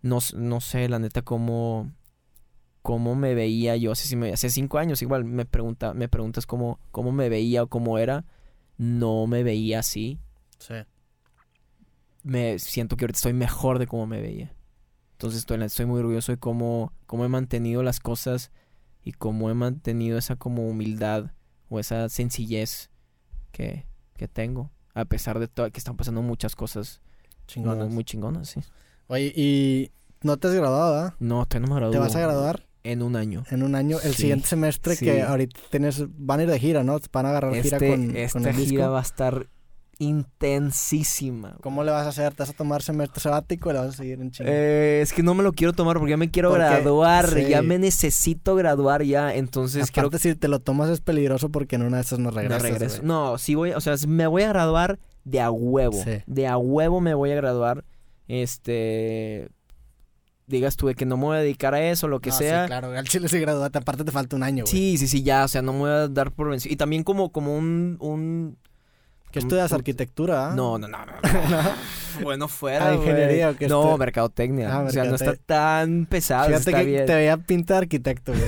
no, 0.00 0.18
no 0.34 0.60
sé, 0.62 0.88
la 0.88 0.98
neta, 0.98 1.20
cómo, 1.20 1.92
cómo 2.82 3.14
me 3.14 3.34
veía 3.34 3.76
yo 3.76 3.92
hace, 3.92 4.32
hace 4.32 4.50
cinco 4.50 4.78
años. 4.78 5.02
Igual 5.02 5.24
me, 5.24 5.44
pregunta, 5.44 5.94
me 5.94 6.08
preguntas 6.08 6.46
cómo, 6.46 6.78
cómo 6.90 7.12
me 7.12 7.28
veía 7.28 7.62
o 7.62 7.66
cómo 7.68 7.98
era. 7.98 8.24
No 8.78 9.26
me 9.26 9.42
veía 9.42 9.80
así 9.80 10.18
Sí. 10.58 10.74
me 12.22 12.58
siento 12.58 12.96
que 12.96 13.04
ahorita 13.04 13.16
estoy 13.18 13.32
mejor 13.32 13.78
de 13.78 13.86
cómo 13.86 14.06
me 14.06 14.20
veía. 14.20 14.52
Entonces 15.12 15.40
estoy, 15.40 15.62
estoy 15.62 15.86
muy 15.86 16.00
orgulloso 16.00 16.32
de 16.32 16.38
cómo, 16.38 16.92
cómo 17.06 17.24
he 17.24 17.28
mantenido 17.28 17.82
las 17.82 18.00
cosas 18.00 18.50
y 19.02 19.12
cómo 19.12 19.50
he 19.50 19.54
mantenido 19.54 20.18
esa 20.18 20.36
como 20.36 20.66
humildad 20.68 21.32
o 21.68 21.78
esa 21.78 22.08
sencillez 22.08 22.90
que, 23.52 23.86
que 24.16 24.28
tengo. 24.28 24.70
A 24.94 25.04
pesar 25.04 25.38
de 25.38 25.48
todo, 25.48 25.70
que 25.70 25.78
están 25.78 25.96
pasando 25.96 26.20
muchas 26.22 26.56
cosas 26.56 27.00
Chingonas. 27.46 27.86
muy, 27.86 27.94
muy 27.96 28.04
chingonas, 28.04 28.48
sí. 28.48 28.60
Oye, 29.08 29.32
y 29.36 29.90
no 30.22 30.36
te 30.36 30.48
has 30.48 30.54
graduado, 30.54 30.94
¿verdad? 30.94 31.14
No, 31.20 31.46
todavía 31.46 31.66
no 31.68 31.74
me 31.74 31.80
gradúo. 31.80 31.92
¿Te 31.92 31.98
vas 31.98 32.16
a 32.16 32.20
graduar 32.20 32.66
En 32.82 33.02
un 33.02 33.14
año. 33.16 33.44
en 33.50 33.62
un 33.62 33.74
año? 33.74 33.98
El 34.02 34.12
Sí, 34.14 34.22
siguiente 34.22 34.46
semestre 34.48 34.96
sí. 34.96 35.04
que 35.04 35.22
ahorita 35.22 35.60
tienes... 35.70 36.04
Van 36.16 36.40
a 36.40 36.42
ir 36.44 36.50
de 36.50 36.58
gira, 36.58 36.82
¿no? 36.82 36.98
Van 37.12 37.26
a 37.26 37.30
agarrar 37.30 37.52
gira 37.62 37.76
Este, 37.76 37.90
con, 37.90 38.16
esta 38.16 38.38
con 38.38 38.48
el 38.48 38.56
disco. 38.56 38.70
gira 38.70 38.88
va 38.88 38.98
a 39.00 39.02
estar 39.02 39.46
intensísima. 39.98 41.56
¿Cómo 41.60 41.84
le 41.84 41.90
vas 41.90 42.06
a 42.06 42.08
hacer? 42.08 42.32
¿Te 42.34 42.42
vas 42.42 42.50
a 42.50 42.52
tomar 42.54 42.82
semestre 42.82 43.20
sabático 43.20 43.68
o 43.68 43.72
le 43.72 43.78
vas 43.80 43.88
a 43.88 43.92
seguir 43.92 44.20
en 44.20 44.30
chinga? 44.30 44.50
Eh, 44.50 45.00
es 45.02 45.12
que 45.12 45.22
no 45.22 45.34
me 45.34 45.42
lo 45.42 45.52
quiero 45.52 45.72
tomar 45.72 45.98
porque 45.98 46.10
ya 46.12 46.16
me 46.16 46.30
quiero 46.30 46.48
Porque- 46.50 46.64
graduar, 46.64 47.28
sí. 47.28 47.48
ya 47.48 47.60
me 47.62 47.78
necesito 47.78 48.54
graduar 48.54 49.02
ya, 49.02 49.34
entonces 49.34 49.90
creo 49.90 50.06
Aparte, 50.08 50.30
si 50.30 50.34
te 50.34 50.48
lo 50.48 50.60
tomas 50.60 50.88
es 50.90 51.00
peligroso 51.02 51.50
porque 51.50 51.76
en 51.76 51.82
una 51.82 51.98
de 51.98 52.02
esas 52.04 52.18
no 52.18 52.30
No 52.30 52.36
regresas, 52.36 52.62
regreso. 52.62 52.96
güey. 52.98 53.08
No, 53.08 53.36
sí 53.38 53.54
voy, 53.54 53.72
o 53.72 53.80
sea, 53.80 53.94
me 54.08 54.26
voy 54.26 54.42
a 54.42 54.48
graduar 54.48 54.98
de 55.24 55.40
a 55.42 55.50
huevo. 55.50 56.02
Sí. 56.02 56.22
De 56.26 56.46
a 56.46 56.56
huevo 56.56 57.00
me 57.00 57.12
voy 57.14 57.32
a 57.32 57.34
graduar. 57.34 57.84
Este. 58.26 59.48
Digas 60.50 60.76
tú 60.76 60.88
de 60.88 60.94
que 60.94 61.06
no 61.06 61.16
me 61.16 61.24
voy 61.24 61.36
a 61.36 61.40
dedicar 61.40 61.74
a 61.74 61.80
eso, 61.90 62.08
lo 62.08 62.20
que 62.20 62.30
No, 62.30 62.36
sea. 62.36 62.64
Sí, 62.64 62.66
claro, 62.68 62.90
al 62.90 63.08
chile 63.08 63.28
sí 63.28 63.38
gradúate. 63.38 63.78
Aparte 63.78 64.04
te 64.04 64.10
falta 64.12 64.34
un 64.36 64.42
año, 64.42 64.64
güey. 64.64 64.70
Sí, 64.72 64.98
sí, 64.98 65.06
sí, 65.06 65.22
ya, 65.22 65.44
o 65.44 65.48
sea, 65.48 65.62
no 65.62 65.72
me 65.72 65.78
voy 65.78 65.90
a 65.90 66.08
dar 66.08 66.32
por 66.32 66.50
vencido. 66.50 66.72
Y 66.72 66.76
también 66.76 67.04
como, 67.04 67.30
como 67.30 67.56
un, 67.56 67.96
un... 68.00 68.58
¿Qué 69.30 69.38
estudias? 69.38 69.72
¿Arquitectura? 69.72 70.52
No, 70.56 70.76
no, 70.76 70.88
no, 70.88 70.98
no. 71.06 71.12
¿No? 71.12 71.70
bueno, 72.24 72.48
fuera, 72.48 72.88
Ah, 72.88 72.94
ingeniería 72.94 73.50
o 73.50 73.54
qué 73.54 73.68
No, 73.68 73.96
mercadotecnia. 73.96 74.74
Ah, 74.74 74.82
o 74.82 74.90
sea, 74.90 75.04
no 75.04 75.14
está 75.14 75.36
tan 75.36 76.06
pesado, 76.06 76.48
Fíjate 76.48 76.72
que 76.72 77.02
te 77.02 77.14
veía 77.14 77.36
pinta 77.36 77.74
de 77.74 77.78
arquitecto, 77.78 78.32
güey. 78.32 78.44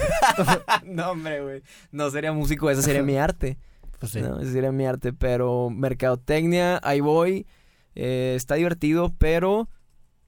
no, 0.93 1.13
hombre, 1.13 1.41
güey. 1.41 1.63
No 1.93 2.11
sería 2.11 2.33
músico, 2.33 2.69
ese 2.69 2.83
sería 2.83 3.05
mi 3.05 3.17
arte. 3.17 3.59
Pues 4.01 4.11
sí. 4.11 4.21
No, 4.21 4.41
ese 4.41 4.51
sería 4.53 4.73
mi 4.73 4.85
arte, 4.85 5.13
pero 5.13 5.71
mercadotecnia, 5.71 6.81
ahí 6.83 6.99
voy. 7.01 7.47
Eh, 7.95 8.35
está 8.37 8.57
divertido, 8.57 9.15
pero 9.19 9.69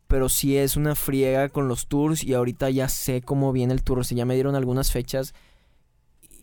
pero 0.09 0.29
sí 0.29 0.57
es 0.57 0.77
una 0.77 0.95
friega 0.95 1.49
con 1.49 1.69
los 1.69 1.87
tours 1.87 2.23
y 2.25 2.35
ahorita 2.35 2.71
ya 2.71 2.89
sé 2.89 3.23
cómo 3.23 3.53
viene 3.53 3.73
el 3.75 3.83
tour, 3.83 3.99
o 4.01 4.05
sea, 4.05 4.17
ya 4.17 4.25
me 4.25 4.35
dieron 4.35 4.55
algunas 4.55 4.91
fechas 4.93 5.35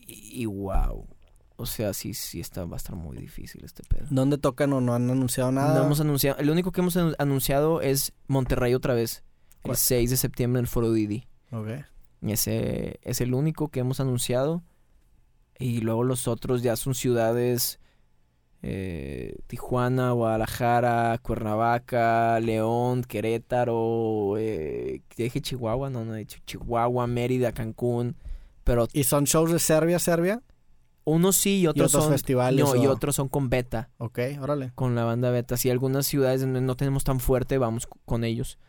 y, 0.07 0.41
y 0.41 0.45
wow. 0.45 1.07
O 1.57 1.65
sea, 1.67 1.93
sí, 1.93 2.13
sí 2.15 2.39
está, 2.39 2.65
va 2.65 2.75
a 2.75 2.77
estar 2.77 2.95
muy 2.95 3.17
difícil 3.17 3.63
este 3.63 3.83
pedo. 3.83 4.07
¿Dónde 4.09 4.37
tocan 4.39 4.73
o 4.73 4.81
no 4.81 4.95
han 4.95 5.09
anunciado 5.11 5.51
nada? 5.51 5.77
No 5.79 5.85
hemos 5.85 5.99
anunciado, 6.01 6.39
el 6.39 6.49
único 6.49 6.71
que 6.71 6.81
hemos 6.81 6.95
anu- 6.97 7.15
anunciado 7.19 7.81
es 7.81 8.13
Monterrey 8.27 8.73
otra 8.73 8.95
vez, 8.95 9.23
el 9.57 9.61
¿Cuál? 9.63 9.77
6 9.77 10.09
de 10.09 10.17
septiembre 10.17 10.59
en 10.59 10.63
el 10.63 10.67
Foro 10.67 10.91
Didi. 10.91 11.27
Ok. 11.51 11.67
Ese 12.23 12.99
es 13.03 13.21
el 13.21 13.33
único 13.33 13.67
que 13.69 13.79
hemos 13.81 13.99
anunciado. 13.99 14.63
Y 15.59 15.81
luego 15.81 16.03
los 16.03 16.27
otros 16.27 16.63
ya 16.63 16.75
son 16.75 16.95
ciudades. 16.95 17.79
Eh, 18.63 19.37
Tijuana, 19.47 20.11
Guadalajara, 20.11 21.19
Cuernavaca, 21.21 22.39
León, 22.39 23.03
Querétaro. 23.03 24.37
Eh, 24.37 25.01
¿ya 25.15 25.23
dije 25.23 25.41
Chihuahua? 25.41 25.89
No, 25.89 26.05
no 26.05 26.15
he 26.15 26.19
dicho 26.19 26.39
Chihuahua, 26.45 27.07
Mérida, 27.07 27.51
Cancún. 27.51 28.15
Pero 28.63 28.87
¿Y 28.93 29.03
son 29.03 29.23
shows 29.23 29.51
de 29.51 29.59
Serbia, 29.59 29.99
Serbia? 29.99 30.41
unos 31.03 31.35
sí 31.35 31.61
y 31.61 31.67
otros, 31.67 31.87
otros 31.87 32.03
son. 32.03 32.13
festivales 32.13 32.63
No, 32.63 32.75
y 32.75 32.85
otros 32.85 33.15
son 33.15 33.27
con 33.27 33.49
Beta. 33.49 33.89
Ok, 33.97 34.19
órale. 34.39 34.71
Con 34.75 34.93
la 34.95 35.03
banda 35.03 35.31
Beta. 35.31 35.57
Si 35.57 35.69
algunas 35.69 36.05
ciudades 36.05 36.41
donde 36.41 36.61
no 36.61 36.75
tenemos 36.75 37.03
tan 37.03 37.19
fuerte, 37.19 37.57
vamos 37.57 37.87
con 38.05 38.23
ellos. 38.23 38.59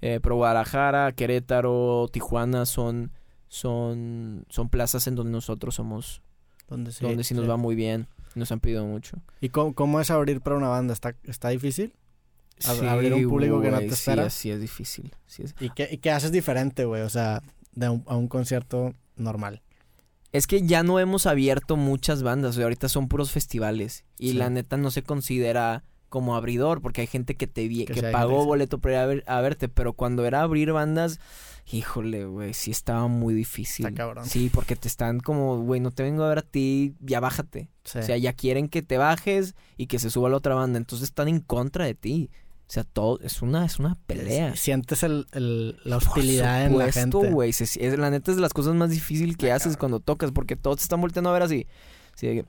Eh, 0.00 0.20
pero 0.22 0.36
Guadalajara, 0.36 1.12
Querétaro, 1.12 2.08
Tijuana 2.12 2.64
son, 2.64 3.12
son, 3.48 4.46
son 4.48 4.68
plazas 4.70 5.06
en 5.08 5.14
donde 5.14 5.32
nosotros 5.32 5.74
somos, 5.74 6.22
¿Dónde 6.68 6.92
sí? 6.92 7.04
donde 7.04 7.24
sí 7.24 7.34
nos 7.34 7.50
va 7.50 7.56
muy 7.56 7.74
bien. 7.74 8.06
Nos 8.34 8.52
han 8.52 8.60
pedido 8.60 8.84
mucho. 8.86 9.16
¿Y 9.40 9.48
cómo, 9.48 9.74
cómo 9.74 10.00
es 10.00 10.10
abrir 10.10 10.40
para 10.40 10.56
una 10.56 10.68
banda? 10.68 10.92
¿Está, 10.94 11.14
está 11.24 11.48
difícil? 11.48 11.92
Ab- 12.64 12.86
abrir 12.88 13.14
un 13.14 13.28
público 13.28 13.60
que 13.60 13.70
no 13.70 13.78
te 13.78 13.86
espera. 13.86 14.28
Sí, 14.30 14.42
sí 14.42 14.50
es 14.50 14.60
difícil. 14.60 15.14
sí 15.26 15.42
es- 15.44 15.54
¿Y 15.60 15.70
qué, 15.70 15.88
y 15.90 15.98
qué 15.98 16.10
haces 16.10 16.30
diferente, 16.32 16.84
güey? 16.84 17.02
O 17.02 17.08
sea, 17.08 17.42
de 17.74 17.88
un- 17.88 18.04
a 18.06 18.16
un 18.16 18.28
concierto 18.28 18.94
normal. 19.16 19.62
Es 20.32 20.46
que 20.46 20.62
ya 20.62 20.82
no 20.84 21.00
hemos 21.00 21.26
abierto 21.26 21.76
muchas 21.76 22.22
bandas, 22.22 22.50
o 22.50 22.52
sea, 22.54 22.64
ahorita 22.64 22.88
son 22.88 23.08
puros 23.08 23.32
festivales. 23.32 24.04
Y 24.18 24.34
la 24.34 24.48
neta 24.50 24.76
no 24.76 24.90
se 24.92 25.02
considera 25.02 25.82
como 26.08 26.36
abridor, 26.36 26.82
porque 26.82 27.00
hay 27.00 27.06
gente 27.06 27.34
que 27.36 27.46
te 27.46 27.68
Que 27.68 28.02
pagó 28.12 28.44
boleto 28.44 28.78
para 28.78 28.94
ir 28.94 28.98
a, 29.00 29.06
ver- 29.06 29.24
a 29.26 29.40
verte, 29.40 29.68
pero 29.68 29.92
cuando 29.94 30.24
era 30.26 30.42
abrir 30.42 30.72
bandas, 30.72 31.18
híjole, 31.72 32.24
güey, 32.26 32.52
sí 32.54 32.70
estaba 32.70 33.06
muy 33.06 33.34
difícil. 33.34 33.86
Está 33.86 33.96
cabrón. 33.96 34.24
Sí, 34.26 34.50
porque 34.52 34.76
te 34.76 34.88
están 34.88 35.20
como, 35.20 35.58
güey, 35.62 35.80
no 35.80 35.90
te 35.90 36.02
vengo 36.02 36.24
a 36.24 36.28
ver 36.28 36.38
a 36.38 36.42
ti, 36.42 36.94
ya 37.00 37.20
bájate. 37.20 37.68
Sí. 37.84 37.98
O 37.98 38.02
sea, 38.02 38.16
ya 38.16 38.32
quieren 38.32 38.68
que 38.68 38.82
te 38.82 38.98
bajes 38.98 39.54
y 39.76 39.86
que 39.86 39.98
se 39.98 40.10
suba 40.10 40.28
la 40.28 40.36
otra 40.36 40.54
banda, 40.54 40.78
entonces 40.78 41.08
están 41.08 41.28
en 41.28 41.40
contra 41.40 41.84
de 41.84 41.94
ti. 41.94 42.30
O 42.68 42.72
sea, 42.72 42.84
todo 42.84 43.18
es 43.20 43.42
una 43.42 43.64
es 43.66 43.78
una 43.80 43.96
pelea. 44.06 44.54
Sientes 44.54 45.02
el, 45.02 45.26
el- 45.32 45.76
la 45.84 45.98
Por 45.98 46.08
hostilidad 46.08 46.66
en 46.66 46.78
la 46.78 46.92
gente. 46.92 47.30
güey. 47.30 47.52
se- 47.52 47.64
es- 47.64 47.98
La 47.98 48.10
neta 48.10 48.30
es 48.30 48.36
de 48.36 48.42
las 48.42 48.52
cosas 48.52 48.74
más 48.76 48.90
difíciles 48.90 49.36
que 49.36 49.50
haces 49.50 49.72
cabrón. 49.72 49.78
cuando 49.78 50.00
tocas, 50.00 50.30
porque 50.30 50.54
todos 50.56 50.76
te 50.76 50.82
están 50.84 51.00
volteando 51.00 51.30
a 51.30 51.32
ver 51.32 51.42
así. 51.42 51.66
Así 52.14 52.28
de 52.28 52.34
que. 52.36 52.44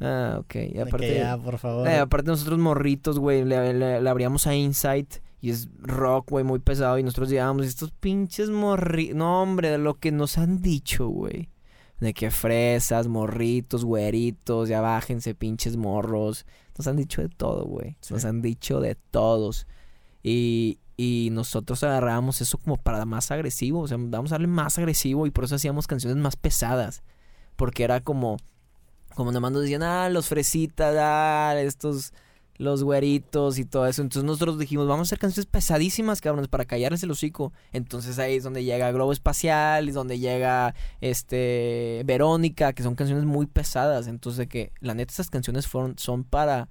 Ah, 0.00 0.36
ok. 0.40 0.54
Y 0.54 0.58
De 0.60 0.72
que 0.72 0.80
aparte. 0.82 1.14
ya, 1.18 1.36
por 1.38 1.58
favor. 1.58 1.86
eh, 1.88 1.98
aparte, 1.98 2.28
nosotros 2.30 2.58
morritos, 2.58 3.18
güey, 3.18 3.44
le, 3.44 3.72
le- 3.74 4.00
le 4.00 4.10
abríamos 4.10 4.46
a 4.46 4.54
Insight 4.54 5.16
y 5.42 5.50
es 5.50 5.68
rock, 5.80 6.30
güey, 6.30 6.44
muy 6.44 6.60
pesado. 6.60 6.98
Y 6.98 7.02
nosotros 7.02 7.28
llegábamos, 7.28 7.66
estos 7.66 7.90
pinches 7.90 8.48
morritos. 8.48 9.16
No, 9.16 9.42
hombre, 9.42 9.70
de 9.70 9.78
lo 9.78 9.94
que 9.94 10.12
nos 10.12 10.38
han 10.38 10.62
dicho, 10.62 11.08
güey. 11.08 11.50
De 11.98 12.14
que 12.14 12.30
fresas, 12.30 13.08
morritos, 13.08 13.84
güeritos, 13.84 14.68
ya 14.68 14.80
bájense, 14.80 15.34
pinches 15.34 15.76
morros. 15.76 16.46
Nos 16.78 16.86
han 16.86 16.96
dicho 16.96 17.22
de 17.22 17.28
todo, 17.28 17.64
güey. 17.64 17.96
Sí. 18.00 18.14
Nos 18.14 18.24
han 18.24 18.40
dicho 18.40 18.78
de 18.78 18.94
todos. 18.94 19.66
Y, 20.22 20.78
y 20.96 21.30
nosotros 21.32 21.82
agarrábamos 21.82 22.40
eso 22.40 22.56
como 22.58 22.76
para 22.76 23.04
más 23.04 23.32
agresivo. 23.32 23.80
O 23.80 23.88
sea, 23.88 23.96
vamos 23.98 24.30
a 24.30 24.36
darle 24.36 24.46
más 24.46 24.78
agresivo 24.78 25.26
y 25.26 25.32
por 25.32 25.42
eso 25.42 25.56
hacíamos 25.56 25.88
canciones 25.88 26.18
más 26.18 26.36
pesadas. 26.36 27.02
Porque 27.56 27.82
era 27.82 28.00
como, 28.00 28.36
como 29.16 29.32
nada 29.32 29.40
más 29.40 29.50
nos 29.50 29.62
decían, 29.62 29.82
ah, 29.82 30.08
los 30.08 30.28
fresitas, 30.28 30.94
ah, 30.96 31.56
estos, 31.58 32.12
los 32.62 32.84
güeritos 32.84 33.58
y 33.58 33.64
todo 33.64 33.86
eso. 33.86 34.02
Entonces 34.02 34.24
nosotros 34.24 34.58
dijimos, 34.58 34.86
vamos 34.86 35.06
a 35.06 35.08
hacer 35.08 35.18
canciones 35.18 35.46
pesadísimas, 35.46 36.20
cabrones, 36.20 36.48
para 36.48 36.64
callarles 36.64 37.02
el 37.02 37.10
hocico. 37.10 37.52
Entonces 37.72 38.18
ahí 38.18 38.36
es 38.36 38.44
donde 38.44 38.64
llega 38.64 38.92
Globo 38.92 39.12
Espacial, 39.12 39.88
es 39.88 39.94
donde 39.94 40.18
llega 40.18 40.74
este 41.00 42.02
Verónica, 42.06 42.72
que 42.72 42.82
son 42.82 42.94
canciones 42.94 43.24
muy 43.24 43.46
pesadas. 43.46 44.06
Entonces 44.06 44.46
que 44.48 44.72
la 44.80 44.94
neta 44.94 45.10
estas 45.10 45.28
canciones 45.28 45.66
fueron, 45.66 45.98
son 45.98 46.22
para, 46.22 46.68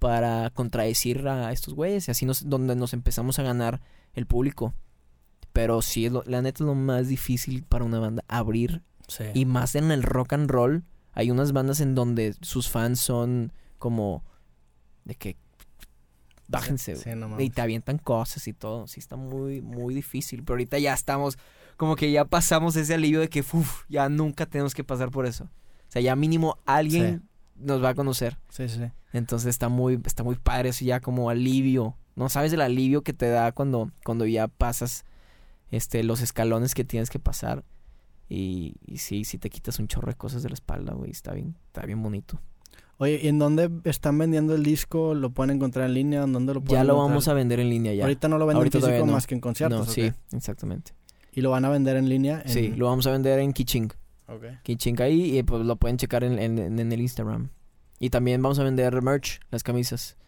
para 0.00 0.50
contradecir 0.50 1.26
a 1.28 1.52
estos 1.52 1.74
güeyes. 1.74 2.08
Y 2.08 2.10
así 2.10 2.26
nos, 2.26 2.48
donde 2.48 2.74
nos 2.74 2.92
empezamos 2.92 3.38
a 3.38 3.44
ganar 3.44 3.80
el 4.14 4.26
público. 4.26 4.74
Pero 5.52 5.80
sí, 5.80 6.08
la 6.26 6.42
neta 6.42 6.62
es 6.62 6.66
lo 6.66 6.74
más 6.74 7.08
difícil 7.08 7.62
para 7.62 7.84
una 7.84 8.00
banda, 8.00 8.24
abrir. 8.28 8.82
Y 9.34 9.44
más 9.44 9.74
en 9.74 9.90
el 9.90 10.02
rock 10.02 10.32
and 10.32 10.50
roll. 10.50 10.84
Hay 11.12 11.30
unas 11.30 11.52
bandas 11.52 11.80
en 11.80 11.96
donde 11.96 12.34
sus 12.40 12.68
fans 12.68 13.00
son 13.00 13.52
como 13.78 14.24
de 15.10 15.16
que 15.16 15.36
bájense 16.46 16.94
y 17.38 17.50
te 17.50 17.60
avientan 17.60 17.98
cosas 17.98 18.46
y 18.46 18.52
todo. 18.52 18.86
Sí, 18.86 19.00
está 19.00 19.16
muy, 19.16 19.60
muy 19.60 19.92
difícil. 19.92 20.42
Pero 20.44 20.54
ahorita 20.54 20.78
ya 20.78 20.94
estamos, 20.94 21.36
como 21.76 21.96
que 21.96 22.12
ya 22.12 22.24
pasamos 22.24 22.76
ese 22.76 22.94
alivio 22.94 23.18
de 23.18 23.28
que, 23.28 23.40
uff, 23.40 23.84
ya 23.88 24.08
nunca 24.08 24.46
tenemos 24.46 24.72
que 24.72 24.84
pasar 24.84 25.10
por 25.10 25.26
eso. 25.26 25.44
O 25.44 25.92
sea, 25.92 26.00
ya 26.00 26.14
mínimo 26.14 26.58
alguien 26.64 27.28
nos 27.56 27.82
va 27.82 27.90
a 27.90 27.94
conocer. 27.94 28.38
Sí, 28.50 28.68
sí. 28.68 28.84
Entonces 29.12 29.48
está 29.48 29.68
muy, 29.68 30.00
está 30.04 30.22
muy 30.22 30.36
padre 30.36 30.68
eso 30.68 30.84
ya 30.84 31.00
como 31.00 31.28
alivio. 31.28 31.96
No 32.14 32.28
sabes 32.28 32.52
el 32.52 32.60
alivio 32.60 33.02
que 33.02 33.12
te 33.12 33.28
da 33.28 33.50
cuando, 33.50 33.90
cuando 34.04 34.26
ya 34.26 34.46
pasas 34.46 35.04
este, 35.72 36.04
los 36.04 36.20
escalones 36.20 36.74
que 36.74 36.84
tienes 36.84 37.10
que 37.10 37.18
pasar. 37.18 37.64
Y, 38.28 38.76
y 38.86 38.98
sí, 38.98 39.24
sí 39.24 39.38
te 39.38 39.50
quitas 39.50 39.80
un 39.80 39.88
chorro 39.88 40.08
de 40.08 40.14
cosas 40.16 40.44
de 40.44 40.50
la 40.50 40.54
espalda, 40.54 40.94
güey. 40.94 41.10
Está 41.10 41.32
bien, 41.32 41.56
está 41.66 41.84
bien 41.84 42.00
bonito. 42.00 42.40
Oye, 43.02 43.18
¿y 43.22 43.28
en 43.28 43.38
dónde 43.38 43.70
están 43.84 44.18
vendiendo 44.18 44.54
el 44.54 44.62
disco? 44.62 45.14
¿Lo 45.14 45.30
pueden 45.30 45.56
encontrar 45.56 45.86
en 45.86 45.94
línea? 45.94 46.20
¿Dónde 46.26 46.52
lo 46.52 46.62
Ya 46.64 46.84
lo 46.84 46.98
vamos 46.98 47.28
a 47.28 47.34
vender 47.34 47.58
en 47.58 47.70
línea 47.70 47.94
ya. 47.94 48.04
Ahorita 48.04 48.28
no 48.28 48.36
lo 48.36 48.46
venden 48.46 48.66
en 48.66 48.72
físico 48.72 49.06
más 49.06 49.26
que 49.26 49.34
en 49.34 49.40
conciertos. 49.40 49.86
No, 49.86 49.92
sí, 49.92 50.12
exactamente. 50.32 50.92
¿Y 51.32 51.40
lo 51.40 51.50
van 51.50 51.64
a 51.64 51.70
vender 51.70 51.96
en 51.96 52.08
línea? 52.08 52.42
Sí, 52.46 52.68
lo 52.68 52.86
vamos 52.86 53.06
a 53.06 53.10
vender 53.10 53.38
en 53.38 53.52
Kiching. 53.52 53.90
Ok. 54.28 54.44
Kiching 54.62 55.00
ahí 55.00 55.38
y 55.38 55.42
pues 55.42 55.64
lo 55.64 55.76
pueden 55.76 55.96
checar 55.96 56.24
en, 56.24 56.38
en 56.38 56.92
el 56.92 57.00
Instagram. 57.00 57.48
Y 57.98 58.10
también 58.10 58.42
vamos 58.42 58.58
a 58.58 58.64
vender 58.64 59.00
merch, 59.02 59.40
las 59.50 59.62
camisas. 59.62 60.18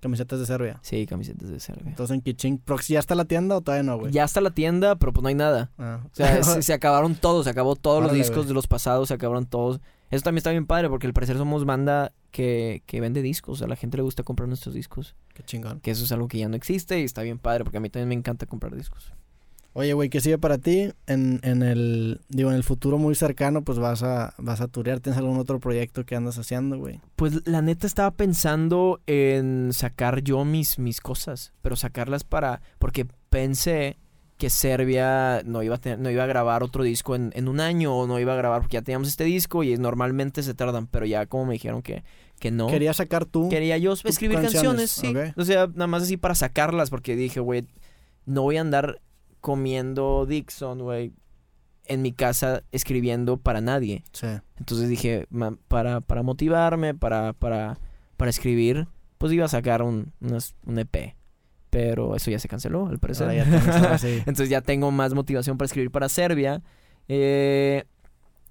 Camisetas 0.00 0.38
de 0.38 0.46
Serbia. 0.46 0.78
Sí, 0.82 1.06
camisetas 1.06 1.50
de 1.50 1.60
Serbia. 1.60 1.88
Entonces 1.88 2.14
en 2.14 2.20
Kiching, 2.22 2.62
¿ya 2.88 2.98
está 2.98 3.14
la 3.14 3.24
tienda 3.24 3.56
o 3.56 3.60
todavía 3.60 3.82
no, 3.82 3.98
güey? 3.98 4.12
Ya 4.12 4.24
está 4.24 4.40
la 4.40 4.50
tienda, 4.50 4.96
pero 4.96 5.12
pues 5.12 5.22
no 5.22 5.28
hay 5.28 5.34
nada. 5.34 5.70
Ah. 5.78 6.00
O 6.04 6.14
sea, 6.14 6.42
se, 6.62 6.72
acabaron 6.72 7.14
todos, 7.14 7.44
se 7.44 7.50
acabó 7.50 7.76
todos 7.76 8.02
los 8.02 8.12
discos 8.12 8.48
de 8.48 8.54
los 8.54 8.66
pasados, 8.66 9.08
se 9.08 9.14
acabaron 9.14 9.46
todos. 9.46 9.80
Eso 10.10 10.22
también 10.22 10.38
está 10.38 10.50
bien 10.50 10.66
padre 10.66 10.88
porque 10.88 11.06
al 11.06 11.12
parecer 11.12 11.36
somos 11.36 11.64
banda 11.64 12.12
que, 12.30 12.82
que 12.86 13.00
vende 13.00 13.22
discos. 13.22 13.62
A 13.62 13.66
la 13.66 13.76
gente 13.76 13.96
le 13.96 14.02
gusta 14.02 14.22
comprar 14.22 14.48
nuestros 14.48 14.74
discos. 14.74 15.16
Qué 15.34 15.42
chingón. 15.42 15.80
Que 15.80 15.90
eso 15.90 16.04
es 16.04 16.12
algo 16.12 16.28
que 16.28 16.38
ya 16.38 16.48
no 16.48 16.56
existe 16.56 17.00
y 17.00 17.04
está 17.04 17.22
bien 17.22 17.38
padre 17.38 17.64
porque 17.64 17.78
a 17.78 17.80
mí 17.80 17.90
también 17.90 18.08
me 18.08 18.14
encanta 18.14 18.46
comprar 18.46 18.74
discos. 18.74 19.12
Oye, 19.78 19.92
güey, 19.92 20.08
¿qué 20.08 20.22
sigue 20.22 20.38
para 20.38 20.56
ti? 20.56 20.90
En, 21.06 21.38
en 21.42 21.62
el, 21.62 22.22
digo, 22.30 22.48
en 22.48 22.56
el 22.56 22.64
futuro 22.64 22.96
muy 22.96 23.14
cercano, 23.14 23.62
pues 23.62 23.78
vas 23.78 24.02
a, 24.02 24.32
vas 24.38 24.62
a 24.62 24.68
turear. 24.68 25.00
¿Tienes 25.00 25.18
algún 25.18 25.36
otro 25.36 25.60
proyecto 25.60 26.06
que 26.06 26.16
andas 26.16 26.38
haciendo, 26.38 26.78
güey? 26.78 27.02
Pues 27.14 27.46
la 27.46 27.60
neta 27.60 27.86
estaba 27.86 28.10
pensando 28.12 29.02
en 29.06 29.74
sacar 29.74 30.22
yo 30.22 30.46
mis, 30.46 30.78
mis 30.78 31.02
cosas, 31.02 31.52
pero 31.60 31.76
sacarlas 31.76 32.24
para, 32.24 32.62
porque 32.78 33.06
pensé 33.28 33.98
que 34.36 34.50
Serbia 34.50 35.42
no 35.44 35.62
iba 35.62 35.76
a, 35.76 35.96
no 35.96 36.10
iba 36.10 36.24
a 36.24 36.26
grabar 36.26 36.62
otro 36.62 36.84
disco 36.84 37.14
en, 37.14 37.32
en, 37.34 37.48
un 37.48 37.60
año 37.60 37.96
o 37.96 38.06
no 38.06 38.20
iba 38.20 38.34
a 38.34 38.36
grabar 38.36 38.60
porque 38.60 38.74
ya 38.74 38.82
teníamos 38.82 39.08
este 39.08 39.24
disco 39.24 39.62
y 39.64 39.76
normalmente 39.76 40.42
se 40.42 40.52
tardan, 40.52 40.86
pero 40.86 41.06
ya 41.06 41.26
como 41.26 41.46
me 41.46 41.54
dijeron 41.54 41.80
que, 41.82 42.04
que 42.38 42.50
no. 42.50 42.66
Quería 42.66 42.92
sacar 42.92 43.24
tú. 43.24 43.48
Quería 43.48 43.78
yo 43.78 43.92
escribir 43.92 44.40
canciones, 44.40 44.90
sí. 44.90 45.14
O 45.36 45.44
sea, 45.44 45.68
nada 45.68 45.86
más 45.86 46.02
así 46.02 46.16
para 46.16 46.34
sacarlas 46.34 46.90
porque 46.90 47.16
dije, 47.16 47.40
güey, 47.40 47.66
no 48.26 48.42
voy 48.42 48.58
a 48.58 48.60
andar 48.60 49.00
comiendo 49.40 50.26
Dixon, 50.26 50.80
güey, 50.80 51.12
en 51.84 52.02
mi 52.02 52.12
casa 52.12 52.62
escribiendo 52.72 53.38
para 53.38 53.62
nadie. 53.62 54.04
Sí. 54.12 54.26
Entonces 54.58 54.88
dije, 54.88 55.26
para, 55.68 56.02
para 56.02 56.22
motivarme, 56.22 56.94
para, 56.94 57.32
para, 57.32 57.78
para 58.18 58.30
escribir, 58.30 58.86
pues 59.16 59.32
iba 59.32 59.46
a 59.46 59.48
sacar 59.48 59.80
un, 59.80 60.12
un 60.20 60.78
EP. 60.78 61.14
Pero 61.76 62.16
eso 62.16 62.30
ya 62.30 62.38
se 62.38 62.48
canceló, 62.48 62.86
al 62.86 62.98
parecer. 62.98 63.28
Entonces 64.20 64.48
ya 64.48 64.62
tengo 64.62 64.90
más 64.90 65.12
motivación 65.12 65.58
para 65.58 65.66
escribir 65.66 65.90
para 65.90 66.08
Serbia. 66.08 66.62
Eh, 67.06 67.84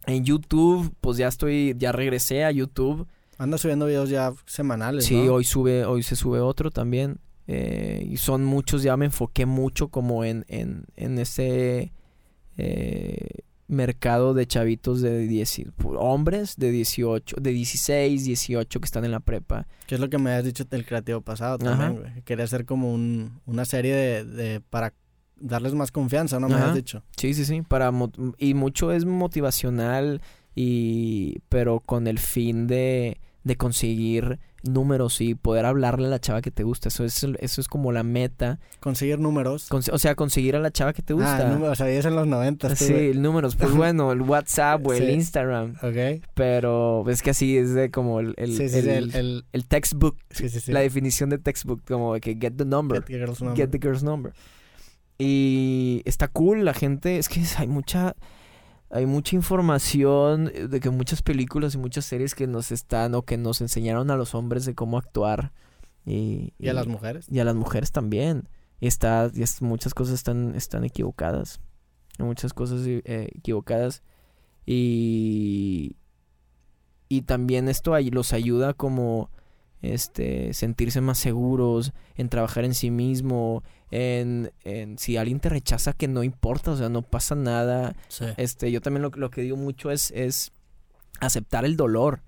en 0.06 0.24
YouTube, 0.24 0.94
pues 1.02 1.18
ya 1.18 1.28
estoy, 1.28 1.74
ya 1.76 1.92
regresé 1.92 2.46
a 2.46 2.52
YouTube. 2.52 3.08
Anda 3.40 3.58
subiendo 3.58 3.88
videos 3.88 4.12
ya 4.12 4.32
semanales. 4.46 5.06
Sí, 5.06 5.28
hoy 5.28 5.44
sube, 5.44 5.86
hoy 5.86 6.04
se 6.04 6.16
sube 6.16 6.40
otro 6.40 6.70
también. 6.70 7.18
Eh, 7.48 8.08
y 8.08 8.18
son 8.18 8.46
muchos, 8.46 8.84
ya 8.84 8.96
me 8.96 9.06
enfoqué 9.06 9.48
mucho 9.48 9.88
como 9.88 10.24
en, 10.24 10.46
en, 10.48 10.86
en 10.96 11.18
ese 11.18 11.94
eh, 12.58 13.40
mercado 13.68 14.34
de 14.34 14.45
chavitos 14.45 15.01
de 15.01 15.28
10, 15.28 15.63
hombres 15.97 16.55
de 16.57 16.72
18, 16.72 17.38
de 17.39 17.51
16, 17.51 18.26
18 18.26 18.80
que 18.80 18.86
están 18.86 19.05
en 19.05 19.11
la 19.11 19.20
prepa. 19.20 19.68
Que 19.88 19.95
es 19.95 20.01
lo 20.01 20.09
que 20.09 20.18
me 20.18 20.32
has 20.32 20.43
dicho 20.43 20.66
del 20.66 20.86
creativo 20.86 21.22
pasado 21.22 21.57
también, 21.57 21.95
güey. 21.95 22.22
Quería 22.24 22.45
hacer 22.45 22.66
como 22.66 22.93
un, 22.93 23.41
una 23.45 23.66
serie 23.66 23.95
de, 23.95 24.24
de, 24.24 24.61
para 24.61 24.93
darles 25.39 25.74
más 25.74 25.91
confianza, 25.91 26.39
¿no? 26.39 26.47
Me 26.47 26.55
has 26.55 26.76
dicho. 26.76 27.03
Sí, 27.18 27.34
sí, 27.34 27.45
sí. 27.45 27.61
Para 27.61 27.91
y 28.38 28.53
mucho 28.53 28.91
es 28.91 29.05
motivacional 29.05 30.22
y 30.55 31.39
pero 31.49 31.82
con 31.82 32.07
el 32.07 32.20
fin 32.20 32.68
de, 32.68 33.20
de 33.43 33.55
conseguir 33.57 34.39
números 34.70 35.22
y 35.22 35.36
poder 35.36 35.66
hablarle 35.66 36.07
a 36.07 36.09
la 36.09 36.20
chava 36.20 36.41
que 36.41 36.51
te 36.51 36.63
gusta. 36.63 36.89
Eso 36.89 37.03
es, 37.03 37.26
eso 37.39 37.61
es 37.61 37.68
como 37.68 37.91
la 37.91 38.03
meta. 38.03 38.59
Conseguir 38.80 39.20
números. 39.20 39.70
o 39.72 39.99
sea, 39.99 40.16
conseguir 40.16 40.55
a 40.55 40.59
la 40.59 40.72
chava 40.72 40.93
que 40.93 41.01
te 41.01 41.13
gusta. 41.13 41.47
Ah, 41.47 41.51
números, 41.51 41.82
ahí 41.82 41.95
es 41.95 42.05
en 42.05 42.16
los 42.16 42.28
90. 42.28 42.76
Sí, 42.76 43.11
números. 43.16 43.55
Pues 43.55 43.72
bueno, 43.76 44.11
el 44.11 44.22
WhatsApp 44.22 44.86
o 44.86 44.93
el 44.93 45.09
Instagram. 45.09 45.76
Ok. 45.82 46.24
Pero 46.34 47.09
es 47.09 47.22
que 47.22 47.32
así 47.32 47.57
es 47.57 47.74
de 47.74 47.91
como 47.91 48.20
el, 48.20 48.34
el, 48.38 48.59
el, 48.59 49.45
el, 49.51 49.66
textbook. 49.68 50.18
La 50.68 50.82
definición 50.82 51.30
de 51.30 51.38
textbook, 51.38 51.84
como 51.88 52.13
que 52.16 52.38
get 52.39 52.53
the 52.57 52.66
number. 52.66 52.99
Get 52.99 53.07
the 53.07 53.13
girl's 53.18 53.41
number. 53.41 53.57
Get 53.57 53.70
the 53.72 53.80
girl's 53.80 54.03
number. 54.03 54.34
Y 55.18 56.01
está 56.05 56.28
cool, 56.28 56.66
la 56.66 56.74
gente, 56.74 57.18
es 57.18 57.30
que 57.30 57.41
hay 57.57 57.68
mucha 57.68 58.16
hay 58.90 59.06
mucha 59.06 59.36
información 59.36 60.52
de 60.70 60.80
que 60.80 60.90
muchas 60.90 61.22
películas 61.22 61.76
y 61.76 61.78
muchas 61.78 62.06
series 62.06 62.36
que 62.36 62.48
nos 62.48 62.72
están 62.72 63.16
o 63.16 63.24
que 63.24 63.38
nos 63.38 63.62
enseñaron 63.62 64.12
a 64.12 64.16
los 64.16 64.36
hombres 64.36 64.66
de 64.66 64.76
cómo 64.76 64.98
actuar. 64.98 65.52
Y, 66.06 66.54
a 66.68 66.74
las 66.74 66.88
mujeres. 66.88 67.26
Y 67.30 67.40
a 67.40 67.46
las 67.46 67.56
mujeres 67.56 67.92
también. 67.92 68.48
Y, 68.80 68.88
está, 68.88 69.32
y 69.34 69.44
muchas 69.64 69.94
cosas 69.94 70.16
están, 70.16 70.56
están 70.56 70.84
equivocadas. 70.84 71.60
Muchas 72.20 72.54
cosas 72.54 72.86
eh, 72.86 73.02
equivocadas. 73.36 74.04
Y, 74.66 75.97
y 77.09 77.24
también 77.24 77.68
esto 77.70 78.00
los 78.12 78.34
ayuda 78.34 78.74
como 78.74 79.30
este 79.93 80.53
sentirse 80.53 81.01
más 81.01 81.17
seguros, 81.17 81.93
en 82.16 82.29
trabajar 82.29 82.66
en 82.66 82.74
sí 82.74 82.91
mismo, 82.91 83.63
en, 83.91 84.51
en, 84.63 84.97
si 84.97 85.17
alguien 85.17 85.39
te 85.39 85.49
rechaza 85.49 85.93
que 85.93 86.07
no 86.07 86.24
importa, 86.24 86.71
o 86.71 86.78
sea, 86.78 86.89
no 86.89 87.01
pasa 87.01 87.36
nada. 87.36 87.95
Este, 88.37 88.71
yo 88.71 88.82
también 88.82 89.03
lo, 89.03 89.09
lo, 89.09 89.29
que 89.29 89.41
digo 89.41 89.57
mucho 89.57 89.91
es, 89.91 90.12
es 90.12 90.51
aceptar 91.20 91.66
el 91.66 91.78
dolor. 91.78 92.21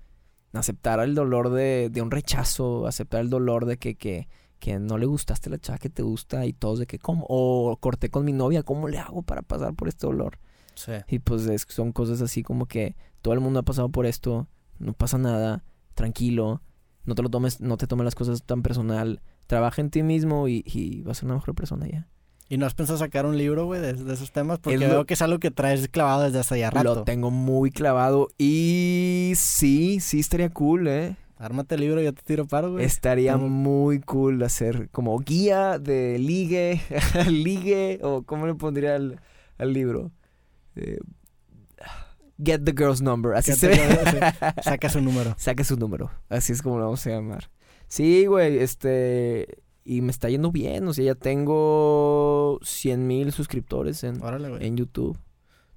Aceptar 0.52 1.00
el 1.00 1.14
dolor 1.14 1.50
de, 1.50 1.90
de 1.90 2.02
un 2.02 2.10
rechazo, 2.10 2.86
aceptar 2.86 3.20
el 3.20 3.28
dolor 3.28 3.66
de 3.66 3.76
que, 3.76 3.96
que, 3.96 4.28
que 4.58 4.78
no 4.78 4.96
le 4.96 5.06
gustaste 5.06 5.50
la 5.50 5.58
chava 5.58 5.78
que 5.78 5.90
te 5.90 6.02
gusta 6.02 6.46
y 6.46 6.52
todos 6.52 6.78
de 6.78 6.86
que, 6.86 6.98
¿cómo? 6.98 7.26
O 7.28 7.76
corté 7.78 8.10
con 8.10 8.24
mi 8.24 8.32
novia, 8.32 8.62
¿cómo 8.62 8.88
le 8.88 8.98
hago 8.98 9.22
para 9.22 9.42
pasar 9.42 9.74
por 9.74 9.88
este 9.88 10.06
dolor? 10.06 10.38
Sí. 10.74 10.92
Y 11.08 11.18
pues 11.18 11.46
es, 11.46 11.66
son 11.68 11.92
cosas 11.92 12.22
así 12.22 12.42
como 12.42 12.66
que 12.66 12.96
todo 13.20 13.34
el 13.34 13.40
mundo 13.40 13.60
ha 13.60 13.64
pasado 13.64 13.88
por 13.88 14.06
esto, 14.06 14.48
no 14.78 14.94
pasa 14.94 15.18
nada, 15.18 15.64
tranquilo, 15.94 16.62
no 17.08 17.14
te 17.14 17.22
lo 17.22 17.30
tomes, 17.30 17.60
no 17.60 17.76
te 17.76 17.86
tomes 17.86 18.04
las 18.04 18.14
cosas 18.14 18.42
tan 18.44 18.62
personal, 18.62 19.20
trabaja 19.46 19.80
en 19.80 19.90
ti 19.90 20.02
mismo 20.02 20.46
y, 20.46 20.62
y 20.66 21.02
vas 21.02 21.18
a 21.18 21.20
ser 21.20 21.26
una 21.26 21.34
mejor 21.34 21.54
persona 21.54 21.88
ya. 21.88 22.06
¿Y 22.50 22.56
no 22.56 22.64
has 22.64 22.74
pensado 22.74 22.98
sacar 22.98 23.26
un 23.26 23.36
libro, 23.36 23.66
güey, 23.66 23.80
de, 23.80 23.90
esos 24.12 24.32
temas? 24.32 24.58
Porque 24.58 24.78
veo 24.78 25.04
que 25.04 25.14
es 25.14 25.22
algo 25.22 25.38
que 25.38 25.50
traes 25.50 25.88
clavado 25.88 26.22
desde 26.22 26.38
hace 26.38 26.58
ya 26.58 26.70
rato. 26.70 26.94
Lo 26.94 27.04
tengo 27.04 27.30
muy 27.30 27.70
clavado 27.70 28.28
y 28.38 29.32
sí, 29.36 30.00
sí 30.00 30.20
estaría 30.20 30.48
cool, 30.50 30.88
¿eh? 30.88 31.16
Ármate 31.36 31.74
el 31.74 31.82
libro 31.82 32.00
y 32.00 32.04
yo 32.04 32.14
te 32.14 32.22
tiro 32.22 32.46
paro, 32.46 32.72
güey. 32.72 32.86
Estaría 32.86 33.36
muy 33.36 34.00
cool 34.00 34.42
hacer 34.42 34.88
como 34.90 35.18
guía 35.18 35.78
de 35.78 36.18
ligue, 36.18 36.80
ligue, 37.30 38.00
o 38.02 38.22
¿cómo 38.22 38.46
le 38.46 38.54
pondría 38.54 38.96
al, 38.96 39.20
libro? 39.72 40.10
Eh, 40.74 40.98
get 42.42 42.64
the 42.64 42.72
girl's 42.72 43.00
number, 43.00 43.34
así 43.34 43.52
se 43.52 43.74
Saca 44.62 44.88
su 44.88 45.00
número. 45.00 45.34
Saca 45.38 45.64
su 45.64 45.76
número, 45.76 46.10
así 46.28 46.52
es 46.52 46.62
como 46.62 46.78
lo 46.78 46.84
vamos 46.84 47.06
a 47.06 47.10
llamar. 47.10 47.50
Sí, 47.88 48.26
güey, 48.26 48.58
este... 48.58 49.62
Y 49.84 50.02
me 50.02 50.10
está 50.10 50.28
yendo 50.28 50.52
bien, 50.52 50.86
o 50.86 50.92
sea, 50.92 51.04
ya 51.04 51.14
tengo 51.14 52.60
100 52.62 53.06
mil 53.06 53.32
suscriptores 53.32 54.04
en, 54.04 54.20
en 54.60 54.76
YouTube. 54.76 55.18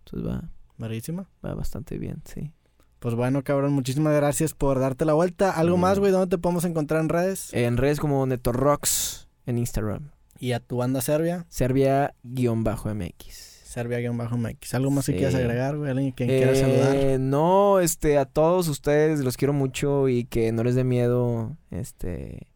Entonces 0.05 0.29
va... 0.29 0.49
Marísima. 0.77 1.29
Va 1.45 1.53
bastante 1.53 1.97
bien, 1.97 2.21
sí. 2.25 2.51
Pues 2.99 3.15
bueno, 3.15 3.43
cabrón, 3.43 3.73
muchísimas 3.73 4.15
gracias 4.15 4.53
por 4.53 4.79
darte 4.79 5.05
la 5.05 5.13
vuelta. 5.13 5.51
¿Algo 5.51 5.77
más, 5.77 5.97
güey? 5.97 6.11
¿Dónde 6.11 6.27
te 6.27 6.37
podemos 6.37 6.65
encontrar 6.65 7.01
en 7.01 7.09
redes? 7.09 7.53
En 7.53 7.77
redes 7.77 7.99
como 7.99 8.25
Netorrocks 8.25 9.29
en 9.45 9.57
Instagram. 9.57 10.11
¿Y 10.39 10.51
a 10.51 10.59
tu 10.59 10.77
banda 10.77 11.01
Serbia? 11.01 11.45
Serbia-MX. 11.49 13.50
Serbia-MX. 13.71 14.73
¿Algo 14.73 14.91
más 14.91 15.05
que 15.05 15.15
quieras 15.15 15.33
agregar, 15.33 15.77
güey? 15.77 15.91
¿Alguien 15.91 16.11
que 16.11 16.27
quieras 16.27 16.59
saludar? 16.59 16.93
Eh, 16.93 17.17
no, 17.19 17.79
este, 17.79 18.17
a 18.17 18.25
todos 18.25 18.67
ustedes 18.67 19.21
los 19.21 19.37
quiero 19.37 19.53
mucho 19.53 20.09
y 20.09 20.25
que 20.25 20.51
no 20.51 20.63
les 20.63 20.75
dé 20.75 20.83
miedo, 20.83 21.55
este, 21.69 22.47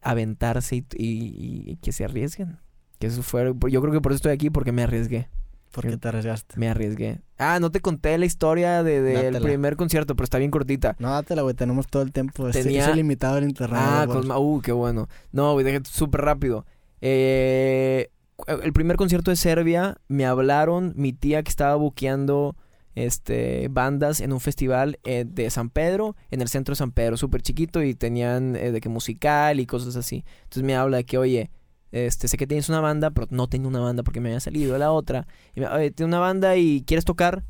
aventarse 0.00 0.84
y, 0.94 1.76
que 1.82 1.92
se 1.92 2.04
arriesguen. 2.04 2.56
Que 2.98 3.08
eso 3.08 3.22
fue, 3.22 3.52
yo 3.68 3.82
creo 3.82 3.92
que 3.92 4.00
por 4.00 4.12
eso 4.12 4.16
estoy 4.16 4.32
aquí, 4.32 4.48
porque 4.48 4.72
me 4.72 4.82
arriesgué. 4.82 5.28
¿Por 5.70 5.86
qué 5.86 5.98
te 5.98 6.08
arriesgaste? 6.08 6.58
Me 6.58 6.70
arriesgué. 6.70 7.20
Ah, 7.36 7.60
no 7.60 7.70
te 7.70 7.80
conté 7.80 8.16
la 8.16 8.24
historia 8.24 8.82
del 8.82 9.34
de, 9.34 9.40
primer 9.42 9.76
concierto, 9.76 10.16
pero 10.16 10.24
está 10.24 10.38
bien 10.38 10.50
cortita. 10.50 10.96
No, 10.98 11.10
dátela, 11.10 11.42
güey. 11.42 11.54
Tenemos 11.54 11.88
todo 11.88 12.02
el 12.02 12.12
tiempo. 12.12 12.50
Tenía... 12.50 12.88
Es 12.88 12.96
limitado 12.96 13.36
el 13.36 13.44
internet. 13.44 13.78
Ah, 13.78 14.06
uh, 14.38 14.62
qué 14.62 14.72
bueno. 14.72 15.10
No, 15.32 15.52
güey, 15.52 15.66
déjate 15.66 15.90
súper 15.90 16.22
rápido. 16.22 16.64
Eh, 17.02 18.08
el 18.46 18.72
primer 18.72 18.96
concierto 18.96 19.30
de 19.30 19.36
Serbia, 19.36 19.98
me 20.08 20.26
hablaron 20.26 20.92
mi 20.96 21.12
tía 21.12 21.42
que 21.42 21.50
estaba 21.50 21.76
buqueando 21.76 22.56
este, 22.96 23.68
bandas 23.70 24.20
en 24.20 24.32
un 24.32 24.40
festival 24.40 24.98
eh, 25.04 25.24
de 25.26 25.50
San 25.50 25.70
Pedro, 25.70 26.16
en 26.30 26.40
el 26.40 26.48
centro 26.48 26.72
de 26.72 26.76
San 26.76 26.92
Pedro, 26.92 27.16
súper 27.16 27.42
chiquito, 27.42 27.82
y 27.82 27.94
tenían 27.94 28.56
eh, 28.56 28.72
de 28.72 28.80
que 28.80 28.88
musical 28.88 29.60
y 29.60 29.66
cosas 29.66 29.96
así. 29.96 30.24
Entonces 30.44 30.62
me 30.62 30.74
habla 30.74 30.98
de 30.98 31.04
que, 31.04 31.18
oye, 31.18 31.50
este, 31.92 32.26
sé 32.26 32.36
que 32.36 32.46
tienes 32.46 32.68
una 32.68 32.80
banda, 32.80 33.10
pero 33.10 33.26
no 33.30 33.48
tengo 33.48 33.68
una 33.68 33.80
banda 33.80 34.02
porque 34.02 34.20
me 34.20 34.30
había 34.30 34.40
salido 34.40 34.76
la 34.78 34.92
otra. 34.92 35.26
Y 35.54 35.60
me, 35.60 35.68
oye, 35.68 35.90
¿tienes 35.90 36.08
una 36.08 36.20
banda 36.20 36.56
y 36.56 36.82
quieres 36.86 37.04
tocar? 37.04 37.44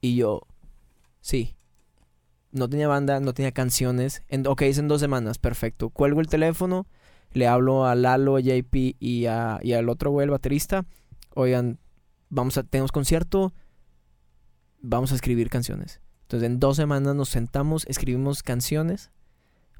Y 0.00 0.16
yo, 0.16 0.42
sí. 1.20 1.56
No 2.52 2.68
tenía 2.68 2.88
banda, 2.88 3.20
no 3.20 3.32
tenía 3.32 3.52
canciones. 3.52 4.22
En, 4.28 4.46
ok, 4.46 4.62
es 4.62 4.78
en 4.78 4.88
dos 4.88 5.00
semanas, 5.00 5.38
perfecto. 5.38 5.90
Cuelgo 5.90 6.20
el 6.20 6.26
teléfono, 6.26 6.86
le 7.32 7.46
hablo 7.46 7.86
a 7.86 7.94
Lalo, 7.94 8.36
a 8.36 8.40
JP 8.40 8.96
y, 8.98 9.26
a, 9.26 9.58
y 9.62 9.72
al 9.72 9.88
otro 9.88 10.10
güey, 10.10 10.24
el 10.24 10.30
baterista. 10.30 10.84
Oigan, 11.34 11.78
vamos 12.28 12.58
a, 12.58 12.62
tenemos 12.62 12.92
concierto, 12.92 13.52
vamos 14.80 15.12
a 15.12 15.14
escribir 15.14 15.50
canciones. 15.50 16.00
Entonces 16.22 16.46
en 16.46 16.60
dos 16.60 16.76
semanas 16.76 17.14
nos 17.14 17.28
sentamos, 17.28 17.86
escribimos 17.86 18.42
canciones 18.42 19.10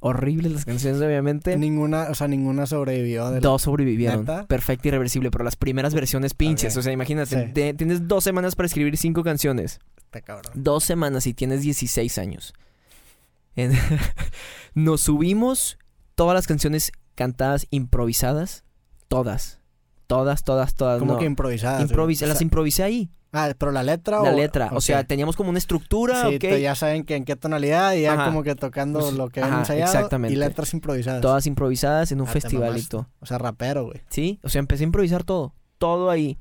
horribles 0.01 0.53
las 0.53 0.65
canciones, 0.65 1.01
obviamente. 1.03 1.57
Ninguna, 1.57 2.09
o 2.11 2.15
sea, 2.15 2.27
ninguna 2.27 2.67
sobrevivió. 2.67 3.31
Dos 3.41 3.63
sobrevivieron. 3.63 4.27
Perfecta 4.49 4.89
y 4.89 4.89
irreversible, 4.89 5.31
pero 5.31 5.45
las 5.45 5.57
primeras 5.57 5.95
versiones 5.95 6.35
pinches. 6.35 6.77
O 6.77 6.83
sea, 6.83 6.93
imagínate, 6.93 7.53
tienes 7.75 8.09
dos 8.09 8.25
semanas 8.25 8.57
para 8.57 8.67
escribir 8.67 8.97
cinco 8.97 9.23
canciones. 9.23 9.79
Está 9.97 10.23
cabrón. 10.23 10.53
Dos 10.55 10.85
semanas 10.85 11.27
y 11.27 11.35
tienes 11.35 11.63
16 11.63 12.19
años. 12.19 12.55
Nos 14.75 15.03
subimos 15.03 15.79
todas 16.15 16.35
las 16.35 16.47
canciones 16.47 16.93
cantadas 17.21 17.67
improvisadas. 17.69 18.65
Todas. 19.07 19.61
Todas, 20.07 20.43
todas, 20.43 20.75
todas. 20.75 20.99
¿Cómo 20.99 21.19
que 21.19 21.27
improvisadas? 21.27 21.87
las 22.23 22.41
improvisé 22.41 22.83
ahí. 22.83 23.11
Ah, 23.31 23.53
pero 23.59 23.73
la 23.73 23.83
letra 23.83 24.23
La 24.23 24.33
letra. 24.33 24.71
O 24.73 24.81
sea, 24.81 25.05
teníamos 25.05 25.37
como 25.37 25.51
una 25.51 25.59
estructura. 25.59 26.31
Sí, 26.31 26.39
ya 26.63 26.75
saben 26.75 27.05
que 27.05 27.17
en 27.17 27.27
qué 27.27 27.37
tonalidad 27.37 27.93
y 27.93 28.03
ya 28.03 28.25
como 28.25 28.43
que 28.43 28.55
tocando 28.55 29.01
pues, 29.01 29.13
lo 29.13 29.29
que 29.29 29.43
han 29.43 29.59
ensayado. 29.59 29.93
Exactamente. 29.93 30.33
Y 30.33 30.37
letras 30.39 30.73
improvisadas. 30.73 31.21
Todas 31.21 31.47
improvisadas 31.47 32.11
en 32.11 32.23
un 32.23 32.27
ah, 32.27 32.31
festivalito. 32.31 33.07
O 33.21 33.27
sea, 33.27 33.37
rapero, 33.37 33.85
güey. 33.85 34.01
Sí, 34.09 34.41
o 34.43 34.49
sea, 34.49 34.61
empecé 34.61 34.85
a 34.85 34.87
improvisar 34.87 35.23
todo. 35.23 35.53
Todo 35.77 36.09
ahí. 36.09 36.39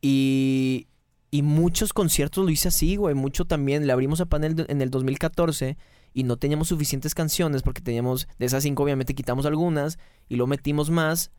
Y. 0.00 0.86
Y 1.32 1.42
muchos 1.42 1.92
conciertos 1.92 2.44
lo 2.44 2.50
hice 2.50 2.68
así, 2.68 2.94
güey. 2.94 3.16
Mucho 3.16 3.46
también. 3.46 3.84
Le 3.84 3.92
abrimos 3.92 4.20
a 4.20 4.26
panel 4.26 4.64
en 4.68 4.80
el 4.80 4.90
2014 4.90 5.76
y 6.18 6.24
no 6.24 6.36
teníamos 6.36 6.66
suficientes 6.66 7.14
canciones 7.14 7.62
porque 7.62 7.80
teníamos. 7.80 8.26
De 8.40 8.46
esas 8.46 8.64
cinco, 8.64 8.82
obviamente, 8.82 9.14
quitamos 9.14 9.46
algunas 9.46 10.00
y 10.28 10.34
lo 10.34 10.48
metimos 10.48 10.90
más. 10.90 11.30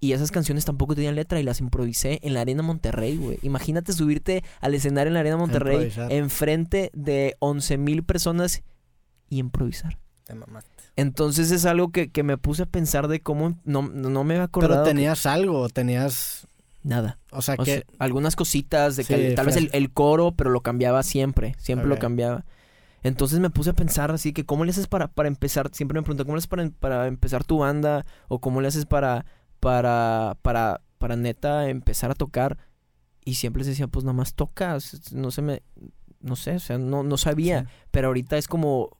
Y 0.00 0.12
esas 0.12 0.30
canciones 0.30 0.66
tampoco 0.66 0.94
tenían 0.94 1.14
letra 1.14 1.40
y 1.40 1.42
las 1.42 1.60
improvisé 1.60 2.20
en 2.22 2.34
la 2.34 2.42
Arena 2.42 2.62
Monterrey, 2.62 3.16
güey. 3.16 3.38
Imagínate 3.40 3.94
subirte 3.94 4.44
al 4.60 4.74
escenario 4.74 5.08
en 5.08 5.14
la 5.14 5.20
Arena 5.20 5.38
Monterrey 5.38 5.90
enfrente 6.10 6.90
de 6.92 7.36
11 7.38 7.78
mil 7.78 8.02
personas 8.02 8.62
y 9.30 9.38
improvisar. 9.38 9.96
Entonces 10.94 11.50
es 11.50 11.64
algo 11.64 11.90
que, 11.90 12.10
me 12.22 12.36
puse 12.36 12.64
a 12.64 12.66
pensar 12.66 13.08
de 13.08 13.20
cómo 13.20 13.58
no, 13.64 13.80
no 13.88 14.24
me 14.24 14.34
había 14.34 14.44
acordado. 14.44 14.84
Pero 14.84 14.94
tenías 14.94 15.24
algo, 15.24 15.70
tenías... 15.70 16.46
Nada. 16.82 17.18
O 17.30 17.40
sea 17.40 17.56
que... 17.56 17.86
algunas 17.98 18.36
cositas, 18.36 18.96
de 18.96 19.04
que 19.04 19.30
tal 19.30 19.46
vez 19.46 19.56
el, 19.56 19.90
coro, 19.90 20.32
pero 20.32 20.50
lo 20.50 20.60
cambiaba 20.60 21.02
siempre, 21.02 21.54
siempre 21.58 21.88
lo 21.88 21.98
cambiaba. 21.98 22.44
Entonces 23.02 23.40
me 23.40 23.50
puse 23.50 23.70
a 23.70 23.74
pensar 23.74 24.10
así 24.10 24.32
que 24.32 24.44
cómo 24.44 24.64
le 24.64 24.70
haces 24.70 24.86
para, 24.86 25.08
para 25.08 25.28
empezar, 25.28 25.70
siempre 25.72 25.98
me 25.98 26.02
pregunto, 26.02 26.24
¿cómo 26.24 26.34
le 26.34 26.38
haces 26.38 26.48
para, 26.48 26.68
para 26.70 27.06
empezar 27.06 27.44
tu 27.44 27.58
banda? 27.58 28.04
O 28.28 28.40
cómo 28.40 28.60
le 28.60 28.68
haces 28.68 28.86
para 28.86 29.24
para, 29.60 30.38
para, 30.42 30.82
para 30.98 31.16
neta 31.16 31.68
empezar 31.68 32.10
a 32.10 32.14
tocar. 32.14 32.58
Y 33.24 33.34
siempre 33.34 33.60
les 33.60 33.68
decía, 33.68 33.88
pues 33.88 34.04
nada 34.04 34.14
más 34.14 34.34
tocas. 34.34 35.12
No 35.12 35.30
se 35.30 35.42
me. 35.42 35.62
No 36.20 36.36
sé, 36.36 36.56
o 36.56 36.60
sea, 36.60 36.78
no, 36.78 37.02
no 37.02 37.16
sabía. 37.16 37.66
Pero 37.90 38.08
ahorita 38.08 38.38
es 38.38 38.48
como. 38.48 38.98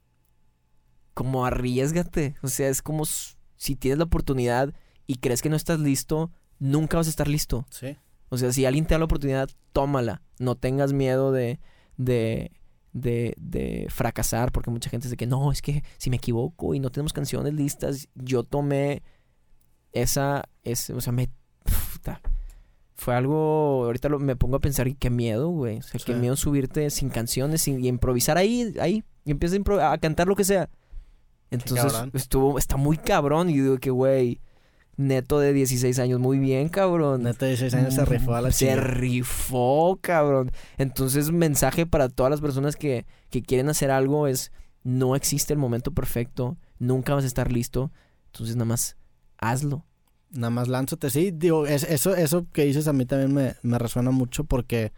Como 1.15 1.45
arriesgate. 1.45 2.37
O 2.43 2.49
sea, 2.49 2.69
es 2.69 2.83
como 2.83 3.05
si 3.05 3.75
tienes 3.75 3.99
la 3.99 4.05
oportunidad 4.05 4.73
y 5.07 5.17
crees 5.17 5.43
que 5.43 5.49
no 5.49 5.57
estás 5.57 5.81
listo, 5.81 6.31
nunca 6.59 6.97
vas 6.97 7.07
a 7.09 7.11
estar 7.11 7.27
listo. 7.27 7.67
Sí. 7.71 7.97
O 8.29 8.39
sea, 8.39 8.53
si 8.53 8.67
alguien 8.67 8.87
te 8.87 8.95
da 8.95 8.99
la 8.99 9.07
oportunidad, 9.07 9.49
tómala. 9.73 10.23
No 10.39 10.55
tengas 10.55 10.93
miedo 10.93 11.33
de, 11.33 11.59
de, 11.97 12.53
de, 13.01 13.35
de 13.39 13.87
fracasar, 13.91 14.53
porque 14.53 14.71
mucha 14.71 14.91
gente 14.91 15.07
dice 15.07 15.17
que 15.17 15.27
no, 15.27 15.53
es 15.53 15.63
que 15.63 15.83
si 15.97 16.11
me 16.11 16.17
equivoco 16.17 16.75
y 16.75 16.81
no 16.81 16.91
tenemos 16.91 17.13
canciones 17.13 17.55
listas, 17.55 18.09
yo 18.15 18.45
tomé 18.45 19.03
esa, 19.93 20.49
es, 20.65 20.91
o 20.91 21.01
sea, 21.01 21.13
me... 21.13 21.31
fue 22.95 23.15
algo, 23.15 23.85
ahorita 23.85 24.09
me 24.09 24.37
pongo 24.37 24.57
a 24.57 24.61
pensar 24.61 24.89
y 24.89 24.95
qué 24.95 25.11
miedo, 25.11 25.49
güey. 25.51 25.79
O 25.79 25.83
sea, 25.83 26.01
qué 26.05 26.15
miedo 26.15 26.37
subirte 26.37 26.91
sin 26.91 27.11
canciones 27.11 27.67
y 27.69 27.87
improvisar 27.87 28.37
ahí, 28.39 28.75
ahí. 28.81 29.05
Y 29.25 29.31
empiezas 29.31 29.61
a, 29.79 29.93
a 29.93 29.99
cantar 29.99 30.27
lo 30.27 30.35
que 30.35 30.45
sea. 30.45 30.69
Entonces, 31.51 31.93
estuvo, 32.13 32.59
está 32.59 32.77
muy 32.77 32.97
cabrón. 32.97 33.51
Y 33.51 33.55
digo 33.55 33.79
que, 33.79 33.91
güey, 33.91 34.41
neto 34.99 35.39
de 35.39 35.55
16 35.55 35.99
años, 36.01 36.21
muy 36.21 36.39
bien, 36.39 36.69
cabrón. 36.69 37.23
Neto 37.23 37.47
de 37.47 37.53
16 37.53 37.75
años 37.75 37.95
se 37.95 38.05
rifó 38.05 38.35
a 38.35 38.43
la 38.43 38.53
Se 38.53 38.77
rifó, 38.77 39.99
cabrón. 40.03 40.51
Entonces, 40.77 41.31
mensaje 41.31 41.87
para 41.87 42.11
todas 42.11 42.31
las 42.31 42.41
personas 42.41 42.77
que, 42.77 43.07
que 43.31 43.41
quieren 43.43 43.71
hacer 43.71 43.91
algo 43.91 44.27
es, 44.27 44.53
no 44.83 45.17
existe 45.17 45.55
el 45.55 45.59
momento 45.59 45.93
perfecto, 45.93 46.59
nunca 46.79 47.15
vas 47.15 47.25
a 47.25 47.29
estar 47.29 47.51
listo. 47.51 47.93
Entonces, 48.27 48.57
nada 48.57 48.67
más 48.67 48.97
hazlo. 49.39 49.85
Nada 50.31 50.51
más 50.51 50.69
lánzate, 50.69 51.09
sí, 51.09 51.31
digo, 51.31 51.67
es, 51.67 51.85
eso, 51.85 52.15
eso 52.15 52.45
que 52.53 52.65
dices 52.65 52.87
a 52.87 52.93
mí 52.93 53.07
también 53.07 53.33
me, 53.33 53.55
me 53.63 53.79
resuena 53.79 54.11
mucho 54.11 54.45
porque 54.45 54.93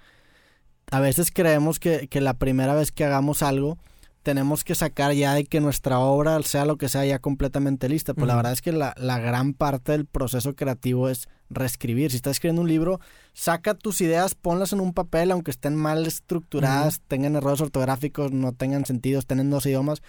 a 0.90 0.98
veces 0.98 1.30
creemos 1.30 1.78
que, 1.78 2.08
que, 2.08 2.20
la 2.20 2.34
primera 2.34 2.74
vez 2.74 2.90
que 2.90 3.04
hagamos 3.04 3.44
algo 3.44 3.78
tenemos 4.22 4.64
que 4.64 4.74
sacar 4.74 5.12
ya 5.14 5.34
de 5.34 5.44
que 5.44 5.60
nuestra 5.60 5.98
obra, 5.98 6.40
sea 6.42 6.64
lo 6.64 6.76
que 6.76 6.88
sea, 6.88 7.04
ya 7.04 7.18
completamente 7.18 7.88
lista. 7.88 8.14
Pues 8.14 8.26
la 8.26 8.36
verdad 8.36 8.52
es 8.52 8.60
que 8.60 8.72
la, 8.72 8.94
la, 8.98 9.18
gran 9.18 9.54
parte 9.54 9.92
del 9.92 10.06
proceso 10.06 10.54
creativo 10.54 11.08
es 11.08 11.28
reescribir. 11.48 12.10
Si 12.10 12.16
estás 12.16 12.32
escribiendo 12.32 12.62
un 12.62 12.68
libro, 12.68 13.00
saca 13.32 13.74
tus 13.74 14.00
ideas, 14.00 14.34
ponlas 14.34 14.72
en 14.72 14.80
un 14.80 14.92
papel, 14.92 15.30
aunque 15.30 15.50
estén 15.50 15.74
mal 15.74 16.06
estructuradas, 16.06 17.00
tengan 17.08 17.36
errores 17.36 17.60
ortográficos, 17.60 18.32
no 18.32 18.52
tengan 18.52 18.84
sentido, 18.84 19.18
estén 19.18 19.40
en 19.40 19.50
dos 19.50 19.64
idiomas, 19.64 20.02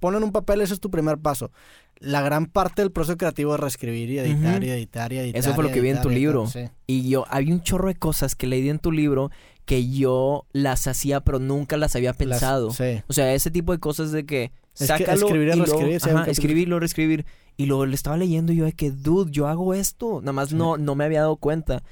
ponlo 0.00 0.18
en 0.18 0.24
un 0.24 0.32
papel, 0.32 0.62
ese 0.62 0.74
es 0.74 0.80
tu 0.80 0.90
primer 0.90 1.18
paso. 1.18 1.52
La 1.98 2.22
gran 2.22 2.46
parte 2.46 2.80
del 2.80 2.90
proceso 2.90 3.18
creativo 3.18 3.54
es 3.54 3.60
reescribir 3.60 4.08
y 4.08 4.18
editar 4.18 4.64
y 4.64 4.70
editar 4.70 5.12
y 5.12 5.18
editar. 5.18 5.38
Eso 5.38 5.54
fue 5.54 5.64
lo 5.64 5.70
que 5.70 5.82
vi 5.82 5.90
en 5.90 6.00
tu 6.00 6.08
libro. 6.08 6.46
Y 6.86 7.10
yo, 7.10 7.26
había 7.28 7.52
un 7.52 7.62
chorro 7.62 7.88
de 7.88 7.94
cosas 7.94 8.34
que 8.34 8.46
leí 8.46 8.70
en 8.70 8.78
tu 8.78 8.90
libro 8.90 9.30
que 9.64 9.88
yo 9.88 10.46
las 10.52 10.86
hacía, 10.86 11.20
pero 11.20 11.38
nunca 11.38 11.76
las 11.76 11.94
había 11.96 12.12
pensado. 12.12 12.68
O 12.68 13.12
sea, 13.12 13.34
ese 13.34 13.50
tipo 13.50 13.72
de 13.72 13.78
cosas 13.78 14.12
de 14.12 14.26
que 14.26 14.52
sácalo 14.72 15.26
escribir 15.26 15.48
y, 15.48 15.60
reescribir, 15.60 16.28
escribirlo, 16.28 16.80
reescribir. 16.80 17.26
Y 17.56 17.66
luego 17.66 17.86
le 17.86 17.94
estaba 17.94 18.16
leyendo 18.16 18.52
y 18.52 18.56
yo 18.56 18.64
de 18.64 18.72
que, 18.72 18.90
dude, 18.90 19.30
yo 19.30 19.46
hago 19.46 19.74
esto. 19.74 20.20
Nada 20.20 20.32
más 20.32 20.52
no, 20.52 20.76
no 20.76 20.94
me 20.94 21.04
había 21.04 21.20
dado 21.20 21.36
cuenta. 21.36 21.82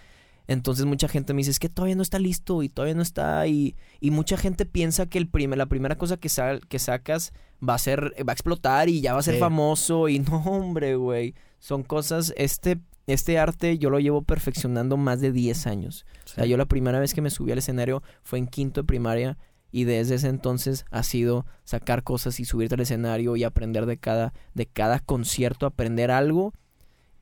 Entonces 0.46 0.86
mucha 0.86 1.08
gente 1.08 1.34
me 1.34 1.38
dice, 1.38 1.50
es 1.50 1.58
que 1.58 1.68
todavía 1.68 1.94
no 1.94 2.02
está 2.02 2.18
listo 2.18 2.62
y 2.62 2.70
todavía 2.70 2.94
no 2.94 3.02
está. 3.02 3.46
Y, 3.46 3.76
y 4.00 4.10
mucha 4.10 4.38
gente 4.38 4.64
piensa 4.64 5.06
que 5.06 5.18
el 5.18 5.28
primer, 5.28 5.58
la 5.58 5.66
primera 5.66 5.96
cosa 5.96 6.16
que, 6.16 6.30
sal, 6.30 6.66
que 6.68 6.78
sacas 6.78 7.32
va 7.66 7.74
a 7.74 7.78
ser, 7.78 8.14
va 8.26 8.32
a 8.32 8.34
explotar 8.34 8.88
y 8.88 9.02
ya 9.02 9.12
va 9.12 9.20
a 9.20 9.22
ser 9.22 9.38
famoso. 9.38 10.08
Y 10.08 10.18
no, 10.20 10.38
hombre, 10.38 10.96
güey. 10.96 11.34
Son 11.58 11.82
cosas, 11.82 12.32
este, 12.36 12.78
este 13.08 13.38
arte 13.38 13.78
yo 13.78 13.90
lo 13.90 13.98
llevo 13.98 14.22
perfeccionando 14.22 14.96
más 14.96 15.20
de 15.20 15.32
10 15.32 15.66
años. 15.66 16.06
O 16.24 16.28
sea, 16.28 16.44
yo 16.46 16.56
la 16.56 16.66
primera 16.66 17.00
vez 17.00 17.12
que 17.14 17.20
me 17.22 17.30
subí 17.30 17.50
al 17.52 17.58
escenario 17.58 18.02
fue 18.22 18.38
en 18.38 18.46
quinto 18.46 18.82
de 18.82 18.86
primaria. 18.86 19.36
Y 19.70 19.84
desde 19.84 20.14
ese 20.14 20.28
entonces 20.28 20.86
ha 20.90 21.02
sido 21.02 21.44
sacar 21.64 22.02
cosas 22.02 22.40
y 22.40 22.44
subirte 22.46 22.74
al 22.76 22.80
escenario 22.80 23.36
y 23.36 23.44
aprender 23.44 23.84
de 23.84 23.98
cada, 23.98 24.32
de 24.54 24.64
cada 24.66 24.98
concierto, 25.00 25.66
aprender 25.66 26.10
algo. 26.10 26.54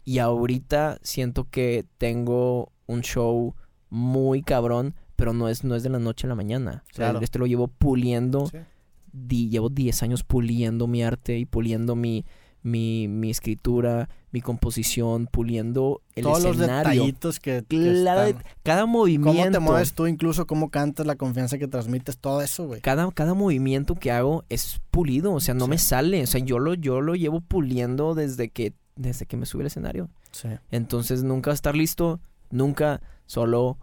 Y 0.04 0.18
ahorita 0.18 0.98
siento 1.02 1.48
que 1.50 1.84
tengo 1.98 2.70
un 2.86 3.00
show 3.02 3.56
muy 3.90 4.42
cabrón, 4.42 4.94
pero 5.16 5.32
no 5.32 5.48
es, 5.48 5.64
no 5.64 5.74
es 5.74 5.82
de 5.82 5.88
la 5.88 5.98
noche 5.98 6.26
a 6.26 6.28
la 6.28 6.34
mañana. 6.36 6.84
O 6.92 6.94
sea, 6.94 7.08
este 7.24 7.38
lo 7.40 7.46
llevo 7.46 7.66
puliendo 7.68 8.46
di- 9.12 9.48
llevo 9.48 9.68
10 9.68 10.02
años 10.04 10.22
puliendo 10.22 10.86
mi 10.86 11.02
arte 11.02 11.38
y 11.38 11.46
puliendo 11.46 11.96
mi, 11.96 12.24
mi, 12.66 13.06
mi 13.06 13.30
escritura, 13.30 14.08
mi 14.32 14.40
composición, 14.40 15.28
puliendo 15.30 16.02
el 16.16 16.24
Todos 16.24 16.42
los 16.42 16.56
escenario. 16.56 16.90
detallitos 16.90 17.38
que, 17.38 17.64
que 17.68 18.02
Cada, 18.04 18.28
están. 18.28 18.44
cada 18.64 18.86
movimiento. 18.86 19.38
Cómo 19.40 19.50
te 19.52 19.58
mueves 19.60 19.94
tú, 19.94 20.06
incluso 20.08 20.46
cómo 20.48 20.68
cantas, 20.70 21.06
la 21.06 21.14
confianza 21.14 21.58
que 21.58 21.68
transmites, 21.68 22.18
todo 22.18 22.42
eso, 22.42 22.66
güey. 22.66 22.80
cada, 22.80 23.08
cada 23.12 23.34
movimiento 23.34 23.94
que 23.94 24.10
hago 24.10 24.44
es 24.48 24.80
pulido, 24.90 25.32
o 25.32 25.38
sea, 25.40 25.54
no 25.54 25.66
Sí. 25.66 25.70
me 25.70 25.78
sale, 25.78 26.22
o 26.22 26.26
sea, 26.26 26.40
yo 26.40 26.58
lo, 26.58 26.74
yo 26.74 27.00
lo 27.00 27.14
llevo 27.14 27.40
puliendo 27.40 28.14
desde 28.16 28.48
que, 28.50 28.74
desde 28.96 29.26
que 29.26 29.36
me 29.36 29.46
sube 29.46 29.62
al 29.62 29.68
escenario. 29.68 30.10
Sí. 30.32 30.48
Entonces 30.72 31.22
nunca 31.22 31.52
estar 31.52 31.76
listo, 31.76 32.20
nunca 32.50 33.00
solo 33.26 33.78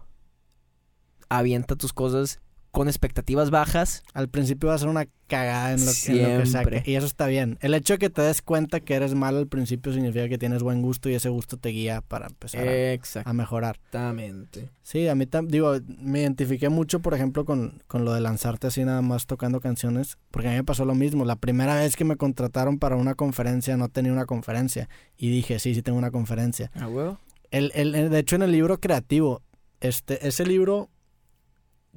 avienta 1.30 1.74
tus 1.76 1.92
cosas 1.94 2.40
con 2.74 2.88
expectativas 2.88 3.50
bajas. 3.50 4.02
Al 4.14 4.28
principio 4.28 4.68
va 4.68 4.74
a 4.74 4.78
ser 4.78 4.88
una 4.88 5.06
cagada 5.28 5.72
en 5.72 5.76
lo, 5.76 5.82
en 5.82 5.86
lo 5.86 5.92
que 5.92 6.46
Siempre. 6.46 6.80
saque. 6.80 6.90
Y 6.90 6.96
eso 6.96 7.06
está 7.06 7.26
bien. 7.28 7.56
El 7.62 7.72
hecho 7.72 7.94
de 7.94 7.98
que 7.98 8.10
te 8.10 8.20
des 8.20 8.42
cuenta 8.42 8.80
que 8.80 8.94
eres 8.94 9.14
malo 9.14 9.38
al 9.38 9.46
principio 9.46 9.92
significa 9.92 10.28
que 10.28 10.38
tienes 10.38 10.62
buen 10.62 10.82
gusto 10.82 11.08
y 11.08 11.14
ese 11.14 11.28
gusto 11.28 11.56
te 11.56 11.68
guía 11.68 12.00
para 12.02 12.26
empezar 12.26 12.66
a- 12.68 13.30
a, 13.30 13.32
mejorar. 13.32 13.76
Exactamente. 13.76 14.70
Sí, 14.82 15.06
a 15.08 15.14
mí 15.14 15.24
tam- 15.26 15.46
digo, 15.46 15.76
me 16.00 16.20
identifiqué 16.22 16.68
mucho, 16.68 17.00
por 17.00 17.14
ejemplo, 17.14 17.44
con, 17.44 17.80
con 17.86 18.04
lo 18.04 18.12
de 18.12 18.20
lanzarte 18.20 18.66
así 18.66 18.84
nada 18.84 19.02
más 19.02 19.26
tocando 19.26 19.60
canciones, 19.60 20.18
porque 20.30 20.48
a 20.48 20.50
mí 20.50 20.56
me 20.56 20.64
pasó 20.64 20.84
lo 20.84 20.94
mismo. 20.94 21.24
La 21.24 21.36
primera 21.36 21.76
vez 21.76 21.96
que 21.96 22.04
me 22.04 22.16
contrataron 22.16 22.78
para 22.78 22.96
una 22.96 23.14
conferencia 23.14 23.76
no 23.76 23.88
tenía 23.88 24.12
una 24.12 24.26
conferencia 24.26 24.88
y 25.16 25.30
dije, 25.30 25.58
sí, 25.60 25.74
sí 25.74 25.82
tengo 25.82 25.96
una 25.96 26.10
conferencia. 26.10 26.70
¿A 26.74 26.88
huevo? 26.88 27.18
El, 27.50 27.70
el- 27.74 27.94
el- 27.94 28.10
de 28.10 28.18
hecho, 28.18 28.34
en 28.36 28.42
el 28.42 28.50
libro 28.52 28.80
creativo, 28.80 29.42
este, 29.80 30.26
ese 30.26 30.44
libro, 30.44 30.90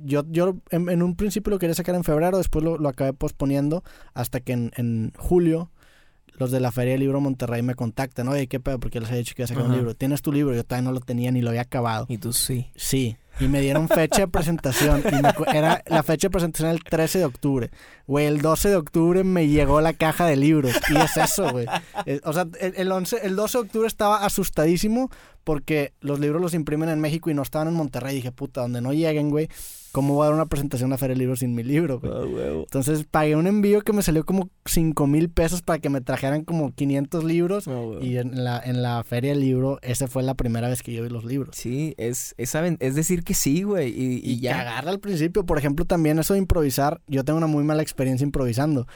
yo, 0.03 0.24
yo 0.30 0.57
en, 0.69 0.90
en 0.90 1.02
un 1.03 1.15
principio 1.15 1.52
lo 1.52 1.60
quería 1.60 1.76
sacar 1.76 1.95
en 1.95 2.03
febrero, 2.03 2.38
después 2.38 2.64
lo, 2.64 2.78
lo 2.78 2.90
acabé 2.90 3.14
posponiendo 3.14 3.84
hasta 4.14 4.40
que 4.40 4.53
en, 4.53 4.72
en 4.78 5.14
julio 5.18 5.69
los 6.40 6.52
de 6.52 6.60
la 6.60 6.72
Feria 6.72 6.91
del 6.91 6.99
Libro 6.99 7.19
Monterrey 7.19 7.64
me 7.64 7.74
contactan. 7.74 8.28
Oye, 8.28 8.45
¿qué 8.48 8.60
pedo? 8.60 8.80
Porque 8.80 8.99
les 8.99 9.10
he 9.11 9.15
dicho 9.18 9.34
que 9.36 9.41
iba 9.41 9.45
a 9.45 9.48
sacar 9.48 9.64
un 9.65 9.72
libro. 9.76 9.95
¿Tienes 9.95 10.22
tu 10.22 10.32
libro? 10.32 10.53
Yo 10.53 10.64
todavía 10.64 10.88
no 10.88 10.91
lo 10.94 10.99
tenía 10.99 11.32
ni 11.32 11.41
lo 11.41 11.49
había 11.49 11.61
acabado. 11.61 12.06
Y 12.10 12.19
tú 12.19 12.32
sí. 12.32 12.68
Sí. 12.76 13.18
Y 13.40 13.48
me 13.48 13.60
dieron 13.60 13.88
fecha 13.88 14.19
de 14.22 14.28
presentación. 14.28 15.02
Y 15.11 15.15
me 15.15 15.32
era 15.57 15.84
la 15.88 16.03
fecha 16.03 16.28
de 16.28 16.32
presentación 16.32 16.69
el 16.69 16.84
13 16.84 17.19
de 17.19 17.26
octubre. 17.26 17.72
Güey, 18.06 18.28
el 18.28 18.41
12 18.41 18.69
de 18.69 18.76
octubre 18.76 19.24
me 19.24 19.48
llegó 19.48 19.82
la 19.82 19.94
caja 19.94 20.28
de 20.28 20.36
libros. 20.36 20.74
Y 20.94 20.98
es 20.98 21.18
eso, 21.18 21.49
güey. 21.49 21.65
Eh, 22.06 22.19
O 22.24 22.34
sea, 22.34 22.45
el, 22.60 22.74
el 22.78 22.91
11, 22.91 23.18
el 23.24 23.36
12 23.36 23.57
de 23.57 23.64
octubre 23.64 23.88
estaba 23.88 24.24
asustadísimo 24.24 25.10
porque 25.44 25.94
los 26.02 26.19
libros 26.19 26.40
los 26.40 26.53
imprimen 26.53 26.90
en 26.90 26.99
México 26.99 27.32
y 27.32 27.34
no 27.34 27.41
estaban 27.41 27.68
en 27.69 27.74
Monterrey. 27.74 28.14
dije, 28.14 28.32
puta, 28.32 28.61
donde 28.61 28.82
no 28.82 28.94
lleguen, 28.94 29.32
güey, 29.32 29.49
¿cómo 29.91 30.14
voy 30.14 30.23
a 30.23 30.26
dar 30.27 30.35
una 30.35 30.45
presentación 30.45 30.91
a 30.91 30.95
la 30.95 30.97
Feria 30.97 31.14
del 31.14 31.19
Libro 31.19 31.35
sin 31.35 31.55
mi 31.55 31.64
libro, 31.64 31.99
güey? 31.99 32.11
huevo. 32.11 32.61
Entonces 32.64 33.05
pagué 33.09 33.35
un 33.35 33.47
envío 33.47 33.81
que 33.81 33.93
me 33.93 34.01
salió 34.01 34.26
como 34.26 34.49
5 34.65 35.07
mil 35.07 35.30
pesos 35.30 35.61
para 35.61 35.80
que 35.80 35.89
me 35.89 36.01
trajeran 36.01 36.43
como 36.43 36.73
500 36.73 37.23
libros. 37.23 37.68
Y 38.01 38.18
en 38.18 38.43
la, 38.43 38.59
en 38.64 38.81
la 38.81 39.03
Feria 39.03 39.31
del 39.31 39.41
Libro, 39.41 39.80
esa 39.81 40.07
fue 40.07 40.23
la 40.23 40.34
primera 40.34 40.69
vez 40.69 40.84
que 40.84 40.93
yo 40.93 41.03
vi 41.03 41.09
los 41.09 41.26
libros. 41.26 41.55
Sí, 41.55 41.93
es, 41.97 42.35
es, 42.38 42.55
es 42.55 42.95
decir 42.95 43.23
que 43.23 43.34
sí, 43.34 43.64
güey. 43.64 43.89
Y, 43.89 44.15
y 44.23 44.34
Y, 44.34 44.39
ya. 44.39 44.57
cagarla 44.57 44.91
al 44.91 44.99
principio. 44.99 45.45
Por 45.45 45.57
ejemplo, 45.57 45.85
también 45.85 46.19
eso 46.19 46.34
de 46.34 46.39
improvisar. 46.39 47.01
Yo 47.07 47.23
tengo 47.23 47.38
una 47.38 47.47
muy 47.47 47.64
mala 47.64 47.81
experiencia 47.81 48.26
improvisando. 48.26 48.88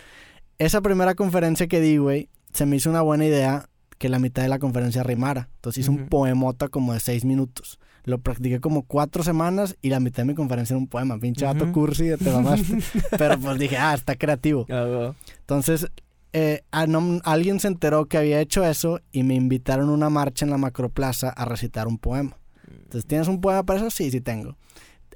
Esa 0.57 0.81
primera 0.81 1.15
conferencia 1.15 1.68
que 1.68 1.81
di, 1.81 1.97
güey, 1.97 2.30
se 2.53 2.65
me 2.65 2.76
hizo 2.76 2.89
una 2.89 3.01
buena 3.01 3.26
idea 3.26 3.68
que 3.97 4.09
la 4.09 4.19
mitad 4.19 4.41
de 4.41 4.49
la 4.49 4.59
conferencia 4.59 5.03
rimara. 5.03 5.49
Entonces 5.55 5.81
hice 5.81 5.91
un 5.91 6.07
poemota 6.07 6.68
como 6.69 6.93
de 6.93 6.99
seis 6.99 7.23
minutos. 7.23 7.80
Lo 8.03 8.18
practiqué 8.19 8.60
como 8.60 8.84
cuatro 8.84 9.23
semanas 9.23 9.78
y 9.82 9.90
la 9.90 9.99
mitad 9.99 10.23
de 10.23 10.28
mi 10.28 10.34
conferencia 10.36 10.73
era 10.73 10.80
un 10.80 10.88
poema. 10.88 11.19
Pinche 11.19 11.45
vato 11.45 11.65
Ujú. 11.65 11.73
cursi, 11.73 12.10
te 12.18 12.32
mamaste. 12.32 12.78
Pero 13.18 13.40
pues 13.40 13.60
dije, 13.60 13.78
ah, 13.78 13.94
está 13.94 14.15
creativo. 14.15 14.65
A 14.69 14.73
huevo. 14.84 15.15
Entonces, 15.41 15.88
eh, 16.34 16.61
a 16.72 16.88
no- 16.88 17.19
alguien 17.23 17.60
se 17.60 17.68
enteró 17.68 18.06
que 18.06 18.18
había 18.18 18.40
hecho 18.41 18.65
eso 18.65 19.02
y 19.11 19.23
me 19.23 19.36
invitaron 19.36 19.90
a 19.90 19.94
una 19.94 20.10
marcha 20.10 20.45
en 20.45 20.52
la 20.52 20.57
Macroplaza 20.57 21.30
a 21.30 21.45
recitar 21.45 21.88
un 21.88 21.98
poema. 21.99 22.38
Entonces, 22.72 23.06
¿tienes 23.06 23.28
un 23.28 23.40
poema 23.41 23.64
para 23.64 23.80
eso? 23.80 23.90
Sí, 23.91 24.10
sí 24.11 24.19
tengo. 24.22 24.56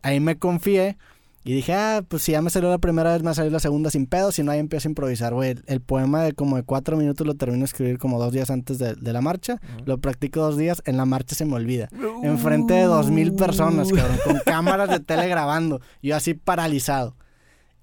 Ahí 0.04 0.20
me 0.20 0.38
confié 0.38 0.98
y 1.46 1.54
dije, 1.54 1.74
ah, 1.74 2.04
pues 2.08 2.24
si 2.24 2.32
ya 2.34 2.42
me 2.42 2.50
salió 2.50 2.70
la 2.72 2.80
primera 2.80 3.12
vez, 3.14 3.22
me 3.22 3.26
va 3.28 3.32
a 3.32 3.36
salir 3.36 3.52
la 3.52 3.60
segunda 3.60 3.92
sin 3.92 4.08
pedo. 4.08 4.32
Si 4.32 4.42
no, 4.44 4.52
ahí 4.52 4.60
empiezo 4.60 4.88
a 4.88 4.92
improvisar, 4.92 5.34
güey. 5.34 5.52
El, 5.52 5.64
el 5.68 5.80
poema 5.80 6.24
de 6.24 6.34
como 6.34 6.56
de 6.58 6.64
cuatro 6.64 6.98
minutos 6.98 7.26
lo 7.28 7.36
termino 7.36 7.60
de 7.60 7.66
escribir 7.66 8.00
como 8.00 8.20
dos 8.20 8.34
días 8.34 8.50
antes 8.50 8.80
de, 8.80 8.96
de 8.96 9.14
la 9.14 9.22
marcha. 9.22 9.62
Lo 9.86 10.00
practico 10.00 10.40
dos 10.42 10.58
días, 10.58 10.82
en 10.86 10.98
la 10.98 11.06
marcha 11.06 11.36
se 11.36 11.46
me 11.46 11.54
olvida. 11.54 11.88
Enfrente 12.24 12.74
de 12.74 12.84
dos 12.86 13.12
mil 13.12 13.34
personas, 13.36 13.92
cabrón, 13.94 14.18
con 14.26 14.40
cámaras 14.44 14.90
de 14.90 15.00
tele 15.00 15.28
grabando. 15.30 15.80
Yo 16.02 16.16
así 16.16 16.34
paralizado. 16.34 17.16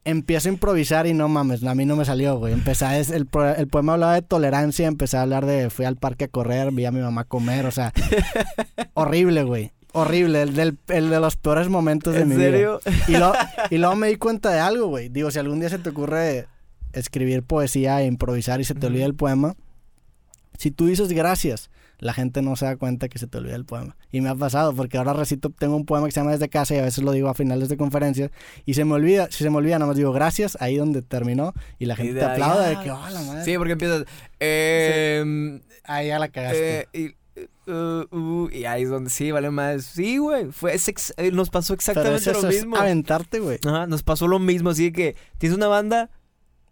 Empiezo 0.05 0.49
a 0.49 0.53
improvisar 0.53 1.07
y 1.07 1.15
no 1.15 1.29
mames, 1.29 1.63
a 1.63 1.77
mí 1.77 1.87
no 1.87 1.95
me 1.95 2.05
salió, 2.05 2.37
güey. 2.37 2.53
Empecé 2.53 2.85
a, 2.85 2.99
es- 2.99 3.11
el, 3.13 3.29
el 3.57 3.69
poema 3.69 3.93
hablaba 3.93 4.15
de 4.15 4.23
tolerancia, 4.23 4.89
empecé 4.89 5.17
a 5.17 5.23
hablar 5.23 5.47
de 5.47 5.71
fui 5.71 5.85
al 5.85 5.95
parque 5.95 6.25
a 6.25 6.29
correr, 6.29 6.73
vi 6.73 6.85
a 6.87 6.91
mi 6.91 6.99
mamá 7.01 7.23
comer, 7.23 7.67
o 7.67 7.71
sea, 7.71 7.93
horrible, 8.95 9.45
güey. 9.45 9.71
Horrible, 9.93 10.43
el, 10.43 10.55
del, 10.55 10.78
el 10.89 11.10
de 11.10 11.20
los 11.20 11.36
peores 11.36 11.69
momentos 11.69 12.14
de 12.14 12.23
¿En 12.23 12.28
mi 12.28 12.36
serio? 12.36 12.81
vida. 12.85 12.97
Y, 13.09 13.12
lo- 13.16 13.32
y 13.70 13.78
luego 13.78 13.94
me 13.97 14.09
di 14.09 14.16
cuenta 14.16 14.51
de 14.51 14.60
algo, 14.60 14.86
güey. 14.89 15.09
Digo, 15.09 15.31
si 15.31 15.39
algún 15.39 15.60
día 15.60 15.69
se 15.69 15.78
te 15.78 15.90
ocurre 15.90 16.47
escribir 16.93 17.43
poesía 17.43 18.01
e 18.02 18.06
improvisar 18.06 18.60
y 18.60 18.64
se 18.64 18.74
te 18.74 18.86
olvida 18.86 19.05
el 19.06 19.14
poema, 19.14 19.55
si 20.59 20.70
tú 20.70 20.86
dices 20.86 21.09
gracias, 21.12 21.70
la 21.98 22.12
gente 22.12 22.43
no 22.43 22.56
se 22.56 22.64
da 22.64 22.77
cuenta 22.77 23.09
que 23.09 23.19
se 23.19 23.27
te 23.27 23.39
olvida 23.39 23.55
el 23.55 23.64
poema. 23.64 23.97
Y 24.10 24.20
me 24.20 24.28
ha 24.28 24.35
pasado, 24.35 24.74
porque 24.74 24.98
ahora 24.98 25.12
recito, 25.12 25.51
tengo 25.51 25.77
un 25.77 25.86
poema 25.86 26.06
que 26.06 26.12
se 26.12 26.20
llama 26.20 26.32
Desde 26.32 26.48
casa 26.48 26.74
y 26.74 26.78
a 26.78 26.82
veces 26.82 27.05
lo 27.05 27.12
digo 27.12 27.28
a 27.28 27.35
finales 27.35 27.69
de 27.69 27.77
conferencias 27.77 28.31
y 28.66 28.74
se 28.74 28.85
me 28.85 28.94
olvida, 28.94 29.28
si 29.31 29.44
se 29.44 29.51
me 29.51 29.56
olvida, 29.59 29.78
nada 29.78 29.86
más 29.86 29.97
digo 29.97 30.12
gracias, 30.12 30.56
ahí 30.60 30.77
donde 30.77 31.01
terminó 31.02 31.55
y 31.78 31.86
la 31.86 31.94
gente 31.97 32.14
de 32.14 32.20
te 32.20 32.27
aplaude 32.27 32.70
de 32.70 32.81
que, 32.82 32.90
oh, 32.90 33.09
la 33.10 33.23
madre. 33.23 33.44
Sí, 33.44 33.56
porque 33.56 33.73
empiezas. 33.73 34.05
Eh, 34.40 35.60
Ahí 35.85 36.09
ya 36.09 36.19
la 36.19 36.28
cagaste. 36.28 36.81
eh, 36.81 36.86
y, 36.93 37.14
uh, 37.67 38.17
uh, 38.17 38.49
y 38.51 38.65
ahí 38.65 38.83
es 38.83 38.91
donde 38.91 39.11
sí, 39.11 39.31
vale 39.31 39.51
más. 39.51 39.85
Sí, 39.85 40.19
güey. 40.19 40.51
Fue, 40.53 40.75
es 40.75 40.89
ex- 40.89 41.15
eh, 41.17 41.31
nos 41.33 41.51
pasó 41.51 41.75
exactamente 41.75 42.31
eso, 42.31 42.41
lo 42.43 42.49
es 42.49 42.57
mismo. 42.57 42.77
aventarte, 42.77 43.39
güey. 43.41 43.59
Ajá, 43.67 43.87
nos 43.87 44.03
pasó 44.03 44.27
lo 44.29 44.39
mismo, 44.39 44.71
así 44.71 44.93
que, 44.93 45.17
¿tienes 45.39 45.57
una 45.57 45.69
banda? 45.69 46.11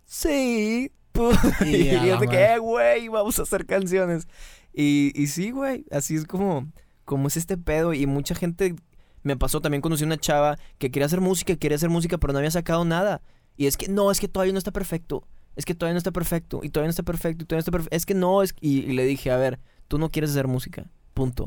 Sí. 0.07 0.93
pu- 1.13 1.31
Y 1.67 1.77
Y, 1.89 2.07
yo 2.09 2.19
de 2.19 2.29
que, 2.29 2.45
eh, 2.55 2.59
güey, 2.59 3.09
vamos 3.09 3.39
a 3.39 3.43
hacer 3.43 3.67
canciones. 3.67 4.27
Y, 4.73 5.13
y 5.15 5.27
sí, 5.29 5.51
güey, 5.51 5.85
así 5.91 6.15
es 6.17 6.25
como, 6.27 6.71
como 7.05 7.29
es 7.29 7.37
este 7.37 7.57
pedo. 7.57 7.93
Y 7.95 8.07
mucha 8.07 8.35
gente, 8.35 8.75
me 9.23 9.37
pasó, 9.37 9.61
también 9.61 9.83
conocí 9.83 10.05
una 10.05 10.17
chava 10.19 10.59
que 10.79 10.91
quería 10.91 11.07
hacer 11.07 11.21
música, 11.21 11.57
quería 11.57 11.77
hacer 11.77 11.91
música, 11.91 12.19
pero 12.19 12.33
no 12.33 12.39
había 12.39 12.51
sacado 12.51 12.85
nada. 12.85 13.23
Y 13.57 13.67
es 13.67 13.77
que, 13.77 13.89
no, 13.89 14.11
es 14.11 14.21
que 14.21 14.29
todavía 14.29 14.53
no 14.53 14.59
está 14.59 14.71
perfecto. 14.73 15.27
Es 15.57 15.65
que 15.65 15.75
todavía 15.75 15.95
no 15.95 15.99
está 15.99 16.13
perfecto. 16.13 16.61
Y 16.63 16.71
todavía 16.71 16.87
no 16.87 16.91
está 16.91 17.03
perfecto. 17.03 17.43
Y 17.45 17.47
todavía 17.47 17.59
no 17.59 17.61
está 17.61 17.73
perfecto. 17.73 17.97
Es 17.97 18.07
que 18.07 18.15
no, 18.15 18.43
es... 18.43 18.55
Y, 18.61 18.79
y 18.81 18.93
le 18.93 19.05
dije, 19.05 19.31
a 19.31 19.37
ver, 19.37 19.59
tú 19.91 19.99
no 19.99 20.09
quieres 20.11 20.31
hacer 20.31 20.47
música. 20.47 20.89
Punto. 21.15 21.45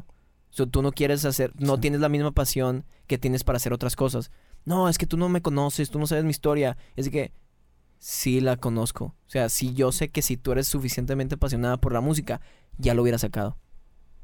O 0.49 0.53
sea, 0.56 0.65
tú 0.65 0.82
no 0.82 0.91
quieres 0.91 1.24
hacer, 1.24 1.53
no 1.57 1.76
Sí. 1.76 1.82
tienes 1.82 2.02
la 2.02 2.10
misma 2.10 2.32
pasión 2.32 2.84
que 3.07 3.18
tienes 3.18 3.45
para 3.45 3.56
hacer 3.56 3.72
otras 3.72 3.95
cosas. 3.95 4.32
No, 4.65 4.90
es 4.90 4.98
que 4.98 5.07
tú 5.07 5.15
no 5.15 5.30
me 5.30 5.41
conoces, 5.41 5.90
tú 5.90 5.98
no 5.98 6.07
sabes 6.07 6.26
mi 6.26 6.32
historia. 6.32 6.76
Es 6.98 7.10
que 7.10 7.32
sí 7.99 8.41
la 8.41 8.57
conozco. 8.57 9.06
O 9.06 9.30
sea, 9.30 9.48
sí 9.48 9.74
yo 9.74 9.94
sé 9.94 10.10
que 10.10 10.22
si 10.22 10.36
tú 10.36 10.52
eres 10.52 10.68
suficientemente 10.68 11.36
apasionada 11.36 11.78
por 11.78 11.94
la 11.94 12.02
música, 12.02 12.41
ya 12.78 12.94
lo 12.94 13.02
hubiera 13.02 13.18
sacado. 13.18 13.57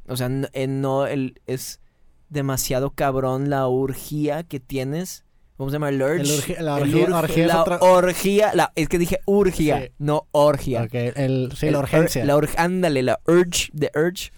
O 0.07 0.17
sea, 0.17 0.25
n- 0.27 0.49
eh, 0.51 0.67
no, 0.67 1.07
el, 1.07 1.41
es 1.47 1.79
demasiado 2.27 2.91
cabrón 2.91 3.49
la 3.49 3.67
urgía 3.69 4.43
que 4.43 4.59
tienes. 4.59 5.23
¿Cómo 5.59 5.69
se 5.69 5.73
llama? 5.75 5.89
El 5.89 6.01
urge. 6.01 6.21
El 6.21 6.27
urge- 6.29 6.59
la 6.61 6.77
El 6.77 6.83
orgía- 6.83 7.07
urge- 7.09 7.45
la 7.47 7.61
otra- 7.61 7.77
orgía. 7.81 8.51
la- 8.53 8.71
es 8.75 8.87
que 8.87 8.97
dije 8.97 9.19
urgia, 9.25 9.81
Sí. 9.81 9.91
no 9.99 10.25
orgia. 10.31 10.83
Ok, 10.83 10.93
el, 10.93 11.51
sí, 11.57 11.67
El 11.67 11.73
la 11.73 11.79
ur- 11.79 11.83
urgencia. 11.83 12.23
la 12.23 12.37
ur- 12.37 12.49
ándale, 12.55 13.03
la 13.03 13.19
urge, 13.27 13.69
de 13.73 13.91
urge, 13.93 14.31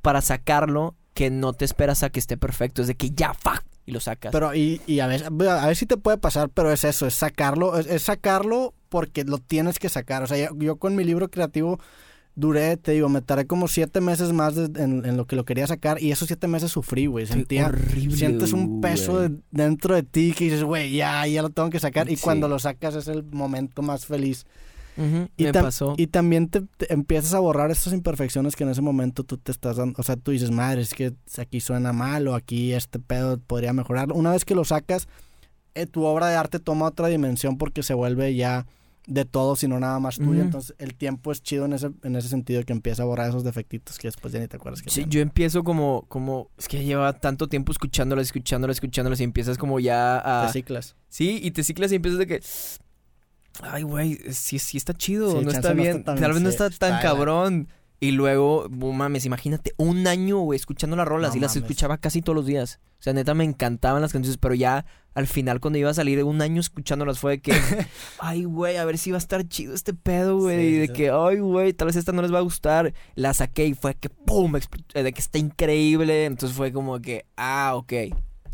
para 0.00 0.22
sacarlo 0.22 0.94
que 1.12 1.28
no 1.28 1.52
te 1.52 1.66
esperas 1.66 2.02
a 2.02 2.08
que 2.08 2.18
esté 2.20 2.38
perfecto. 2.38 2.80
Es 2.80 2.88
de 2.88 2.94
que 2.94 3.10
ya, 3.10 3.34
fuck, 3.34 3.62
y 3.84 3.92
lo 3.92 4.00
sacas. 4.00 4.32
Pero, 4.32 4.54
y, 4.54 4.80
y 4.86 5.00
a 5.00 5.08
veces, 5.08 5.28
a 5.28 5.66
ver 5.66 5.76
si 5.76 5.84
te 5.84 5.98
puede 5.98 6.16
pasar, 6.16 6.48
pero 6.48 6.72
es 6.72 6.84
eso, 6.84 7.06
es 7.06 7.14
sacarlo, 7.16 7.78
es, 7.78 7.86
es 7.86 8.04
sacarlo 8.04 8.72
porque 8.88 9.24
lo 9.24 9.36
tienes 9.36 9.78
que 9.78 9.90
sacar. 9.90 10.22
O 10.22 10.26
sea, 10.26 10.38
yo, 10.38 10.56
yo 10.58 10.76
con 10.76 10.96
mi 10.96 11.04
libro 11.04 11.30
creativo 11.30 11.80
duré, 12.34 12.76
te 12.76 12.92
digo, 12.92 13.08
me 13.08 13.20
tardé 13.20 13.46
como 13.46 13.68
siete 13.68 14.00
meses 14.00 14.32
más 14.32 14.54
de- 14.54 14.82
en, 14.82 15.04
en 15.04 15.16
lo 15.16 15.26
que 15.26 15.36
lo 15.36 15.44
quería 15.44 15.66
sacar 15.66 16.02
y 16.02 16.12
esos 16.12 16.28
siete 16.28 16.48
meses 16.48 16.70
sufrí, 16.70 17.06
güey. 17.06 17.26
Sentía, 17.26 17.66
horrible, 17.66 18.16
sientes 18.16 18.52
un 18.52 18.80
peso 18.80 19.20
de- 19.20 19.36
dentro 19.50 19.94
de 19.94 20.02
ti 20.02 20.32
que 20.36 20.44
dices, 20.44 20.64
güey, 20.64 20.92
ya, 20.94 21.26
ya 21.26 21.42
lo 21.42 21.50
tengo 21.50 21.68
que 21.70 21.78
sacar. 21.80 22.10
Y 22.10 22.16
Sí. 22.16 22.22
cuando 22.22 22.48
lo 22.48 22.58
sacas 22.58 22.94
es 22.94 23.08
el 23.08 23.22
momento 23.24 23.82
más 23.82 24.06
feliz. 24.06 24.46
Y, 25.38 25.44
me 25.44 25.52
pasó. 25.54 25.94
y 25.96 26.06
también 26.08 26.48
te, 26.48 26.60
te 26.76 26.92
empiezas 26.92 27.32
a 27.32 27.38
borrar 27.38 27.70
estas 27.70 27.94
imperfecciones 27.94 28.54
que 28.56 28.64
en 28.64 28.70
ese 28.70 28.82
momento 28.82 29.24
tú 29.24 29.38
te 29.38 29.50
estás 29.50 29.76
dando. 29.78 29.94
O 29.98 30.02
sea, 30.02 30.16
tú 30.16 30.32
dices, 30.32 30.50
madre, 30.50 30.82
es 30.82 30.92
que 30.92 31.14
aquí 31.38 31.60
suena 31.60 31.94
mal 31.94 32.28
o 32.28 32.34
aquí 32.34 32.74
este 32.74 32.98
pedo 32.98 33.38
podría 33.38 33.72
mejorar. 33.72 34.12
Una 34.12 34.32
vez 34.32 34.44
que 34.44 34.54
lo 34.54 34.64
sacas, 34.64 35.08
eh, 35.74 35.86
tu 35.86 36.04
obra 36.04 36.26
de 36.28 36.36
arte 36.36 36.58
toma 36.58 36.84
otra 36.86 37.06
dimensión 37.08 37.56
porque 37.56 37.82
se 37.82 37.94
vuelve 37.94 38.34
ya 38.34 38.66
de 39.06 39.24
todo, 39.24 39.56
sino 39.56 39.80
nada 39.80 39.98
más. 39.98 40.18
Ujú. 40.18 40.34
Entonces, 40.34 40.74
el 40.78 40.94
tiempo 40.94 41.32
es 41.32 41.42
chido 41.42 41.64
en 41.64 41.72
ese, 41.72 41.90
en 42.04 42.14
ese 42.16 42.28
sentido 42.28 42.62
que 42.64 42.72
empieza 42.72 43.02
a 43.02 43.06
borrar 43.06 43.28
esos 43.30 43.42
defectitos 43.44 43.98
que 43.98 44.08
después 44.08 44.32
ya 44.32 44.38
ni 44.40 44.46
te 44.48 44.56
acuerdas 44.56 44.80
que 44.82 44.90
Sí, 44.90 45.04
yo 45.08 45.20
empiezo 45.20 45.64
como, 45.64 46.04
como, 46.08 46.50
es 46.56 46.68
que 46.68 46.84
lleva 46.84 47.12
tanto 47.12 47.48
tiempo 47.48 47.72
escuchándolas, 47.72 48.26
escuchándolas, 48.26 48.76
escuchándolas 48.76 49.20
y 49.20 49.24
empiezas 49.24 49.58
como 49.58 49.80
ya 49.80 50.18
a... 50.44 50.46
Te 50.46 50.52
ciclas. 50.52 50.94
Sí, 51.08 51.40
y 51.42 51.50
te 51.50 51.64
ciclas 51.64 51.90
y 51.92 51.96
empiezas 51.96 52.18
de 52.20 52.26
que... 52.28 52.40
ay, 53.62 53.82
güey, 53.82 54.18
sí, 54.32 54.58
sí 54.58 54.76
está 54.76 54.94
chido, 54.94 55.38
Sí, 55.40 55.44
no 55.44 55.50
está 55.50 55.74
no 55.74 55.82
bien, 55.82 55.96
está 55.98 56.12
tan- 56.12 56.20
tal 56.20 56.32
vez 56.32 56.42
no 56.42 56.48
sí, 56.48 56.54
está 56.54 56.66
está 56.68 56.88
tan 56.90 57.02
cabrón. 57.02 57.68
Y 58.00 58.10
luego, 58.12 58.68
mames, 58.68 59.26
imagínate, 59.26 59.74
un 59.76 60.06
año, 60.08 60.38
güey, 60.40 60.56
escuchando 60.56 60.96
las 60.96 61.06
rolas 61.06 61.30
No 61.32 61.36
y 61.36 61.40
las 61.40 61.52
mames. 61.56 61.62
escuchaba 61.70 61.98
casi 61.98 62.20
todos 62.22 62.34
los 62.36 62.46
días. 62.46 62.80
O 63.02 63.04
sea, 63.04 63.12
neta, 63.14 63.34
me 63.34 63.42
encantaban 63.42 64.00
las 64.00 64.12
canciones, 64.12 64.38
pero 64.38 64.54
ya 64.54 64.86
al 65.12 65.26
final, 65.26 65.58
cuando 65.58 65.76
iba 65.76 65.90
a 65.90 65.94
salir 65.94 66.22
un 66.22 66.40
año 66.40 66.60
escuchándolas, 66.60 67.18
fue 67.18 67.32
de 67.32 67.40
que, 67.40 67.52
ay, 68.20 68.44
güey, 68.44 68.76
a 68.76 68.84
ver 68.84 68.96
si 68.96 69.10
va 69.10 69.16
a 69.16 69.18
estar 69.18 69.42
chido 69.48 69.74
este 69.74 69.92
pedo, 69.92 70.38
güey. 70.38 70.60
Sí, 70.60 70.66
y 70.76 70.78
de 70.78 70.86
sí. 70.86 70.92
que, 70.92 71.10
ay, 71.10 71.40
güey, 71.40 71.72
tal 71.72 71.86
vez 71.86 71.96
esta 71.96 72.12
no 72.12 72.22
les 72.22 72.32
va 72.32 72.38
a 72.38 72.42
gustar. 72.42 72.94
La 73.16 73.34
saqué 73.34 73.66
y 73.66 73.74
fue 73.74 73.96
que, 73.96 74.08
pum, 74.08 74.54
explotó, 74.54 75.02
de 75.02 75.12
que 75.12 75.20
está 75.20 75.38
increíble. 75.38 76.26
Entonces 76.26 76.56
fue 76.56 76.70
como 76.72 77.00
que, 77.00 77.26
ah, 77.36 77.72
ok, 77.74 77.92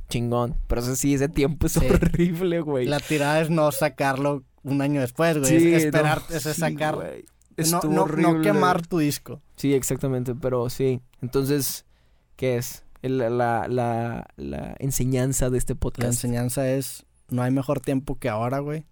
chingón. 0.08 0.56
Pero 0.66 0.80
eso 0.80 0.96
sí, 0.96 1.12
ese 1.12 1.28
tiempo 1.28 1.66
es 1.66 1.74
Sí. 1.74 1.80
horrible, 1.86 2.62
güey. 2.62 2.86
La 2.86 3.00
tirada 3.00 3.42
es 3.42 3.50
no 3.50 3.70
sacarlo 3.70 4.44
un 4.62 4.80
año 4.80 5.02
después, 5.02 5.36
güey. 5.36 5.74
Es 5.74 5.84
esperar, 5.84 6.22
no, 6.30 6.34
es 6.36 6.42
sacar. 6.42 6.94
güey. 6.94 7.26
no, 7.70 8.06
no, 8.06 8.40
quemar 8.40 8.86
tu 8.86 8.96
disco. 8.96 9.42
Sí, 9.56 9.74
exactamente, 9.74 10.34
pero 10.34 10.70
sí. 10.70 11.02
Entonces, 11.20 11.84
¿qué 12.36 12.56
es? 12.56 12.82
El- 13.02 13.18
la, 13.18 13.66
la, 13.68 14.26
la 14.36 14.76
enseñanza 14.78 15.50
de 15.50 15.58
este 15.58 15.74
La 15.74 15.80
podcast. 15.80 16.08
enseñanza 16.08 16.68
es: 16.70 17.06
no 17.28 17.42
hay 17.42 17.50
mejor 17.50 17.80
tiempo 17.80 18.16
que 18.18 18.28
ahora, 18.28 18.58
güey. 18.60 18.84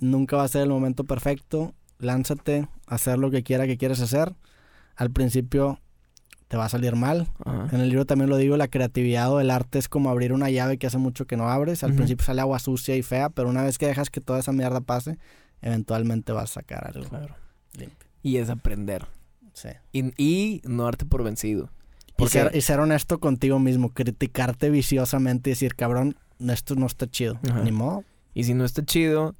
Nunca 0.00 0.36
va 0.36 0.44
a 0.44 0.48
ser 0.48 0.62
el 0.62 0.70
momento 0.70 1.04
perfecto. 1.04 1.74
Lánzate 1.98 2.66
a 2.86 2.94
hacer 2.94 3.18
lo 3.18 3.30
que 3.30 3.42
quiera 3.42 3.66
que 3.66 3.76
quieras 3.76 4.00
hacer. 4.00 4.34
Al 4.96 5.10
principio 5.10 5.78
te 6.48 6.56
va 6.56 6.64
a 6.64 6.68
salir 6.68 6.96
mal. 6.96 7.28
En 7.70 7.80
el 7.80 7.88
libro 7.90 8.06
también 8.06 8.28
lo 8.30 8.36
digo, 8.36 8.56
la 8.56 8.68
creatividad 8.68 9.30
o 9.30 9.40
el 9.40 9.50
arte 9.50 9.78
es 9.78 9.88
como 9.88 10.10
abrir 10.10 10.32
una 10.32 10.50
llave 10.50 10.78
que 10.78 10.86
hace 10.86 10.98
mucho 10.98 11.26
que 11.26 11.36
no 11.36 11.48
abres. 11.48 11.84
Al 11.84 11.92
principio 11.94 12.24
sale 12.24 12.40
agua 12.40 12.58
sucia 12.58 12.96
y 12.96 13.02
fea, 13.02 13.28
pero 13.30 13.48
una 13.48 13.62
vez 13.62 13.78
que 13.78 13.86
dejas 13.86 14.10
que 14.10 14.20
toda 14.20 14.38
esa 14.40 14.52
mierda 14.52 14.80
pase, 14.80 15.18
eventualmente 15.62 16.32
vas 16.32 16.50
a 16.50 16.54
sacar 16.54 16.86
algo 16.94 17.08
Claro. 17.08 17.36
limpio. 17.76 18.08
Y 18.22 18.38
es 18.38 18.50
aprender. 18.50 19.06
Sí. 19.52 19.68
Y, 19.92 20.12
y 20.22 20.62
no 20.64 20.84
darte 20.84 21.04
por 21.06 21.22
vencido. 21.22 21.70
Y 22.24 22.28
ser, 22.28 22.56
y 22.56 22.60
ser 22.60 22.80
honesto 22.80 23.18
contigo 23.20 23.58
mismo, 23.58 23.90
criticarte 23.90 24.70
viciosamente 24.70 25.50
y 25.50 25.52
decir, 25.52 25.74
cabrón, 25.74 26.16
esto 26.38 26.74
no 26.74 26.86
está 26.86 27.06
chido. 27.08 27.38
Ajá. 27.48 27.62
Ni 27.62 27.72
modo. 27.72 28.04
y 28.34 28.44
si 28.44 28.54
no 28.54 28.64
está 28.64 28.84
chido, 28.84 29.34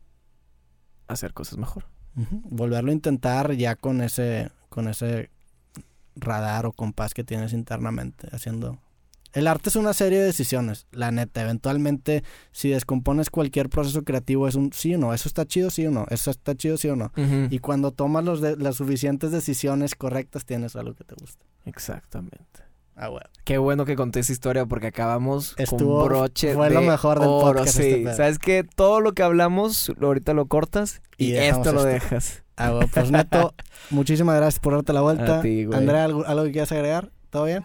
hacer 1.09 1.33
cosas 1.33 1.59
mejor. 1.59 1.85
Volverlo 2.17 2.91
a 2.91 2.95
intentar 2.95 3.53
ya 3.55 3.77
con 3.77 4.03
ese, 4.03 4.51
con 4.69 4.89
ese 4.89 5.31
radar 6.17 6.67
o 6.67 6.73
compás 6.73 7.15
que 7.15 7.25
tienes 7.25 7.53
internamente, 7.53 8.29
haciendo. 8.33 8.79
El 9.33 9.47
arte 9.47 9.69
es 9.69 9.77
una 9.77 9.93
serie 9.95 10.19
de 10.19 10.25
decisiones, 10.25 10.87
la 10.91 11.13
neta. 11.13 11.41
Eventualmente, 11.41 12.25
si 12.51 12.69
descompones 12.71 13.31
cualquier 13.31 13.69
proceso 13.69 14.03
creativo, 14.03 14.49
es 14.49 14.57
un 14.57 14.73
sí 14.73 14.97
o 14.97 14.99
no. 14.99 15.15
Eso 15.15 15.29
está 15.29 15.47
chido, 15.47 15.71
sí 15.71 15.87
o 15.87 15.93
no. 15.93 16.05
Eso 16.11 16.33
está 16.33 16.57
chido, 16.57 16.77
sí 16.77 16.89
o 16.89 16.97
no. 16.97 17.13
Y 17.49 17.61
cuando 17.61 17.93
tomas 17.93 18.25
los 18.25 18.41
de- 18.41 18.57
las 18.57 18.75
suficientes 18.75 19.31
decisiones 19.31 19.95
correctas, 19.95 20.45
tienes 20.45 20.75
algo 20.75 20.95
que 20.95 21.05
te 21.05 21.15
gusta. 21.15 21.45
Exactamente. 21.65 22.65
Ah, 23.03 23.09
bueno. 23.09 23.27
Qué 23.45 23.57
bueno 23.57 23.87
que 23.87 23.97
conté 23.97 24.21
esa 24.21 24.31
historia 24.33 24.67
porque 24.67 24.89
acabamos 24.89 25.55
Estuvo- 25.57 26.01
con 26.01 26.09
broche 26.09 26.53
fue 26.55 26.69
lo 26.69 26.81
de 26.83 26.87
mejor 26.87 27.19
del 27.19 27.29
oro, 27.29 27.47
podcast 27.57 27.79
sí. 27.79 27.89
este. 27.89 28.15
Sabes 28.15 28.39
que 28.39 28.63
todo 28.63 29.01
lo 29.01 29.13
que 29.15 29.23
hablamos 29.23 29.91
lo- 29.97 30.09
ahorita 30.09 30.35
lo 30.35 30.47
cortas 30.47 31.01
y, 31.17 31.33
esto 31.33 31.73
lo 31.73 31.81
esto. 31.81 31.85
dejas. 31.87 32.43
Ah, 32.57 32.73
bueno. 32.73 32.89
Pues 32.93 33.11
neto, 33.11 33.55
muchísimas 33.91 34.37
gracias 34.37 34.61
por 34.61 34.75
darte 34.75 34.93
la 34.93 35.01
vuelta. 35.01 35.39
A 35.39 35.41
ti, 35.41 35.65
güey. 35.65 35.79
Andrea, 35.79 36.05
¿algo, 36.05 36.27
algo 36.27 36.45
que 36.45 36.53
quieras 36.53 36.73
agregar? 36.73 37.11
¿Todo 37.31 37.45
bien? 37.45 37.63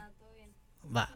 Va. 0.95 1.09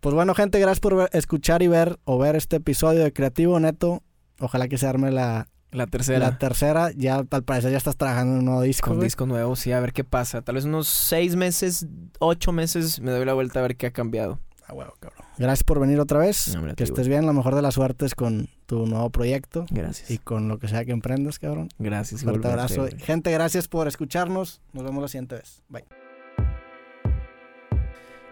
Pues 0.00 0.14
bueno, 0.14 0.34
gente, 0.34 0.60
gracias 0.60 0.80
por 0.80 0.94
ver- 0.96 1.08
escuchar 1.14 1.62
y 1.62 1.68
ver 1.68 1.98
o 2.04 2.18
ver 2.18 2.36
este 2.36 2.56
episodio 2.56 3.02
de 3.02 3.14
Creativo 3.14 3.58
Neto. 3.60 4.02
Ojalá 4.40 4.68
que 4.68 4.76
se 4.76 4.86
arme 4.86 5.10
la, 5.10 5.48
La 5.74 5.86
tercera. 5.86 6.18
la 6.20 6.38
tercera. 6.38 6.90
Ya 6.92 7.16
al 7.16 7.44
parecer 7.44 7.72
ya 7.72 7.78
estás 7.78 7.96
trabajando 7.96 8.34
en 8.34 8.38
un 8.38 8.44
nuevo 8.46 8.62
disco. 8.62 8.88
con 8.88 8.96
güey. 8.96 9.06
disco 9.06 9.26
nuevo, 9.26 9.56
sí, 9.56 9.72
a 9.72 9.80
ver 9.80 9.92
qué 9.92 10.04
pasa. 10.04 10.42
Tal 10.42 10.54
vez 10.54 10.64
unos 10.64 10.88
seis 10.88 11.36
meses, 11.36 11.86
ocho 12.20 12.52
meses 12.52 13.00
me 13.00 13.10
doy 13.10 13.24
la 13.24 13.34
vuelta 13.34 13.58
a 13.58 13.62
ver 13.62 13.76
qué 13.76 13.86
ha 13.86 13.90
cambiado. 13.90 14.40
Ah, 14.66 14.72
huevo, 14.72 14.94
cabrón. 14.98 15.26
Gracias 15.36 15.64
por 15.64 15.78
venir 15.78 16.00
otra 16.00 16.20
vez. 16.20 16.48
No, 16.48 16.60
hombre, 16.60 16.72
a 16.72 16.74
que 16.74 16.84
estés 16.84 17.08
bien, 17.08 17.26
la 17.26 17.32
mejor 17.32 17.54
de 17.54 17.60
las 17.60 17.74
suertes 17.74 18.14
con 18.14 18.48
tu 18.66 18.86
nuevo 18.86 19.10
proyecto 19.10 19.66
Gracias. 19.68 20.10
y 20.10 20.18
con 20.18 20.48
lo 20.48 20.58
que 20.58 20.68
sea 20.68 20.84
que 20.84 20.92
emprendas, 20.92 21.38
cabrón. 21.38 21.68
Gracias. 21.78 22.22
Fuerte 22.22 22.48
igualmente, 22.48 22.74
abrazo. 22.80 22.96
Gente, 23.04 23.30
gracias 23.30 23.68
por 23.68 23.88
escucharnos. 23.88 24.62
Nos 24.72 24.84
vemos 24.84 25.02
la 25.02 25.08
siguiente 25.08 25.34
vez. 25.34 25.62
Bye. 25.68 25.84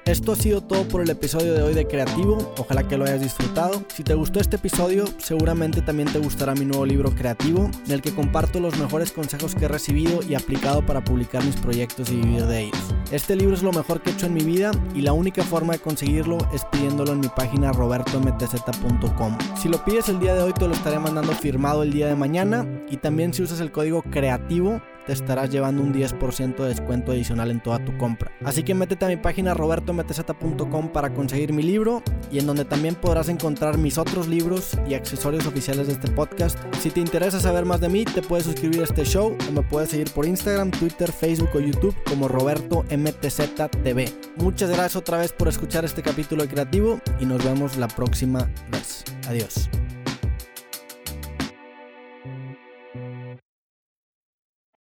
Esto 0.04 0.32
ha 0.32 0.36
sido 0.36 0.60
todo 0.60 0.82
por 0.88 1.00
el 1.00 1.10
episodio 1.10 1.54
de 1.54 1.62
hoy 1.62 1.74
de 1.74 1.86
Creativo. 1.86 2.52
Ojalá 2.58 2.88
que 2.88 2.98
lo 2.98 3.04
hayas 3.04 3.20
disfrutado. 3.20 3.84
Si 3.94 4.02
te 4.02 4.14
gustó 4.14 4.40
este 4.40 4.56
episodio, 4.56 5.04
seguramente 5.18 5.80
también 5.80 6.12
te 6.12 6.18
gustará 6.18 6.54
mi 6.54 6.64
nuevo 6.64 6.84
libro 6.84 7.14
Creativo, 7.14 7.70
en 7.86 7.92
el 7.92 8.02
que 8.02 8.12
comparto 8.12 8.58
los 8.58 8.76
mejores 8.78 9.12
consejos 9.12 9.54
que 9.54 9.66
he 9.66 9.68
recibido 9.68 10.20
y 10.28 10.34
aplicado 10.34 10.84
para 10.84 11.04
publicar 11.04 11.44
mis 11.44 11.54
proyectos 11.54 12.10
y 12.10 12.16
vivir 12.16 12.46
de 12.46 12.62
ellos. 12.62 12.94
Este 13.12 13.36
libro 13.36 13.54
es 13.54 13.62
lo 13.62 13.72
mejor 13.72 14.02
que 14.02 14.10
he 14.10 14.12
hecho 14.12 14.26
en 14.26 14.34
mi 14.34 14.42
vida 14.42 14.72
y 14.92 15.02
la 15.02 15.12
única 15.12 15.44
forma 15.44 15.74
de 15.74 15.78
conseguirlo 15.78 16.38
es 16.52 16.64
pidiéndolo 16.64 17.12
en 17.12 17.20
mi 17.20 17.28
página 17.28 17.70
robertomtz.com. 17.70 19.38
Si 19.56 19.68
lo 19.68 19.84
pides 19.84 20.08
el 20.08 20.18
día 20.18 20.34
de 20.34 20.42
hoy, 20.42 20.52
te 20.52 20.66
lo 20.66 20.74
estaré 20.74 20.98
mandando 20.98 21.32
firmado 21.32 21.84
el 21.84 21.92
día 21.92 22.08
de 22.08 22.16
mañana 22.16 22.66
y 22.90 22.96
también 22.96 23.32
si 23.32 23.42
usas 23.44 23.60
el 23.60 23.70
código 23.70 24.02
creativo 24.10 24.82
te 25.06 25.12
estarás 25.12 25.50
llevando 25.50 25.82
un 25.82 25.92
10% 25.92 26.56
de 26.56 26.68
descuento 26.68 27.12
adicional 27.12 27.50
en 27.50 27.62
toda 27.62 27.84
tu 27.84 27.96
compra. 27.98 28.32
Así 28.44 28.62
que 28.62 28.74
métete 28.74 29.04
a 29.04 29.08
mi 29.08 29.16
página 29.16 29.54
robertomtz.com 29.54 30.88
para 30.88 31.12
conseguir 31.12 31.52
mi 31.52 31.62
libro 31.62 32.02
y 32.30 32.38
en 32.38 32.46
donde 32.46 32.64
también 32.64 32.94
podrás 32.94 33.28
encontrar 33.28 33.78
mis 33.78 33.98
otros 33.98 34.28
libros 34.28 34.76
y 34.86 34.94
accesorios 34.94 35.46
oficiales 35.46 35.86
de 35.86 35.94
este 35.94 36.10
podcast. 36.10 36.58
Si 36.80 36.90
te 36.90 37.00
interesa 37.00 37.40
saber 37.40 37.64
más 37.64 37.80
de 37.80 37.88
mí, 37.88 38.04
te 38.04 38.22
puedes 38.22 38.46
suscribir 38.46 38.80
a 38.80 38.84
este 38.84 39.04
show 39.04 39.36
o 39.48 39.52
me 39.52 39.62
puedes 39.62 39.90
seguir 39.90 40.10
por 40.10 40.26
Instagram, 40.26 40.70
Twitter, 40.70 41.10
Facebook 41.10 41.50
o 41.54 41.60
YouTube 41.60 41.96
como 42.08 42.28
Roberto 42.28 42.84
MTZ 42.90 43.70
TV. 43.82 44.12
Muchas 44.36 44.70
gracias 44.70 44.96
otra 44.96 45.18
vez 45.18 45.32
por 45.32 45.48
escuchar 45.48 45.84
este 45.84 46.02
capítulo 46.02 46.42
de 46.42 46.48
Creativo 46.48 47.00
y 47.20 47.26
nos 47.26 47.44
vemos 47.44 47.76
la 47.76 47.88
próxima 47.88 48.50
vez. 48.70 49.04
Adiós. 49.28 49.68